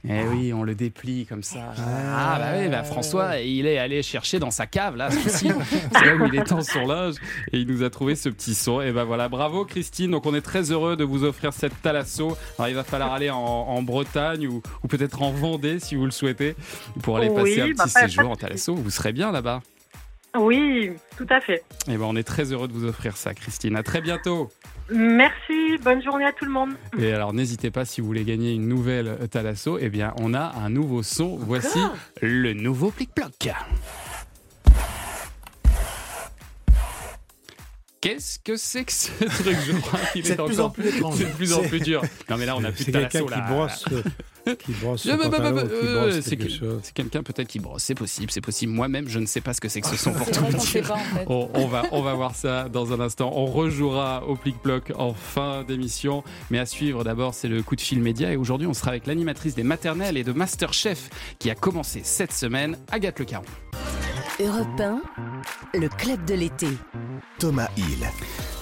Eh 0.08 0.22
oui, 0.28 0.52
on 0.52 0.62
le 0.62 0.74
déplie 0.74 1.26
comme 1.26 1.42
ça. 1.42 1.72
Ah, 1.76 2.38
bah 2.38 2.58
oui, 2.58 2.68
bah 2.68 2.84
François, 2.84 3.38
il 3.38 3.66
est 3.66 3.78
allé 3.78 4.02
chercher 4.02 4.38
dans 4.38 4.50
sa 4.50 4.66
cave, 4.66 4.96
là. 4.96 5.10
C'est 5.26 5.48
là 5.48 6.14
où 6.14 6.26
il 6.26 6.34
étend 6.38 6.62
son 6.62 6.86
linge 6.86 7.16
et 7.52 7.58
il 7.58 7.66
nous 7.66 7.82
a 7.82 7.90
trouvé 7.90 8.14
ce 8.14 8.28
petit 8.28 8.54
son. 8.54 8.80
Et 8.80 8.92
ben 8.92 9.04
voilà, 9.04 9.28
bravo 9.28 9.64
Christine. 9.64 10.12
Donc 10.12 10.26
on 10.26 10.34
est 10.34 10.40
très 10.40 10.70
heureux 10.70 10.96
de 10.96 11.04
vous 11.04 11.24
offrir 11.24 11.52
cette 11.52 11.80
Thalasso. 11.82 12.36
Alors 12.58 12.68
il 12.68 12.74
va 12.74 12.84
falloir 12.84 13.12
aller 13.12 13.30
en, 13.30 13.36
en 13.38 13.82
Bretagne 13.82 14.46
ou, 14.46 14.62
ou 14.84 14.88
peut-être 14.88 15.22
en 15.22 15.32
Vendée 15.32 15.80
si 15.80 15.96
vous 15.96 16.04
le 16.04 16.10
souhaitez 16.10 16.54
pour 17.02 17.16
aller 17.16 17.28
Oui, 17.28 17.34
passer 17.34 17.60
un 17.60 17.74
bah, 17.74 17.84
petit 17.84 17.90
séjour 17.90 18.30
en 18.30 18.36
Thalasso. 18.36 18.74
Vous 18.74 18.90
serez 18.90 19.12
bien 19.12 19.32
là-bas. 19.32 19.62
Oui, 20.38 20.92
tout 21.16 21.26
à 21.30 21.40
fait. 21.40 21.64
Et 21.88 21.96
ben 21.96 22.04
on 22.04 22.14
est 22.16 22.22
très 22.22 22.52
heureux 22.52 22.68
de 22.68 22.72
vous 22.72 22.84
offrir 22.84 23.16
ça, 23.16 23.34
Christine. 23.34 23.76
À 23.76 23.82
très 23.82 24.00
bientôt. 24.00 24.50
Merci, 24.90 25.78
bonne 25.82 26.02
journée 26.02 26.24
à 26.24 26.32
tout 26.32 26.44
le 26.44 26.50
monde. 26.50 26.70
Et 26.98 27.12
alors 27.12 27.32
n'hésitez 27.32 27.70
pas 27.70 27.84
si 27.84 28.00
vous 28.00 28.06
voulez 28.06 28.24
gagner 28.24 28.54
une 28.54 28.68
nouvelle 28.68 29.28
Thalasso, 29.30 29.78
eh 29.78 29.90
bien 29.90 30.14
on 30.18 30.34
a 30.34 30.54
un 30.56 30.70
nouveau 30.70 31.02
son. 31.02 31.36
Voici 31.36 31.78
le 32.22 32.54
nouveau 32.54 32.90
plic-ploc. 32.90 33.50
Qu'est-ce 38.00 38.38
que 38.38 38.56
c'est 38.56 38.84
que 38.84 38.92
ce 38.92 39.10
truc? 39.42 39.56
Je 39.66 39.72
crois 39.80 39.98
qu'il 40.12 40.24
C'est 40.24 40.34
est 40.34 40.36
de 40.36 40.42
plus 40.44 40.60
en 40.60 40.70
plus 40.70 40.88
étrange. 40.88 41.14
C'est 41.18 41.24
de 41.24 41.30
plus 41.32 41.52
en 41.52 41.62
plus 41.62 41.80
dur. 41.80 42.02
Non 42.30 42.36
mais 42.36 42.46
là 42.46 42.56
on 42.56 42.62
a 42.62 42.70
plus 42.70 42.84
de 42.84 42.84
C'est 42.84 42.92
quelqu'un 42.92 43.24
Thalasso 43.24 43.26
qui 43.26 43.40
là. 43.40 43.46
brosse, 43.50 43.84
euh, 44.46 44.54
qui 44.54 44.72
brosse 44.72 45.06
Euh, 45.06 45.16
bah, 45.16 45.28
bah, 45.28 45.50
bah, 45.50 45.62
qui 45.64 45.68
euh, 45.72 46.00
brosse 46.00 46.20
c'est 46.20 46.36
quelque 46.36 46.44
que- 46.52 46.58
chose. 46.58 46.80
c'est 46.84 46.92
quelqu'un 46.94 47.22
peut-être 47.24 47.48
qui 47.48 47.58
brosse, 47.58 47.82
c'est 47.82 47.96
possible, 47.96 48.30
c'est 48.30 48.40
possible. 48.40 48.72
Moi-même, 48.72 49.08
je 49.08 49.18
ne 49.18 49.26
sais 49.26 49.40
pas 49.40 49.52
ce 49.52 49.60
que 49.60 49.68
c'est 49.68 49.80
que 49.80 49.88
ce 49.88 49.96
son 49.96 50.12
pour 50.12 50.30
tout 50.30 50.44
dire. 50.44 50.86
pas, 50.86 50.94
en 50.94 50.98
fait. 50.98 51.24
On, 51.26 51.50
on 51.54 51.66
va, 51.66 51.82
on 51.90 52.02
va 52.02 52.14
voir 52.14 52.36
ça 52.36 52.68
dans 52.68 52.92
un 52.92 53.00
instant. 53.00 53.32
On 53.34 53.46
rejouera 53.46 54.24
au 54.28 54.36
plic-ploc 54.36 54.92
en 54.96 55.12
fin 55.12 55.64
d'émission. 55.64 56.22
Mais 56.50 56.60
à 56.60 56.66
suivre, 56.66 57.02
d'abord, 57.02 57.34
c'est 57.34 57.48
le 57.48 57.64
coup 57.64 57.74
de 57.74 57.80
fil 57.80 58.00
média. 58.00 58.32
Et 58.32 58.36
aujourd'hui, 58.36 58.68
on 58.68 58.74
sera 58.74 58.90
avec 58.90 59.08
l'animatrice 59.08 59.56
des 59.56 59.64
maternelles 59.64 60.16
et 60.16 60.22
de 60.22 60.32
Masterchef 60.32 61.10
qui 61.40 61.50
a 61.50 61.56
commencé 61.56 62.02
cette 62.04 62.32
semaine, 62.32 62.78
Agathe 62.92 63.18
Le 63.18 63.24
Caron. 63.24 63.44
Europe 64.40 64.80
1, 64.80 65.02
le 65.74 65.88
club 65.88 66.24
de 66.24 66.34
l'été. 66.34 66.68
Thomas 67.40 67.68
Hill. 67.76 68.06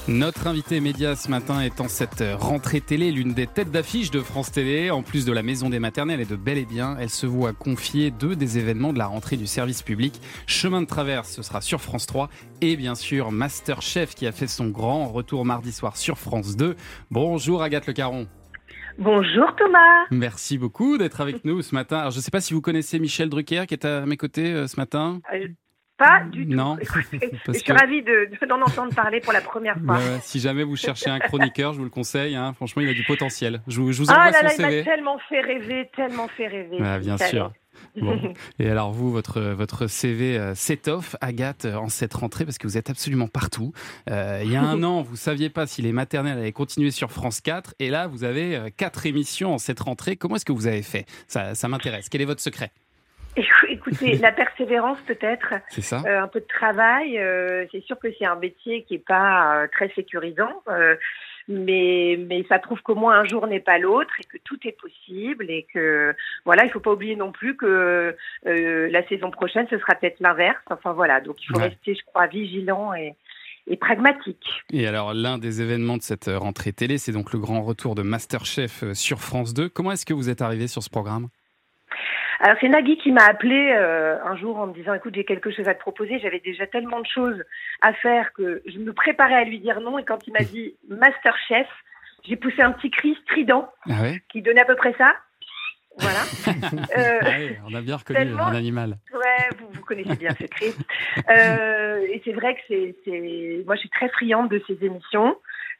Notre 0.08 0.46
invité 0.46 0.80
média 0.80 1.14
ce 1.16 1.28
matin 1.30 1.60
est 1.60 1.82
en 1.82 1.88
cette 1.88 2.24
rentrée 2.40 2.80
télé, 2.80 3.12
l'une 3.12 3.34
des 3.34 3.46
têtes 3.46 3.70
d'affiche 3.70 4.10
de 4.10 4.20
France 4.20 4.50
Télé. 4.50 4.90
En 4.90 5.02
plus 5.02 5.26
de 5.26 5.32
la 5.32 5.42
maison 5.42 5.68
des 5.68 5.78
maternelles 5.78 6.22
et 6.22 6.24
de 6.24 6.34
Bel 6.34 6.56
et 6.56 6.64
Bien, 6.64 6.96
elle 6.98 7.10
se 7.10 7.26
voit 7.26 7.52
confier 7.52 8.10
deux 8.10 8.36
des 8.36 8.56
événements 8.56 8.94
de 8.94 8.98
la 8.98 9.06
rentrée 9.06 9.36
du 9.36 9.46
service 9.46 9.82
public. 9.82 10.18
Chemin 10.46 10.80
de 10.80 10.86
traverse, 10.86 11.32
ce 11.32 11.42
sera 11.42 11.60
sur 11.60 11.82
France 11.82 12.06
3. 12.06 12.30
Et 12.62 12.76
bien 12.76 12.94
sûr, 12.94 13.30
Masterchef 13.30 14.14
qui 14.14 14.26
a 14.26 14.32
fait 14.32 14.46
son 14.46 14.68
grand 14.68 15.08
retour 15.08 15.44
mardi 15.44 15.72
soir 15.72 15.98
sur 15.98 16.16
France 16.16 16.56
2. 16.56 16.74
Bonjour 17.10 17.62
Agathe 17.62 17.86
Le 17.86 17.92
Caron. 17.92 18.26
Bonjour 18.98 19.54
Thomas. 19.58 20.06
Merci 20.10 20.56
beaucoup 20.56 20.96
d'être 20.96 21.20
avec 21.20 21.44
nous 21.44 21.60
ce 21.60 21.74
matin. 21.74 21.98
Alors, 21.98 22.12
je 22.12 22.16
ne 22.16 22.22
sais 22.22 22.30
pas 22.30 22.40
si 22.40 22.54
vous 22.54 22.62
connaissez 22.62 22.98
Michel 22.98 23.28
Drucker 23.28 23.64
qui 23.68 23.74
est 23.74 23.84
à 23.84 24.06
mes 24.06 24.16
côtés 24.16 24.54
euh, 24.54 24.66
ce 24.66 24.80
matin. 24.80 25.20
Pas 25.98 26.24
du 26.30 26.46
tout. 26.46 26.54
Non. 26.54 26.76
Écoutez, 26.78 27.30
je 27.48 27.52
suis 27.52 27.62
que- 27.62 27.72
ravie 27.72 28.02
de- 28.02 28.28
de- 28.40 28.46
d'en 28.46 28.61
entendre 28.61 28.94
parler 28.94 29.20
pour 29.20 29.32
la 29.32 29.40
première 29.40 29.78
fois. 29.78 29.98
Si 30.22 30.40
jamais 30.40 30.62
vous 30.62 30.76
cherchez 30.76 31.09
un 31.11 31.18
chroniqueur, 31.18 31.72
je 31.72 31.78
vous 31.78 31.85
le 31.85 31.90
conseille. 31.90 32.37
hein. 32.37 32.52
Franchement, 32.54 32.82
il 32.82 32.88
a 32.88 32.94
du 32.94 33.04
potentiel. 33.04 33.62
Je 33.66 33.80
vous, 33.80 33.92
je 33.92 33.98
vous 34.02 34.11
envoie 34.11 34.24
Ah 34.24 34.30
là 34.30 34.50
son 34.50 34.62
là, 34.62 34.70
il 34.70 34.76
m'a 34.78 34.82
tellement 34.85 35.18
fait 35.28 35.40
rêver, 35.40 35.88
tellement 35.96 36.28
fait 36.28 36.48
rêver. 36.48 36.78
Ah, 36.82 36.98
bien 36.98 37.16
sûr. 37.16 37.52
Bon. 38.00 38.35
Et 38.59 38.68
alors 38.70 38.90
vous, 38.92 39.11
votre, 39.11 39.40
votre 39.40 39.87
CV 39.87 40.38
euh, 40.38 40.54
s'étoffe, 40.54 41.14
Agathe, 41.20 41.66
euh, 41.66 41.74
en 41.76 41.88
cette 41.88 42.14
rentrée, 42.14 42.44
parce 42.44 42.56
que 42.59 42.66
vous 42.66 42.76
êtes 42.78 42.88
absolument 42.90 43.28
partout. 43.28 43.72
Euh, 44.11 44.40
il 44.44 44.50
y 44.50 44.56
a 44.56 44.62
un 44.62 44.82
an, 44.82 45.02
vous 45.02 45.16
saviez 45.16 45.50
pas 45.50 45.66
si 45.66 45.82
les 45.82 45.92
maternelles 45.92 46.38
allaient 46.38 46.52
continuer 46.52 46.90
sur 46.90 47.11
France 47.12 47.40
4, 47.42 47.74
et 47.78 47.90
là, 47.90 48.06
vous 48.06 48.24
avez 48.24 48.70
quatre 48.76 49.04
émissions 49.06 49.52
en 49.54 49.59
cette 49.59 49.80
rentrée. 49.80 50.16
Comment 50.16 50.37
est-ce 50.37 50.44
que 50.46 50.52
vous 50.52 50.66
avez 50.66 50.82
fait? 50.82 51.04
Ça, 51.26 51.54
ça 51.54 51.68
m'intéresse. 51.68 52.09
Quel 52.11 52.20
est 52.22 52.26
votre 52.26 52.40
secret? 52.42 52.70
Écoutez, 53.68 54.16
la 54.18 54.33
persévérance 54.33 54.99
peut-être, 55.07 55.55
C'est 55.68 55.83
ça 55.83 56.03
euh, 56.07 56.22
un 56.22 56.29
peu 56.29 56.40
de 56.40 56.46
travail. 56.46 57.18
euh, 57.18 57.66
c'est 57.72 57.83
sûr 57.85 57.99
que 57.99 58.09
c'est 58.18 58.27
un 58.27 58.37
métier 58.37 58.83
qui 58.85 58.94
est 58.94 59.07
pas 59.07 59.62
euh, 59.62 59.66
très 59.70 59.90
sécurisant, 59.90 60.62
euh, 60.68 60.96
mais 61.49 62.18
mais 62.29 62.44
ça 62.49 62.59
prouve 62.59 62.81
qu'au 62.83 62.94
moins 62.94 63.20
un 63.20 63.25
jour 63.25 63.46
n'est 63.46 63.61
pas 63.61 63.79
l'autre 63.79 64.12
et 64.20 64.25
que 64.25 64.38
tout 64.42 64.59
est 64.66 64.77
possible 64.81 65.51
et 65.51 65.66
que 65.72 66.14
voilà, 66.44 66.64
il 66.64 66.70
faut 66.70 66.81
pas 66.81 66.92
oublier 66.92 67.14
non 67.16 67.31
plus 67.33 67.57
que 67.57 68.16
euh, 68.46 68.88
la 68.90 69.07
saison 69.09 69.31
prochaine 69.31 69.66
ce 69.70 69.79
sera 69.79 69.94
peut-être 69.94 70.18
l'inverse. 70.20 70.62
Enfin 70.70 70.92
voilà, 70.92 71.20
donc 71.20 71.37
il 71.42 71.46
faut 71.46 71.57
Ouais. 71.59 71.68
rester, 71.68 71.94
je 71.94 72.05
crois, 72.05 72.27
vigilant 72.27 72.94
et 72.94 73.14
et 73.68 73.77
pragmatique. 73.77 74.46
Et 74.72 74.87
alors, 74.87 75.12
l'un 75.12 75.38
des 75.38 75.61
événements 75.61 75.96
de 75.96 76.03
cette 76.03 76.31
rentrée 76.33 76.72
télé, 76.72 76.99
c'est 76.99 77.11
donc 77.11 77.33
le 77.33 77.40
grand 77.40 77.62
retour 77.62 77.96
de 77.96 78.03
Masterchef 78.03 78.85
sur 78.92 79.18
France 79.20 79.55
2. 79.55 79.68
Comment 79.68 79.90
est-ce 79.90 80.07
que 80.07 80.14
vous 80.14 80.31
êtes 80.31 80.40
arrivé 80.40 80.68
sur 80.68 80.85
ce 80.85 80.88
programme? 80.88 81.27
Alors 82.40 82.57
c'est 82.61 82.68
Nagui 82.68 82.99
qui 82.99 83.12
m'a 83.12 83.25
appelé 83.25 83.72
euh, 83.75 84.18
un 84.25 84.37
jour 84.37 84.59
en 84.59 84.66
me 84.66 84.75
disant 84.75 84.94
écoute 84.94 85.14
j'ai 85.14 85.25
quelque 85.25 85.51
chose 85.51 85.68
à 85.68 85.75
te 85.75 85.81
proposer. 85.81 86.18
J'avais 86.18 86.40
déjà 86.40 86.66
tellement 86.66 87.01
de 87.01 87.07
choses 87.07 87.42
à 87.81 87.92
faire 87.94 88.33
que 88.33 88.62
je 88.66 88.79
me 88.79 88.92
préparais 88.92 89.35
à 89.37 89.44
lui 89.44 89.59
dire 89.61 89.81
non 89.81 89.99
et 89.99 90.05
quand 90.05 90.27
il 90.27 90.33
m'a 90.33 90.44
dit 90.44 90.75
Masterchef, 90.88 91.68
j'ai 92.29 92.37
poussé 92.37 92.62
un 92.62 92.72
petit 92.72 92.90
cri 92.90 93.16
strident 93.22 93.70
Ah 93.88 94.03
ouais 94.03 94.22
qui 94.31 94.42
donnait 94.42 94.61
à 94.61 94.66
peu 94.66 94.77
près 94.77 94.94
ça. 94.99 95.14
Voilà. 95.99 96.20
Euh, 96.96 97.18
Ah 97.22 97.31
oui, 97.38 97.57
on 97.68 97.75
a 97.75 97.81
bien 97.81 97.96
reconnu 97.96 98.33
un 98.33 98.55
animal. 98.55 98.99
Ouais, 99.12 99.49
vous, 99.59 99.68
vous 99.72 99.83
connaissez 99.83 100.16
bien 100.16 100.31
ce 100.38 100.46
cri. 100.46 100.75
Euh, 101.31 102.07
et 102.11 102.22
c'est 102.25 102.33
vrai 102.33 102.55
que 102.55 102.61
c'est, 102.68 102.96
c'est, 103.05 103.62
moi, 103.66 103.75
je 103.75 103.81
suis 103.81 103.90
très 103.90 104.09
friande 104.09 104.49
de 104.51 104.62
ces 104.66 104.79
émissions. 104.85 105.37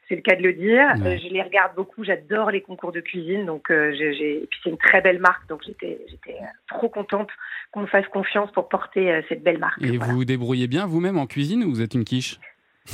C'est 0.09 0.15
le 0.15 0.21
cas 0.21 0.35
de 0.35 0.41
le 0.41 0.53
dire. 0.53 0.87
Ouais. 1.03 1.15
Euh, 1.15 1.17
je 1.21 1.27
les 1.33 1.41
regarde 1.41 1.75
beaucoup. 1.75 2.03
J'adore 2.03 2.49
les 2.51 2.61
concours 2.61 2.91
de 2.93 3.01
cuisine. 3.01 3.45
Donc, 3.45 3.69
euh, 3.69 3.91
j'ai, 3.97 4.43
et 4.43 4.47
puis 4.49 4.59
c'est 4.63 4.69
une 4.69 4.77
très 4.77 5.01
belle 5.01 5.19
marque. 5.19 5.47
Donc, 5.49 5.61
j'étais, 5.65 5.99
j'étais 6.09 6.37
euh, 6.41 6.45
trop 6.69 6.87
contente 6.89 7.29
qu'on 7.71 7.81
me 7.81 7.87
fasse 7.87 8.07
confiance 8.07 8.49
pour 8.53 8.69
porter 8.69 9.11
euh, 9.11 9.21
cette 9.27 9.43
belle 9.43 9.57
marque. 9.59 9.81
Et 9.81 9.97
vous 9.97 10.11
vous 10.15 10.25
débrouillez 10.25 10.67
bien 10.67 10.85
vous-même 10.85 11.17
en 11.17 11.27
cuisine 11.27 11.63
ou 11.63 11.69
vous 11.71 11.81
êtes 11.81 11.93
une 11.93 12.05
quiche? 12.05 12.39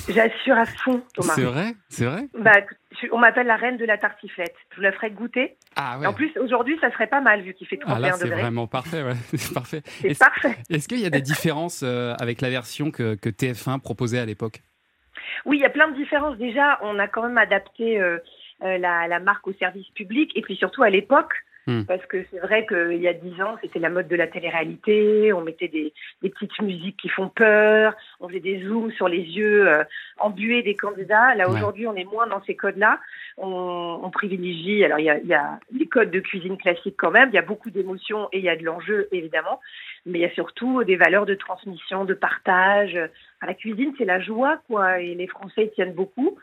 J'assure 0.10 0.58
à 0.58 0.66
fond, 0.66 1.04
Thomas. 1.14 1.34
C'est 1.36 1.44
vrai? 1.44 1.76
C'est 1.88 2.06
vrai? 2.06 2.28
Bah, 2.40 2.54
on 3.12 3.20
m'appelle 3.20 3.46
la 3.46 3.58
reine 3.58 3.78
de 3.78 3.86
la 3.86 4.00
tartiflette. 4.00 4.56
Je 4.72 4.78
vous 4.78 4.82
la 4.82 4.92
ferai 4.92 5.12
goûter. 5.12 5.56
Ah 5.76 6.00
ouais. 6.00 6.08
En 6.08 6.14
plus, 6.14 6.32
aujourd'hui, 6.42 6.76
ça 6.82 6.92
serait 6.92 7.06
pas 7.06 7.22
mal 7.22 7.44
vu 7.44 7.54
qu'il 7.54 7.68
fait 7.68 7.78
Ah 7.84 7.92
31 7.92 8.00
là, 8.10 8.14
c'est 8.18 8.24
degrés. 8.26 8.42
vraiment 8.42 8.66
parfait. 8.66 9.04
ouais. 9.04 9.14
C'est 9.38 9.54
parfait. 9.54 9.82
C'est 9.86 10.08
Est-ce- 10.08 10.20
parfait. 10.20 10.56
Est-ce 10.72 10.88
qu'il 10.88 11.00
y 11.00 11.06
a 11.06 11.12
des 11.12 11.22
différences 11.22 11.84
euh, 11.84 12.16
avec 12.20 12.42
la 12.42 12.50
version 12.50 12.90
que, 12.90 13.14
que 13.14 13.30
TF1 13.30 13.82
proposait 13.82 14.18
à 14.18 14.26
l'époque? 14.26 14.64
Oui, 15.46 15.58
il 15.58 15.62
y 15.62 15.66
a 15.66 15.70
plein 15.70 15.88
de 15.88 15.96
différences. 15.96 16.38
Déjà, 16.38 16.80
on 16.82 17.00
a 17.00 17.08
quand 17.08 17.24
même 17.24 17.38
adapté 17.38 18.00
euh, 18.00 18.18
euh, 18.64 18.78
la, 18.78 19.08
la 19.08 19.20
marque 19.20 19.48
au 19.48 19.54
service 19.54 19.90
public 19.90 20.32
et 20.36 20.42
puis 20.42 20.56
surtout 20.56 20.84
à 20.84 20.90
l'époque. 20.90 21.34
Hmm. 21.66 21.84
Parce 21.84 22.06
que 22.08 22.26
c'est 22.30 22.40
vrai 22.40 22.66
qu'il 22.66 23.02
y 23.02 23.08
a 23.08 23.14
dix 23.14 23.42
ans, 23.42 23.56
c'était 23.62 23.80
la 23.80 23.90
mode 23.90 24.10
de 24.10 24.16
la 24.18 24.28
télé-réalité. 24.28 25.32
On 25.32 25.42
mettait 25.42 25.70
des, 25.70 25.94
des 26.22 26.30
petites 26.30 26.62
musiques 26.62 26.98
qui 26.98 27.08
font 27.08 27.30
peur. 27.30 27.94
On 28.20 28.28
faisait 28.28 28.42
des 28.42 28.64
zooms 28.66 28.92
sur 28.92 29.08
les 29.08 29.22
yeux 29.22 29.70
euh, 29.70 29.84
embués 30.18 30.62
des 30.62 30.76
candidats. 30.76 31.36
Là, 31.36 31.48
Ouais. 31.50 31.56
aujourd'hui, 31.56 31.88
on 31.88 31.96
est 31.96 32.04
moins 32.04 32.28
dans 32.28 32.44
ces 32.44 32.56
codes-là. 32.56 33.00
On, 33.38 34.00
on 34.04 34.10
privilégie. 34.10 34.84
Alors, 34.84 35.00
il 35.00 35.06
y, 35.06 35.10
a, 35.10 35.18
y 35.20 35.34
a 35.34 35.60
les 35.72 35.88
codes 35.88 36.12
de 36.12 36.20
cuisine 36.20 36.58
classiques 36.58 36.98
quand 36.98 37.12
même. 37.12 37.30
Il 37.32 37.36
y 37.36 37.40
a 37.40 37.44
beaucoup 37.44 37.70
d'émotions 37.70 38.28
et 38.34 38.40
il 38.40 38.44
y 38.44 38.50
a 38.50 38.56
de 38.58 38.64
l'enjeu, 38.64 39.08
évidemment. 39.12 39.62
Mais 40.06 40.20
il 40.20 40.22
y 40.22 40.26
a 40.26 40.34
surtout 40.34 40.84
des 40.84 40.98
valeurs 40.98 41.26
de 41.26 41.36
transmission, 41.36 42.04
de 42.04 42.14
partage. 42.14 43.00
La 43.42 43.54
cuisine, 43.54 43.94
c'est 43.98 44.06
la 44.06 44.20
joie, 44.20 44.60
quoi. 44.68 45.00
Et 45.00 45.16
les 45.16 45.28
Français 45.28 45.66
y 45.66 45.72
tiennent 45.72 45.94
beaucoup. 45.94 46.38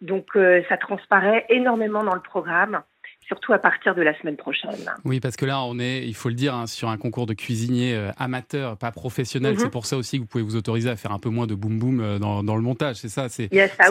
Donc, 0.00 0.26
euh, 0.36 0.62
ça 0.68 0.76
transparaît 0.76 1.44
énormément 1.48 2.04
dans 2.04 2.14
le 2.14 2.20
programme, 2.20 2.82
surtout 3.28 3.52
à 3.52 3.58
partir 3.58 3.94
de 3.94 4.02
la 4.02 4.18
semaine 4.18 4.36
prochaine. 4.36 4.70
Oui, 5.04 5.20
parce 5.20 5.36
que 5.36 5.44
là, 5.46 5.62
on 5.62 5.78
est, 5.78 6.06
il 6.06 6.14
faut 6.14 6.28
le 6.30 6.34
dire, 6.34 6.54
hein, 6.54 6.66
sur 6.66 6.88
un 6.88 6.96
concours 6.96 7.26
de 7.26 7.34
cuisinier 7.34 7.94
euh, 7.94 8.10
amateur, 8.16 8.76
pas 8.78 8.90
professionnel. 8.90 9.52
Mhm. 9.54 9.60
C'est 9.60 9.70
pour 9.70 9.86
ça 9.86 9.96
aussi 9.96 10.16
que 10.16 10.22
vous 10.22 10.26
pouvez 10.26 10.42
vous 10.42 10.56
autoriser 10.56 10.88
à 10.88 10.96
faire 10.96 11.12
un 11.12 11.18
peu 11.18 11.28
moins 11.28 11.46
de 11.46 11.54
boum 11.54 11.78
boum 11.78 12.00
euh, 12.00 12.18
dans, 12.18 12.42
dans 12.42 12.56
le 12.56 12.62
montage. 12.62 12.96
C'est 12.96 13.08
ça, 13.10 13.28
c'est 13.28 13.48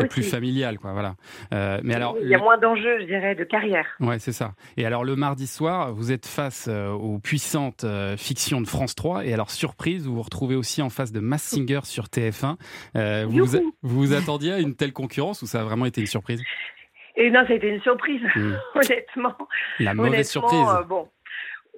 plus 0.09 0.23
familial, 0.23 0.79
quoi. 0.79 0.91
Voilà. 0.93 1.15
Euh, 1.53 1.79
mais 1.83 1.93
alors, 1.93 2.17
Il 2.21 2.27
y 2.27 2.33
a 2.33 2.37
le- 2.37 2.43
moins 2.43 2.57
d'enjeux, 2.57 2.99
je 3.01 3.05
dirais, 3.05 3.35
de 3.35 3.43
carrière. 3.43 3.85
Ouais, 3.99 4.19
c'est 4.19 4.31
ça. 4.33 4.53
Et 4.75 4.85
alors 4.85 5.03
le 5.03 5.15
mardi 5.15 5.47
soir, 5.47 5.93
vous 5.93 6.11
êtes 6.11 6.25
face 6.25 6.65
euh, 6.67 6.89
aux 6.89 7.19
puissantes 7.19 7.85
fictions 8.17 8.59
de 8.61 8.67
France 8.67 8.95
3. 8.95 9.25
Et 9.25 9.33
alors 9.33 9.51
surprise, 9.51 10.05
vous 10.07 10.15
vous 10.15 10.21
retrouvez 10.23 10.55
aussi 10.55 10.81
en 10.81 10.89
face 10.89 11.11
de 11.11 11.19
Mass 11.19 11.43
Singer 11.43 11.81
sur 11.83 12.05
TF1. 12.05 12.55
Euh, 12.95 13.25
vous, 13.27 13.45
vous, 13.45 13.55
Youhou 13.57 13.75
vous 13.83 13.95
vous 14.07 14.13
attendiez 14.13 14.53
à 14.53 14.59
une 14.59 14.75
telle 14.75 14.93
concurrence 14.93 15.41
ou 15.43 15.45
ça 15.47 15.61
a 15.61 15.63
vraiment 15.63 15.85
été 15.85 16.01
une 16.01 16.07
surprise? 16.07 16.41
Et 17.17 17.29
non, 17.31 17.43
c'était 17.47 17.69
une 17.69 17.81
surprise, 17.81 18.21
Mm. 18.35 18.53
honnêtement. 18.75 19.35
La 19.79 19.93
mauvaise 19.93 20.35
Honnêtement, 20.35 20.49
surprise. 20.49 20.75
euh, 20.79 20.83
bon. 20.83 21.09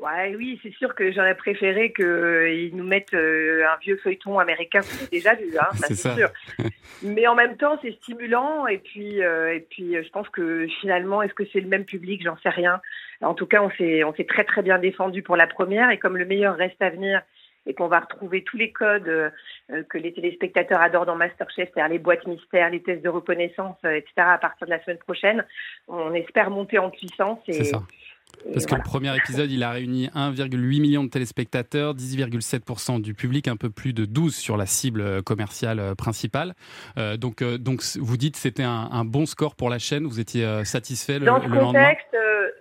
Ouais, 0.01 0.33
oui, 0.37 0.57
c'est 0.63 0.71
sûr 0.75 0.95
que 0.95 1.11
j'aurais 1.11 1.35
préféré 1.35 1.91
qu'ils 1.91 2.71
nous 2.73 2.85
mettent 2.85 3.13
euh, 3.13 3.65
un 3.67 3.77
vieux 3.81 3.97
feuilleton 3.97 4.39
américain 4.39 4.79
qu'on 4.79 5.05
a 5.05 5.09
déjà 5.11 5.33
vu, 5.35 5.49
hein, 5.59 5.67
ça 5.73 5.87
C'est 5.87 5.95
ça. 5.95 6.15
sûr. 6.15 6.29
Mais 7.03 7.27
en 7.27 7.35
même 7.35 7.57
temps, 7.57 7.77
c'est 7.81 7.91
stimulant 8.01 8.65
et 8.67 8.77
puis 8.77 9.21
euh, 9.21 9.53
et 9.55 9.59
puis 9.69 9.97
euh, 9.97 10.03
je 10.03 10.09
pense 10.09 10.29
que 10.29 10.67
finalement, 10.79 11.21
est-ce 11.21 11.33
que 11.33 11.43
c'est 11.51 11.59
le 11.59 11.67
même 11.67 11.83
public? 11.83 12.21
J'en 12.23 12.37
sais 12.37 12.47
rien. 12.49 12.79
En 13.21 13.33
tout 13.33 13.45
cas, 13.45 13.61
on 13.61 13.69
s'est 13.71 14.05
on 14.05 14.13
s'est 14.15 14.23
très 14.23 14.45
très 14.45 14.61
bien 14.61 14.79
défendu 14.79 15.21
pour 15.21 15.35
la 15.35 15.47
première 15.47 15.89
et 15.91 15.97
comme 15.97 16.15
le 16.15 16.25
meilleur 16.25 16.55
reste 16.55 16.81
à 16.81 16.89
venir 16.89 17.21
et 17.65 17.73
qu'on 17.73 17.87
va 17.87 17.99
retrouver 17.99 18.43
tous 18.43 18.57
les 18.57 18.71
codes 18.71 19.07
euh, 19.07 19.29
euh, 19.71 19.83
que 19.83 19.97
les 19.97 20.13
téléspectateurs 20.13 20.81
adorent 20.81 21.05
dans 21.05 21.15
Masterchef, 21.15 21.69
c'est-à-dire 21.73 21.91
les 21.91 21.99
boîtes 21.99 22.25
mystères, 22.25 22.69
les 22.69 22.81
tests 22.81 23.03
de 23.03 23.09
reconnaissance, 23.09 23.77
euh, 23.85 23.95
etc. 23.95 24.11
À 24.17 24.37
partir 24.37 24.67
de 24.67 24.71
la 24.71 24.83
semaine 24.83 24.97
prochaine, 24.97 25.45
on 25.87 26.13
espère 26.13 26.49
monter 26.49 26.79
en 26.79 26.89
puissance 26.89 27.39
et 27.47 27.53
C'est 27.53 27.63
ça. 27.65 27.81
Parce 28.53 28.65
que 28.65 28.69
voilà. 28.69 28.83
le 28.83 28.89
premier 28.89 29.17
épisode, 29.17 29.51
il 29.51 29.63
a 29.63 29.71
réuni 29.71 30.07
1,8 30.15 30.81
million 30.81 31.03
de 31.03 31.09
téléspectateurs, 31.09 31.93
10,7% 31.93 33.01
du 33.01 33.13
public, 33.13 33.47
un 33.47 33.57
peu 33.57 33.69
plus 33.69 33.91
de 33.91 34.05
12 34.05 34.33
sur 34.35 34.55
la 34.55 34.65
cible 34.65 35.21
commerciale 35.23 35.95
principale. 35.97 36.53
Euh, 36.97 37.17
donc, 37.17 37.41
euh, 37.41 37.57
donc, 37.57 37.83
vous 37.99 38.17
dites 38.17 38.35
que 38.35 38.39
c'était 38.39 38.63
un, 38.63 38.89
un 38.91 39.03
bon 39.03 39.25
score 39.25 39.55
pour 39.55 39.69
la 39.69 39.77
chaîne. 39.77 40.05
Vous 40.05 40.19
étiez 40.19 40.47
satisfait 40.63 41.19
le, 41.19 41.25
dans 41.25 41.41
ce 41.41 41.47
le 41.47 41.59
contexte, 41.59 42.15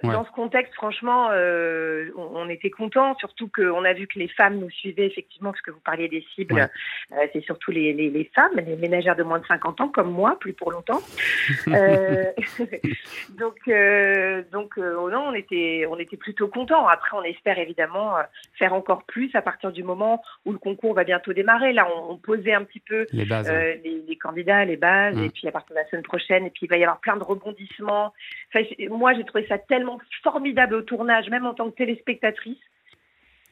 Ouais. 0.04 0.12
dans 0.12 0.24
ce 0.24 0.30
contexte, 0.30 0.74
franchement, 0.74 1.28
euh, 1.32 2.10
on, 2.16 2.28
on 2.34 2.48
était 2.48 2.70
contents, 2.70 3.16
surtout 3.18 3.48
qu'on 3.48 3.84
a 3.84 3.92
vu 3.92 4.06
que 4.06 4.18
les 4.18 4.28
femmes 4.28 4.56
nous 4.58 4.70
suivaient 4.70 5.06
effectivement, 5.06 5.50
parce 5.50 5.62
que 5.62 5.70
vous 5.70 5.80
parliez 5.80 6.08
des 6.08 6.24
cibles, 6.34 6.54
Ouais. 6.54 6.66
euh, 7.12 7.26
c'est 7.32 7.40
surtout 7.44 7.70
les, 7.70 7.92
les, 7.92 8.08
les 8.10 8.30
femmes, 8.34 8.52
les 8.56 8.76
ménagères 8.76 9.16
de 9.16 9.22
moins 9.22 9.38
de 9.40 9.46
50 9.46 9.80
ans, 9.80 9.88
comme 9.88 10.10
moi, 10.10 10.36
plus 10.38 10.52
pour 10.52 10.70
longtemps. 10.72 11.00
Euh, 11.68 12.24
donc, 13.38 13.56
euh, 13.68 14.42
donc, 14.52 14.78
euh, 14.78 14.94
oh 14.98 15.10
non, 15.10 15.28
on 15.28 15.34
était, 15.34 15.86
on 15.90 15.98
était 15.98 16.16
plutôt 16.16 16.48
contents. 16.48 16.86
Après, 16.86 17.16
on 17.16 17.22
espère 17.22 17.58
évidemment 17.58 18.16
euh, 18.16 18.22
faire 18.58 18.72
encore 18.74 19.02
plus 19.04 19.30
à 19.34 19.42
partir 19.42 19.72
du 19.72 19.82
moment 19.82 20.22
où 20.44 20.52
le 20.52 20.58
concours 20.58 20.94
va 20.94 21.04
bientôt 21.04 21.32
démarrer. 21.32 21.72
Là, 21.72 21.86
on, 21.94 22.12
on 22.12 22.16
posait 22.16 22.54
un 22.54 22.64
petit 22.64 22.80
peu 22.80 23.06
Les 23.12 23.24
bases, 23.24 23.48
euh, 23.50 23.52
ouais. 23.52 23.80
les, 23.84 24.02
les 24.08 24.16
candidats, 24.16 24.64
les 24.64 24.76
bases, 24.76 25.16
Mm. 25.16 25.24
et 25.24 25.30
puis 25.30 25.48
à 25.48 25.52
partir 25.52 25.74
de 25.74 25.80
la 25.80 25.86
semaine 25.88 26.02
prochaine, 26.02 26.44
et 26.46 26.50
puis 26.50 26.66
il 26.66 26.68
va 26.68 26.76
y 26.76 26.82
avoir 26.82 26.98
plein 27.00 27.16
de 27.16 27.22
rebondissements. 27.22 28.12
Enfin, 28.54 28.64
moi, 28.90 29.14
j'ai 29.14 29.24
trouvé 29.24 29.46
ça 29.48 29.56
tellement 29.58 29.87
formidable 30.22 30.74
au 30.74 30.82
tournage, 30.82 31.28
même 31.30 31.46
en 31.46 31.54
tant 31.54 31.70
que 31.70 31.76
téléspectatrice, 31.76 32.58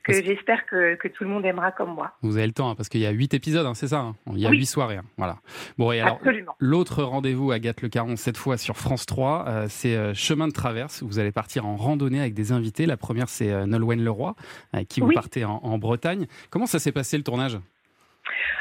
que 0.05 0.13
j'espère 0.13 0.67
que, 0.67 0.95
que 0.95 1.09
tout 1.09 1.25
le 1.25 1.31
monde 1.31 1.45
aimera 1.45 1.73
comme 1.73 1.93
moi. 1.93 2.13
Vous 2.23 2.37
avez 2.37 2.47
le 2.47 2.53
temps, 2.53 2.71
hein, 2.71 2.75
parce 2.77 2.89
qu'il 2.89 3.01
y 3.01 3.07
a 3.07 3.11
8 3.11 3.35
épisodes, 3.35 3.67
hein, 3.67 3.75
c'est 3.75 3.89
ça 3.89 3.99
hein 3.99 4.15
Il 4.33 4.39
y 4.39 4.47
a 4.47 4.51
Oui. 4.51 4.59
8 4.59 4.67
soirées. 4.67 4.99
voilà. 5.17 5.39
Bon, 5.79 5.91
et 5.91 6.01
alors, 6.01 6.21
l'autre 6.61 7.03
rendez-vous, 7.03 7.51
Agathe 7.51 7.83
Le 7.83 7.89
Caron, 7.89 8.15
cette 8.15 8.37
fois 8.37 8.57
sur 8.57 8.77
France 8.77 9.05
3, 9.07 9.45
euh, 9.49 9.67
c'est 9.69 9.97
euh, 9.97 10.15
Chemin 10.15 10.47
de 10.47 10.53
Traverse. 10.53 11.03
Vous 11.03 11.19
allez 11.19 11.33
partir 11.33 11.67
en 11.67 11.75
randonnée 11.75 12.21
avec 12.21 12.35
des 12.35 12.53
invités. 12.53 12.87
La 12.87 12.97
première, 12.97 13.29
c'est 13.29 13.51
euh, 13.51 13.67
Nolwenn 13.67 14.03
Leroy, 14.05 14.37
avec 14.73 14.87
qui 14.87 15.01
vous 15.01 15.11
partez 15.13 15.45
en, 15.45 15.57
en 15.65 15.79
Bretagne. 15.79 16.27
Comment 16.51 16.67
ça 16.67 16.79
s'est 16.79 16.93
passé 16.93 17.17
le 17.17 17.25
tournage? 17.25 17.59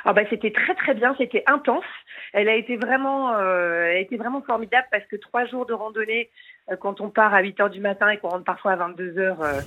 Ah 0.03 0.13
bah, 0.13 0.21
c'était 0.29 0.51
très 0.51 0.75
très 0.75 0.93
bien, 0.93 1.15
c'était 1.17 1.43
intense. 1.47 1.83
Elle 2.33 2.49
a 2.49 2.55
été 2.55 2.77
vraiment, 2.77 3.33
euh, 3.35 3.85
elle 3.89 3.97
a 3.97 3.99
été 3.99 4.17
vraiment 4.17 4.41
formidable 4.41 4.87
parce 4.91 5.05
que 5.05 5.15
trois 5.15 5.45
jours 5.45 5.65
de 5.65 5.73
randonnée, 5.73 6.23
euh, 6.23 6.29
quand 6.79 7.01
on 7.01 7.09
part 7.09 7.33
à 7.33 7.41
8 7.41 7.59
heures 7.59 7.69
du 7.69 7.79
matin 7.79 8.09
et 8.09 8.17
qu'on 8.17 8.29
rentre 8.29 8.43
parfois 8.45 8.71
à 8.71 8.75
22 8.75 9.17
heures, 9.19 9.41
euh, 9.41 9.61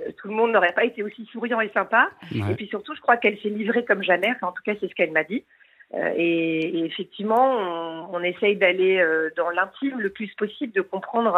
euh, 0.00 0.10
tout 0.18 0.28
le 0.28 0.34
monde 0.34 0.52
n'aurait 0.52 0.72
pas 0.72 0.84
été 0.84 1.02
aussi 1.02 1.24
souriant 1.26 1.60
et 1.60 1.68
sympa. 1.70 2.10
Ouais. 2.32 2.52
Et 2.52 2.54
puis 2.54 2.66
surtout, 2.66 2.94
je 2.94 3.00
crois 3.00 3.16
qu'elle 3.16 3.38
s'est 3.38 3.48
livrée 3.50 3.84
comme 3.84 4.02
jamais. 4.02 4.30
Enfin, 4.30 4.48
en 4.48 4.52
tout 4.52 4.62
cas, 4.64 4.72
c'est 4.80 4.88
ce 4.88 4.94
qu'elle 4.94 5.12
m'a 5.12 5.24
dit. 5.24 5.44
Euh, 5.92 6.12
et, 6.16 6.60
et 6.78 6.84
effectivement, 6.84 7.50
on, 7.58 8.14
on 8.16 8.22
essaye 8.22 8.54
d'aller 8.54 8.98
euh, 9.00 9.28
dans 9.36 9.50
l'intime 9.50 9.98
le 10.00 10.10
plus 10.10 10.32
possible, 10.36 10.72
de 10.72 10.82
comprendre 10.82 11.34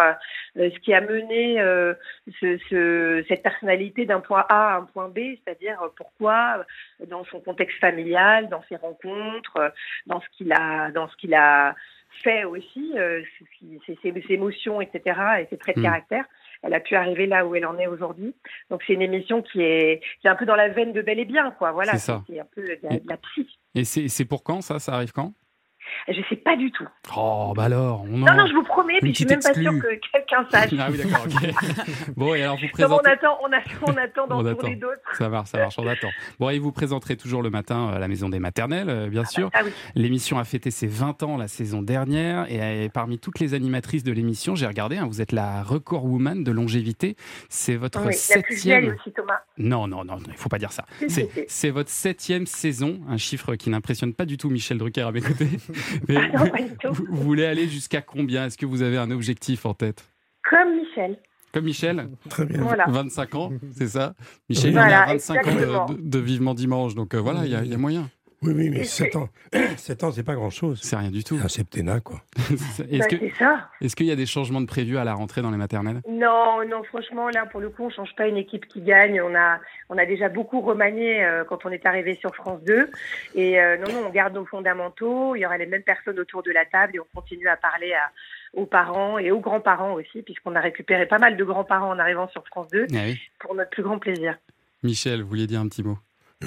euh, 0.59 0.71
ce 0.71 0.79
qui 0.81 0.93
a 0.93 1.01
mené 1.01 1.59
euh, 1.59 1.95
ce, 2.39 2.59
ce- 2.69 3.25
cette 3.29 3.43
personnalité 3.43 4.05
d'un 4.05 4.21
point 4.21 4.45
A 4.51 4.75
à 4.75 4.77
un 4.77 4.83
point 4.83 5.09
B, 5.09 5.21
c'est-à-dire 5.43 5.81
euh, 5.83 5.89
pourquoi, 5.97 6.59
euh, 7.01 7.07
dans 7.07 7.25
son 7.25 7.41
contexte 7.41 7.79
familial, 7.81 8.51
dans 8.51 8.63
ses 8.69 8.77
rencontres, 8.77 9.57
euh, 9.57 9.71
dans 10.07 10.21
ce 10.21 10.27
qu'il 10.37 10.53
a, 10.53 10.91
dans 10.91 11.09
ce 11.09 11.17
qu'il 11.17 11.33
a 11.33 11.75
fait 12.23 12.45
aussi, 12.45 12.93
euh, 12.97 13.23
ses, 14.03 14.23
émotions, 14.31 14.81
etc., 14.81 15.21
et 15.41 15.47
ses 15.51 15.57
traits 15.59 15.77
de 15.77 15.81
Mm. 15.81 15.85
caractère. 15.85 16.25
Elle 16.63 16.75
a 16.75 16.81
pu 16.81 16.95
arriver 16.95 17.27
là 17.27 17.45
où 17.45 17.55
elle 17.57 17.67
en 17.67 17.77
est 17.79 17.89
aujourd'hui. 17.89 18.35
Donc 18.71 18.83
c'est 18.87 18.93
une 18.93 19.03
émission 19.03 19.43
qui 19.43 19.63
est, 19.63 20.01
qui 20.21 20.27
est 20.29 20.31
un 20.31 20.37
peu 20.37 20.47
dans 20.47 20.55
la 20.55 20.69
veine 20.69 20.93
de 20.93 21.03
Bel 21.03 21.19
et 21.19 21.25
Bien, 21.25 21.51
quoi. 21.53 21.73
Voilà, 21.73 21.99
C'est 21.99 22.13
un 22.13 22.21
peu 22.55 22.63
de 22.63 22.79
la, 22.83 22.99
de 22.99 23.09
la 23.09 23.17
psy. 23.17 23.59
Et 23.75 23.85
c'est 23.85 24.09
c'est 24.09 24.25
pour 24.25 24.43
quand 24.45 24.61
ça? 24.61 24.79
Ça 24.79 24.95
arrive 24.95 25.13
quand? 25.13 25.33
Je 26.09 26.21
sais 26.29 26.37
pas 26.37 26.57
du 26.57 26.71
tout. 26.73 26.87
Oh, 27.17 27.53
bah 27.55 27.65
alors, 27.65 28.03
on 28.09 28.23
en... 28.23 28.27
Non, 28.27 28.35
non, 28.35 28.47
je 28.47 28.55
vous 28.55 28.65
promets, 28.65 28.99
puis 29.01 29.11
je 29.13 29.17
suis 29.19 29.25
même 29.25 29.41
pas 29.41 29.55
sûre 29.55 29.73
que 29.73 30.01
quelqu'un 30.13 30.47
sache. 30.51 30.71
Ah 30.79 30.89
oui, 30.91 30.99
d'accord, 30.99 31.25
ok. 31.27 32.15
bon, 32.17 32.35
et 32.35 32.43
alors 32.43 32.57
vous 32.57 32.63
Non, 32.65 32.71
présentez... 32.73 33.09
on 33.09 33.13
attend, 33.13 33.39
on 33.43 33.53
attend, 33.53 33.71
on 33.87 33.97
attend 33.97 34.27
d'en 34.27 34.41
On 34.41 34.55
tourner 34.55 34.73
attend. 34.73 34.81
d'autres. 34.81 35.17
Ça 35.17 35.29
marche, 35.29 35.49
ça 35.51 35.59
marche, 35.59 35.79
on 35.79 35.87
attend. 35.87 36.09
Bon, 36.41 36.51
et 36.51 36.59
vous 36.59 36.73
présenterez 36.73 37.17
toujours 37.17 37.43
le 37.43 37.51
matin 37.51 37.89
à 37.89 37.99
la 38.01 38.09
Maison 38.09 38.29
des 38.29 38.41
Maternelles, 38.41 38.89
euh, 38.91 39.09
bien 39.09 39.25
sûr. 39.25 39.51
ah 39.55 39.61
oui. 39.65 39.71
L'émission 39.95 40.39
a 40.39 40.45
fêté 40.45 40.71
ses 40.73 40.89
20 40.89 41.23
ans 41.23 41.37
la 41.37 41.47
saison 41.49 41.83
dernière. 41.83 42.51
Et 42.51 42.61
euh, 42.87 42.89
parmi 42.93 43.19
toutes 43.19 43.39
les 43.39 43.55
animatrices 43.55 44.03
de 44.05 44.13
l'émission, 44.13 44.55
j'ai 44.57 44.67
regardé, 44.67 44.97
hein, 44.99 45.07
vous 45.07 45.21
êtes 45.21 45.33
la 45.33 45.63
record 45.63 46.05
woman 46.05 46.43
de 46.43 46.51
longévité. 46.51 47.17
C'est 47.49 47.77
votre 47.77 48.01
Oui, 48.05 48.15
la 48.35 48.43
plus 48.43 48.57
vieille 48.57 48.81
septième... 48.83 48.97
aussi, 48.99 49.13
Thomas. 49.13 49.39
Non, 49.59 49.87
non, 49.87 50.05
non, 50.05 50.17
il 50.27 50.35
faut 50.37 50.49
pas 50.49 50.59
dire 50.59 50.73
ça. 50.73 50.85
C'est 51.47 51.71
votre 51.71 51.91
septième 51.91 52.47
saison, 52.47 53.01
un 53.09 53.19
chiffre 53.19 53.55
qui 53.55 53.71
n'impressionne 53.71 54.15
pas 54.15 54.25
du 54.25 54.37
tout 54.37 54.51
Michel 54.51 54.79
Drucker 54.79 55.03
à 55.03 55.13
mes 55.13 55.21
côtés. 55.21 55.49
Mais 56.09 56.17
Ah 56.17 56.39
non, 56.39 56.51
pas 56.51 56.63
du 56.63 56.77
tout. 56.77 56.93
vous, 56.93 57.07
vous 57.09 57.23
voulez 57.23 57.45
aller 57.47 57.69
jusqu'à 57.69 58.01
combien? 58.03 58.47
Est-ce 58.47 58.57
que 58.59 58.67
vous 58.67 58.83
avez 58.83 58.99
un 58.99 59.11
objectif 59.11 59.67
en 59.67 59.75
tête? 59.75 60.05
Comme 60.49 60.77
Michel. 60.77 61.19
Comme 61.53 61.65
Michel? 61.65 62.09
Très 62.31 62.47
bien. 62.47 62.63
Voilà. 62.63 62.87
25 62.89 63.35
ans, 63.35 63.53
c'est 63.73 63.89
ça? 63.89 64.15
Michel, 64.49 64.71
il 64.71 64.73
Voilà, 64.75 65.03
a 65.03 65.07
25 65.09 65.35
ans 65.35 65.41
exactement. 65.51 65.85
de, 65.87 65.95
de- 65.95 66.01
de 66.09 66.19
Vivement 66.19 66.55
Dimanche, 66.55 66.95
donc 66.95 67.15
euh, 67.15 67.19
voilà, 67.21 67.45
il 67.45 67.51
y, 67.53 67.55
a- 67.55 67.63
il 67.63 67.71
y 67.71 67.75
a 67.75 67.79
moyen. 67.79 68.09
Oui, 68.43 68.53
oui, 68.57 68.71
mais 68.71 68.81
Et 68.81 68.85
7 68.85 69.13
c'est- 69.13 69.17
ans, 69.17 69.29
7 69.77 70.05
ans, 70.05 70.11
c'est 70.13 70.23
pas 70.23 70.35
grand-chose. 70.35 70.81
C'est 70.83 70.97
rien 70.97 71.11
du 71.11 71.23
tout. 71.25 71.39
Un 71.43 71.49
septennat, 71.49 72.01
quoi. 72.01 72.21
Est-ce 72.51 72.99
Bah, 72.99 73.07
que- 73.07 73.19
c'est 73.19 73.33
ça. 73.39 73.69
est-ce 73.81 73.95
qu'il 73.95 74.07
y 74.07 74.11
a 74.11 74.17
des 74.17 74.27
changements 74.27 74.61
de 74.61 74.67
prévus 74.67 74.99
à 74.99 75.05
la 75.05 75.15
rentrée 75.15 75.43
dans 75.43 75.51
les 75.51 75.57
maternelles? 75.57 76.01
Non, 76.09 76.67
non, 76.69 76.83
franchement, 76.85 77.29
là, 77.29 77.47
pour 77.47 77.61
le 77.61 77.71
coup, 77.71 77.85
on 77.85 77.91
change 77.91 78.15
pas 78.17 78.27
une 78.27 78.37
équipe 78.37 78.67
qui 78.67 78.81
gagne. 78.81 79.21
On 79.23 79.35
a, 79.35 79.59
on 79.89 79.99
a 79.99 80.07
déjà 80.07 80.29
beaucoup 80.29 80.61
remanié 80.61 81.25
euh, 81.25 81.45
quand 81.45 81.65
on 81.65 81.71
est 81.71 81.87
arrivé 81.87 82.17
sur 82.21 82.35
France 82.35 82.63
2. 82.65 82.91
Et 83.35 83.61
euh, 83.61 83.77
non, 83.79 83.93
non, 83.93 84.07
on 84.09 84.11
garde 84.11 84.35
nos 84.35 84.45
fondamentaux. 84.47 85.37
Il 85.37 85.41
y 85.41 85.47
aura 85.47 85.59
les 85.59 85.67
mêmes 85.67 85.83
personnes 85.83 86.19
autour 86.19 86.43
de 86.43 86.51
la 86.51 86.65
table 86.65 86.97
et 86.97 87.01
on 87.01 87.07
continue 87.15 87.49
à 87.49 87.57
parler 87.57 87.93
à- 87.93 88.11
aux 88.55 88.67
parents 88.67 89.19
et 89.19 89.31
aux 89.31 89.41
grands-parents 89.41 89.95
aussi, 89.95 90.21
puisqu'on 90.23 90.55
a 90.57 90.61
récupéré 90.61 91.07
pas 91.07 91.19
mal 91.19 91.37
de 91.37 91.45
grands-parents 91.45 91.91
en 91.91 91.99
arrivant 91.99 92.29
sur 92.29 92.45
France 92.49 92.69
2 92.73 92.87
Ah 92.93 92.97
oui. 93.07 93.19
pour 93.39 93.55
notre 93.55 93.71
plus 93.71 93.83
grand 93.83 93.99
plaisir. 93.99 94.37
Michel, 94.83 95.23
vous 95.23 95.29
vouliez 95.29 95.47
dire 95.47 95.61
un 95.61 95.69
petit 95.69 95.83
mot? 95.83 95.97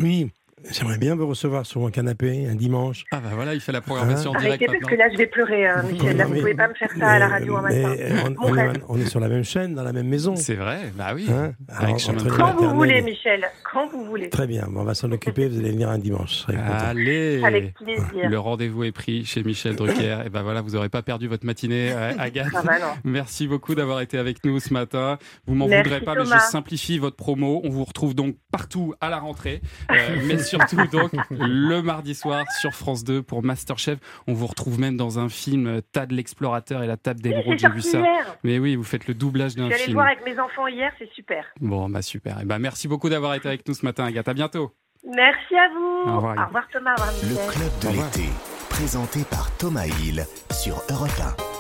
Oui, 0.01 0.29
j'aimerais 0.71 0.97
bien 0.97 1.15
vous 1.15 1.27
recevoir 1.27 1.65
sur 1.65 1.81
mon 1.81 1.89
canapé 1.89 2.47
un 2.49 2.55
dimanche. 2.55 3.05
Ah 3.11 3.19
bah 3.19 3.29
voilà, 3.35 3.53
il 3.53 3.59
fait 3.59 3.71
la 3.71 3.81
programmation 3.81 4.31
en 4.31 4.39
direct 4.39 4.47
Arrêtez 4.47 4.65
parce 4.65 4.73
maintenant. 4.79 4.89
que 4.89 4.95
là, 4.95 5.09
je 5.11 5.17
vais 5.17 5.27
pleurer, 5.27 5.67
hein, 5.67 5.83
Michel. 5.91 6.17
Là, 6.17 6.25
vous 6.25 6.33
Mais- 6.33 6.39
pouvez 6.39 6.53
pas 6.53 6.67
me 6.67 6.73
faire 6.73 6.89
ça 6.97 7.07
à 7.09 7.19
la 7.19 7.27
radio 7.27 7.57
un 7.57 7.61
mais 7.63 7.81
matin. 7.83 8.33
on, 8.39 8.55
est, 8.55 8.61
rêve. 8.67 8.83
on 8.87 8.97
est 8.97 9.05
sur 9.05 9.19
la 9.19 9.27
même 9.27 9.43
chaîne, 9.43 9.75
dans 9.75 9.83
la 9.83 9.93
même 9.93 10.07
maison. 10.07 10.35
C'est 10.35 10.55
vrai, 10.55 10.91
bah 10.95 11.11
oui. 11.13 11.27
Hein 11.29 11.53
Alors. 11.69 11.97
Quand 12.37 12.53
vous 12.55 12.69
voulez, 12.75 13.01
Michel. 13.01 13.45
Quand 13.71 13.87
vous 13.89 14.05
voulez. 14.05 14.29
Très 14.29 14.47
bien, 14.47 14.67
bon, 14.69 14.81
on 14.81 14.83
va 14.85 14.93
s'en 14.95 15.11
occuper, 15.11 15.47
vous 15.47 15.59
allez 15.59 15.71
venir 15.71 15.89
un 15.89 15.97
dimanche. 15.97 16.45
Allez 16.47 17.41
Avec 17.43 17.73
plaisir. 17.73 18.29
Le 18.29 18.39
rendez-vous 18.39 18.83
est 18.85 18.91
pris 18.91 19.25
chez 19.25 19.43
Michel 19.43 19.75
Drucker. 19.75 20.19
Et 20.25 20.29
ben 20.29 20.41
voilà, 20.43 20.61
vous 20.61 20.71
n'aurez 20.71 20.89
pas 20.89 21.01
perdu 21.01 21.27
votre 21.27 21.45
matinée, 21.45 21.91
euh, 21.91 22.13
Agathe. 22.19 22.47
Ah 22.55 22.61
bah. 22.63 22.73
Merci 23.03 23.47
beaucoup 23.47 23.75
d'avoir 23.75 23.99
été 24.01 24.17
avec 24.17 24.43
nous 24.45 24.59
ce 24.59 24.73
matin. 24.73 25.17
Vous 25.45 25.55
m'en 25.55 25.65
voudrez 25.67 25.99
pas, 26.01 26.15
mais 26.15 26.23
je 26.25 26.39
simplifie 26.49 26.97
votre 26.97 27.17
promo. 27.17 27.61
On 27.63 27.69
vous 27.69 27.83
retrouve 27.83 28.15
donc 28.15 28.35
partout 28.51 28.93
à 29.01 29.09
la 29.09 29.17
rentrée, 29.19 29.61
Euh, 29.91 29.95
surtout 30.45 30.87
donc 30.87 31.11
le 31.29 31.81
mardi 31.81 32.15
soir 32.15 32.45
sur 32.61 32.73
France 32.73 33.03
2 33.03 33.21
pour 33.21 33.43
Masterchef. 33.43 33.99
On 34.27 34.33
vous 34.33 34.47
retrouve 34.47 34.79
même 34.79 34.97
dans 34.97 35.19
un 35.19 35.29
film 35.29 35.67
euh, 35.67 35.81
Tad 35.91 36.11
l'explorateur 36.11 36.83
et 36.83 36.87
la 36.87 36.97
table 36.97 37.19
Oui, 37.23 37.29
d'émeraude. 37.29 37.59
c'est 37.59 37.67
J'ai 37.67 37.73
vu 37.73 37.81
ça. 37.81 38.01
Mais 38.43 38.59
oui, 38.59 38.75
vous 38.75 38.83
faites 38.83 39.07
le 39.07 39.13
doublage 39.13 39.51
Je 39.51 39.57
d'un 39.57 39.65
suis 39.65 39.73
allée 39.73 39.81
le 39.83 39.85
film. 39.87 39.95
voir 39.97 40.07
avec 40.07 40.25
mes 40.25 40.39
enfants 40.39 40.67
hier, 40.67 40.91
c'est 40.99 41.11
super. 41.13 41.45
Bon, 41.59 41.89
bah 41.89 42.01
super. 42.01 42.39
Et 42.41 42.45
ben 42.45 42.59
merci 42.59 42.87
beaucoup 42.87 43.09
d'avoir 43.09 43.33
été 43.35 43.47
avec 43.47 43.67
nous 43.67 43.73
ce 43.73 43.85
matin, 43.85 44.05
Agathe. 44.05 44.27
À 44.27 44.33
bientôt. 44.33 44.71
Merci 45.15 45.55
à 45.55 45.69
vous. 45.69 46.11
Au 46.11 46.15
revoir, 46.15 46.37
Au 46.37 46.45
revoir 46.47 46.67
Thomas, 46.71 46.91
au 46.97 47.01
revoir 47.01 47.13
Le 47.23 47.51
club 47.51 47.71
de 47.93 47.97
l'été, 47.97 48.29
présenté 48.69 49.19
par 49.29 49.55
Thomas 49.57 49.85
Hill 49.85 50.25
sur 50.51 50.81
Europe 50.89 51.54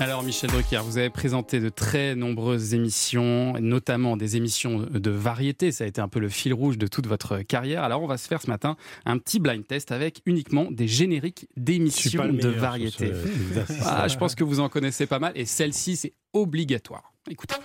Alors 0.00 0.22
Michel 0.22 0.48
Drucker, 0.48 0.80
vous 0.82 0.96
avez 0.96 1.10
présenté 1.10 1.60
de 1.60 1.68
très 1.68 2.14
nombreuses 2.14 2.72
émissions, 2.72 3.52
notamment 3.60 4.16
des 4.16 4.38
émissions 4.38 4.86
de 4.90 5.10
variété. 5.10 5.72
Ça 5.72 5.84
a 5.84 5.86
été 5.86 6.00
un 6.00 6.08
peu 6.08 6.20
le 6.20 6.30
fil 6.30 6.54
rouge 6.54 6.78
de 6.78 6.86
toute 6.86 7.06
votre 7.06 7.40
carrière. 7.42 7.84
Alors 7.84 8.02
on 8.02 8.06
va 8.06 8.16
se 8.16 8.26
faire 8.26 8.40
ce 8.40 8.46
matin 8.46 8.76
un 9.04 9.18
petit 9.18 9.40
blind 9.40 9.66
test 9.66 9.92
avec 9.92 10.22
uniquement 10.24 10.68
des 10.70 10.88
génériques 10.88 11.48
d'émissions 11.58 12.32
de 12.32 12.48
variété. 12.48 13.12
ce. 13.12 13.74
Ah, 13.84 14.08
je 14.08 14.16
pense 14.16 14.34
que 14.34 14.42
vous 14.42 14.60
en 14.60 14.70
connaissez 14.70 15.04
pas 15.06 15.18
mal 15.18 15.32
et 15.34 15.44
celle-ci 15.44 15.96
c'est 15.96 16.14
obligatoire. 16.32 17.12
Écoutez. 17.30 17.56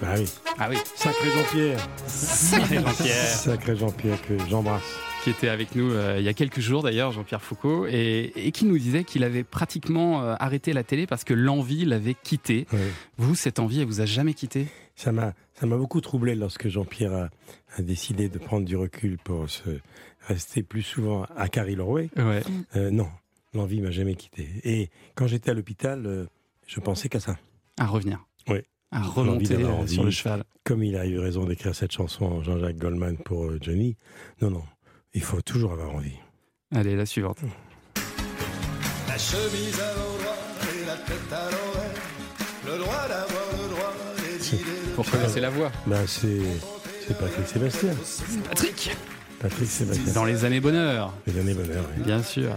Bah 0.00 0.14
oui. 0.16 0.24
Ah 0.58 0.68
oui. 0.70 0.76
Sacré 0.96 1.30
Jean-Pierre. 1.30 1.88
Sacré 2.06 2.76
Jean-Pierre. 2.76 3.28
Sacré 3.28 3.76
Jean-Pierre 3.76 4.22
que 4.26 4.38
j'embrasse. 4.48 4.82
Qui 5.24 5.30
était 5.30 5.48
avec 5.48 5.74
nous 5.74 5.90
euh, 5.90 6.16
il 6.18 6.24
y 6.24 6.28
a 6.28 6.34
quelques 6.34 6.60
jours 6.60 6.82
d'ailleurs, 6.82 7.10
Jean-Pierre 7.10 7.40
Foucault, 7.40 7.86
et, 7.86 8.30
et 8.36 8.52
qui 8.52 8.66
nous 8.66 8.76
disait 8.78 9.04
qu'il 9.04 9.24
avait 9.24 9.42
pratiquement 9.42 10.22
euh, 10.22 10.34
arrêté 10.38 10.74
la 10.74 10.84
télé 10.84 11.06
parce 11.06 11.24
que 11.24 11.32
l'envie 11.32 11.86
l'avait 11.86 12.14
quitté. 12.14 12.66
Oui. 12.74 12.78
Vous, 13.16 13.34
cette 13.34 13.58
envie, 13.58 13.80
elle 13.80 13.86
vous 13.86 14.02
a 14.02 14.04
jamais 14.06 14.34
quitté? 14.34 14.66
Ça 14.96 15.12
m'a, 15.12 15.32
ça 15.54 15.64
m'a 15.64 15.78
beaucoup 15.78 16.02
troublé 16.02 16.34
lorsque 16.34 16.68
Jean-Pierre 16.68 17.14
a, 17.14 17.30
a 17.78 17.82
décidé 17.82 18.28
de 18.28 18.38
prendre 18.38 18.66
du 18.66 18.76
recul 18.76 19.16
pour 19.16 19.48
se 19.48 19.80
rester 20.28 20.62
plus 20.62 20.82
souvent 20.82 21.26
à 21.36 21.48
Carrie-Lorway. 21.48 22.10
Ouais. 22.18 22.42
Euh, 22.76 22.90
non, 22.90 23.08
l'envie 23.54 23.80
m'a 23.80 23.90
jamais 23.90 24.16
quitté. 24.16 24.46
Et 24.62 24.90
quand 25.14 25.26
j'étais 25.26 25.52
à 25.52 25.54
l'hôpital, 25.54 26.28
je 26.66 26.80
pensais 26.80 27.08
qu'à 27.08 27.20
ça. 27.20 27.38
À 27.78 27.86
revenir. 27.86 28.22
Oui. 28.46 28.58
À 28.90 29.00
remonter 29.00 29.64
envie. 29.64 29.92
sur 29.92 30.04
le 30.04 30.10
cheval. 30.10 30.44
Comme 30.64 30.84
il 30.84 30.96
a 30.96 31.06
eu 31.06 31.18
raison 31.18 31.44
d'écrire 31.46 31.74
cette 31.74 31.92
chanson, 31.92 32.42
Jean-Jacques 32.42 32.76
Goldman, 32.76 33.16
pour 33.16 33.50
Johnny. 33.60 33.96
Non, 34.40 34.50
non, 34.50 34.62
il 35.14 35.22
faut 35.22 35.40
toujours 35.40 35.72
avoir 35.72 35.94
envie. 35.94 36.16
Allez, 36.74 36.96
la 36.96 37.06
suivante. 37.06 37.38
La 39.08 39.18
chemise 39.18 39.80
à 39.80 39.94
l'endroit 39.94 40.36
et 40.62 40.86
la 40.86 40.96
tête 40.96 41.32
à 41.32 41.44
l'envers. 41.44 41.94
Le 42.66 42.78
droit 42.78 43.08
d'avoir 43.08 43.62
le 43.62 43.68
droit 43.68 43.94
des 44.16 44.54
idées. 44.54 44.64
Pour 44.96 45.08
connaître 45.10 45.38
la 45.38 45.50
voix. 45.50 45.70
Ben, 45.86 46.04
c'est, 46.06 46.40
c'est 47.06 47.16
Patrick 47.18 47.46
Sébastien. 47.46 47.94
Patrick 48.48 48.96
Patrick 49.40 49.68
Sébastien. 49.68 50.12
Dans 50.14 50.24
les 50.24 50.44
années 50.44 50.60
bonheur. 50.60 51.12
Les 51.26 51.38
années 51.38 51.54
bonheur, 51.54 51.84
oui. 51.96 52.02
Bien 52.04 52.22
sûr. 52.22 52.50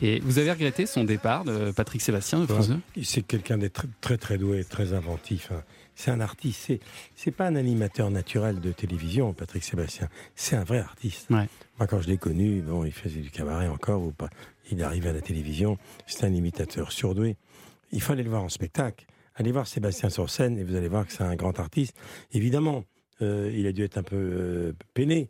Et 0.00 0.20
vous 0.20 0.38
avez 0.38 0.50
regretté 0.52 0.86
son 0.86 1.04
départ 1.04 1.44
de 1.44 1.70
Patrick 1.70 2.00
Sébastien 2.02 2.40
de 2.40 2.46
France 2.46 2.68
2 2.68 2.78
C'est 3.02 3.22
quelqu'un 3.22 3.58
de 3.58 3.68
très, 3.68 3.88
très 4.00 4.16
très 4.16 4.38
doué, 4.38 4.64
très 4.64 4.92
inventif. 4.92 5.50
hein. 5.52 5.62
C'est 5.94 6.10
un 6.10 6.20
artiste. 6.20 6.60
C'est, 6.66 6.80
c'est 7.14 7.30
pas 7.30 7.46
un 7.46 7.56
animateur 7.56 8.10
naturel 8.10 8.60
de 8.60 8.72
télévision, 8.72 9.32
Patrick 9.32 9.64
Sébastien. 9.64 10.08
C'est 10.34 10.56
un 10.56 10.64
vrai 10.64 10.78
artiste. 10.78 11.30
Ouais. 11.30 11.48
Moi, 11.78 11.86
quand 11.86 12.00
je 12.00 12.08
l'ai 12.08 12.18
connu, 12.18 12.62
bon, 12.62 12.84
il 12.84 12.92
faisait 12.92 13.20
du 13.20 13.30
cabaret 13.30 13.68
encore 13.68 14.02
ou 14.02 14.12
pas. 14.12 14.30
Il 14.70 14.82
arrivait 14.82 15.10
à 15.10 15.12
la 15.12 15.20
télévision. 15.20 15.78
C'était 16.06 16.26
un 16.26 16.34
imitateur 16.34 16.92
surdoué. 16.92 17.36
Il 17.92 18.02
fallait 18.02 18.22
le 18.22 18.30
voir 18.30 18.42
en 18.42 18.48
spectacle. 18.48 19.06
Allez 19.36 19.52
voir 19.52 19.66
Sébastien 19.66 20.10
sur 20.10 20.30
scène 20.30 20.58
et 20.58 20.64
vous 20.64 20.76
allez 20.76 20.88
voir 20.88 21.06
que 21.06 21.12
c'est 21.12 21.24
un 21.24 21.34
grand 21.34 21.58
artiste. 21.58 21.96
Évidemment, 22.32 22.84
euh, 23.22 23.50
il 23.52 23.66
a 23.66 23.72
dû 23.72 23.82
être 23.82 23.98
un 23.98 24.02
peu 24.02 24.16
euh, 24.16 24.72
peiné, 24.92 25.28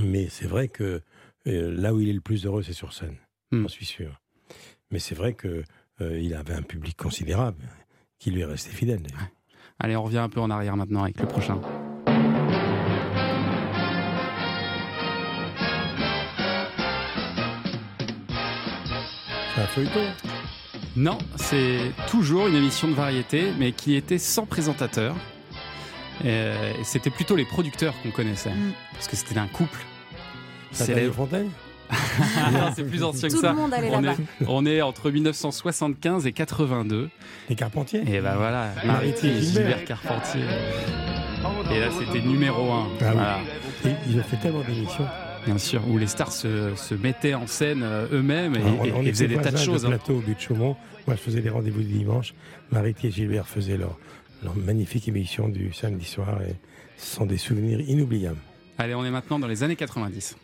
mais 0.00 0.28
c'est 0.28 0.46
vrai 0.46 0.68
que 0.68 1.02
euh, 1.46 1.74
là 1.76 1.94
où 1.94 2.00
il 2.00 2.08
est 2.08 2.12
le 2.12 2.20
plus 2.20 2.46
heureux, 2.46 2.62
c'est 2.62 2.72
sur 2.72 2.92
scène. 2.92 3.16
Hmm. 3.52 3.62
J'en 3.62 3.68
suis 3.68 3.86
sûr. 3.86 4.20
Mais 4.90 4.98
c'est 4.98 5.14
vrai 5.14 5.34
que 5.34 5.64
il 5.98 6.34
avait 6.34 6.52
un 6.52 6.62
public 6.62 6.94
considérable 6.94 7.64
qui 8.18 8.30
lui 8.30 8.42
est 8.42 8.44
resté 8.44 8.70
fidèle. 8.70 9.00
d'ailleurs. 9.00 9.30
Allez, 9.78 9.96
on 9.96 10.02
revient 10.02 10.18
un 10.18 10.28
peu 10.28 10.40
en 10.40 10.50
arrière 10.50 10.76
maintenant 10.76 11.02
avec 11.02 11.20
le 11.20 11.26
prochain. 11.26 11.60
C'est 19.54 19.62
un 19.62 19.66
feuilleton. 19.66 20.04
Non, 20.96 21.18
c'est 21.36 21.92
toujours 22.10 22.46
une 22.48 22.54
émission 22.54 22.88
de 22.88 22.94
variété, 22.94 23.52
mais 23.58 23.72
qui 23.72 23.94
était 23.94 24.18
sans 24.18 24.46
présentateur. 24.46 25.14
Euh, 26.24 26.72
c'était 26.84 27.10
plutôt 27.10 27.36
les 27.36 27.44
producteurs 27.44 27.94
qu'on 28.02 28.10
connaissait, 28.10 28.50
Mm. 28.50 28.72
parce 28.92 29.08
que 29.08 29.16
c'était 29.16 29.38
un 29.38 29.48
couple. 29.48 29.80
Célèbre. 30.72 31.14
Fontaine 31.14 31.50
c'est 32.76 32.84
plus 32.84 33.02
ancien 33.02 33.28
que 33.28 33.34
Tout 33.34 33.40
ça. 33.40 33.50
le 33.50 33.56
monde 33.56 33.74
allait 33.74 33.90
on, 33.90 34.00
là-bas. 34.00 34.12
est, 34.40 34.44
on 34.48 34.66
est 34.66 34.82
entre 34.82 35.10
1975 35.10 36.26
et 36.26 36.32
82. 36.32 37.08
Les 37.48 37.54
Carpentiers 37.56 38.02
Et 38.06 38.20
ben 38.20 38.34
voilà, 38.36 38.70
Maritier 38.84 39.30
Gilbert. 39.40 39.78
Gilbert 39.78 39.84
Carpentier. 39.84 40.42
Et 41.72 41.80
là, 41.80 41.86
c'était 41.98 42.26
numéro 42.26 42.72
un. 42.72 42.86
Ah 43.00 43.04
oui. 43.04 43.12
Voilà. 43.12 43.38
Et 43.84 43.90
ils 44.08 44.18
ont 44.18 44.22
fait 44.22 44.36
tellement 44.36 44.62
d'émissions. 44.62 45.06
Bien 45.44 45.58
sûr, 45.58 45.80
où 45.88 45.96
les 45.96 46.08
stars 46.08 46.32
se, 46.32 46.74
se 46.74 46.94
mettaient 46.94 47.34
en 47.34 47.46
scène 47.46 47.82
euh, 47.84 48.08
eux-mêmes 48.10 48.56
et, 48.56 48.88
et- 48.88 49.08
et 49.08 49.12
faisaient 49.12 49.28
des 49.28 49.36
tas 49.36 49.52
de 49.52 49.56
choses. 49.58 49.84
hein. 49.84 49.90
plateau 49.90 50.14
au 50.16 50.20
but 50.20 50.34
de 50.36 50.40
Chaumont. 50.40 50.76
Moi, 51.06 51.14
je 51.14 51.20
faisais 51.20 51.40
les 51.40 51.50
rendez-vous 51.50 51.82
du 51.82 51.92
dimanche. 51.98 52.34
Maritier 52.72 53.10
et 53.10 53.12
Gilbert 53.12 53.46
faisaient 53.46 53.76
leur, 53.76 53.96
leur 54.42 54.56
magnifique 54.56 55.06
émission 55.06 55.48
du 55.48 55.72
samedi 55.72 56.04
soir. 56.04 56.40
Et 56.42 56.54
ce 56.96 57.14
sont 57.16 57.26
des 57.26 57.36
souvenirs 57.38 57.78
inoubliables. 57.80 58.40
Allez, 58.78 58.96
on 58.96 59.04
est 59.04 59.10
maintenant 59.10 59.38
dans 59.38 59.46
les 59.46 59.62
années 59.62 59.76
90. 59.76 60.36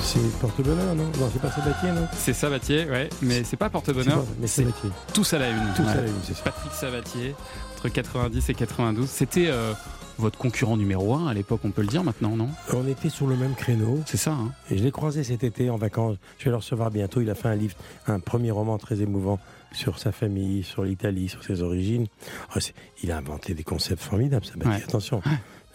C'est 0.00 0.38
porte-bonheur, 0.40 0.94
non? 0.94 1.04
Non, 1.04 1.30
c'est 1.32 1.40
pas 1.40 1.50
Sabatier, 1.50 1.90
non? 1.92 2.08
C'est 2.16 2.32
Sabatier, 2.32 2.84
ouais, 2.90 3.08
mais 3.22 3.44
c'est 3.44 3.56
pas 3.56 3.70
porte-bonheur. 3.70 4.24
Mais 4.40 4.46
C'est 4.46 4.62
Sabatier. 4.64 4.90
tous 5.14 5.32
à 5.34 5.38
la 5.38 5.50
une. 5.50 5.72
Tous 5.76 5.82
à 5.86 5.94
la 5.96 6.02
une, 6.06 6.12
c'est 6.24 6.34
ça. 6.34 6.42
Patrick 6.44 6.72
Sabatier, 6.72 7.34
entre 7.76 7.88
90 7.90 8.48
et 8.48 8.54
92. 8.54 9.08
C'était 9.08 9.46
euh, 9.50 9.72
votre 10.18 10.36
concurrent 10.38 10.76
numéro 10.76 11.14
un 11.14 11.28
à 11.28 11.34
l'époque, 11.34 11.60
on 11.64 11.70
peut 11.70 11.82
le 11.82 11.88
dire 11.88 12.02
maintenant, 12.02 12.34
non? 12.34 12.48
On 12.72 12.88
était 12.88 13.08
sur 13.10 13.26
le 13.28 13.36
même 13.36 13.54
créneau. 13.54 14.00
C'est 14.06 14.16
ça, 14.16 14.32
hein 14.32 14.50
Et 14.70 14.78
je 14.78 14.82
l'ai 14.82 14.90
croisé 14.90 15.22
cet 15.22 15.44
été 15.44 15.70
en 15.70 15.76
vacances. 15.76 16.16
Je 16.38 16.46
vais 16.46 16.50
le 16.50 16.56
recevoir 16.56 16.90
bientôt. 16.90 17.20
Il 17.20 17.30
a 17.30 17.34
fait 17.36 17.48
un 17.48 17.54
livre, 17.56 17.74
un 18.08 18.18
premier 18.18 18.50
roman 18.50 18.78
très 18.78 19.00
émouvant 19.02 19.38
sur 19.72 19.98
sa 19.98 20.12
famille, 20.12 20.62
sur 20.62 20.84
l'Italie, 20.84 21.28
sur 21.28 21.42
ses 21.44 21.62
origines. 21.62 22.06
Ah, 22.54 22.58
il 23.02 23.10
a 23.12 23.16
inventé 23.18 23.54
des 23.54 23.62
concepts 23.64 24.02
formidables, 24.02 24.44
ça 24.44 24.54
Ouais. 24.58 24.74
Attention, 24.82 25.22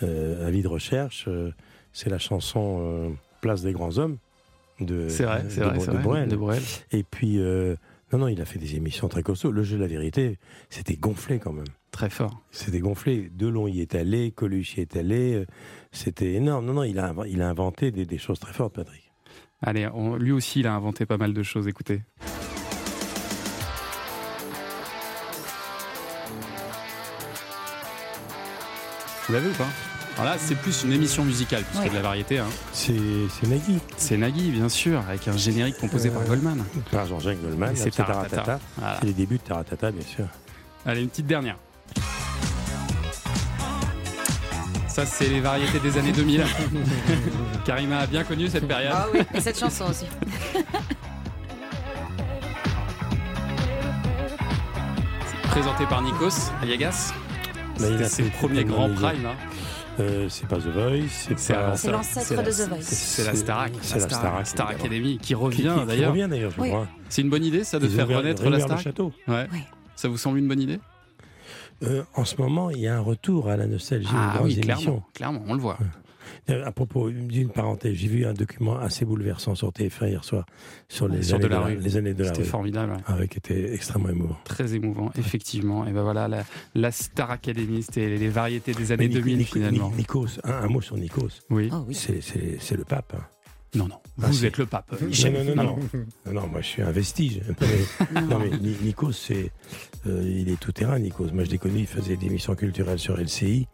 euh, 0.03 0.47
avis 0.47 0.61
de 0.61 0.67
recherche, 0.67 1.25
euh, 1.27 1.51
c'est 1.93 2.09
la 2.09 2.19
chanson 2.19 2.79
euh, 2.81 3.09
Place 3.41 3.61
des 3.61 3.73
grands 3.73 3.97
hommes 3.99 4.17
de, 4.79 5.07
C'est 5.07 5.23
vrai, 5.23 5.45
c'est 5.49 5.59
de, 5.61 5.65
vrai, 5.65 5.77
de 5.77 5.83
c'est 5.83 5.91
vrai, 5.91 6.01
Brel. 6.03 6.29
de 6.29 6.35
Brel. 6.35 6.61
Et 6.91 7.03
puis, 7.03 7.39
euh, 7.39 7.75
non, 8.11 8.19
non, 8.19 8.27
il 8.27 8.41
a 8.41 8.45
fait 8.45 8.59
des 8.59 8.75
émissions 8.75 9.07
très 9.07 9.23
costauds. 9.23 9.51
Le 9.51 9.63
jeu 9.63 9.77
de 9.77 9.81
la 9.81 9.87
vérité, 9.87 10.37
c'était 10.69 10.95
gonflé 10.95 11.39
quand 11.39 11.53
même. 11.53 11.65
Très 11.91 12.09
fort. 12.09 12.41
C'était 12.51 12.79
gonflé. 12.79 13.29
Delon 13.35 13.67
y 13.67 13.79
est 13.81 13.95
allé, 13.95 14.31
Coluche 14.31 14.75
y 14.77 14.81
est 14.81 14.97
allé. 14.97 15.45
C'était 15.91 16.33
énorme. 16.33 16.65
Non, 16.65 16.73
non, 16.73 16.83
il 16.83 16.99
a, 16.99 17.13
inv- 17.13 17.27
il 17.29 17.41
a 17.41 17.47
inventé 17.49 17.91
des, 17.91 18.05
des 18.05 18.17
choses 18.17 18.39
très 18.39 18.51
fortes, 18.51 18.73
Patrick. 18.75 19.11
Allez, 19.61 19.87
on- 19.93 20.15
lui 20.17 20.31
aussi, 20.33 20.59
il 20.59 20.67
a 20.67 20.73
inventé 20.75 21.05
pas 21.05 21.17
mal 21.17 21.33
de 21.33 21.43
choses, 21.43 21.67
écoutez. 21.67 22.01
L'avez 29.35 29.49
ou 29.49 29.53
pas 29.53 29.67
Alors 30.17 30.25
là, 30.33 30.37
c'est 30.39 30.55
plus 30.55 30.83
une 30.83 30.93
émission 30.93 31.23
musicale 31.25 31.63
plus 31.63 31.77
que 31.79 31.83
Ouais. 31.83 31.89
de 31.89 31.95
la 31.95 32.01
variété. 32.01 32.39
hein. 32.39 32.45
C'est 32.73 32.93
c'est 33.39 33.47
Nagui. 33.47 33.79
C'est 33.97 34.17
Nagui, 34.17 34.49
bien 34.51 34.69
sûr, 34.69 35.01
avec 35.07 35.27
un 35.27 35.35
générique 35.37 35.77
composé 35.77 36.09
par 36.09 36.21
Euh, 36.21 36.25
Goldman. 36.25 36.63
Par 36.91 37.05
Jean-Jacques 37.05 37.41
Goldman. 37.41 37.71
C'est 37.75 37.83
c'est 37.85 37.91
Taratata. 37.91 38.29
Taratata. 38.29 38.59
Voilà. 38.77 38.97
C'est 38.99 39.05
les 39.07 39.13
débuts 39.13 39.37
de 39.37 39.43
Taratata, 39.43 39.91
bien 39.91 40.05
sûr. 40.05 40.25
Allez, 40.85 41.01
une 41.01 41.09
petite 41.09 41.27
dernière. 41.27 41.57
Ça, 44.87 45.05
c'est 45.05 45.27
les 45.27 45.41
variétés 45.41 45.79
des 45.79 45.97
années 45.97 46.13
2000. 46.13 46.43
Karima 47.65 47.97
a 47.99 48.07
bien 48.07 48.23
connu 48.23 48.47
cette 48.47 48.65
période. 48.67 48.93
Ah 48.95 49.07
oui, 49.13 49.19
et 49.33 49.41
cette 49.41 49.59
chanson 49.59 49.85
aussi. 49.89 50.05
Présenté 55.49 55.85
par 55.85 56.01
Nikos 56.01 56.51
Aliagas. 56.61 57.13
C'était 57.77 58.03
a 58.03 58.09
ses 58.09 58.23
premiers 58.23 58.63
grands 58.63 58.89
de 58.89 58.93
prime. 58.93 59.25
hein. 59.25 59.35
Euh, 59.99 60.27
c'est 60.29 60.47
pas 60.47 60.57
The 60.57 60.67
Voice, 60.67 61.07
c'est 61.09 61.39
C'est 61.39 61.53
pas. 61.53 61.73
l'ancêtre 61.91 62.43
de 62.43 62.51
The 62.51 62.67
Voice. 62.67 62.81
C'est 62.81 63.25
la 63.25 63.33
Starac. 63.35 63.71
C'est 63.81 63.95
la 63.99 64.09
Starac, 64.09 64.45
Star. 64.47 64.69
Academy 64.69 65.17
qui 65.21 65.33
revient 65.35 65.55
qui- 65.73 65.79
qui 65.81 65.85
d'ailleurs. 65.87 66.11
revient, 66.11 66.27
d'ailleurs, 66.29 66.51
je 66.51 66.61
Oui. 66.61 66.67
crois. 66.69 66.87
C'est 67.07 67.21
une 67.21 67.29
bonne 67.29 67.45
idée 67.45 67.63
ça 67.63 67.79
de 67.79 67.87
faire 67.87 68.07
renaître 68.07 68.43
la 68.49 68.59
Starac 68.59 68.83
château. 68.83 69.13
Ouais. 69.27 69.47
Oui. 69.53 69.59
Ça 69.95 70.09
vous 70.09 70.17
semble 70.17 70.37
une 70.39 70.47
bonne 70.49 70.59
idée? 70.59 70.79
Euh, 71.83 72.03
en 72.15 72.25
ce 72.25 72.35
moment, 72.41 72.69
il 72.71 72.79
y 72.79 72.87
a 72.87 72.95
un 72.97 73.01
retour 73.01 73.49
à 73.49 73.55
la 73.57 73.67
nostalgie 73.67 74.07
Ah 74.13 74.39
oui, 74.43 74.53
émissions. 74.53 74.61
clairement, 74.63 75.03
clairement, 75.13 75.41
on 75.47 75.53
le 75.53 75.59
voit. 75.61 75.77
Euh, 76.49 76.63
À 76.65 76.71
propos 76.71 77.09
d'une 77.09 77.49
parenthèse, 77.49 77.95
j'ai 77.95 78.07
vu 78.07 78.25
un 78.25 78.33
document 78.33 78.77
assez 78.77 79.03
bouleversant 79.03 79.55
sur 79.55 79.69
TF1 79.71 80.09
hier 80.09 80.23
soir 80.23 80.45
sur 80.89 81.07
les, 81.07 81.23
Sur 81.23 81.35
années, 81.37 81.43
de 81.45 81.49
la 81.49 81.59
rue. 81.61 81.75
les 81.77 81.97
années 81.97 82.13
de 82.13 82.23
la 82.23 82.29
C'était 82.33 82.43
formidable. 82.43 82.91
ouais. 82.93 82.99
Ah 83.07 83.15
ouais, 83.17 83.27
qui 83.27 83.39
était 83.39 83.73
extrêmement 83.73 84.09
émouvant. 84.09 84.37
Très 84.43 84.75
émouvant, 84.75 85.11
effectivement. 85.17 85.87
Et 85.87 85.91
ben 85.91 86.03
voilà, 86.03 86.27
la, 86.27 86.43
la 86.75 86.91
Star 86.91 87.31
Academy, 87.31 87.81
c'était 87.81 88.09
les, 88.09 88.17
les 88.19 88.29
variétés 88.29 88.73
des 88.73 88.91
années 88.91 89.07
Mais 89.07 89.13
Nic- 89.15 89.23
2000 89.23 89.37
Nic- 89.39 89.53
finalement. 89.53 89.91
Nikos, 89.97 90.27
un, 90.43 90.51
un 90.51 90.67
mot 90.67 90.81
sur 90.81 90.97
Nikos. 90.97 91.29
Oui. 91.49 91.69
Oui. 91.87 91.95
C'est- 91.95 92.21
C'est 92.21 92.57
c'est 92.59 92.75
le 92.77 92.83
pape. 92.85 93.13
hein. 93.17 93.23
Non, 93.73 93.89
non, 93.89 93.97
Ah, 94.21 94.27
vous 94.27 94.45
êtes 94.45 94.57
le 94.57 94.65
pape, 94.67 94.89
Non, 95.01 95.31
non, 95.31 95.43
non, 95.43 95.53
Ah 95.57 95.63
non. 95.63 95.79
Non, 96.27 96.41
non, 96.41 96.47
moi 96.47 96.61
je 96.61 96.67
suis 96.67 96.81
un 96.81 96.91
vestige. 96.91 97.41
Mais- 97.59 98.21
non, 98.29 98.39
mais 98.39 98.49
Ni- 98.57 98.77
Nikos, 98.83 99.11
c'est, 99.11 99.51
euh, 100.07 100.23
il 100.23 100.47
est 100.49 100.57
tout 100.59 100.71
terrain, 100.71 100.97
Nikos. 100.97 101.31
Moi 101.33 101.43
je 101.43 101.49
l'ai 101.49 101.57
connu, 101.57 101.79
il 101.79 101.87
faisait 101.87 102.15
des 102.15 102.27
émissions 102.27 102.55
culturelles 102.55 102.99
sur 102.99 103.17
LCI, 103.19 103.67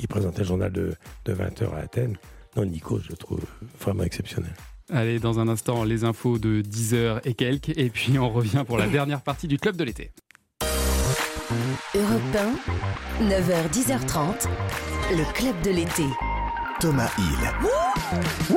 il 0.00 0.08
présentait 0.08 0.40
le 0.40 0.46
journal 0.46 0.72
de, 0.72 0.94
de 1.24 1.34
20h 1.34 1.74
à 1.74 1.78
Athènes. 1.78 2.16
Non, 2.56 2.64
Nikos, 2.64 3.00
je 3.04 3.10
le 3.10 3.16
trouve 3.16 3.40
vraiment 3.80 4.02
exceptionnel. 4.02 4.52
Allez, 4.90 5.18
dans 5.18 5.38
un 5.38 5.48
instant, 5.48 5.84
les 5.84 6.04
infos 6.04 6.38
de 6.38 6.62
10h 6.62 7.20
et 7.24 7.34
quelques. 7.34 7.76
Et 7.76 7.90
puis 7.90 8.18
on 8.18 8.30
revient 8.30 8.64
pour 8.66 8.78
la 8.78 8.86
dernière 8.86 9.20
partie 9.20 9.46
du 9.46 9.58
club 9.58 9.76
de 9.76 9.84
l'été. 9.84 10.12
Europe 11.94 12.20
1, 13.20 13.24
9h, 13.28 13.70
10h30, 13.70 14.48
le 15.10 15.32
club 15.32 15.60
de 15.62 15.70
l'été. 15.70 16.04
Thomas 16.80 17.10
Hill. 17.18 18.56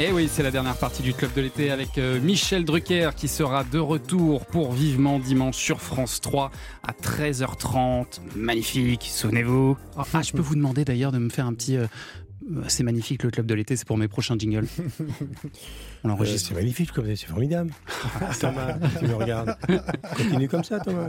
Et 0.00 0.10
oui, 0.10 0.28
c'est 0.30 0.42
la 0.42 0.50
dernière 0.50 0.76
partie 0.76 1.02
du 1.02 1.14
club 1.14 1.32
de 1.34 1.42
l'été 1.42 1.70
avec 1.70 1.96
euh, 1.96 2.18
Michel 2.20 2.64
Drucker 2.64 3.10
qui 3.16 3.28
sera 3.28 3.62
de 3.62 3.78
retour 3.78 4.46
pour 4.46 4.72
Vivement 4.72 5.18
Dimanche 5.20 5.56
sur 5.56 5.80
France 5.80 6.20
3 6.20 6.50
à 6.82 6.92
13h30. 6.92 8.20
Magnifique, 8.34 9.08
souvenez-vous. 9.12 9.76
Ah, 9.96 10.02
ah, 10.12 10.22
je 10.22 10.32
peux 10.32 10.40
vous 10.40 10.56
demander 10.56 10.84
d'ailleurs 10.84 11.12
de 11.12 11.18
me 11.18 11.28
faire 11.28 11.46
un 11.46 11.54
petit. 11.54 11.76
euh, 11.76 11.86
c'est 12.68 12.82
magnifique 12.82 13.22
le 13.22 13.30
club 13.30 13.46
de 13.46 13.54
l'été, 13.54 13.76
c'est 13.76 13.86
pour 13.86 13.96
mes 13.98 14.08
prochains 14.08 14.36
jingles. 14.38 14.66
On 16.04 16.08
Euh, 16.08 16.12
l'enregistre. 16.12 16.48
c'est 16.48 16.54
magnifique, 16.54 16.90
c'est 16.94 17.26
formidable. 17.26 17.70
Thomas, 18.40 18.74
tu 18.98 19.06
me 19.06 19.14
regardes. 19.14 19.56
Continue 20.16 20.48
comme 20.48 20.64
ça, 20.64 20.80
Thomas. 20.80 21.08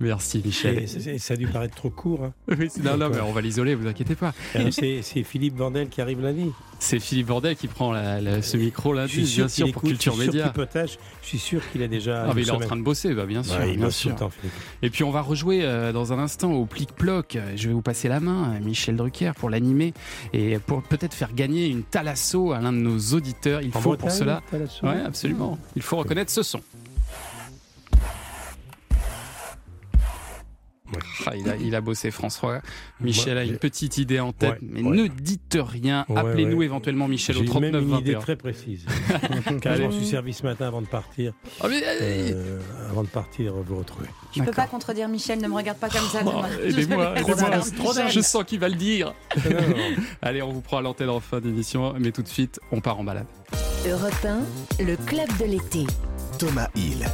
Merci 0.00 0.40
Michel. 0.44 0.86
ça 1.18 1.34
a 1.34 1.36
dû 1.36 1.46
paraître 1.48 1.74
trop 1.74 1.90
court. 1.90 2.24
hein. 2.24 2.32
Oui, 2.58 2.68
non, 2.82 2.96
non, 2.96 3.10
mais 3.10 3.20
on 3.20 3.32
va 3.32 3.40
l'isoler, 3.40 3.74
vous 3.74 3.86
inquiétez 3.88 4.14
pas. 4.14 4.32
C'est 4.70 5.22
Philippe 5.24 5.56
Vandel 5.56 5.88
qui 5.88 6.00
arrive 6.00 6.20
lundi. 6.20 6.50
C'est 6.80 6.98
Philippe 7.00 7.28
Bordel 7.28 7.56
qui 7.56 7.66
prend 7.66 7.92
la- 7.92 8.20
la- 8.20 8.42
ce 8.42 8.56
micro 8.58 8.92
lundi, 8.92 9.22
bien 9.22 9.48
sûr, 9.48 9.66
pour 9.72 9.82
écoute, 9.84 9.90
Culture 9.90 10.16
Média. 10.16 10.52
Je 10.82 11.26
suis 11.28 11.38
sûr 11.38 11.62
qu'il 11.70 11.82
a 11.82 11.88
déjà. 11.88 12.26
Ah, 12.28 12.32
mais 12.34 12.42
il 12.42 12.48
est 12.48 12.50
en 12.52 12.58
train 12.58 12.76
de 12.76 12.82
bosser, 12.82 13.14
bah, 13.14 13.24
bien 13.26 13.42
sûr. 13.42 13.58
Ouais, 13.58 13.74
bien 13.76 13.90
sûr. 13.90 14.14
temps. 14.16 14.30
Et 14.82 14.90
puis 14.90 15.02
on 15.02 15.10
va 15.10 15.22
rejouer 15.22 15.60
euh, 15.64 15.92
dans 15.92 16.12
un 16.12 16.18
instant 16.18 16.52
au 16.52 16.66
plic-ploc. 16.66 17.38
Je 17.56 17.68
vais 17.68 17.74
vous 17.74 17.80
passer 17.80 18.08
la 18.08 18.20
main, 18.20 18.54
euh, 18.54 18.60
Michel 18.60 18.96
Drucker, 18.96 19.32
pour 19.34 19.48
l'animer 19.50 19.94
et 20.34 20.43
pour 20.66 20.82
peut-être 20.82 21.14
faire 21.14 21.32
gagner 21.34 21.68
une 21.68 21.82
Thalasso 21.82 22.52
à 22.52 22.60
l'un 22.60 22.72
de 22.72 22.78
nos 22.78 22.98
auditeurs. 23.14 23.62
Il 23.62 23.70
En 23.74 23.80
faut 23.80 23.96
pour 23.96 24.10
cela. 24.10 24.42
Ouais, 24.82 25.00
absolument. 25.04 25.58
Il 25.76 25.82
faut 25.82 25.96
reconnaître 25.96 26.30
ce 26.30 26.42
son. 26.42 26.60
Ah, 31.26 31.36
il, 31.36 31.48
a, 31.48 31.56
il 31.56 31.74
a 31.74 31.80
bossé 31.80 32.10
François. 32.10 32.60
Michel 33.00 33.38
a 33.38 33.44
une 33.44 33.58
petite 33.58 33.98
idée 33.98 34.20
en 34.20 34.32
tête, 34.32 34.52
Ouais, 34.52 34.58
mais 34.62 34.82
ouais. 34.82 34.96
ne 34.96 35.06
dites 35.06 35.58
rien. 35.60 36.06
Appelez-nous 36.14 36.58
ouais. 36.58 36.64
éventuellement 36.64 37.08
Michel 37.08 37.36
au 37.36 37.40
J'ai 37.40 37.46
39 37.46 37.72
même 37.72 37.82
une 37.90 37.96
idée 37.98 38.12
21. 38.12 38.20
très 38.20 38.36
précise. 38.36 38.86
Car 39.60 39.76
je 39.76 39.82
m'en 39.82 39.90
suis 39.90 40.06
servi 40.06 40.32
ce 40.32 40.42
matin 40.42 40.66
avant 40.66 40.80
de 40.82 40.86
partir. 40.86 41.32
Ah, 41.60 41.66
mais, 41.68 41.82
euh, 41.84 42.58
avant 42.90 43.02
de 43.02 43.08
partir, 43.08 43.54
vous 43.54 43.76
retrouver. 43.78 44.08
Je 44.36 44.42
peux 44.42 44.52
pas 44.52 44.66
contredire 44.66 45.08
Michel, 45.08 45.40
ne 45.40 45.48
me 45.48 45.54
regarde 45.54 45.78
pas 45.78 45.88
comme 45.88 46.06
ça. 46.08 46.20
Oh, 46.24 46.30
Thomas. 46.30 46.48
aidez-moi, 46.64 47.14
Je- 47.16 47.94
d'âge. 47.94 48.12
Je 48.14 48.20
sens 48.20 48.44
qu'il 48.44 48.58
va 48.60 48.68
le 48.68 48.74
dire. 48.76 49.14
Non, 49.44 49.50
non, 49.50 49.68
non. 49.68 49.76
Allez, 50.22 50.42
on 50.42 50.52
vous 50.52 50.60
prend 50.60 50.78
à 50.78 50.82
l'antenne 50.82 51.10
en 51.10 51.20
fin 51.20 51.40
d'émission, 51.40 51.94
mais 51.98 52.10
tout 52.12 52.22
de 52.22 52.28
suite, 52.28 52.60
on 52.72 52.80
part 52.80 52.98
en 52.98 53.04
balade. 53.04 53.26
Europe 53.88 54.12
1, 54.78 54.82
le 54.84 54.96
club 54.96 55.28
de 55.38 55.44
l'été. 55.44 55.84
Thomas 56.38 56.68
Hill. 56.74 57.06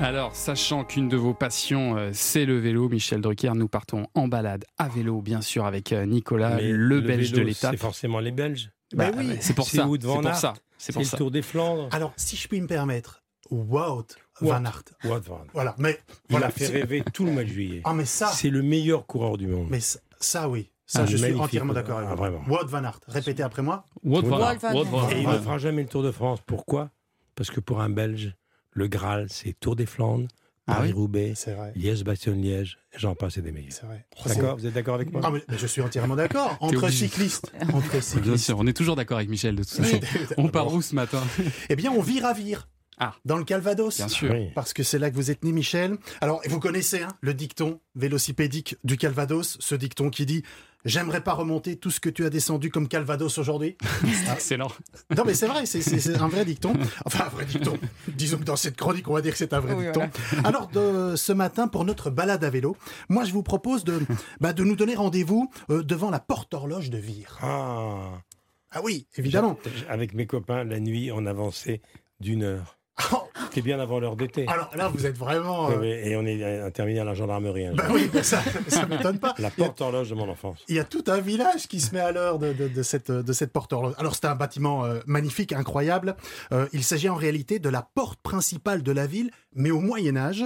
Alors, 0.00 0.36
sachant 0.36 0.84
qu'une 0.84 1.08
de 1.08 1.16
vos 1.16 1.34
passions, 1.34 1.96
euh, 1.96 2.10
c'est 2.12 2.44
le 2.44 2.58
vélo, 2.58 2.88
Michel 2.88 3.20
Drucker, 3.20 3.52
nous 3.54 3.66
partons 3.68 4.06
en 4.14 4.28
balade 4.28 4.64
à 4.78 4.88
vélo, 4.88 5.20
bien 5.20 5.40
sûr, 5.40 5.66
avec 5.66 5.92
euh, 5.92 6.06
Nicolas, 6.06 6.56
Mais 6.56 6.70
le, 6.70 7.00
belge 7.00 7.32
vélo, 7.32 7.42
de 7.42 7.48
l'étape. 7.48 7.72
C'est 7.72 7.80
forcément 7.80 8.20
les 8.20 8.30
Belges. 8.30 8.70
Bah, 8.94 9.10
oui. 9.16 9.36
c'est 9.40 9.54
pour 9.54 9.66
C'est 9.68 9.78
ça. 9.78 9.82
C'est 9.82 10.08
pour 10.08 10.34
ça. 10.34 10.54
C'est 10.54 10.60
C'est 10.78 10.92
pour 10.92 11.02
le 11.02 11.08
ça. 11.08 11.16
Tour 11.16 11.30
des 11.32 11.42
Flandres. 11.42 11.88
Alors, 11.90 12.12
si 12.16 12.36
je 12.36 12.46
puis 12.46 12.60
me 12.60 12.68
permettre, 12.68 13.24
Wout 13.50 14.06
van 14.40 14.64
Aert. 14.64 14.84
Wout 15.04 15.20
van 15.20 15.38
Aert. 15.38 15.46
Voilà, 15.52 15.74
mais 15.78 15.98
Il 16.28 16.32
voilà, 16.32 16.46
a 16.46 16.50
fait 16.50 16.68
rêver 16.68 17.02
tout 17.12 17.24
le 17.24 17.32
mois 17.32 17.42
de 17.42 17.48
juillet. 17.48 17.80
Ah, 17.84 17.92
mais 17.92 18.04
ça, 18.04 18.28
C'est 18.28 18.50
le 18.50 18.62
meilleur 18.62 19.04
coureur 19.04 19.36
du 19.36 19.48
monde. 19.48 19.66
mais 19.68 19.80
ça, 19.80 19.98
ça, 20.20 20.48
oui, 20.48 20.70
ça, 20.86 21.02
Ah, 21.02 21.06
je 21.06 21.16
suis 21.16 21.34
entièrement 21.34 21.72
d'accord 21.72 21.98
avec 21.98 22.10
ah, 22.10 22.14
vous. 22.14 22.18
vraiment. 22.18 22.44
Wout 22.48 22.66
van 22.68 22.84
Aert, 22.84 23.00
répétez 23.08 23.42
après 23.42 23.62
moi. 23.62 23.84
Wout 24.04 24.22
van. 24.22 24.38
Aert. 24.50 24.64
Et 25.12 25.22
il 25.22 25.28
ne 25.28 25.38
fera 25.38 25.58
jamais 25.58 25.82
le 25.82 25.88
Tour 25.88 26.04
de 26.04 26.12
France. 26.12 26.38
Pourquoi? 26.46 26.90
Parce 27.34 27.50
que 27.50 27.58
pour 27.60 27.80
un 27.80 27.90
Belge, 27.90 28.34
le 28.72 28.88
Graal, 28.88 29.26
c'est 29.30 29.54
Tour 29.58 29.76
des 29.76 29.86
Flandres, 29.86 30.28
Ah 30.66 30.74
Paris-Roubaix. 30.76 31.34
Liège-Bastogne-Liège, 31.74 32.78
j'en 32.96 33.14
passe 33.14 33.38
et 33.38 33.42
des 33.42 33.52
meilleurs. 33.52 33.72
C'est 33.72 33.86
vrai. 33.86 34.04
D'accord 34.26 34.56
Vous 34.56 34.66
êtes 34.66 34.74
d'accord 34.74 34.94
avec 34.94 35.10
moi 35.12 35.20
Ah, 35.24 35.30
mais, 35.30 35.42
mais 35.48 35.58
je 35.58 35.66
suis 35.66 35.80
entièrement 35.82 36.16
d'accord. 36.16 36.56
Entre 36.60 36.88
cyclistes, 36.90 37.52
entre 37.72 37.90
Bien 37.90 38.00
cyclistes. 38.00 38.44
sûr, 38.44 38.58
on 38.58 38.66
est 38.66 38.72
toujours 38.76 38.96
d'accord 38.96 39.16
avec 39.18 39.28
Michel 39.30 39.56
de 39.56 39.62
toute 39.64 39.72
façon. 39.84 40.00
On 40.36 40.48
part 40.48 40.72
où 40.72 40.82
ce 40.82 40.94
matin 40.94 41.22
Eh 41.68 41.76
bien, 41.76 41.90
on 41.90 42.02
vire 42.02 42.26
à 42.26 42.32
vire. 42.32 42.68
Ah. 43.00 43.14
Dans 43.24 43.36
le 43.38 43.44
Calvados. 43.44 43.96
Bien 43.96 44.08
sûr. 44.08 44.32
Oui. 44.32 44.48
Parce 44.56 44.72
que 44.72 44.82
c'est 44.82 44.98
là 44.98 45.08
que 45.10 45.14
vous 45.14 45.30
êtes 45.30 45.44
né, 45.44 45.52
Michel. 45.52 45.96
Alors, 46.20 46.42
vous 46.48 46.58
connaissez 46.58 47.02
hein, 47.02 47.08
le 47.20 47.32
dicton 47.32 47.80
vélocipédique 47.94 48.76
du 48.82 48.96
Calvados, 48.96 49.56
ce 49.60 49.74
dicton 49.76 50.10
qui 50.10 50.26
dit 50.26 50.42
J'aimerais 50.88 51.22
pas 51.22 51.34
remonter 51.34 51.76
tout 51.76 51.90
ce 51.90 52.00
que 52.00 52.08
tu 52.08 52.24
as 52.24 52.30
descendu 52.30 52.70
comme 52.70 52.88
Calvados 52.88 53.36
aujourd'hui. 53.38 53.76
C'est 54.02 54.32
excellent. 54.32 54.68
Non, 55.14 55.22
mais 55.26 55.34
c'est 55.34 55.46
vrai, 55.46 55.66
c'est- 55.66 56.16
un 56.16 56.28
vrai 56.28 56.44
dicton. 56.44 56.72
Enfin, 57.04 57.26
un 57.26 57.28
vrai 57.28 57.44
dicton. 57.44 57.76
Disons 58.08 58.38
que 58.38 58.44
dans 58.44 58.56
cette 58.56 58.76
chronique, 58.76 59.06
on 59.08 59.12
va 59.12 59.20
dire 59.20 59.32
que 59.32 59.38
c'est 59.38 59.52
un 59.52 59.60
vrai 59.60 59.74
Oui, 59.74 59.84
dicton. 59.84 60.08
Alors, 60.44 60.68
de, 60.68 61.14
ce 61.16 61.32
matin, 61.32 61.68
pour 61.68 61.84
notre 61.84 62.08
balade 62.10 62.42
à 62.42 62.50
vélo, 62.50 62.76
moi, 63.10 63.24
je 63.24 63.32
vous 63.32 63.42
propose 63.42 63.84
de, 63.84 64.00
bah, 64.40 64.52
de 64.54 64.64
nous 64.64 64.76
donner 64.76 64.94
rendez-vous 64.94 65.50
euh, 65.70 65.82
devant 65.82 66.10
la 66.10 66.20
porte-horloge 66.20 66.88
de 66.90 66.98
Vire. 66.98 67.38
Ah 67.42 68.22
Ah 68.70 68.80
oui, 68.82 69.06
évidemment. 69.16 69.58
Avec 69.90 70.14
mes 70.14 70.26
copains, 70.26 70.64
la 70.64 70.80
nuit, 70.80 71.10
on 71.12 71.26
avançait 71.26 71.82
d'une 72.20 72.42
heure. 72.42 72.77
C'était 73.48 73.62
bien 73.62 73.80
avant 73.80 73.98
l'heure 73.98 74.16
d'été. 74.16 74.46
Alors 74.48 74.70
là, 74.76 74.88
vous 74.88 75.06
êtes 75.06 75.16
vraiment. 75.16 75.70
Euh, 75.70 75.82
Et 75.82 76.14
on 76.16 76.24
est 76.26 76.60
interminé 76.60 77.00
à 77.00 77.04
la 77.04 77.14
gendarmerie. 77.14 77.66
un 77.66 77.74
Bah 77.74 77.84
oui, 77.90 78.10
bah 78.12 78.22
ça, 78.22 78.40
ça 78.68 78.86
m'étonne 78.86 79.18
pas. 79.18 79.34
La 79.38 79.50
porte-horloge 79.50 80.10
de 80.10 80.14
mon 80.14 80.28
enfance. 80.28 80.58
Il 80.68 80.76
y 80.76 80.78
a 80.78 80.84
tout 80.84 81.04
un 81.06 81.18
village 81.20 81.66
qui 81.66 81.80
se 81.80 81.94
met 81.94 82.00
à 82.00 82.12
l'heure 82.12 82.38
de, 82.38 82.52
de- 82.52 82.68
de 82.68 82.82
cette, 82.82 83.10
de 83.10 83.32
cette 83.32 83.52
porte 83.52 83.72
horloge. 83.72 83.94
Alors 83.98 84.14
c'est 84.14 84.26
un 84.26 84.34
bâtiment 84.34 84.84
euh, 84.84 85.00
magnifique, 85.06 85.52
incroyable. 85.52 86.16
Euh, 86.52 86.66
il 86.72 86.84
s'agit 86.84 87.08
en 87.08 87.14
réalité 87.14 87.58
de 87.58 87.68
la 87.68 87.82
porte 87.82 88.20
principale 88.20 88.82
de 88.82 88.92
la 88.92 89.06
ville, 89.06 89.30
mais 89.54 89.70
au 89.70 89.80
Moyen 89.80 90.16
Âge. 90.16 90.44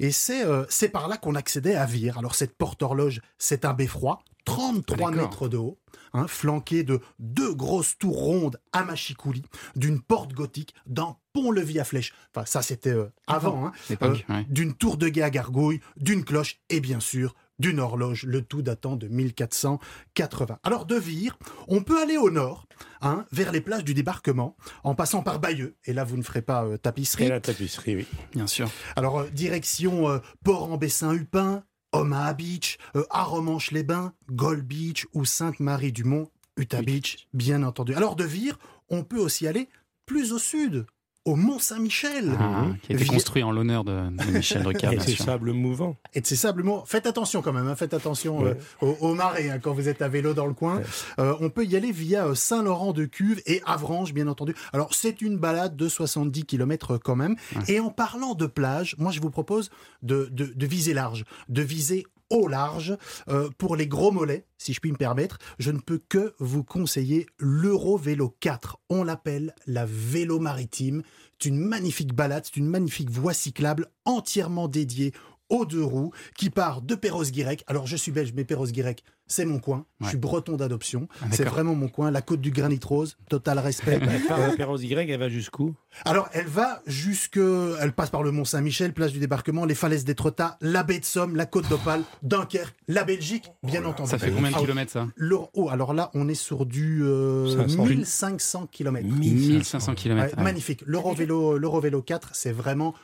Et 0.00 0.10
c'est 0.10 0.44
euh, 0.44 0.64
c'est 0.68 0.88
par 0.88 1.08
là 1.08 1.16
qu'on 1.16 1.34
accédait 1.34 1.74
à 1.74 1.84
Vire. 1.84 2.18
Alors 2.18 2.34
cette 2.34 2.56
porte 2.56 2.82
horloge, 2.82 3.20
c'est 3.38 3.64
un 3.64 3.74
beffroi, 3.74 4.20
33 4.48 5.08
Ah, 5.12 5.16
mètres 5.16 5.48
de 5.48 5.56
haut, 5.56 5.78
hein, 6.14 6.26
flanqué 6.26 6.82
de 6.82 7.00
deux 7.18 7.54
grosses 7.54 7.96
tours 7.98 8.16
rondes 8.18 8.58
à 8.72 8.84
machicoulis, 8.84 9.44
d'une 9.76 10.00
porte 10.00 10.32
gothique, 10.32 10.74
d'un 10.86 11.16
pont-levis 11.32 11.78
à 11.80 11.84
flèche. 11.84 12.14
Enfin 12.34 12.44
ça 12.46 12.62
c'était 12.62 12.90
euh, 12.90 13.06
avant. 13.26 13.66
hein. 13.66 13.72
Euh, 14.02 14.16
ouais. 14.28 14.46
d'une 14.48 14.74
tour 14.74 14.96
de 14.96 15.08
guet 15.08 15.22
à 15.22 15.30
gargouille, 15.30 15.80
d'une 15.96 16.24
cloche 16.24 16.60
et 16.70 16.80
bien 16.80 17.00
sûr 17.00 17.34
d'une 17.58 17.80
horloge, 17.80 18.22
le 18.22 18.42
tout 18.42 18.62
datant 18.62 18.94
de 18.94 19.08
1480. 19.08 20.58
Alors 20.62 20.86
de 20.86 20.94
Vire, 20.94 21.36
on 21.66 21.82
peut 21.82 22.00
aller 22.00 22.16
au 22.16 22.30
nord, 22.30 22.66
hein, 23.00 23.24
vers 23.32 23.50
les 23.50 23.60
plages 23.60 23.82
du 23.82 23.94
débarquement, 23.94 24.56
en 24.84 24.94
passant 24.94 25.22
par 25.24 25.40
Bayeux. 25.40 25.76
Et 25.84 25.92
là, 25.92 26.04
vous 26.04 26.16
ne 26.16 26.22
ferez 26.22 26.40
pas 26.42 26.64
euh, 26.64 26.76
tapisserie. 26.76 27.24
Et 27.24 27.28
la 27.30 27.40
tapisserie, 27.40 27.96
oui. 27.96 28.06
Bien 28.32 28.46
sûr. 28.46 28.70
Alors, 28.94 29.18
euh, 29.18 29.28
direction 29.30 30.08
euh, 30.08 30.18
Port-en-Bessin-Hupin, 30.44 31.64
Omaha 31.92 32.34
Beach, 32.34 32.78
euh, 32.96 33.04
Arromanches-les-Bains, 33.10 34.12
Gold 34.30 34.66
Beach 34.66 35.06
ou 35.14 35.24
Sainte-Marie-du-Mont, 35.24 36.28
Utah 36.56 36.82
Beach, 36.82 37.28
bien 37.32 37.62
entendu. 37.62 37.94
Alors 37.94 38.16
de 38.16 38.24
Vire, 38.24 38.58
on 38.88 39.04
peut 39.04 39.18
aussi 39.18 39.46
aller 39.46 39.68
plus 40.06 40.32
au 40.32 40.38
sud, 40.38 40.86
au 41.28 41.36
Mont 41.36 41.58
Saint-Michel. 41.58 42.32
Ah, 42.40 42.64
qui 42.82 42.92
a 42.92 42.96
été 42.96 43.04
construit 43.04 43.42
en 43.42 43.50
l'honneur 43.52 43.84
de, 43.84 43.92
de 43.92 44.30
Michel 44.32 44.62
Drucker, 44.64 44.92
Et 44.94 45.00
ces 45.00 45.10
sûr. 45.12 45.24
sables 45.24 45.52
mouvants. 45.52 45.96
et 46.14 46.20
de 46.20 46.26
ces 46.26 46.36
sables 46.36 46.62
mouvants. 46.62 46.84
Faites 46.86 47.06
attention 47.06 47.42
quand 47.42 47.52
même, 47.52 47.66
hein, 47.68 47.76
faites 47.76 47.92
attention 47.94 48.38
Ouais. 48.40 48.56
euh, 48.82 48.86
aux, 48.86 48.96
aux 49.08 49.14
marées 49.14 49.50
hein, 49.50 49.58
quand 49.60 49.72
vous 49.72 49.88
êtes 49.88 50.00
à 50.02 50.08
vélo 50.08 50.32
dans 50.34 50.46
le 50.46 50.54
coin. 50.54 50.80
Euh, 51.18 51.34
on 51.40 51.50
peut 51.50 51.64
y 51.66 51.76
aller 51.76 51.92
via 51.92 52.26
euh, 52.26 52.34
Saint-Laurent-de-Cuve 52.34 53.42
et 53.46 53.60
Avranches, 53.66 54.12
bien 54.14 54.28
entendu. 54.28 54.54
Alors 54.72 54.94
c'est 54.94 55.20
une 55.22 55.36
balade 55.38 55.76
de 55.76 55.88
70 55.88 56.44
km 56.44 56.96
quand 56.98 57.16
même. 57.16 57.36
Et 57.68 57.80
en 57.80 57.90
parlant 57.90 58.34
de 58.34 58.46
plage, 58.46 58.94
moi 58.98 59.12
je 59.12 59.20
vous 59.20 59.30
propose 59.30 59.70
de, 60.02 60.28
de- 60.32 60.52
de 60.54 60.66
viser 60.66 60.94
large, 60.94 61.24
de 61.48 61.62
viser 61.62 62.06
au 62.30 62.48
large. 62.48 62.96
Euh, 63.28 63.50
pour 63.58 63.76
les 63.76 63.86
gros 63.86 64.10
mollets, 64.10 64.46
si 64.58 64.72
je 64.72 64.80
puis 64.80 64.92
me 64.92 64.96
permettre, 64.96 65.38
je 65.58 65.70
ne 65.70 65.78
peux 65.78 66.00
que 66.08 66.34
vous 66.38 66.64
conseiller 66.64 67.26
l'Euro 67.38 67.96
Vélo 67.96 68.34
4. 68.40 68.78
On 68.88 69.04
l'appelle 69.04 69.54
la 69.66 69.86
vélo 69.86 70.38
maritime. 70.38 71.02
C'est 71.40 71.48
une 71.48 71.58
magnifique 71.58 72.14
balade, 72.14 72.44
c'est 72.46 72.56
une 72.56 72.66
magnifique 72.66 73.10
voie 73.10 73.34
cyclable 73.34 73.86
entièrement 74.04 74.66
dédiée 74.66 75.12
aux 75.48 75.64
deux 75.64 75.82
roues 75.84 76.12
qui 76.36 76.50
part 76.50 76.82
de 76.82 76.94
Perros-Guirec. 76.94 77.64
Alors 77.66 77.86
je 77.86 77.96
suis 77.96 78.12
belge, 78.12 78.32
mais 78.34 78.44
Perros-Guirec, 78.44 79.02
c'est 79.26 79.44
mon 79.44 79.58
coin. 79.58 79.84
Je 80.00 80.04
Ouais. 80.04 80.08
suis 80.10 80.18
breton 80.18 80.56
d'adoption. 80.56 81.08
Ah, 81.22 81.26
c'est 81.32 81.44
vraiment 81.44 81.74
mon 81.74 81.88
coin. 81.88 82.10
La 82.10 82.22
côte 82.22 82.40
du 82.40 82.50
Granit 82.50 82.80
Rose, 82.84 83.16
total 83.28 83.58
respect. 83.58 84.00
La 84.28 84.50
Perros 84.56 84.78
Y, 84.78 85.10
elle 85.10 85.18
va 85.20 85.28
jusqu'où 85.28 85.74
Alors, 86.04 86.28
elle 86.32 86.46
va 86.46 86.82
jusque. 86.86 87.38
Elle 87.80 87.92
passe 87.92 88.10
par 88.10 88.22
le 88.22 88.30
Mont 88.30 88.44
Saint-Michel, 88.44 88.92
place 88.94 89.12
du 89.12 89.18
débarquement, 89.18 89.64
les 89.64 89.74
falaises 89.74 90.04
d'Étretat, 90.04 90.56
la 90.60 90.82
baie 90.82 90.98
de 90.98 91.04
Somme, 91.04 91.36
la 91.36 91.44
côte 91.46 91.68
d'Opale, 91.68 92.02
Dunkerque, 92.22 92.74
la 92.88 93.04
Belgique, 93.04 93.50
bien 93.62 93.84
entendu. 93.84 94.08
Ça 94.10 94.18
fait 94.18 94.30
combien 94.30 94.50
de 94.50 94.56
Ah, 94.56 94.60
kilomètres 94.60 94.92
ça 94.92 95.08
le- 95.16 95.36
oh, 95.54 95.68
alors 95.70 95.92
là, 95.94 96.10
on 96.14 96.28
est 96.28 96.34
sur 96.34 96.64
du 96.66 97.02
euh, 97.04 97.54
500. 97.68 97.84
1500 97.84 98.66
km. 98.70 99.06
1500 99.06 99.94
km. 99.94 100.36
Ouais, 100.36 100.42
Magnifique. 100.42 100.82
L'Eurovélo 100.86 101.58
l'Eurovélo 101.58 102.00
4, 102.02 102.30
c'est 102.34 102.52
vraiment 102.52 102.94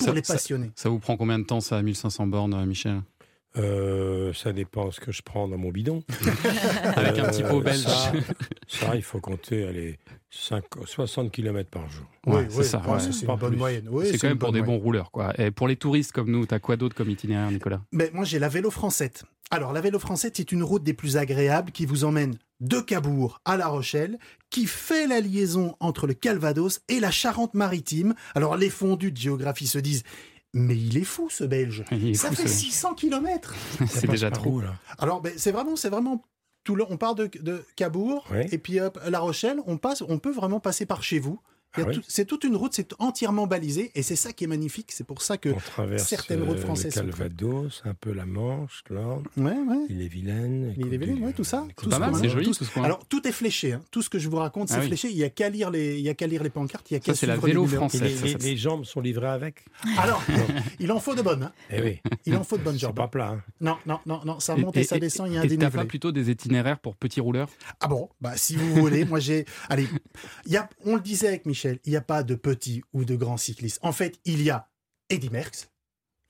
pour 0.00 0.08
Ça- 0.08 0.14
les 0.14 0.24
ça- 0.24 0.34
passionnés. 0.34 0.70
Ça 0.74 0.88
vous 0.88 0.98
prend 0.98 1.16
combien 1.16 1.38
de 1.38 1.44
temps 1.44 1.60
ça, 1.60 1.76
à 1.78 1.82
1500 1.82 2.26
bornes, 2.26 2.54
euh, 2.54 2.66
Michel? 2.66 3.00
Euh, 3.56 4.32
ça 4.32 4.52
dépend 4.52 4.92
ce 4.92 5.00
que 5.00 5.10
je 5.10 5.22
prends 5.22 5.48
dans 5.48 5.58
mon 5.58 5.70
bidon. 5.70 6.04
Avec 6.96 7.18
un 7.18 7.28
petit 7.30 7.42
pot 7.42 7.60
belge. 7.60 7.80
Ça, 7.80 8.12
ça, 8.68 8.94
il 8.94 9.02
faut 9.02 9.18
compter 9.20 9.66
allez, 9.66 9.98
5, 10.30 10.62
60 10.84 11.32
km 11.32 11.68
par 11.68 11.88
jour. 11.90 12.06
Ouais, 12.26 12.46
c'est 12.48 12.62
ça. 12.62 12.78
ouais, 12.86 13.00
c'est 13.00 13.26
pas 13.26 13.32
une 13.32 13.38
bonne 13.40 13.50
plus. 13.50 13.58
moyenne. 13.58 13.88
Oui, 13.90 14.06
c'est 14.10 14.18
quand 14.18 14.28
même 14.28 14.38
pour 14.38 14.52
des 14.52 14.62
bons 14.62 14.78
rouleurs, 14.78 15.10
quoi. 15.10 15.32
Et 15.40 15.50
pour 15.50 15.66
les 15.66 15.74
touristes 15.76 16.12
comme 16.12 16.30
nous, 16.30 16.46
t'as 16.46 16.60
quoi 16.60 16.76
d'autre 16.76 16.94
comme 16.94 17.10
itinéraire, 17.10 17.50
Nicolas? 17.50 17.80
Mais 17.90 18.10
moi, 18.14 18.24
j'ai 18.24 18.38
la 18.38 18.48
vélo 18.48 18.70
française. 18.70 19.24
Alors, 19.50 19.72
la 19.72 19.80
vélo 19.80 19.98
française, 19.98 20.30
c'est 20.34 20.52
une 20.52 20.62
route 20.62 20.84
des 20.84 20.94
plus 20.94 21.16
agréables 21.16 21.72
qui 21.72 21.86
vous 21.86 22.04
emmène 22.04 22.36
de 22.60 22.80
Cabourg 22.80 23.40
à 23.44 23.56
La 23.56 23.68
Rochelle, 23.68 24.18
qui 24.50 24.66
fait 24.66 25.06
la 25.06 25.20
liaison 25.20 25.76
entre 25.80 26.06
le 26.06 26.14
Calvados 26.14 26.80
et 26.88 27.00
la 27.00 27.10
Charente-Maritime. 27.10 28.14
Alors, 28.34 28.56
les 28.56 28.70
fondus 28.70 29.12
de 29.12 29.16
géographie 29.16 29.66
se 29.66 29.78
disent 29.78 30.02
mais 30.52 30.76
il 30.76 30.98
est 30.98 31.04
fou 31.04 31.28
ce 31.30 31.44
Belge. 31.44 31.84
Ça 32.14 32.28
fou, 32.30 32.34
fait 32.34 32.48
ce- 32.48 32.54
600 32.54 32.94
km. 32.94 33.54
C'est 33.88 34.08
déjà 34.08 34.30
trop. 34.32 34.60
là 34.60 34.74
Alors, 34.98 35.20
ben, 35.20 35.32
c'est 35.36 35.52
vraiment, 35.52 35.76
c'est 35.76 35.90
vraiment 35.90 36.24
tout 36.64 36.74
le. 36.74 36.84
On 36.90 36.96
part 36.96 37.14
de, 37.14 37.30
de 37.40 37.64
Cabourg 37.76 38.26
Ouais. 38.32 38.48
et 38.50 38.58
puis 38.58 38.80
hop, 38.80 38.98
La 39.08 39.20
Rochelle. 39.20 39.60
On 39.66 39.76
passe, 39.78 40.02
on 40.08 40.18
peut 40.18 40.32
vraiment 40.32 40.58
passer 40.58 40.86
par 40.86 41.04
chez 41.04 41.20
vous. 41.20 41.38
Ah 41.74 41.82
oui 41.86 41.94
tout- 41.94 42.02
c'est 42.08 42.24
toute 42.24 42.44
une 42.44 42.56
route, 42.56 42.72
c'est 42.74 42.94
entièrement 42.98 43.46
balisé 43.46 43.90
et 43.94 44.02
c'est 44.02 44.16
ça 44.16 44.32
qui 44.32 44.44
est 44.44 44.46
magnifique. 44.48 44.90
C'est 44.92 45.04
pour 45.04 45.22
ça 45.22 45.36
que 45.38 45.50
On 45.50 45.54
traverse 45.58 46.06
certaines 46.08 46.42
euh, 46.42 46.44
routes 46.46 46.58
françaises 46.58 46.94
sont 46.94 47.04
le 47.04 47.10
Calvados, 47.12 47.82
un 47.84 47.94
peu 47.94 48.12
la 48.12 48.26
Manche, 48.26 48.82
l'Orne, 48.90 49.24
Ouais, 49.36 49.52
ouais. 49.52 49.86
il 49.88 50.02
est 50.02 50.08
vilaine. 50.08 50.74
Il 50.76 50.92
est 50.92 50.96
vilain, 50.96 51.26
ouais, 51.26 51.32
tout 51.32 51.44
ça. 51.44 51.64
C'est 51.68 51.74
tout 51.84 51.88
pas 51.90 51.96
ce 51.96 52.00
mal, 52.00 52.14
c'est 52.16 52.26
a, 52.26 52.28
joli, 52.28 52.46
tout- 52.46 52.54
tout 52.54 52.64
ce 52.64 52.72
coin. 52.72 52.82
Alors 52.84 53.04
tout 53.06 53.26
est 53.26 53.32
fléché. 53.32 53.72
hein. 53.74 53.82
Tout 53.90 54.02
ce 54.02 54.10
que 54.10 54.18
je 54.18 54.28
vous 54.28 54.36
raconte, 54.38 54.68
c'est 54.68 54.74
Ah 54.76 54.80
oui. 54.80 54.86
fléché. 54.88 55.08
Il 55.10 55.16
y 55.16 55.24
a 55.24 55.30
qu'à 55.30 55.48
lire 55.48 55.70
les, 55.70 55.96
il 55.98 56.04
y 56.04 56.08
a 56.08 56.14
qu'à 56.14 56.26
lire 56.26 56.42
les 56.42 56.50
pancartes. 56.50 56.90
Il 56.90 56.94
y 56.94 56.96
a 56.96 57.00
qu'à 57.00 57.14
Ça, 57.14 57.20
c'est 57.20 57.26
la 57.26 57.36
vélo 57.36 57.66
française. 57.66 58.22
les, 58.22 58.32
les- 58.32 58.38
les 58.38 58.56
jambes 58.56 58.84
sont 58.84 59.00
livrées 59.00 59.28
avec 59.28 59.64
Alors, 59.98 60.22
il 60.80 60.90
en 60.90 60.98
faut 60.98 61.14
de 61.14 61.22
bonnes. 61.22 61.44
hein. 61.44 61.52
Eh 61.70 61.80
oui, 61.82 62.00
Il 62.26 62.34
en 62.36 62.42
faut 62.42 62.58
de 62.58 62.62
bonnes 62.64 62.74
c'est 62.74 62.80
jambes. 62.80 62.96
pas 62.96 63.08
plat. 63.08 63.28
hein. 63.30 63.42
Non, 63.60 63.76
non, 63.86 64.00
non, 64.06 64.20
non. 64.24 64.40
Ça 64.40 64.56
monte 64.56 64.76
et, 64.76 64.82
ça 64.84 64.98
descend. 64.98 65.28
Il 65.28 65.34
y 65.34 65.36
a 65.36 65.40
un 65.40 65.42
t'as 65.42 65.48
dénivelé. 65.48 65.70
pas 65.70 65.84
plutôt 65.84 66.10
des 66.10 66.30
itinéraires 66.30 66.80
pour 66.80 66.96
petits 66.96 67.20
rouleurs? 67.20 67.48
Ah 67.80 67.86
bon? 67.88 68.08
Bah 68.20 68.32
si 68.36 68.56
vous 68.56 68.74
voulez, 68.74 69.04
moi 69.04 69.20
j'ai. 69.20 69.44
Allez, 69.68 69.86
il 70.46 70.52
y 70.52 70.56
a, 70.56 70.68
on 70.84 70.94
le 70.96 71.00
disait 71.00 71.28
avec 71.28 71.46
Michel, 71.46 71.59
il 71.64 71.78
n'y 71.86 71.96
a 71.96 72.00
pas 72.02 72.22
de 72.22 72.34
petits 72.34 72.82
ou 72.92 73.04
de 73.04 73.16
grands 73.16 73.36
cyclistes. 73.36 73.78
En 73.82 73.92
fait, 73.92 74.20
il 74.24 74.42
y 74.42 74.50
a 74.50 74.68
Eddy 75.08 75.30
Merckx 75.30 75.69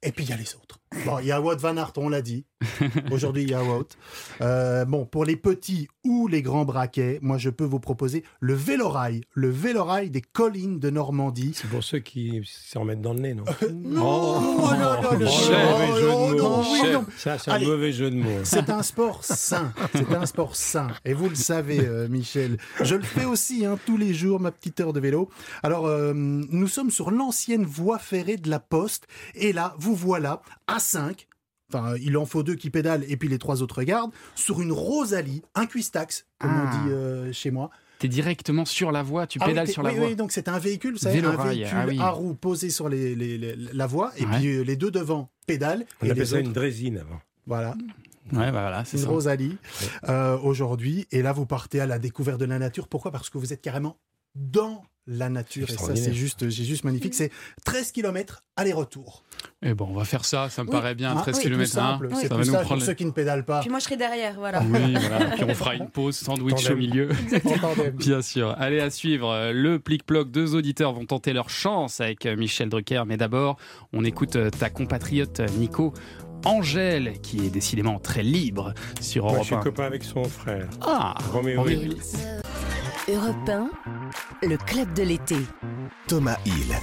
et 0.03 0.13
puis 0.13 0.25
il 0.25 0.31
y 0.31 0.33
a 0.33 0.37
les 0.37 0.55
autres. 0.55 0.79
Bon, 1.07 1.21
il 1.21 1.27
y 1.27 1.31
a 1.33 1.41
Wout 1.41 1.57
van 1.59 1.77
Aert, 1.77 1.93
on 1.99 2.09
l'a 2.09 2.21
dit. 2.21 2.45
Aujourd'hui, 3.13 3.45
il 3.45 3.51
y 3.51 3.55
a 3.55 3.63
Wout. 3.63 3.87
Euh, 4.41 4.85
bon, 4.85 5.07
pour 5.07 5.25
les 5.25 5.37
petits 5.37 5.87
ou 6.05 6.27
les 6.27 6.43
grands 6.43 6.65
braquets, 6.65 7.21
moi 7.23 7.39
je 7.39 7.49
peux 7.49 7.65
vous 7.65 7.79
proposer 7.79 8.25
le 8.41 8.55
vélorail, 8.55 9.21
le 9.35 9.49
vélorail 9.51 10.11
des 10.11 10.21
collines 10.21 10.81
de 10.81 10.91
Normandie. 10.91 11.53
C'est 11.55 11.69
pour 11.71 11.85
ceux 11.85 12.01
qui 12.01 12.43
s'en 12.45 12.85
mettent 12.85 13.03
dans 13.03 13.13
le 13.15 13.21
nez, 13.21 13.35
non 13.35 13.45
Non, 13.73 14.03
Oh, 14.03 14.71
non, 14.73 15.03
non, 15.03 15.13
non, 15.13 15.19
Michel, 15.19 16.37
non, 16.37 16.63
oui, 16.73 16.93
non. 16.93 17.07
Ça, 17.17 17.39
c'est 17.39 17.51
un 17.53 17.55
Allez. 17.55 17.67
mauvais 17.67 17.93
jeu 17.93 18.11
de 18.11 18.17
mots. 18.17 18.41
C'est 18.43 18.69
un 18.69 18.83
sport 18.83 19.23
sain. 19.23 19.73
C'est 19.95 20.13
un 20.13 20.27
sport 20.27 20.57
sain. 20.57 20.89
Et 21.05 21.15
vous 21.15 21.29
le 21.29 21.37
savez, 21.37 21.81
euh, 21.87 22.09
Michel. 22.09 22.59
Je 22.83 22.97
le 22.97 23.03
fais 23.05 23.25
aussi 23.27 23.65
hein, 23.65 23.79
tous 23.87 23.97
les 23.97 24.13
jours, 24.13 24.41
ma 24.41 24.51
petite 24.51 24.81
heure 24.81 24.93
de 24.93 24.99
vélo. 25.01 25.29
Alors, 25.63 25.87
euh, 25.87 26.13
nous 26.15 26.67
sommes 26.69 26.91
sur 26.91 27.13
l'ancienne 27.13 27.65
voie 27.65 27.99
ferrée 28.01 28.39
de 28.39 28.51
la 28.51 28.59
Poste. 28.59 29.07
Et 29.37 29.53
là, 29.53 29.75
vous 29.79 29.90
voilà 29.95 30.43
à 30.67 30.79
5. 30.79 31.27
Enfin, 31.73 31.95
il 32.03 32.17
en 32.17 32.27
faut 32.27 32.43
deux 32.43 32.57
qui 32.57 32.69
pédalent 32.71 33.05
et 33.09 33.17
puis 33.17 33.29
les 33.29 33.39
trois 33.39 33.63
autres 33.63 33.77
regardent. 33.79 34.11
Sur 34.35 34.61
une 34.61 34.73
Rosalie, 34.73 35.43
un 35.55 35.67
cuistax, 35.67 36.27
comme 36.39 36.51
Ah. 36.53 36.65
on 36.83 36.85
dit 36.87 36.93
euh, 36.93 37.33
chez 37.33 37.51
moi. 37.51 37.71
T'es 38.01 38.09
directement 38.09 38.65
sur 38.65 38.91
la 38.93 39.03
voie, 39.03 39.27
tu 39.27 39.39
Ah 39.43 39.47
pédales 39.47 39.69
sur 39.69 39.83
la 39.83 39.91
oui, 39.91 39.97
voie. 39.99 40.07
Oui, 40.09 40.17
donc 40.17 40.33
c'est 40.33 40.49
un 40.49 40.59
véhicule, 40.59 40.93
vous 40.93 40.99
savez, 40.99 41.23
un 41.23 41.37
véhicule 41.37 41.69
ah 41.77 41.85
oui. 41.87 41.99
à 42.01 42.09
roues 42.09 42.35
posé 42.35 42.71
sur 42.71 42.89
les, 42.89 43.15
les- 43.15 43.37
les- 43.39 43.55
la 43.57 43.87
voie. 43.87 44.11
Et 44.17 44.25
Ouais. 44.25 44.39
puis 44.39 44.57
euh, 44.57 44.63
les 44.63 44.75
deux 44.77 44.91
devant 44.91 45.31
pédalent. 45.47 45.85
On 46.01 46.07
et 46.07 46.11
appelle 46.11 46.23
les 46.23 46.27
ça 46.27 46.37
autres, 46.39 46.47
une 46.47 46.53
drésine 46.55 46.99
avant. 46.99 47.21
Voilà. 47.47 47.75
Ouais, 48.33 48.51
bah 48.53 48.63
voilà, 48.63 48.85
c'est 48.85 48.97
une 48.97 49.03
ça. 49.05 49.09
Rosalie 49.11 49.57
euh, 50.09 50.39
aujourd'hui. 50.39 51.07
Et 51.13 51.21
là, 51.21 51.33
vous 51.33 51.47
partez 51.47 51.81
à 51.81 51.87
la 51.87 51.99
découverte 51.99 52.41
de 52.41 52.45
la 52.47 52.59
nature. 52.59 52.89
Pourquoi? 52.89 53.11
Parce 53.11 53.29
que 53.29 53.39
vous 53.39 53.53
êtes 53.53 53.61
carrément 53.61 53.97
dans 54.35 54.83
la 55.07 55.29
nature. 55.29 55.69
Et 55.69 55.73
ça, 55.77 55.97
c'est 55.97 56.13
juste, 56.13 56.49
c'est 56.51 56.65
juste 56.65 56.85
magnifique. 56.85 57.15
C'est 57.15 57.33
13 57.65 57.91
km 57.91 58.45
aller-retour. 58.55 59.25
Et 59.63 59.75
bon, 59.75 59.89
on 59.91 59.95
va 59.95 60.05
faire 60.05 60.25
ça, 60.25 60.49
ça 60.51 60.63
me 60.63 60.69
Oui. 60.69 60.73
paraît 60.73 60.95
bien, 60.95 61.15
Ah, 61.17 61.23
13 61.23 61.37
oui, 61.39 61.43
km. 61.43 61.61
hein. 61.61 61.65
C'est 61.65 61.77
ça 61.79 61.99
plus 61.99 62.29
va 62.29 62.37
nous 62.37 62.45
sage 62.45 62.65
prendre. 62.65 62.81
pour 62.81 62.83
ceux 62.87 62.95
qui 62.95 63.05
ne 63.07 63.11
pédalent 63.11 63.45
pas. 63.45 63.61
Puis 63.61 63.71
moi, 63.71 63.79
je 63.81 63.85
serai 63.87 63.97
derrière, 63.97 64.35
voilà. 64.35 64.61
Oui, 64.63 64.95
voilà. 64.95 65.31
Puis 65.35 65.45
on 65.45 65.55
fera 65.55 65.75
une 65.75 65.89
pause, 65.89 66.17
sandwich 66.17 66.71
au 66.71 66.77
milieu. 66.77 67.09
Bien 67.95 68.23
sûr. 68.23 68.55
Allez, 68.59 68.79
à 68.81 68.91
suivre 68.91 69.31
euh, 69.31 69.53
le 69.53 69.79
plic-ploc. 69.81 70.31
Deux 70.31 70.55
auditeurs 70.55 70.93
vont 70.93 71.07
tenter 71.07 71.33
leur 71.33 71.51
chance 71.51 72.01
avec 72.01 72.27
euh, 72.27 72.37
Michel 72.37 72.69
Drucker. 72.69 73.03
Mais 73.07 73.17
d'abord, 73.17 73.57
on 73.93 74.05
écoute 74.05 74.37
euh, 74.37 74.51
ta 74.51 74.71
compatriote 74.71 75.41
Nico 75.59 75.93
Angèle, 76.45 77.21
qui 77.21 77.47
est 77.47 77.51
décidément 77.51 77.99
très 77.99 78.23
libre 78.23 78.75
sur 79.01 79.25
Moi, 79.25 79.33
je 79.33 79.37
Europe 79.37 79.47
suis 79.47 79.55
1. 79.57 79.61
copain 79.61 79.85
avec 79.85 80.05
son 80.05 80.23
frère. 80.25 80.69
Ah, 80.83 81.15
Roméo 81.33 81.61
Roméo. 81.63 81.81
Europe 83.13 83.49
1, 83.49 83.71
le 84.47 84.57
club 84.57 84.93
de 84.95 85.03
l'été. 85.03 85.37
Thomas 86.07 86.37
Hill. 86.45 86.75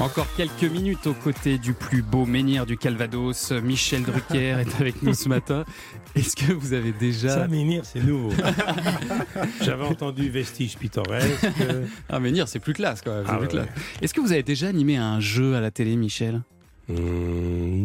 Encore 0.00 0.26
quelques 0.36 0.64
minutes 0.64 1.06
aux 1.06 1.14
côtés 1.14 1.58
du 1.58 1.74
plus 1.74 2.02
beau 2.02 2.24
menhir 2.26 2.66
du 2.66 2.76
Calvados. 2.76 3.52
Michel 3.52 4.02
Drucker 4.02 4.60
est 4.60 4.80
avec 4.80 5.02
nous 5.02 5.14
ce 5.14 5.28
matin. 5.28 5.64
Est-ce 6.16 6.34
que 6.34 6.52
vous 6.52 6.72
avez 6.72 6.92
déjà... 6.92 7.28
Ça, 7.28 7.46
menhir, 7.48 7.84
c'est 7.84 8.02
nouveau. 8.02 8.30
J'avais 9.60 9.84
entendu 9.84 10.30
vestige 10.30 10.76
pittoresque. 10.78 11.46
Un 12.10 12.18
menhir, 12.18 12.48
c'est 12.48 12.58
plus 12.58 12.72
classe 12.72 13.02
quand 13.02 13.14
même. 13.14 13.24
Ah 13.28 13.38
ouais, 13.38 13.46
classe. 13.46 13.68
Est-ce 14.00 14.14
que 14.14 14.20
vous 14.20 14.32
avez 14.32 14.42
déjà 14.42 14.68
animé 14.68 14.96
un 14.96 15.20
jeu 15.20 15.54
à 15.54 15.60
la 15.60 15.70
télé, 15.70 15.94
Michel? 15.96 16.42
Hum, 16.88 16.96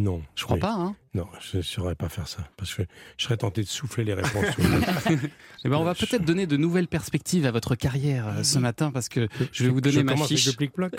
non. 0.02 0.22
Je 0.36 0.44
crois 0.44 0.56
Oui. 0.56 0.62
pas, 0.62 0.74
hein 0.74 0.96
Non, 1.18 1.26
je 1.40 1.58
ne 1.58 1.62
saurais 1.64 1.96
pas 1.96 2.10
faire 2.10 2.28
ça. 2.28 2.48
Parce 2.58 2.76
que 2.76 2.84
je 3.18 3.24
serais 3.24 3.38
tenté 3.38 3.64
de 3.64 3.68
souffler 3.68 4.04
les 4.04 4.14
réponses. 4.14 4.56
Eh 5.66 5.70
ben, 5.70 5.78
on 5.78 5.84
va 5.84 5.96
peut-être 5.96 6.24
donner 6.24 6.46
de 6.46 6.56
nouvelles 6.56 6.88
perspectives 6.88 7.48
à 7.48 7.52
votre 7.52 7.74
carrière 7.74 8.28
euh, 8.28 8.44
ce 8.44 8.60
matin 8.60 8.92
parce 8.92 9.10
que 9.10 9.28
je 9.52 9.64
vais 9.64 9.70
vous 9.72 9.82
donner 9.82 9.98
Je 9.98 10.02
ma 10.02 10.16
fiche 10.16 10.50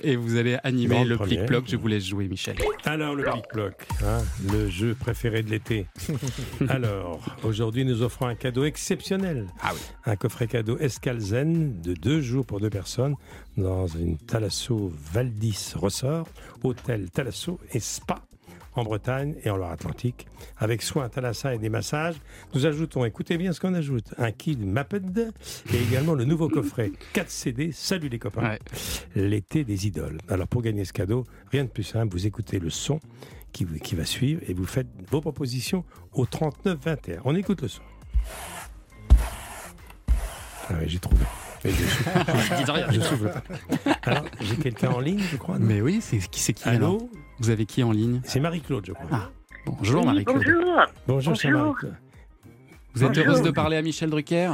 et 0.03 0.17
vous 0.17 0.37
allez 0.37 0.59
animer 0.65 1.05
le 1.05 1.17
plic-ploc. 1.17 1.65
Je 1.69 1.77
vous 1.77 1.87
laisse 1.87 2.05
jouer, 2.05 2.27
Michel. 2.27 2.57
Alors, 2.85 3.15
le 3.15 3.23
plic-ploc, 3.23 3.75
hein, 4.05 4.19
le 4.53 4.69
jeu 4.69 4.97
préféré 4.99 5.45
de 5.45 5.51
l'été. 5.51 5.87
Alors, 6.69 7.37
aujourd'hui, 7.45 7.85
nous 7.85 8.03
offrons 8.03 8.27
un 8.27 8.35
cadeau 8.35 8.65
exceptionnel. 8.65 9.47
Ah 9.63 9.71
oui. 9.73 9.81
Un 10.05 10.17
coffret 10.17 10.49
cadeau 10.49 10.77
Escalzen 10.79 11.81
de 11.81 11.95
deux 11.95 12.21
jours 12.21 12.45
pour 12.45 12.59
deux 12.59 12.71
personnes 12.71 13.15
dans 13.57 13.87
une 13.87 14.19
Thalasso 14.19 14.93
Valdis 15.13 15.73
Ressort, 15.77 16.27
hôtel 16.65 17.11
Thalasso 17.11 17.61
et 17.73 17.81
spa 17.81 18.28
en 18.79 18.85
Bretagne 18.85 19.35
et 19.45 19.51
en 19.51 19.57
Loire-Atlantique. 19.57 20.27
Avec 20.57 20.83
soin, 20.83 21.09
thalassa 21.09 21.55
et 21.55 21.59
des 21.59 21.69
massages, 21.69 22.17
nous 22.55 22.67
ajoutons, 22.67 23.05
écoutez 23.05 23.37
bien 23.37 23.53
ce 23.53 23.61
qu'on 23.61 23.75
ajoute, 23.75 24.15
un 24.19 24.31
kit 24.33 24.57
Mapped 24.57 25.33
et 25.73 25.83
également 25.89 26.15
le 26.15 26.25
nouveau 26.25 26.49
coffret 26.49 26.93
4 27.13 27.31
CD, 27.31 27.73
salut 27.73 28.09
les 28.09 28.19
copains, 28.19 28.57
l'été 29.15 29.65
des 29.65 29.87
idoles. 29.87 30.19
Alors 30.29 30.49
pour 30.49 30.63
gagner 30.63 30.85
ce 30.85 30.93
cadeau, 30.93 31.25
rien 31.51 31.65
de 31.65 31.69
plus 31.69 31.83
simple, 31.83 32.13
vous 32.13 32.27
écoutez 32.27 32.59
le 32.59 32.71
son 32.71 33.01
qui, 33.53 33.67
qui 33.67 33.95
va 33.95 34.05
suivre 34.05 34.41
et 34.49 34.55
vous 34.55 34.67
faites 34.67 34.89
vos 35.11 35.21
propositions 35.21 35.85
au 36.13 36.27
39 36.27 36.79
21. 36.81 37.21
On 37.25 37.35
écoute 37.35 37.63
le 37.63 37.69
son. 37.69 37.83
Ah 40.71 40.75
oui, 40.81 40.85
j'ai 40.87 40.99
trouvé. 40.99 41.25
Mais 41.65 41.71
je 41.71 41.85
souffle, 41.85 42.87
je 42.93 43.01
souffle 43.01 43.33
pas. 43.33 43.43
Alors, 44.03 44.25
j'ai 44.41 44.57
quelqu'un 44.57 44.91
en 44.91 45.01
ligne, 45.01 45.21
je 45.33 45.37
crois. 45.37 45.59
Mais 45.59 45.81
oui, 45.81 46.01
c'est 46.01 46.19
qui 46.19 46.41
c'est 46.41 46.53
qui 46.53 46.69
Allô? 46.69 46.87
alors? 46.87 47.03
Vous 47.41 47.51
avez 47.51 47.67
qui 47.67 47.83
en 47.83 47.93
ligne? 47.93 48.21
C'est 48.25 48.41
Marie-Claude, 48.41 48.85
je 48.87 48.93
crois. 48.93 49.07
Ah, 49.13 49.31
bonjour 49.67 50.01
Oui, 50.01 50.07
Marie-Claude. 50.07 50.37
bonjour. 50.45 50.75
Bonjour, 51.07 51.33
Bonjour. 51.35 51.51
Marie-Claude. 51.61 51.95
Vous 52.95 53.03
êtes 53.05 53.09
Bonjour. 53.11 53.25
heureuse 53.27 53.43
de 53.43 53.51
parler 53.51 53.77
à 53.77 53.83
Michel 53.83 54.11
Drucker? 54.11 54.51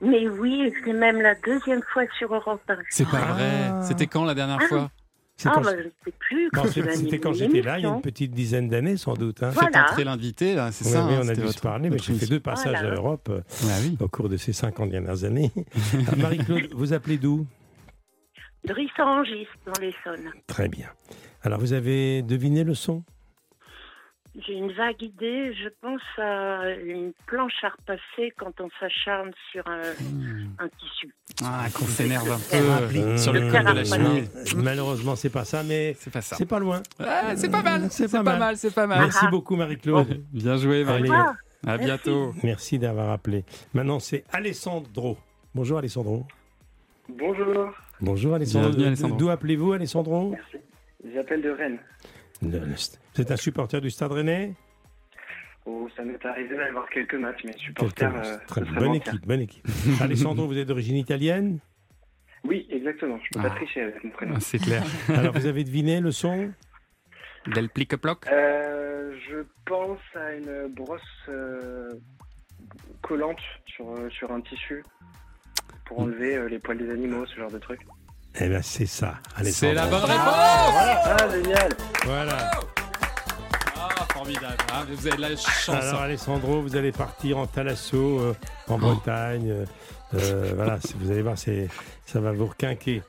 Mais 0.00 0.28
oui, 0.28 0.72
c'est 0.84 0.92
même 0.92 1.20
la 1.20 1.34
deuxième 1.36 1.82
fois 1.92 2.02
sur 2.18 2.32
Europe 2.34 2.60
1. 2.68 2.76
C'est 2.90 3.08
pas 3.08 3.32
vrai. 3.32 3.72
C'était 3.82 4.06
quand 4.06 4.24
la 4.24 4.34
dernière 4.34 4.58
Ah. 4.62 4.66
fois? 4.68 4.90
C'est 5.38 5.50
Ah, 5.50 5.60
bah, 5.60 5.70
je 5.76 5.82
ne 5.84 5.90
sais 6.04 6.12
plus. 6.18 6.44
Non, 6.44 6.48
quand 6.54 6.64
c'est- 6.68 6.82
tu 6.82 6.88
as 6.88 6.92
C'était 6.96 7.18
quand 7.18 7.32
j'étais 7.34 7.60
là, 7.60 7.78
il 7.78 7.82
y 7.82 7.86
a 7.86 7.90
une 7.90 8.00
petite 8.00 8.32
dizaine 8.32 8.68
d'années, 8.70 8.96
sans 8.96 9.12
doute. 9.14 9.42
hein. 9.42 9.50
Voilà. 9.50 9.68
Faites 9.70 9.90
entrer 9.90 10.04
l'invité, 10.04 10.54
là, 10.54 10.72
c'est 10.72 10.86
Oui, 10.86 10.90
ça 10.92 11.04
oui, 11.06 11.12
hein, 11.14 11.18
on 11.24 11.28
a 11.28 11.34
c'était 11.34 11.46
dû 11.46 11.52
se 11.52 11.60
parler, 11.60 11.90
mais 11.90 11.98
j'ai 11.98 12.14
fait 12.14 12.26
deux 12.26 12.40
passages 12.40 12.72
Voilà. 12.78 12.92
à 12.92 12.94
Europe 12.94 13.28
euh, 13.30 13.40
Ah 13.64 13.76
oui. 13.82 13.98
au 14.00 14.08
cours 14.08 14.30
de 14.30 14.38
ces 14.38 14.54
50 14.54 14.88
dernières 14.90 15.24
années. 15.24 15.50
Ah, 16.10 16.16
Marie-Claude, 16.16 16.68
vous 16.74 16.92
appelez 16.94 17.18
d'où? 17.18 17.46
De 18.64 18.72
Rissangis, 18.72 19.46
dans 19.66 19.78
l'Essonne. 19.80 20.30
Très 20.46 20.68
bien. 20.68 20.88
Alors, 21.42 21.60
vous 21.60 21.72
avez 21.72 22.22
deviné 22.22 22.64
le 22.64 22.74
son? 22.74 23.02
J'ai 24.46 24.52
une 24.52 24.70
vague 24.72 25.00
idée. 25.02 25.54
Je 25.54 25.68
pense 25.80 26.02
à 26.18 26.70
une 26.84 27.12
planche 27.26 27.54
à 27.62 27.70
repasser 27.70 28.34
quand 28.38 28.52
on 28.60 28.68
s'acharne 28.78 29.30
sur 29.50 29.66
un, 29.66 29.80
un 30.58 30.68
tissu. 30.78 31.14
Ah, 31.42 31.64
qu'on 31.72 31.86
s'énerve 31.86 32.30
un 32.30 32.38
Euh, 32.56 32.88
peu 33.12 33.16
sur 33.16 33.32
le 33.32 33.40
le 33.40 33.50
col 33.50 33.64
de 33.64 33.72
la 33.72 33.84
chemise. 33.84 34.54
Malheureusement, 34.56 35.16
c'est 35.16 35.30
pas 35.30 35.46
ça, 35.46 35.62
mais 35.62 35.96
C'est 35.98 36.12
pas 36.12 36.20
ça. 36.20 36.36
c'est 36.36 36.44
pas 36.44 36.58
loin. 36.58 36.82
Ah, 36.98 37.34
c'est 37.34 37.50
pas 37.50 37.62
mal, 37.62 37.86
C'est 37.90 38.08
c'est 38.08 38.12
pas 38.12 38.24
pas 38.24 38.30
mal. 38.32 38.38
mal, 38.40 38.56
c'est 38.58 38.74
pas 38.74 38.86
mal. 38.86 38.98
Merci 39.00 39.26
beaucoup, 39.30 39.56
Marie-Claude. 39.56 40.22
Bien 40.32 40.56
joué, 40.58 40.84
Marie. 40.84 41.10
À 41.66 41.78
bientôt. 41.78 42.34
Merci 42.42 42.78
d'avoir 42.78 43.10
appelé. 43.10 43.42
Maintenant, 43.72 44.00
c'est 44.00 44.24
Alessandro. 44.32 45.16
Bonjour, 45.54 45.78
Alessandro. 45.78 46.26
Bonjour, 47.08 47.70
Bonjour, 48.02 48.34
Alessandro. 48.34 48.68
Bienvenue, 48.68 48.86
Alessandro. 48.88 49.16
D'où 49.16 49.30
appelez-vous, 49.30 49.72
Alessandro? 49.72 50.34
J'appelle 51.14 51.42
de 51.42 51.50
Rennes. 51.50 51.78
Vous 52.42 52.54
êtes 53.22 53.30
un 53.30 53.36
supporter 53.36 53.80
du 53.80 53.90
Stade 53.90 54.12
Rennais? 54.12 54.52
Oh, 55.64 55.88
ça 55.96 56.04
m'est 56.04 56.24
arrivé 56.24 56.54
d'aller 56.56 56.70
voir 56.70 56.88
quelques 56.90 57.14
matchs, 57.14 57.42
mais 57.44 57.52
supporter. 57.54 58.04
euh, 58.14 58.36
Très 58.46 58.60
Bonne 58.62 58.86
mentir. 58.88 59.14
équipe, 59.14 59.26
bonne 59.26 59.40
équipe. 59.40 59.66
Alessandro, 60.00 60.46
vous 60.46 60.56
êtes 60.58 60.68
d'origine 60.68 60.96
italienne? 60.96 61.58
Oui, 62.44 62.66
exactement. 62.70 63.18
Je 63.24 63.30
peux 63.38 63.44
Ah. 63.44 63.48
pas 63.50 63.56
tricher 63.56 63.80
avec 63.82 64.04
mon 64.04 64.10
prénom. 64.10 64.34
Ah, 64.36 64.40
C'est 64.40 64.58
clair. 64.58 64.84
Alors, 65.08 65.32
vous 65.34 65.46
avez 65.46 65.64
deviné 65.64 66.00
le 66.00 66.12
son? 66.12 66.52
Del 67.54 67.68
plique-ploc 67.68 68.26
Euh, 68.30 69.16
je 69.28 69.44
pense 69.64 70.00
à 70.14 70.34
une 70.34 70.68
brosse 70.74 71.00
euh, 71.28 71.90
collante 73.02 73.38
sur, 73.66 73.90
euh, 73.92 74.08
sur 74.10 74.30
un 74.32 74.40
tissu 74.40 74.82
pour 75.86 76.00
enlever 76.00 76.36
euh, 76.36 76.48
les 76.48 76.58
poils 76.58 76.78
des 76.78 76.90
animaux, 76.90 77.24
ce 77.26 77.36
genre 77.36 77.50
de 77.50 77.58
truc. 77.58 77.80
Eh 78.38 78.48
bien, 78.48 78.60
c'est 78.62 78.86
ça, 78.86 79.14
C'est 79.44 79.72
la 79.72 79.86
bonne 79.86 80.04
réponse 80.04 80.18
Ah, 80.26 81.16
génial 81.32 81.68
Voilà. 82.04 82.50
Ah, 83.76 83.88
formidable. 84.12 84.56
Ah, 84.72 84.84
vous 84.88 85.06
avez 85.06 85.16
de 85.16 85.20
la 85.22 85.28
chance. 85.36 85.68
Alors, 85.70 86.02
Alessandro, 86.02 86.60
vous 86.60 86.76
allez 86.76 86.92
partir 86.92 87.38
en 87.38 87.46
Thalasso, 87.46 87.96
euh, 88.20 88.34
Oh. 88.68 88.72
en 88.74 88.78
Bretagne. 88.78 89.50
euh, 89.50 89.64
euh, 90.14 90.52
voilà, 90.54 90.78
c'est- 90.82 90.96
vous 90.98 91.10
allez 91.10 91.22
voir, 91.22 91.38
c'est, 91.38 91.68
ça 92.04 92.20
va 92.20 92.32
vous 92.32 92.46
requinquer. 92.46 93.02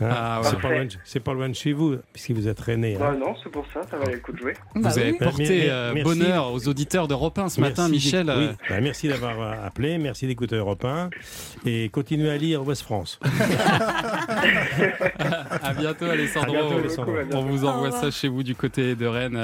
Hein 0.00 0.08
Ah, 0.10 0.40
ouais. 0.42 0.48
c'est, 0.50 0.60
pas 0.60 0.70
loin 0.70 0.84
de, 0.84 0.90
c'est 1.04 1.20
pas 1.20 1.34
loin 1.34 1.48
de 1.48 1.54
chez 1.54 1.72
vous, 1.72 1.96
puisque 2.12 2.30
vous 2.32 2.48
êtes 2.48 2.60
Rennais. 2.60 2.94
hein. 2.96 2.98
Bah 3.00 3.14
non, 3.18 3.34
c'est 3.42 3.50
pour 3.50 3.64
ça, 3.72 3.80
ça 3.90 3.96
valait 3.96 4.14
le 4.14 4.20
coup 4.20 4.32
de 4.32 4.38
jouer. 4.38 4.54
Vous 4.74 4.86
avez 4.86 5.12
oui. 5.12 5.18
porté 5.18 5.70
euh, 5.70 5.94
bonheur 6.02 6.52
aux 6.52 6.68
auditeurs 6.68 7.08
d'Europe 7.08 7.38
1 7.38 7.48
ce 7.48 7.60
matin, 7.60 7.88
Michel. 7.88 8.28
euh, 8.30 8.48
oui, 8.50 8.56
bah, 8.68 8.80
merci 8.80 9.08
d'avoir 9.08 9.40
euh, 9.40 9.66
appelé, 9.66 9.98
merci 9.98 10.26
d'écouter 10.26 10.56
Europe 10.56 10.84
1 10.84 11.10
et 11.66 11.88
continuez 11.90 12.30
à 12.30 12.36
lire 12.36 12.66
Ouest 12.66 12.82
France. 12.82 13.18
À 15.62 15.72
bientôt, 15.74 16.04
Alessandro. 16.06 16.54
À 16.56 16.60
bientôt, 16.60 16.78
Alessandro. 16.78 17.12
On 17.32 17.42
vous 17.42 17.64
envoie 17.64 17.90
ça 17.90 18.10
chez 18.10 18.28
vous 18.28 18.42
du 18.42 18.54
côté 18.54 18.94
de 18.94 19.06
Rennes. 19.06 19.38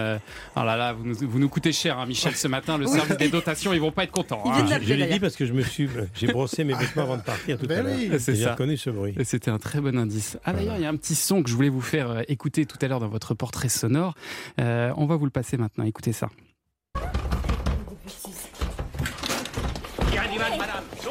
Oh 0.57 0.61
là 0.63 0.77
là, 0.77 0.93
vous 0.93 1.05
nous, 1.05 1.15
vous 1.23 1.39
nous 1.39 1.49
coûtez 1.49 1.73
cher, 1.73 1.99
hein, 1.99 2.07
Michel, 2.07 2.35
ce 2.35 2.49
matin. 2.49 2.79
Le 2.79 2.87
Oui. 2.87 2.93
service 2.97 3.17
des 3.17 3.29
dotations, 3.29 3.73
ils 3.73 3.81
vont 3.81 3.93
pas 3.93 4.05
être 4.05 4.11
contents. 4.13 4.43
Hein. 4.47 4.65
Je, 4.83 4.95
l'ai 4.95 5.07
dit 5.07 5.21
parce 5.21 5.37
que 5.37 5.47
je 5.47 5.53
me 5.53 5.63
suis, 5.63 5.89
j'ai 6.15 6.27
brossé 6.29 6.65
mes 6.65 6.75
vêtements 6.75 7.03
avant 7.03 7.17
de 7.17 7.23
partir 7.23 7.59
tout 7.59 7.65
à 7.67 7.69
Ben 7.69 7.85
l'heure. 7.85 7.95
oui. 7.97 8.11
C'est 8.19 8.33
Et 8.33 8.37
J'ai 8.37 8.45
ça. 8.45 8.53
reconnu 8.53 8.77
ce 8.77 8.91
bruit. 8.91 9.15
Et 9.19 9.25
c'était 9.25 9.51
un 9.51 9.59
très 9.59 9.81
bon 9.81 9.97
indice. 9.99 10.30
Ah 10.45 10.53
d'ailleurs, 10.53 10.77
il 10.77 10.83
y 10.83 10.87
a 10.87 10.89
un 10.89 10.97
petit 10.97 11.15
son 11.15 11.43
que 11.43 11.51
je 11.51 11.55
voulais 11.55 11.69
vous 11.69 11.81
faire 11.81 12.11
euh, 12.11 12.23
écouter 12.29 12.67
tout 12.67 12.79
à 12.81 12.89
l'heure 12.89 13.01
dans 13.01 13.09
votre 13.09 13.35
portrait 13.35 13.69
sonore. 13.69 14.15
Euh, 14.61 14.93
on 14.97 15.07
va 15.07 15.17
vous 15.17 15.25
le 15.25 15.31
passer 15.31 15.57
maintenant. 15.57 15.85
Écoutez 15.85 16.13
ça. 16.13 16.29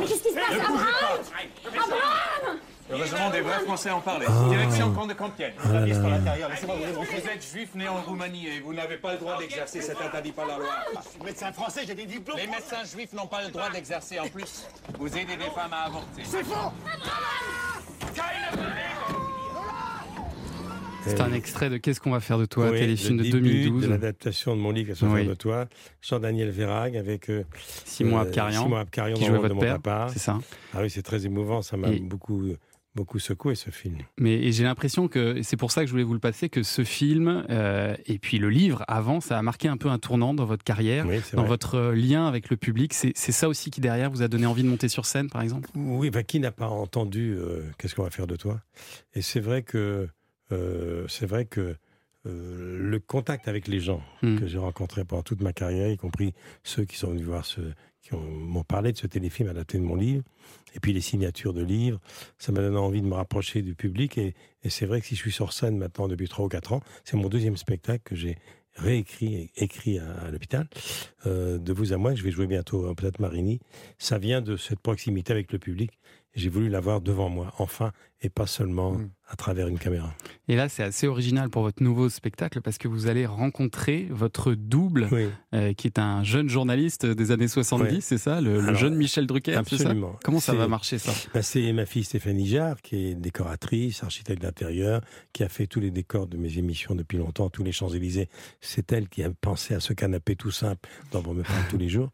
Qu'est-ce 0.08 0.24
qui 0.24 0.30
se 0.30 0.36
passe, 0.36 0.54
Abraham? 0.54 2.60
Heureusement, 2.92 3.30
des 3.30 3.42
vrais 3.42 3.60
Français 3.60 3.92
en 3.92 4.02
parlaient. 4.02 4.26
Ah. 4.28 4.50
Direction 4.50 4.92
camp 4.94 5.06
de 5.06 5.14
Compiègne. 5.14 5.54
Ah 5.64 5.84
piste 5.84 6.02
là. 6.02 6.08
à 6.08 6.10
l'intérieur. 6.10 6.50
Laissez-moi 6.50 6.76
vous. 6.76 7.04
Vous 7.04 7.30
êtes 7.30 7.52
juif 7.52 7.76
né 7.76 7.88
en 7.88 8.02
Roumanie 8.02 8.48
et 8.48 8.60
vous 8.62 8.74
n'avez 8.74 8.98
pas 8.98 9.14
le 9.14 9.20
droit 9.20 9.38
d'exercer 9.38 9.82
cet 9.82 10.02
interdit 10.02 10.32
par 10.32 10.48
la 10.48 10.58
loi. 10.58 10.70
Médecin 11.24 11.52
français, 11.52 11.82
j'ai 11.86 11.94
des 11.94 12.06
diplômes. 12.06 12.38
Les 12.38 12.48
médecins 12.48 12.84
juifs 12.84 13.14
n'ont 13.14 13.28
pas 13.28 13.44
le 13.44 13.52
droit 13.52 13.70
d'exercer. 13.70 14.20
En 14.20 14.28
plus, 14.28 14.66
vous 14.98 15.08
aidez 15.08 15.38
des 15.38 15.52
femmes 15.52 15.74
à 15.74 15.86
avorter. 15.86 16.24
C'est 16.24 16.44
faux 16.44 16.72
C'est 21.06 21.22
un 21.22 21.34
extrait 21.34 21.70
de 21.70 21.78
Qu'est-ce 21.78 22.00
qu'on 22.00 22.12
va 22.12 22.20
faire 22.20 22.38
de 22.38 22.46
toi, 22.46 22.66
Euh, 22.66 22.72
Oui, 22.72 22.80
téléfilm 22.80 23.18
le 23.18 23.24
de 23.24 23.30
début 23.32 23.50
2012. 23.64 23.84
de 23.84 23.88
l'adaptation 23.90 24.56
de 24.56 24.62
mon 24.62 24.72
livre, 24.72 24.90
Qu'est-ce 24.90 25.00
qu'on 25.02 25.08
va 25.08 25.14
Oui. 25.16 25.22
faire 25.22 25.30
de 25.30 25.36
toi, 25.36 25.68
Jean-Daniel 26.02 26.50
Verrag 26.50 26.96
avec 26.98 27.30
euh, 27.30 27.44
Simon 27.86 28.18
euh, 28.18 28.22
Abkarian, 28.22 28.64
Simon 28.64 28.76
Abkarian 28.78 29.16
qui 29.16 29.22
dans 29.22 29.28
jouait 29.28 29.38
de 29.38 29.42
votre 29.42 29.56
mon 29.56 29.62
père, 29.62 29.80
papa. 29.82 30.08
c'est 30.14 30.20
ça. 30.20 30.40
Ah 30.74 30.82
oui, 30.82 30.90
c'est 30.90 31.02
très 31.02 31.26
émouvant, 31.26 31.62
ça 31.62 31.78
m'a 31.78 31.90
Et- 31.90 32.00
beaucoup, 32.00 32.44
beaucoup 32.96 33.18
secoué 33.18 33.56
ce 33.56 33.70
film. 33.72 33.98
Mais 34.20 34.52
j'ai 34.52 34.64
l'impression 34.64 35.08
que 35.08 35.42
c'est 35.42 35.58
pour 35.58 35.72
ça 35.72 35.82
que 35.82 35.88
je 35.88 35.92
voulais 35.92 36.04
vous 36.04 36.14
le 36.14 36.20
passer 36.20 36.48
que 36.50 36.62
ce 36.64 36.84
film 36.84 37.46
euh, 37.50 37.96
et 38.06 38.20
puis 38.20 38.38
le 38.38 38.50
livre 38.50 38.84
avant 38.88 39.20
ça 39.22 39.38
a 39.38 39.42
marqué 39.42 39.68
un 39.68 39.78
peu 39.78 39.90
un 39.90 39.98
tournant 40.00 40.34
dans 40.36 40.46
votre 40.46 40.64
carrière, 40.64 41.08
Oui, 41.08 41.20
dans 41.34 41.42
vrai. 41.42 41.48
votre 41.48 41.76
euh, 41.76 41.96
lien 41.96 42.28
avec 42.28 42.50
le 42.50 42.58
public. 42.58 42.94
C'est 42.94 43.14
c'est 43.16 43.32
ça 43.32 43.48
aussi 43.50 43.72
qui 43.72 43.82
derrière 43.82 44.12
vous 44.12 44.22
a 44.22 44.28
donné 44.28 44.46
envie 44.46 44.64
de 44.64 44.70
monter 44.70 44.90
sur 44.90 45.06
scène, 45.06 45.30
par 45.30 45.42
exemple? 45.42 45.70
Oui, 45.76 46.10
bah, 46.12 46.24
qui 46.24 46.40
n'a 46.40 46.52
pas 46.52 46.68
entendu 46.68 47.34
euh, 47.36 47.64
Qu'est-ce 47.80 47.96
qu'on 47.96 48.04
va 48.04 48.10
faire 48.12 48.28
de 48.28 48.36
toi? 48.36 48.60
Et 49.16 49.22
c'est 49.22 49.40
vrai 49.40 49.64
que 49.64 50.08
euh, 50.52 51.06
c'est 51.08 51.26
vrai 51.26 51.46
que 51.46 51.76
euh, 52.26 52.78
le 52.80 53.00
contact 53.00 53.48
avec 53.48 53.68
les 53.68 53.80
gens 53.80 54.02
Mm. 54.22 54.40
que 54.40 54.48
j'ai 54.48 54.58
rencontrés 54.58 55.06
pendant 55.06 55.24
toute 55.24 55.42
ma 55.42 55.54
carrière, 55.54 55.90
y 55.90 55.96
compris 55.98 56.34
ceux 56.64 56.84
qui 56.86 56.98
sont 56.98 57.12
venus 57.12 57.24
voir 57.26 57.46
ce, 57.46 57.62
qui 58.02 58.14
ont- 58.14 58.20
m'ont 58.22 58.64
parlé 58.66 58.92
de 58.92 58.98
ce 58.98 59.08
téléfilm 59.08 59.48
adapté 59.50 59.78
de 59.78 59.84
mon 59.84 59.96
livre, 59.96 60.24
et 60.76 60.80
puis 60.82 60.92
les 60.92 61.00
signatures 61.02 61.54
de 61.54 61.64
livres, 61.64 62.00
ça 62.38 62.52
m'a 62.52 62.60
donné 62.60 62.78
envie 62.78 63.02
de 63.02 63.08
me 63.08 63.14
rapprocher 63.16 63.62
du 63.62 63.74
public. 63.76 64.18
Et, 64.18 64.36
et 64.64 64.70
c'est 64.70 64.86
vrai 64.86 65.00
que 65.00 65.08
si 65.08 65.16
je 65.16 65.22
suis 65.22 65.32
sur 65.32 65.54
scène 65.54 65.78
maintenant 65.78 66.08
depuis 66.10 66.28
3 66.28 66.46
ou 66.46 66.50
4 66.50 66.74
ans, 66.74 66.82
c'est 67.06 67.16
mon 67.16 67.30
deuxième 67.30 67.56
spectacle 67.58 68.02
que 68.04 68.16
j'ai 68.16 68.38
réécrit 68.76 69.36
et 69.36 69.52
écrit 69.64 70.00
à, 70.00 70.10
à 70.22 70.32
l'hôpital, 70.32 70.68
euh, 71.26 71.58
de 71.58 71.74
vous 71.74 71.92
à 71.94 71.98
moi, 71.98 72.12
que 72.14 72.20
je 72.20 72.24
vais 72.24 72.32
jouer 72.32 72.48
bientôt 72.48 72.88
au 72.88 72.96
Peut-être 72.96 73.20
Marini. 73.20 73.60
Ça 73.98 74.18
vient 74.18 74.42
de 74.42 74.56
cette 74.58 74.80
proximité 74.80 75.34
avec 75.34 75.52
le 75.52 75.60
public. 75.60 75.92
J'ai 76.36 76.50
voulu 76.50 76.70
l'avoir 76.70 77.02
devant 77.02 77.30
moi, 77.30 77.54
enfin, 77.58 77.92
et 78.22 78.30
pas 78.30 78.46
seulement 78.46 78.98
à 79.28 79.36
travers 79.36 79.68
une 79.68 79.80
caméra. 79.80 80.14
Et 80.48 80.56
là, 80.56 80.70
c'est 80.70 80.84
assez 80.84 81.08
original 81.08 81.50
pour 81.50 81.62
votre 81.62 81.82
nouveau 81.82 82.10
spectacle 82.10 82.62
parce 82.62 82.78
que 82.78 82.88
vous 82.88 83.08
allez 83.08 83.26
rencontrer 83.26 84.08
votre 84.10 84.54
double, 84.54 85.08
euh, 85.54 85.74
qui 85.74 85.88
est 85.88 86.00
un 86.00 86.24
jeune 86.24 86.50
journaliste 86.50 87.06
des 87.06 87.32
années 87.32 87.48
70, 87.48 87.96
Oui. 87.96 88.02
c'est 88.02 88.18
ça 88.18 88.42
le, 88.42 88.74
jeune 88.76 88.96
Michel 88.96 89.26
Drucker, 89.28 89.54
ça 89.54 89.60
Absolument. 89.60 90.18
Comment 90.24 90.40
ça 90.40 90.54
va 90.54 90.68
marcher 90.68 90.98
ça? 90.98 91.14
Ben, 91.34 91.42
C'est 91.42 91.72
ma 91.74 91.86
fille 91.86 92.04
Stéphanie 92.04 92.48
Jarre, 92.48 92.82
qui 92.82 93.08
est 93.08 93.16
décoratrice, 93.16 94.04
architecte 94.04 94.42
d'intérieur, 94.42 95.02
qui 95.32 95.44
a 95.44 95.50
fait 95.50 95.68
tous 95.68 95.80
les 95.80 95.92
décors 95.92 96.28
de 96.28 96.38
mes 96.38 96.58
émissions 96.58 96.96
depuis 96.96 97.18
longtemps, 97.18 97.50
tous 97.50 97.64
les 97.64 97.72
Champs-Élysées. 97.72 98.30
C'est 98.62 98.92
elle 98.92 99.08
qui 99.08 99.24
a 99.24 99.30
pensé 99.30 99.74
à 99.74 99.80
ce 99.80 99.94
canapé 99.94 100.36
tout 100.36 100.52
simple 100.52 100.90
dont 101.12 101.24
on 101.26 101.34
me 101.34 101.44
parle 101.44 101.68
tous 101.70 101.78
les 101.78 101.90
jours. 101.90 102.10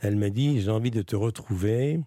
Elle 0.00 0.16
m'a 0.16 0.30
dit, 0.30 0.60
j'ai 0.60 0.70
envie 0.70 0.90
de 0.90 1.02
te 1.02 1.16
retrouver 1.16 2.00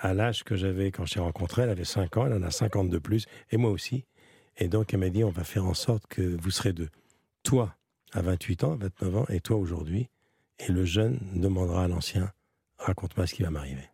à 0.00 0.14
l'âge 0.14 0.44
que 0.44 0.56
j'avais 0.56 0.90
quand 0.90 1.06
je 1.06 1.14
t'ai 1.14 1.20
rencontré. 1.20 1.62
Elle 1.62 1.70
avait 1.70 1.84
5 1.84 2.16
ans, 2.16 2.26
elle 2.26 2.32
en 2.34 2.42
a 2.42 2.50
50 2.50 2.88
de 2.90 2.98
plus, 2.98 3.26
et 3.50 3.56
moi 3.56 3.70
aussi. 3.70 4.04
Et 4.58 4.68
donc, 4.68 4.92
elle 4.92 5.00
m'a 5.00 5.08
dit, 5.10 5.22
on 5.24 5.30
va 5.30 5.44
faire 5.44 5.64
en 5.66 5.74
sorte 5.74 6.06
que 6.08 6.22
vous 6.22 6.50
serez 6.50 6.72
deux. 6.72 6.88
Toi, 7.44 7.74
à 8.12 8.22
28 8.22 8.64
ans, 8.64 8.76
29 8.76 9.16
ans, 9.16 9.26
et 9.28 9.40
toi 9.40 9.56
aujourd'hui. 9.56 10.08
Et 10.58 10.72
le 10.72 10.84
jeune 10.84 11.18
demandera 11.34 11.84
à 11.84 11.88
l'ancien, 11.88 12.32
raconte-moi 12.78 13.26
ce 13.26 13.34
qui 13.34 13.42
va 13.42 13.50
m'arriver. 13.50 13.84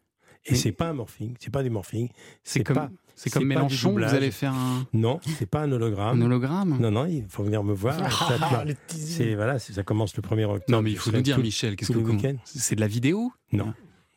Et 0.46 0.55
c'est 0.55 0.72
pas 0.72 0.88
un 0.88 0.92
morphing, 0.92 1.34
c'est 1.40 1.50
pas 1.52 1.62
du 1.62 1.70
morphing. 1.70 2.09
C'est 2.42 2.62
comme- 2.64 2.76
pas- 2.76 2.90
c'est 3.14 3.30
comme 3.30 3.46
Mélenchon, 3.46 3.92
vous 3.92 4.02
allez 4.02 4.30
faire 4.30 4.52
un- 4.52 4.86
Non, 4.92 5.18
c'est 5.38 5.46
pas 5.48 5.62
un 5.62 5.72
hologramme. 5.72 6.20
Un 6.20 6.26
hologramme? 6.26 6.78
Non, 6.80 6.90
non, 6.90 7.07
il 7.07 7.24
faut 7.28 7.44
venir 7.44 7.62
me 7.64 7.72
voir. 7.72 7.96
Ah, 8.02 8.64
c'est 8.88 9.34
voilà, 9.34 9.59
ça 9.59 9.82
commence 9.84 10.14
le 10.16 10.22
1er 10.22 10.44
octobre. 10.44 10.64
Non, 10.68 10.82
mais 10.82 10.92
il 10.92 10.98
faut 10.98 11.11
nous 11.12 11.22
dire, 11.22 11.36
tout- 11.36 11.42
Michel, 11.42 11.76
qu'est-ce 11.76 11.92
que 11.92 11.98
vous-. 11.98 12.18
C'est 12.44 12.74
de 12.76 12.80
la 12.80 12.86
vidéo? 12.86 13.32
Non. 13.52 13.72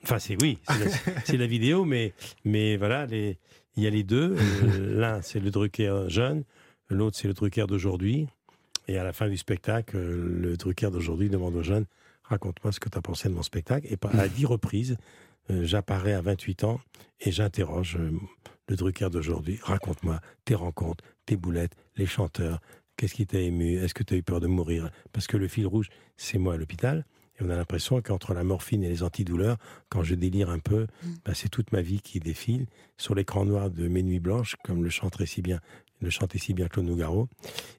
Enfin, 0.08 0.20
c'est 0.20 0.42
oui, 0.42 0.58
c'est 1.26 1.36
la, 1.36 1.48
vidéo, 1.48 1.84
mais, 1.84 2.14
mais 2.46 2.78
voilà, 2.78 3.06
les- 3.06 3.38
il 3.76 3.84
y 3.84 3.88
a 3.88 3.90
les 3.90 4.04
deux. 4.04 4.38
Euh, 4.38 4.96
L'un, 5.00 5.22
c'est 5.22 5.42
le 5.42 5.52
Drucker 5.52 6.06
jeune, 6.08 6.46
l'autre, 6.90 7.18
c'est 7.18 7.28
le 7.28 7.34
Drucker 7.34 7.66
d'aujourd'hui. 7.68 8.28
Et 8.88 8.98
à 8.98 9.04
la 9.04 9.12
fin 9.12 9.28
du 9.28 9.36
spectacle, 9.36 9.98
le 9.98 10.56
Drucker 10.56 10.92
d'aujourd'hui 10.92 11.30
demande 11.30 11.56
aux 11.58 11.64
jeunes 11.64 11.86
Raconte-moi 12.24 12.72
ce 12.72 12.80
que 12.80 12.88
tu 12.88 12.98
as 12.98 13.02
pensé 13.02 13.28
de 13.28 13.34
mon 13.34 13.44
spectacle. 13.44 13.86
Et 13.92 13.98
à 14.18 14.28
dix 14.30 14.46
reprises, 14.46 14.96
euh, 15.50 15.66
j'apparais 15.66 16.14
à 16.14 16.22
28 16.22 16.64
ans 16.64 16.80
et 17.20 17.32
j'interroge 17.32 17.98
euh, 18.00 18.12
le 18.70 18.76
Drucker 18.78 19.10
d'aujourd'hui. 19.10 19.60
Raconte-moi 19.62 20.22
tes 20.46 20.56
rencontres, 20.56 21.04
tes 21.26 21.36
boulettes, 21.36 21.74
les 21.98 22.06
chanteurs. 22.06 22.62
Qu'est-ce 22.96 23.14
qui 23.14 23.28
t'a 23.28 23.40
ému? 23.40 23.76
Est-ce 23.76 23.94
que 23.94 24.04
tu 24.04 24.14
as 24.14 24.18
eu 24.18 24.24
peur 24.24 24.40
de 24.40 24.48
mourir? 24.48 24.90
Parce 25.12 25.28
que 25.28 25.36
le 25.36 25.50
fil 25.50 25.68
rouge, 25.68 25.90
c'est 26.16 26.38
moi 26.38 26.54
à 26.54 26.58
l'hôpital. 26.58 27.06
Et 27.40 27.44
on 27.44 27.50
a 27.50 27.56
l'impression 27.56 28.02
qu'entre 28.02 28.34
la 28.34 28.44
morphine 28.44 28.84
et 28.84 28.90
les 28.90 29.04
antidouleurs, 29.04 29.58
quand 29.90 30.04
je 30.04 30.16
délire 30.16 30.50
un 30.50 30.60
peu, 30.60 30.88
bah, 31.26 31.34
c'est 31.34 31.50
toute 31.50 31.72
ma 31.72 31.82
vie 31.82 32.02
qui 32.02 32.20
défile 32.20 32.66
sur 32.98 33.14
l'écran 33.16 33.46
noir 33.46 33.70
de 33.70 33.88
Mes 33.88 34.04
Nuits 34.04 34.20
Blanches, 34.20 34.56
comme 34.64 34.84
le 34.84 34.90
chanterait 34.90 35.26
si 35.28 35.42
bien, 35.42 35.60
le 36.02 36.10
chantait 36.10 36.40
si 36.40 36.54
bien 36.54 36.68
Claude 36.68 36.86
Nougaro. 36.86 37.28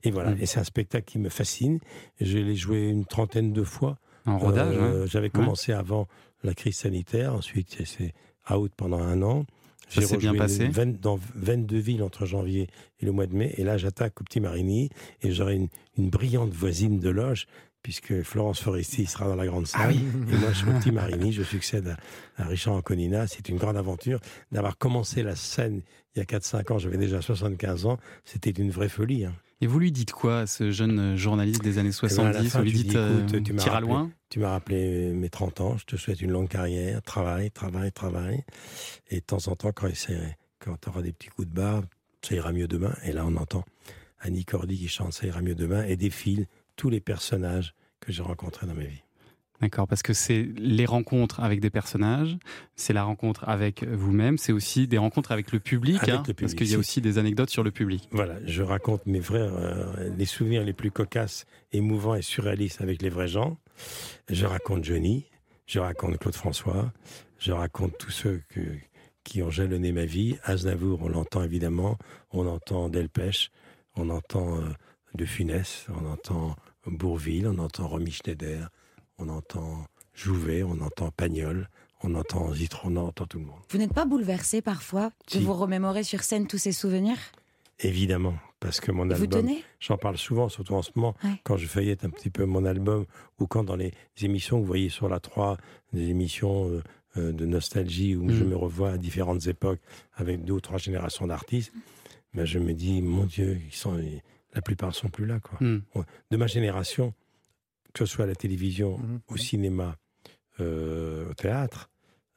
Et 0.04 0.11
voilà. 0.11 0.30
Mm. 0.32 0.38
Et 0.40 0.46
c'est 0.46 0.61
un 0.61 0.64
spectacle 0.64 1.04
qui 1.06 1.18
me 1.18 1.28
fascine. 1.28 1.78
Je 2.20 2.38
l'ai 2.38 2.54
joué 2.56 2.88
une 2.88 3.04
trentaine 3.04 3.52
de 3.52 3.62
fois. 3.64 3.98
En 4.26 4.38
rodage, 4.38 4.74
Euh, 4.76 5.02
ouais. 5.02 5.06
J'avais 5.09 5.26
Ouais. 5.26 5.30
commencé 5.30 5.72
avant 5.72 6.06
la 6.44 6.54
crise 6.54 6.76
sanitaire. 6.76 7.34
Ensuite, 7.34 7.78
c'est 7.84 8.12
out 8.50 8.72
pendant 8.76 8.98
un 9.02 9.22
an. 9.22 9.44
Ça 9.88 10.02
J'ai 10.02 10.06
s'est 10.06 10.16
bien 10.18 10.34
passé. 10.34 10.68
20 10.68 11.00
dans 11.00 11.18
22 11.34 11.78
villes 11.78 12.02
entre 12.02 12.26
janvier 12.26 12.68
et 13.00 13.06
le 13.06 13.12
mois 13.12 13.26
de 13.26 13.34
mai. 13.34 13.54
Et 13.56 13.64
là, 13.64 13.78
j'attaque 13.78 14.20
au 14.20 14.24
Petit 14.24 14.38
Marigny 14.40 14.90
et 15.22 15.32
j'aurai 15.32 15.54
une, 15.56 15.68
une 15.96 16.11
brillante 16.11 16.52
voisine 16.52 16.98
de 17.00 17.09
loge 17.09 17.46
puisque 17.83 18.22
Florence 18.22 18.61
Foresti 18.61 19.07
sera 19.07 19.26
dans 19.26 19.37
la 19.37 19.47
grande 19.47 19.66
salle. 19.66 19.95
Et 19.97 20.37
moi, 20.37 20.51
je 20.53 20.59
suis 20.59 20.66
Petit 20.66 20.93
Marigny, 20.93 21.33
je 21.33 21.43
succède 21.43 21.95
à, 22.37 22.43
à 22.43 22.47
Richard 22.47 22.74
Anconina. 22.74 23.26
C'est 23.26 23.49
une 23.49 23.57
grande 23.57 23.76
aventure 23.76 24.20
d'avoir 24.53 24.76
commencé 24.79 25.22
la 25.22 25.37
scène 25.37 25.83
il 26.14 26.18
y 26.18 26.22
a 26.22 26.24
4-5 26.24 26.72
ans. 26.72 26.79
J'avais 26.79 26.97
déjà 26.99 27.22
75 27.22 27.87
ans. 27.87 27.99
C'était 28.24 28.51
une 28.51 28.70
vraie 28.70 28.89
folie. 28.89 29.24
hein. 29.24 29.35
Et 29.61 29.66
vous 29.66 29.79
lui 29.81 29.91
dites 29.91 30.12
quoi, 30.12 30.41
à 30.41 30.47
ce 30.47 30.70
jeune 30.70 30.99
euh, 31.01 31.16
journaliste 31.16 31.62
des 31.64 31.79
années 31.79 31.91
Eh 31.91 32.07
ben, 32.07 32.09
70 32.09 32.49
fin, 32.51 32.59
Vous 32.59 32.64
lui 32.64 32.72
dites 32.72 32.95
euh, 32.95 33.26
écoute, 33.26 33.43
tu 33.43 33.53
m'as 33.53 33.81
loin 33.81 34.11
Tu 34.29 34.39
m'as 34.39 34.51
rappelé 34.51 35.12
mes 35.12 35.29
30 35.31 35.61
ans, 35.61 35.76
je 35.79 35.85
te 35.85 35.97
souhaite 35.97 36.20
une 36.20 36.31
longue 36.31 36.49
carrière, 36.49 37.03
travail, 37.03 37.51
travail, 37.51 37.91
travail. 37.91 38.45
Et 39.11 39.16
de 39.16 39.24
temps 39.24 39.49
en 39.49 39.57
temps, 39.57 39.72
quand, 39.72 39.89
quand 40.61 40.76
tu 40.81 40.89
auras 40.89 41.03
des 41.03 41.12
petits 41.12 41.29
coups 41.29 41.49
de 41.49 41.55
barre, 41.55 41.83
ça 42.22 42.37
ira 42.37 42.53
mieux 42.53 42.68
demain. 42.68 42.95
Et 43.05 43.11
là, 43.12 43.24
on 43.26 43.35
entend 43.37 43.64
Annie 44.20 44.45
Cordy 44.45 44.79
qui 44.79 44.87
chante 44.89 45.12
Ça 45.12 45.26
ira 45.26 45.43
mieux 45.43 45.57
demain 45.57 45.85
et 45.87 45.97
défile 45.97 46.47
tous 46.79 46.89
les 46.89 47.01
personnages 47.01 47.74
que 48.01 48.11
j'ai 48.12 48.22
rencontrés 48.22 48.66
dans 48.66 48.74
ma 48.74 48.85
vie. 48.85 49.03
D'accord, 49.61 49.89
parce 49.89 50.03
que 50.05 50.12
c'est 50.12 50.49
les 50.57 50.87
rencontres 50.87 51.41
avec 51.41 51.59
des 51.61 51.68
personnages, 51.70 52.39
c'est 52.76 52.93
la 52.93 53.03
rencontre 53.03 53.49
avec 53.49 53.83
vous-même, 53.83 54.39
c'est 54.39 54.53
aussi 54.53 54.87
des 54.87 54.99
rencontres 54.99 55.33
avec 55.33 55.51
le 55.51 55.59
public, 55.59 55.97
Avec 56.01 56.14
hein, 56.14 56.22
le 56.29 56.33
parce 56.35 56.55
qu'il 56.55 56.70
y 56.70 56.74
a 56.76 56.79
aussi 56.79 57.01
des 57.01 57.18
anecdotes 57.18 57.51
sur 57.51 57.64
le 57.64 57.72
public. 57.72 58.09
Voilà, 58.12 58.37
je 58.47 58.62
raconte 58.62 59.05
mes 59.07 59.18
vrais, 59.18 59.41
euh, 59.41 60.14
les 60.16 60.26
souvenirs 60.26 60.62
les 60.62 60.72
plus 60.72 60.93
cocasses, 60.93 61.45
émouvants 61.72 62.14
et 62.14 62.22
surréalistes 62.22 62.81
avec 62.81 63.03
les 63.03 63.09
vrais 63.11 63.26
gens. 63.26 63.59
Je 64.31 64.47
raconte 64.47 64.85
Johnny, 64.85 65.24
je 65.66 65.81
raconte 65.81 66.16
Claude 66.18 66.37
François, 66.37 66.93
je 67.41 67.51
raconte 67.51 67.99
tous 67.99 68.12
ceux 68.12 68.41
que- 68.51 68.61
qui 69.24 69.43
ont 69.43 69.51
jalonné 69.51 69.91
ma 69.91 70.05
vie. 70.05 70.37
Aznavour, 70.45 71.01
on 71.03 71.09
l'entend 71.09 71.43
évidemment, 71.43 71.99
on 72.31 72.47
entend 72.47 72.89
Delpech, 72.89 73.51
on 73.97 74.09
entend 74.11 74.61
euh, 74.61 74.68
De 75.16 75.24
Funès, 75.24 75.87
on 75.89 76.07
entend 76.07 76.55
Bourville, 76.87 77.47
on 77.47 77.59
entend 77.59 77.89
Romy 77.89 78.11
Schneider, 78.11 78.68
on 79.18 79.29
entend 79.29 79.85
Jouvet, 80.14 80.62
on 80.62 80.81
entend 80.81 81.11
Pagnol, 81.11 81.68
on 82.03 82.14
entend 82.14 82.53
Zitron, 82.55 82.97
on 82.97 83.07
entend 83.09 83.26
tout 83.26 83.39
le 83.39 83.45
monde. 83.45 83.61
Vous 83.70 83.79
n'êtes 83.79 83.93
pas 83.93 84.05
bouleversé 84.05 84.62
parfois 84.62 85.11
de 85.33 85.39
Si. 85.39 85.41
vous 85.41 85.53
remémorer 85.55 86.03
sur 86.03 86.22
scène 86.22 86.47
tous 86.47 86.59
ces 86.59 86.72
souvenirs? 86.72 87.18
Évidemment, 87.81 88.35
parce 88.59 88.81
que 88.81 88.91
mon 88.91 89.05
Vous 89.07 89.12
album, 89.12 89.29
tenez? 89.43 89.62
j'en 89.79 89.97
parle 89.99 90.18
souvent, 90.18 90.49
surtout 90.49 90.74
en 90.74 90.83
ce 90.83 90.91
moment, 90.97 91.14
Ouais. 91.22 91.41
quand 91.45 91.57
je 91.57 91.66
feuillette 91.66 92.05
un 92.05 92.11
petit 92.11 92.31
peu 92.31 92.45
mon 92.45 92.64
album, 92.64 93.05
ou 93.39 93.47
quand 93.47 93.62
dans 93.64 93.76
les 93.76 93.93
émissions, 94.22 94.59
vous 94.59 94.64
voyez 94.66 94.89
sur 94.89 95.09
la 95.09 95.20
3, 95.20 95.57
des 95.93 96.09
émissions 96.09 96.68
euh, 96.68 96.83
euh, 97.16 97.33
de 97.33 97.47
nostalgie, 97.47 98.16
où 98.16 98.29
je 98.31 98.43
Mm. 98.43 98.49
me 98.49 98.57
revois 98.57 98.91
à 98.93 98.99
différentes 98.99 99.47
époques, 99.47 99.81
avec 100.14 100.45
deux 100.45 100.55
ou 100.55 100.61
trois 100.61 100.79
générations 100.79 101.26
d'artistes, 101.29 101.72
ben 102.35 102.45
je 102.45 102.59
me 102.59 102.72
dis, 102.74 103.01
mon 103.01 103.24
Dieu, 103.24 103.61
ils 103.64 103.74
sont, 103.74 103.97
la 104.59 104.62
plupart 104.62 104.92
sont 104.92 105.09
plus 105.09 105.24
là. 105.24 105.38
Quoi. 105.38 105.56
Mm. 105.61 105.82
Ouais. 105.94 106.04
De 106.32 106.36
ma 106.36 106.48
génération, 106.48 107.14
que 107.94 108.04
ce 108.04 108.06
soit 108.12 108.24
à 108.24 108.26
la 108.28 108.34
télévision, 108.34 108.98
Mhm. 108.98 109.20
au 109.28 109.36
cinéma, 109.36 109.96
euh, 110.59 111.30
au 111.30 111.34
théâtre, 111.34 111.90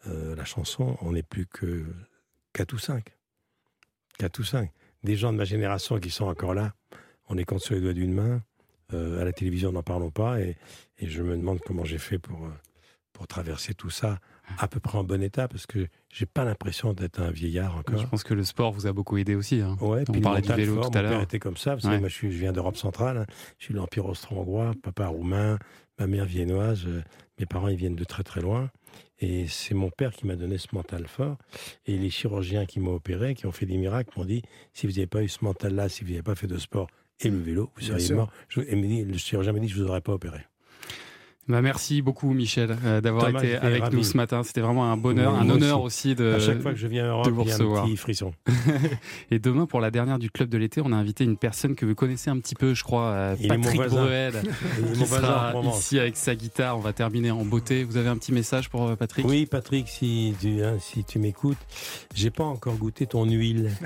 euh, 0.07 0.35
la 0.35 0.45
chanson, 0.45 0.97
on 1.01 1.13
n'est 1.13 1.23
plus 1.23 1.47
que 1.47 1.83
4 2.53 2.73
ou 2.73 2.77
5. 2.77 3.09
4 4.19 4.37
ou 4.39 4.43
5. 4.43 4.69
Des 5.03 5.15
gens 5.15 5.33
de 5.33 5.37
ma 5.37 5.45
génération 5.45 5.99
qui 5.99 6.11
sont 6.11 6.25
encore 6.25 6.53
là, 6.53 6.73
on 7.27 7.33
les 7.33 7.43
compte 7.43 7.61
sur 7.61 7.73
les 7.73 7.81
doigts 7.81 7.93
d'une 7.93 8.13
main. 8.13 8.43
Euh, 8.93 9.19
à 9.21 9.25
la 9.25 9.33
télévision, 9.33 9.71
n'en 9.71 9.81
parlons 9.83 10.11
pas. 10.11 10.39
Et, 10.41 10.57
et 10.99 11.07
je 11.07 11.23
me 11.23 11.35
demande 11.35 11.59
comment 11.65 11.85
j'ai 11.85 11.97
fait 11.97 12.19
pour, 12.19 12.47
pour 13.13 13.25
traverser 13.25 13.73
tout 13.73 13.89
ça 13.89 14.19
à 14.57 14.67
peu 14.67 14.79
près 14.79 14.97
en 14.97 15.03
bon 15.03 15.21
état, 15.23 15.47
parce 15.47 15.65
que 15.65 15.87
j'ai 16.09 16.25
pas 16.25 16.43
l'impression 16.45 16.93
d'être 16.93 17.19
un 17.21 17.31
vieillard 17.31 17.77
encore. 17.77 17.97
Je 17.99 18.05
pense 18.07 18.23
que 18.23 18.33
le 18.33 18.43
sport 18.43 18.71
vous 18.71 18.87
a 18.87 18.93
beaucoup 18.93 19.17
aidé 19.17 19.35
aussi. 19.35 19.61
hein. 19.61 19.77
Ouais, 19.81 20.03
On 20.07 20.11
puis 20.11 20.21
parlait 20.21 20.41
du 20.41 20.47
mental 20.49 20.59
vélo 20.65 20.75
fort, 20.75 20.91
tout 20.91 20.97
à 20.97 21.01
Mon 21.01 21.07
père 21.07 21.17
l'heure. 21.17 21.21
était 21.23 21.39
comme 21.39 21.57
ça. 21.57 21.75
Vous 21.75 21.81
savez, 21.81 21.95
Ouais. 21.95 21.99
moi, 21.99 22.09
je, 22.09 22.13
suis- 22.15 22.31
je 22.31 22.37
viens 22.39 22.51
d'Europe 22.53 22.77
centrale. 22.77 23.17
hein. 23.17 23.25
Je 23.57 23.65
suis 23.65 23.73
de 23.73 23.79
l'Empire 23.79 24.05
austro-hongrois, 24.05 24.73
papa 24.83 25.07
roumain, 25.07 25.57
ma 25.99 26.07
mère 26.07 26.25
viennoise. 26.25 26.83
euh, 26.87 27.01
mes 27.39 27.45
parents, 27.45 27.69
ils 27.69 27.77
viennent 27.77 27.95
de 27.95 28.03
très 28.03 28.23
très 28.23 28.39
loin. 28.41 28.69
Et 29.19 29.47
c'est 29.47 29.73
mon 29.73 29.89
père 29.89 30.11
qui 30.13 30.27
m'a 30.27 30.35
donné 30.35 30.57
ce 30.57 30.67
mental 30.73 31.07
fort. 31.07 31.37
Et 31.85 31.97
les 31.97 32.09
chirurgiens 32.09 32.65
qui 32.65 32.79
m'ont 32.79 32.93
opéré, 32.95 33.33
qui 33.35 33.45
ont 33.47 33.51
fait 33.51 33.65
des 33.65 33.77
miracles, 33.77 34.11
m'ont 34.17 34.25
dit 34.25 34.41
si 34.73 34.85
vous 34.87 34.93
n'avez 34.93 35.07
pas 35.07 35.23
eu 35.23 35.27
ce 35.29 35.43
mental-là, 35.43 35.89
si 35.89 36.03
vous 36.03 36.09
n'avez 36.11 36.23
pas 36.23 36.35
fait 36.35 36.47
de 36.47 36.57
sport 36.57 36.87
et 37.19 37.29
le 37.29 37.37
vélo, 37.37 37.71
vous 37.75 37.81
seriez 37.81 38.13
mort. 38.15 38.31
Je- 38.49 38.61
et 38.61 38.75
me 38.75 38.85
dit- 38.87 39.03
le 39.05 39.17
chirurgien 39.17 39.53
m'a 39.53 39.59
dit 39.59 39.67
je 39.67 39.77
ne 39.79 39.83
vous 39.83 39.89
aurais 39.89 40.01
pas 40.01 40.13
opéré. 40.13 40.39
Bah, 41.47 41.61
merci 41.61 42.01
beaucoup 42.01 42.31
Michel 42.33 42.77
euh, 42.85 43.01
d'avoir 43.01 43.29
été 43.29 43.55
avec 43.55 43.81
ravi. 43.83 43.97
nous 43.97 44.03
ce 44.03 44.15
matin. 44.15 44.43
C'était 44.43 44.61
vraiment 44.61 44.91
un 44.91 44.95
bonheur, 44.97 45.33
Oui, 45.33 45.39
un 45.41 45.49
honneur 45.49 45.81
aussi. 45.81 46.11
aussi, 46.11 46.15
de 46.15 46.33
À 46.33 46.39
chaque 46.39 46.61
fois 46.61 46.71
que 46.71 46.77
je 46.77 46.87
viens 46.87 47.05
à 47.05 47.07
Europe, 47.07 47.27
il 47.27 47.47
y 47.47 47.51
a 47.51 47.55
un 47.55 47.83
petit 47.85 47.97
frisson. 47.97 48.33
Et 49.31 49.39
demain, 49.39 49.65
pour 49.65 49.81
la 49.81 49.91
dernière 49.91 50.19
du 50.19 50.29
Club 50.29 50.49
de 50.49 50.57
l'été, 50.57 50.81
on 50.83 50.91
a 50.91 50.95
invité 50.95 51.23
une 51.23 51.37
personne 51.37 51.75
que 51.75 51.85
vous 51.85 51.95
connaissez 51.95 52.29
un 52.29 52.39
petit 52.39 52.55
peu, 52.55 52.73
je 52.73 52.83
crois, 52.83 53.07
euh, 53.07 53.35
Patrick. 53.47 53.81
Bruel, 53.81 54.33
qui 54.93 55.05
sera 55.05 55.53
ici 55.75 55.99
avec 55.99 56.15
sa 56.15 56.35
guitare. 56.35 56.77
On 56.77 56.81
va 56.81 56.93
terminer 56.93 57.31
en 57.31 57.43
beauté. 57.43 57.83
Vous 57.83 57.97
avez 57.97 58.09
un 58.09 58.17
petit 58.17 58.31
message 58.31 58.69
pour 58.69 58.87
euh, 58.87 58.95
Patrick? 58.95 59.27
Oui, 59.27 59.45
Patrick, 59.45 59.87
si 59.89 60.35
tu, 60.39 60.63
hein, 60.63 60.77
si 60.79 61.03
tu 61.03 61.19
m'écoutes, 61.19 61.57
j'ai 62.13 62.29
pas 62.29 62.43
encore 62.43 62.75
goûté 62.75 63.07
ton 63.07 63.25
huile. 63.25 63.71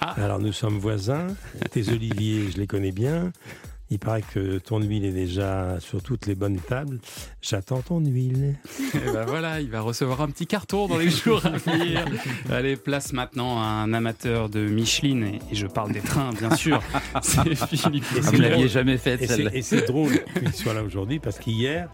Ah. 0.00 0.14
Alors 0.22 0.38
nous 0.38 0.52
sommes 0.52 0.78
voisins. 0.78 1.28
Tes 1.70 1.88
oliviers, 1.88 2.50
je 2.50 2.58
les 2.58 2.66
connais 2.66 2.92
bien. 2.92 3.32
Il 3.88 4.00
paraît 4.00 4.22
que 4.22 4.58
ton 4.58 4.80
huile 4.80 5.04
est 5.04 5.12
déjà 5.12 5.78
sur 5.78 6.02
toutes 6.02 6.26
les 6.26 6.34
bonnes 6.34 6.58
tables. 6.58 6.98
J'attends 7.40 7.82
ton 7.82 8.00
huile. 8.00 8.56
Et 8.94 9.12
ben 9.12 9.24
voilà, 9.26 9.60
il 9.60 9.70
va 9.70 9.80
recevoir 9.80 10.20
un 10.22 10.28
petit 10.28 10.46
carton 10.48 10.88
dans 10.88 10.98
les 10.98 11.08
jours 11.08 11.46
à 11.46 11.50
venir. 11.50 12.04
Allez, 12.50 12.76
place 12.76 13.12
maintenant 13.12 13.60
à 13.60 13.66
un 13.66 13.92
amateur 13.92 14.48
de 14.48 14.66
Micheline, 14.66 15.38
et 15.50 15.54
je 15.54 15.68
parle 15.68 15.92
des 15.92 16.00
trains, 16.00 16.32
bien 16.32 16.54
sûr. 16.56 16.82
C'est 17.22 17.54
Philippe. 17.54 18.04
Et 18.16 18.20
vous 18.20 18.32
l'aviez 18.40 18.66
jamais 18.68 18.98
faite, 18.98 19.22
Et 19.22 19.26
c'est- 19.28 19.36
celle-là. 19.36 19.50
Et 19.54 19.62
c'est 19.62 19.86
drôle 19.86 20.18
qu'il 20.36 20.52
soit 20.52 20.74
là 20.74 20.82
aujourd'hui 20.82 21.20
parce 21.20 21.38
qu'hier, 21.38 21.88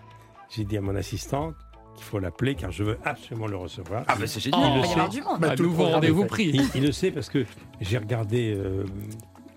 j'ai 0.55 0.65
dit 0.65 0.79
à 0.79 0.81
mon 0.81 0.97
assistante 0.97 1.55
qu'il 1.95 2.05
faut 2.05 2.19
l'appeler 2.21 2.55
car 2.55 2.73
je 2.73 2.85
veux 2.85 2.99
absolument 3.05 3.49
le 3.49 3.57
recevoir. 3.59 4.05
Ah, 4.09 4.17
bah, 4.19 4.27
c'est 4.27 4.41
génial. 4.41 4.61
Il 4.63 4.81
le 4.81 4.87
il 4.87 4.91
y 4.91 4.95
sait. 4.95 5.09
du 5.11 5.21
monde. 5.23 5.41
Bah, 5.41 5.55
le 5.55 5.63
nouveau 5.63 5.85
rendez-vous 5.89 6.23
fait. 6.23 6.29
pris. 6.29 6.51
Il, 6.55 6.65
il 6.75 6.83
le 6.87 6.93
sait 6.93 7.11
parce 7.11 7.29
que 7.29 7.45
j'ai 7.83 7.99
regardé 7.99 8.55
euh, 8.57 8.85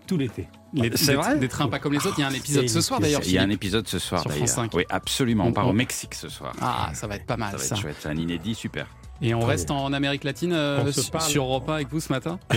tout 0.06 0.18
l'été. 0.18 0.48
Les- 0.74 0.96
C'est 0.96 1.14
vrai 1.16 1.38
des 1.38 1.48
trains 1.48 1.68
pas 1.68 1.80
comme 1.80 1.94
les 1.94 2.00
autres. 2.06 2.16
Il 2.18 2.22
y 2.22 2.24
a 2.24 2.28
un 2.28 2.34
épisode 2.34 2.64
Et 2.64 2.68
ce 2.68 2.82
soir 2.82 3.00
d'ailleurs. 3.00 3.22
Il 3.26 3.32
y 3.32 3.38
a 3.38 3.42
un 3.44 3.50
épisode 3.50 3.88
ce 3.88 4.00
soir 4.00 4.24
d'ailleurs. 4.24 4.38
France 4.48 4.52
5. 4.52 4.74
Oui, 4.74 4.84
absolument. 4.90 5.46
On 5.46 5.52
part 5.54 5.68
au 5.68 5.74
Mexique 5.74 6.16
ce 6.16 6.30
soir. 6.30 6.54
Ah, 6.62 6.92
ça 6.94 7.08
va 7.08 7.16
être 7.16 7.26
pas 7.26 7.38
mal 7.38 7.52
ça 7.52 7.58
va 7.58 7.64
ça. 7.64 7.76
être 7.76 7.82
chouette. 7.82 7.96
C'est 8.00 8.10
un 8.10 8.18
inédit 8.18 8.56
super. 8.56 8.88
Et 9.22 9.34
on 9.34 9.40
Très 9.40 9.52
reste 9.52 9.70
bien. 9.70 9.78
en 9.78 9.94
Amérique 9.94 10.24
latine 10.26 10.52
euh, 10.54 10.92
su- 10.92 11.10
sur 11.22 11.44
Europa 11.46 11.76
avec 11.76 11.90
vous 11.90 12.00
ce 12.02 12.12
matin 12.12 12.38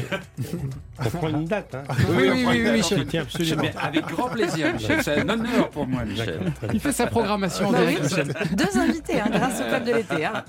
On 1.04 1.08
prend 1.10 1.28
une 1.28 1.44
date. 1.44 1.74
Hein. 1.74 1.84
Oui, 2.10 2.16
oui, 2.18 2.28
oui, 2.30 2.44
oui, 2.48 2.62
Je 2.64 2.70
Michel. 2.72 3.06
tiens 3.06 3.22
absolument. 3.22 3.62
Mais 3.62 3.72
avec 3.80 4.06
grand 4.06 4.28
plaisir, 4.28 4.72
Michel. 4.74 5.02
C'est 5.04 5.20
un 5.20 5.28
honneur 5.28 5.70
pour 5.70 5.86
moi, 5.86 6.04
Michel. 6.04 6.40
Il 6.72 6.80
fait 6.80 6.90
sa 6.92 7.06
programmation 7.06 7.68
en 7.68 7.72
Bah 7.72 7.78
direct, 7.86 8.02
Michel. 8.02 8.34
Deux 8.56 8.76
invités 8.78 9.20
hein, 9.20 9.28
grâce 9.30 9.60
au 9.60 9.64
club 9.64 9.84
de 9.84 9.92
l'été. 9.94 10.24
hein. 10.24 10.44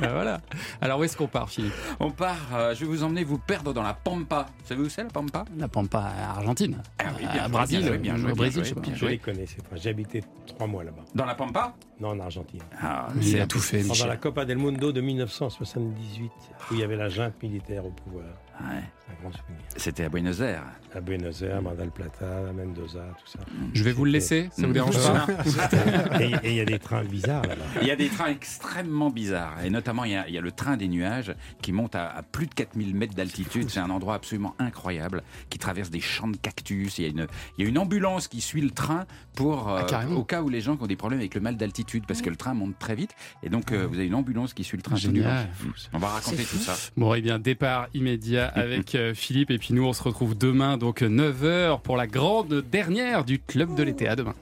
Bah 0.00 0.08
voilà. 0.12 0.40
Alors 0.80 0.98
où 0.98 1.04
est-ce 1.04 1.16
qu'on 1.16 1.28
part, 1.28 1.48
Philippe? 1.48 1.72
On 2.00 2.10
part, 2.10 2.36
euh, 2.54 2.74
je 2.74 2.80
vais 2.80 2.86
vous 2.86 3.04
emmener 3.04 3.22
vous 3.22 3.38
perdre 3.38 3.72
dans 3.72 3.82
la 3.84 3.94
Pampa. 3.94 4.46
Vous 4.62 4.66
savez 4.68 4.82
où 4.82 4.88
c'est 4.88 5.04
la 5.04 5.10
Pampa? 5.10 5.44
La 5.56 5.68
Pampa 5.68 6.12
Argentine. 6.36 6.78
Ah 6.98 7.04
oui, 7.16 7.26
bien 7.32 7.44
à 7.44 7.48
Brésil, 7.48 7.78
bien 7.80 7.88
joué, 7.88 7.98
bien 7.98 8.16
joué, 8.16 8.32
au 8.32 8.34
Brésil, 8.34 8.62
bien 8.62 8.64
je 8.64 8.74
sais 8.74 8.80
joué, 8.84 8.94
Je 8.94 8.98
joué. 8.98 9.10
les 9.10 9.18
connais, 9.18 9.46
c'est 9.46 9.62
pas. 9.62 9.76
J'ai 9.76 9.90
habité 9.90 10.24
trois 10.46 10.66
mois 10.66 10.82
là-bas. 10.82 11.02
Dans 11.14 11.24
la 11.24 11.34
Pampa? 11.36 11.74
Non, 11.98 12.10
en 12.10 12.20
Argentine. 12.20 12.60
Ah, 12.80 13.08
Il 13.16 13.24
c'est 13.24 13.40
a 13.40 13.46
tout 13.46 13.58
fait, 13.58 13.82
Pendant 13.86 14.06
la 14.06 14.16
Copa 14.18 14.44
del 14.44 14.58
Mundo 14.58 14.92
de 14.92 15.00
1978, 15.00 16.30
où 16.70 16.74
il 16.74 16.80
y 16.80 16.82
avait 16.82 16.96
la 16.96 17.08
junte 17.08 17.42
militaire 17.42 17.86
au 17.86 17.90
pouvoir. 17.90 18.26
Ouais. 18.60 18.82
C'est 19.06 19.12
un 19.12 19.20
grand 19.22 19.32
souvenir. 19.32 19.60
C'était 19.76 20.04
à 20.04 20.08
Buenos 20.08 20.40
Aires. 20.40 20.64
À 20.94 21.00
Buenos 21.00 21.42
Aires, 21.42 21.62
Mar 21.62 21.74
del 21.76 21.90
Plata, 21.90 22.40
Mendoza, 22.54 23.04
tout 23.18 23.30
ça. 23.30 23.38
Je 23.74 23.84
vais 23.84 23.92
vous 23.92 24.04
le 24.04 24.10
laisser, 24.10 24.48
ça 24.52 24.66
vous 24.66 24.72
dérange 24.72 24.96
pas 24.96 25.26
Et 26.20 26.32
et 26.42 26.50
il 26.50 26.54
y 26.56 26.60
a 26.60 26.64
des 26.64 26.78
trains 26.78 27.04
bizarres 27.04 27.42
là-bas. 27.42 27.64
Il 27.82 27.86
y 27.86 27.90
a 27.90 27.96
des 27.96 28.08
trains 28.08 28.26
extrêmement 28.28 29.10
bizarres. 29.10 29.62
Et 29.64 29.70
notamment, 29.70 30.04
il 30.04 30.12
y 30.12 30.16
a, 30.16 30.26
il 30.28 30.34
y 30.34 30.38
a 30.38 30.40
le 30.40 30.50
train 30.52 30.76
des 30.76 30.88
nuages 30.88 31.34
qui 31.62 31.72
monte 31.72 31.94
à, 31.94 32.08
à 32.08 32.22
plus 32.22 32.46
de 32.46 32.54
4000 32.54 32.94
mètres 32.96 33.14
d'altitude. 33.14 33.68
C'est 33.70 33.80
un 33.80 33.90
endroit 33.90 34.14
absolument 34.14 34.54
incroyable 34.58 35.22
qui 35.50 35.58
traverse 35.58 35.90
des 35.90 36.00
champs 36.00 36.28
de 36.28 36.36
cactus. 36.36 36.98
Il 36.98 37.02
y 37.02 37.06
a 37.06 37.10
une, 37.10 37.26
il 37.58 37.64
y 37.64 37.66
a 37.66 37.68
une 37.68 37.78
ambulance 37.78 38.26
qui 38.28 38.40
suit 38.40 38.62
le 38.62 38.70
train 38.70 39.06
pour, 39.34 39.68
euh, 39.68 39.80
Ah, 39.82 39.84
carrément. 39.84 40.16
au 40.16 40.24
cas 40.24 40.42
où 40.42 40.48
les 40.48 40.60
gens 40.62 40.76
qui 40.76 40.82
ont 40.84 40.86
des 40.88 40.96
problèmes 40.96 41.20
avec 41.20 41.34
le 41.34 41.40
mal 41.42 41.56
d'altitude 41.56 42.04
parce 42.08 42.22
que 42.22 42.30
le 42.30 42.36
train 42.36 42.54
monte 42.54 42.78
très 42.78 42.94
vite. 42.94 43.10
Et 43.42 43.50
donc, 43.50 43.70
euh, 43.72 43.86
vous 43.86 43.94
avez 43.96 44.06
une 44.06 44.14
ambulance 44.14 44.54
qui 44.54 44.64
suit 44.64 44.76
le 44.78 44.82
train. 44.82 44.96
du 44.96 45.06
long. 45.08 45.12
Génial. 45.14 45.48
On 45.92 45.98
va 45.98 46.08
raconter 46.08 46.44
tout 46.44 46.56
ça. 46.56 46.74
Bon, 46.96 47.12
eh 47.14 47.20
bien, 47.20 47.38
départ 47.38 47.88
immédiat 47.92 48.46
avec 48.54 48.95
euh, 48.96 49.14
Philippe. 49.14 49.50
Et 49.50 49.58
puis 49.58 49.74
nous, 49.74 49.84
on 49.84 49.92
se 49.92 50.02
retrouve 50.02 50.36
demain, 50.36 50.78
donc 50.78 51.02
9h, 51.02 51.80
pour 51.80 51.96
la 51.96 52.06
grande 52.06 52.62
dernière 52.70 53.24
du 53.24 53.38
Club 53.38 53.74
de 53.74 53.82
l'été. 53.82 54.08
À 54.08 54.16
demain. 54.16 54.34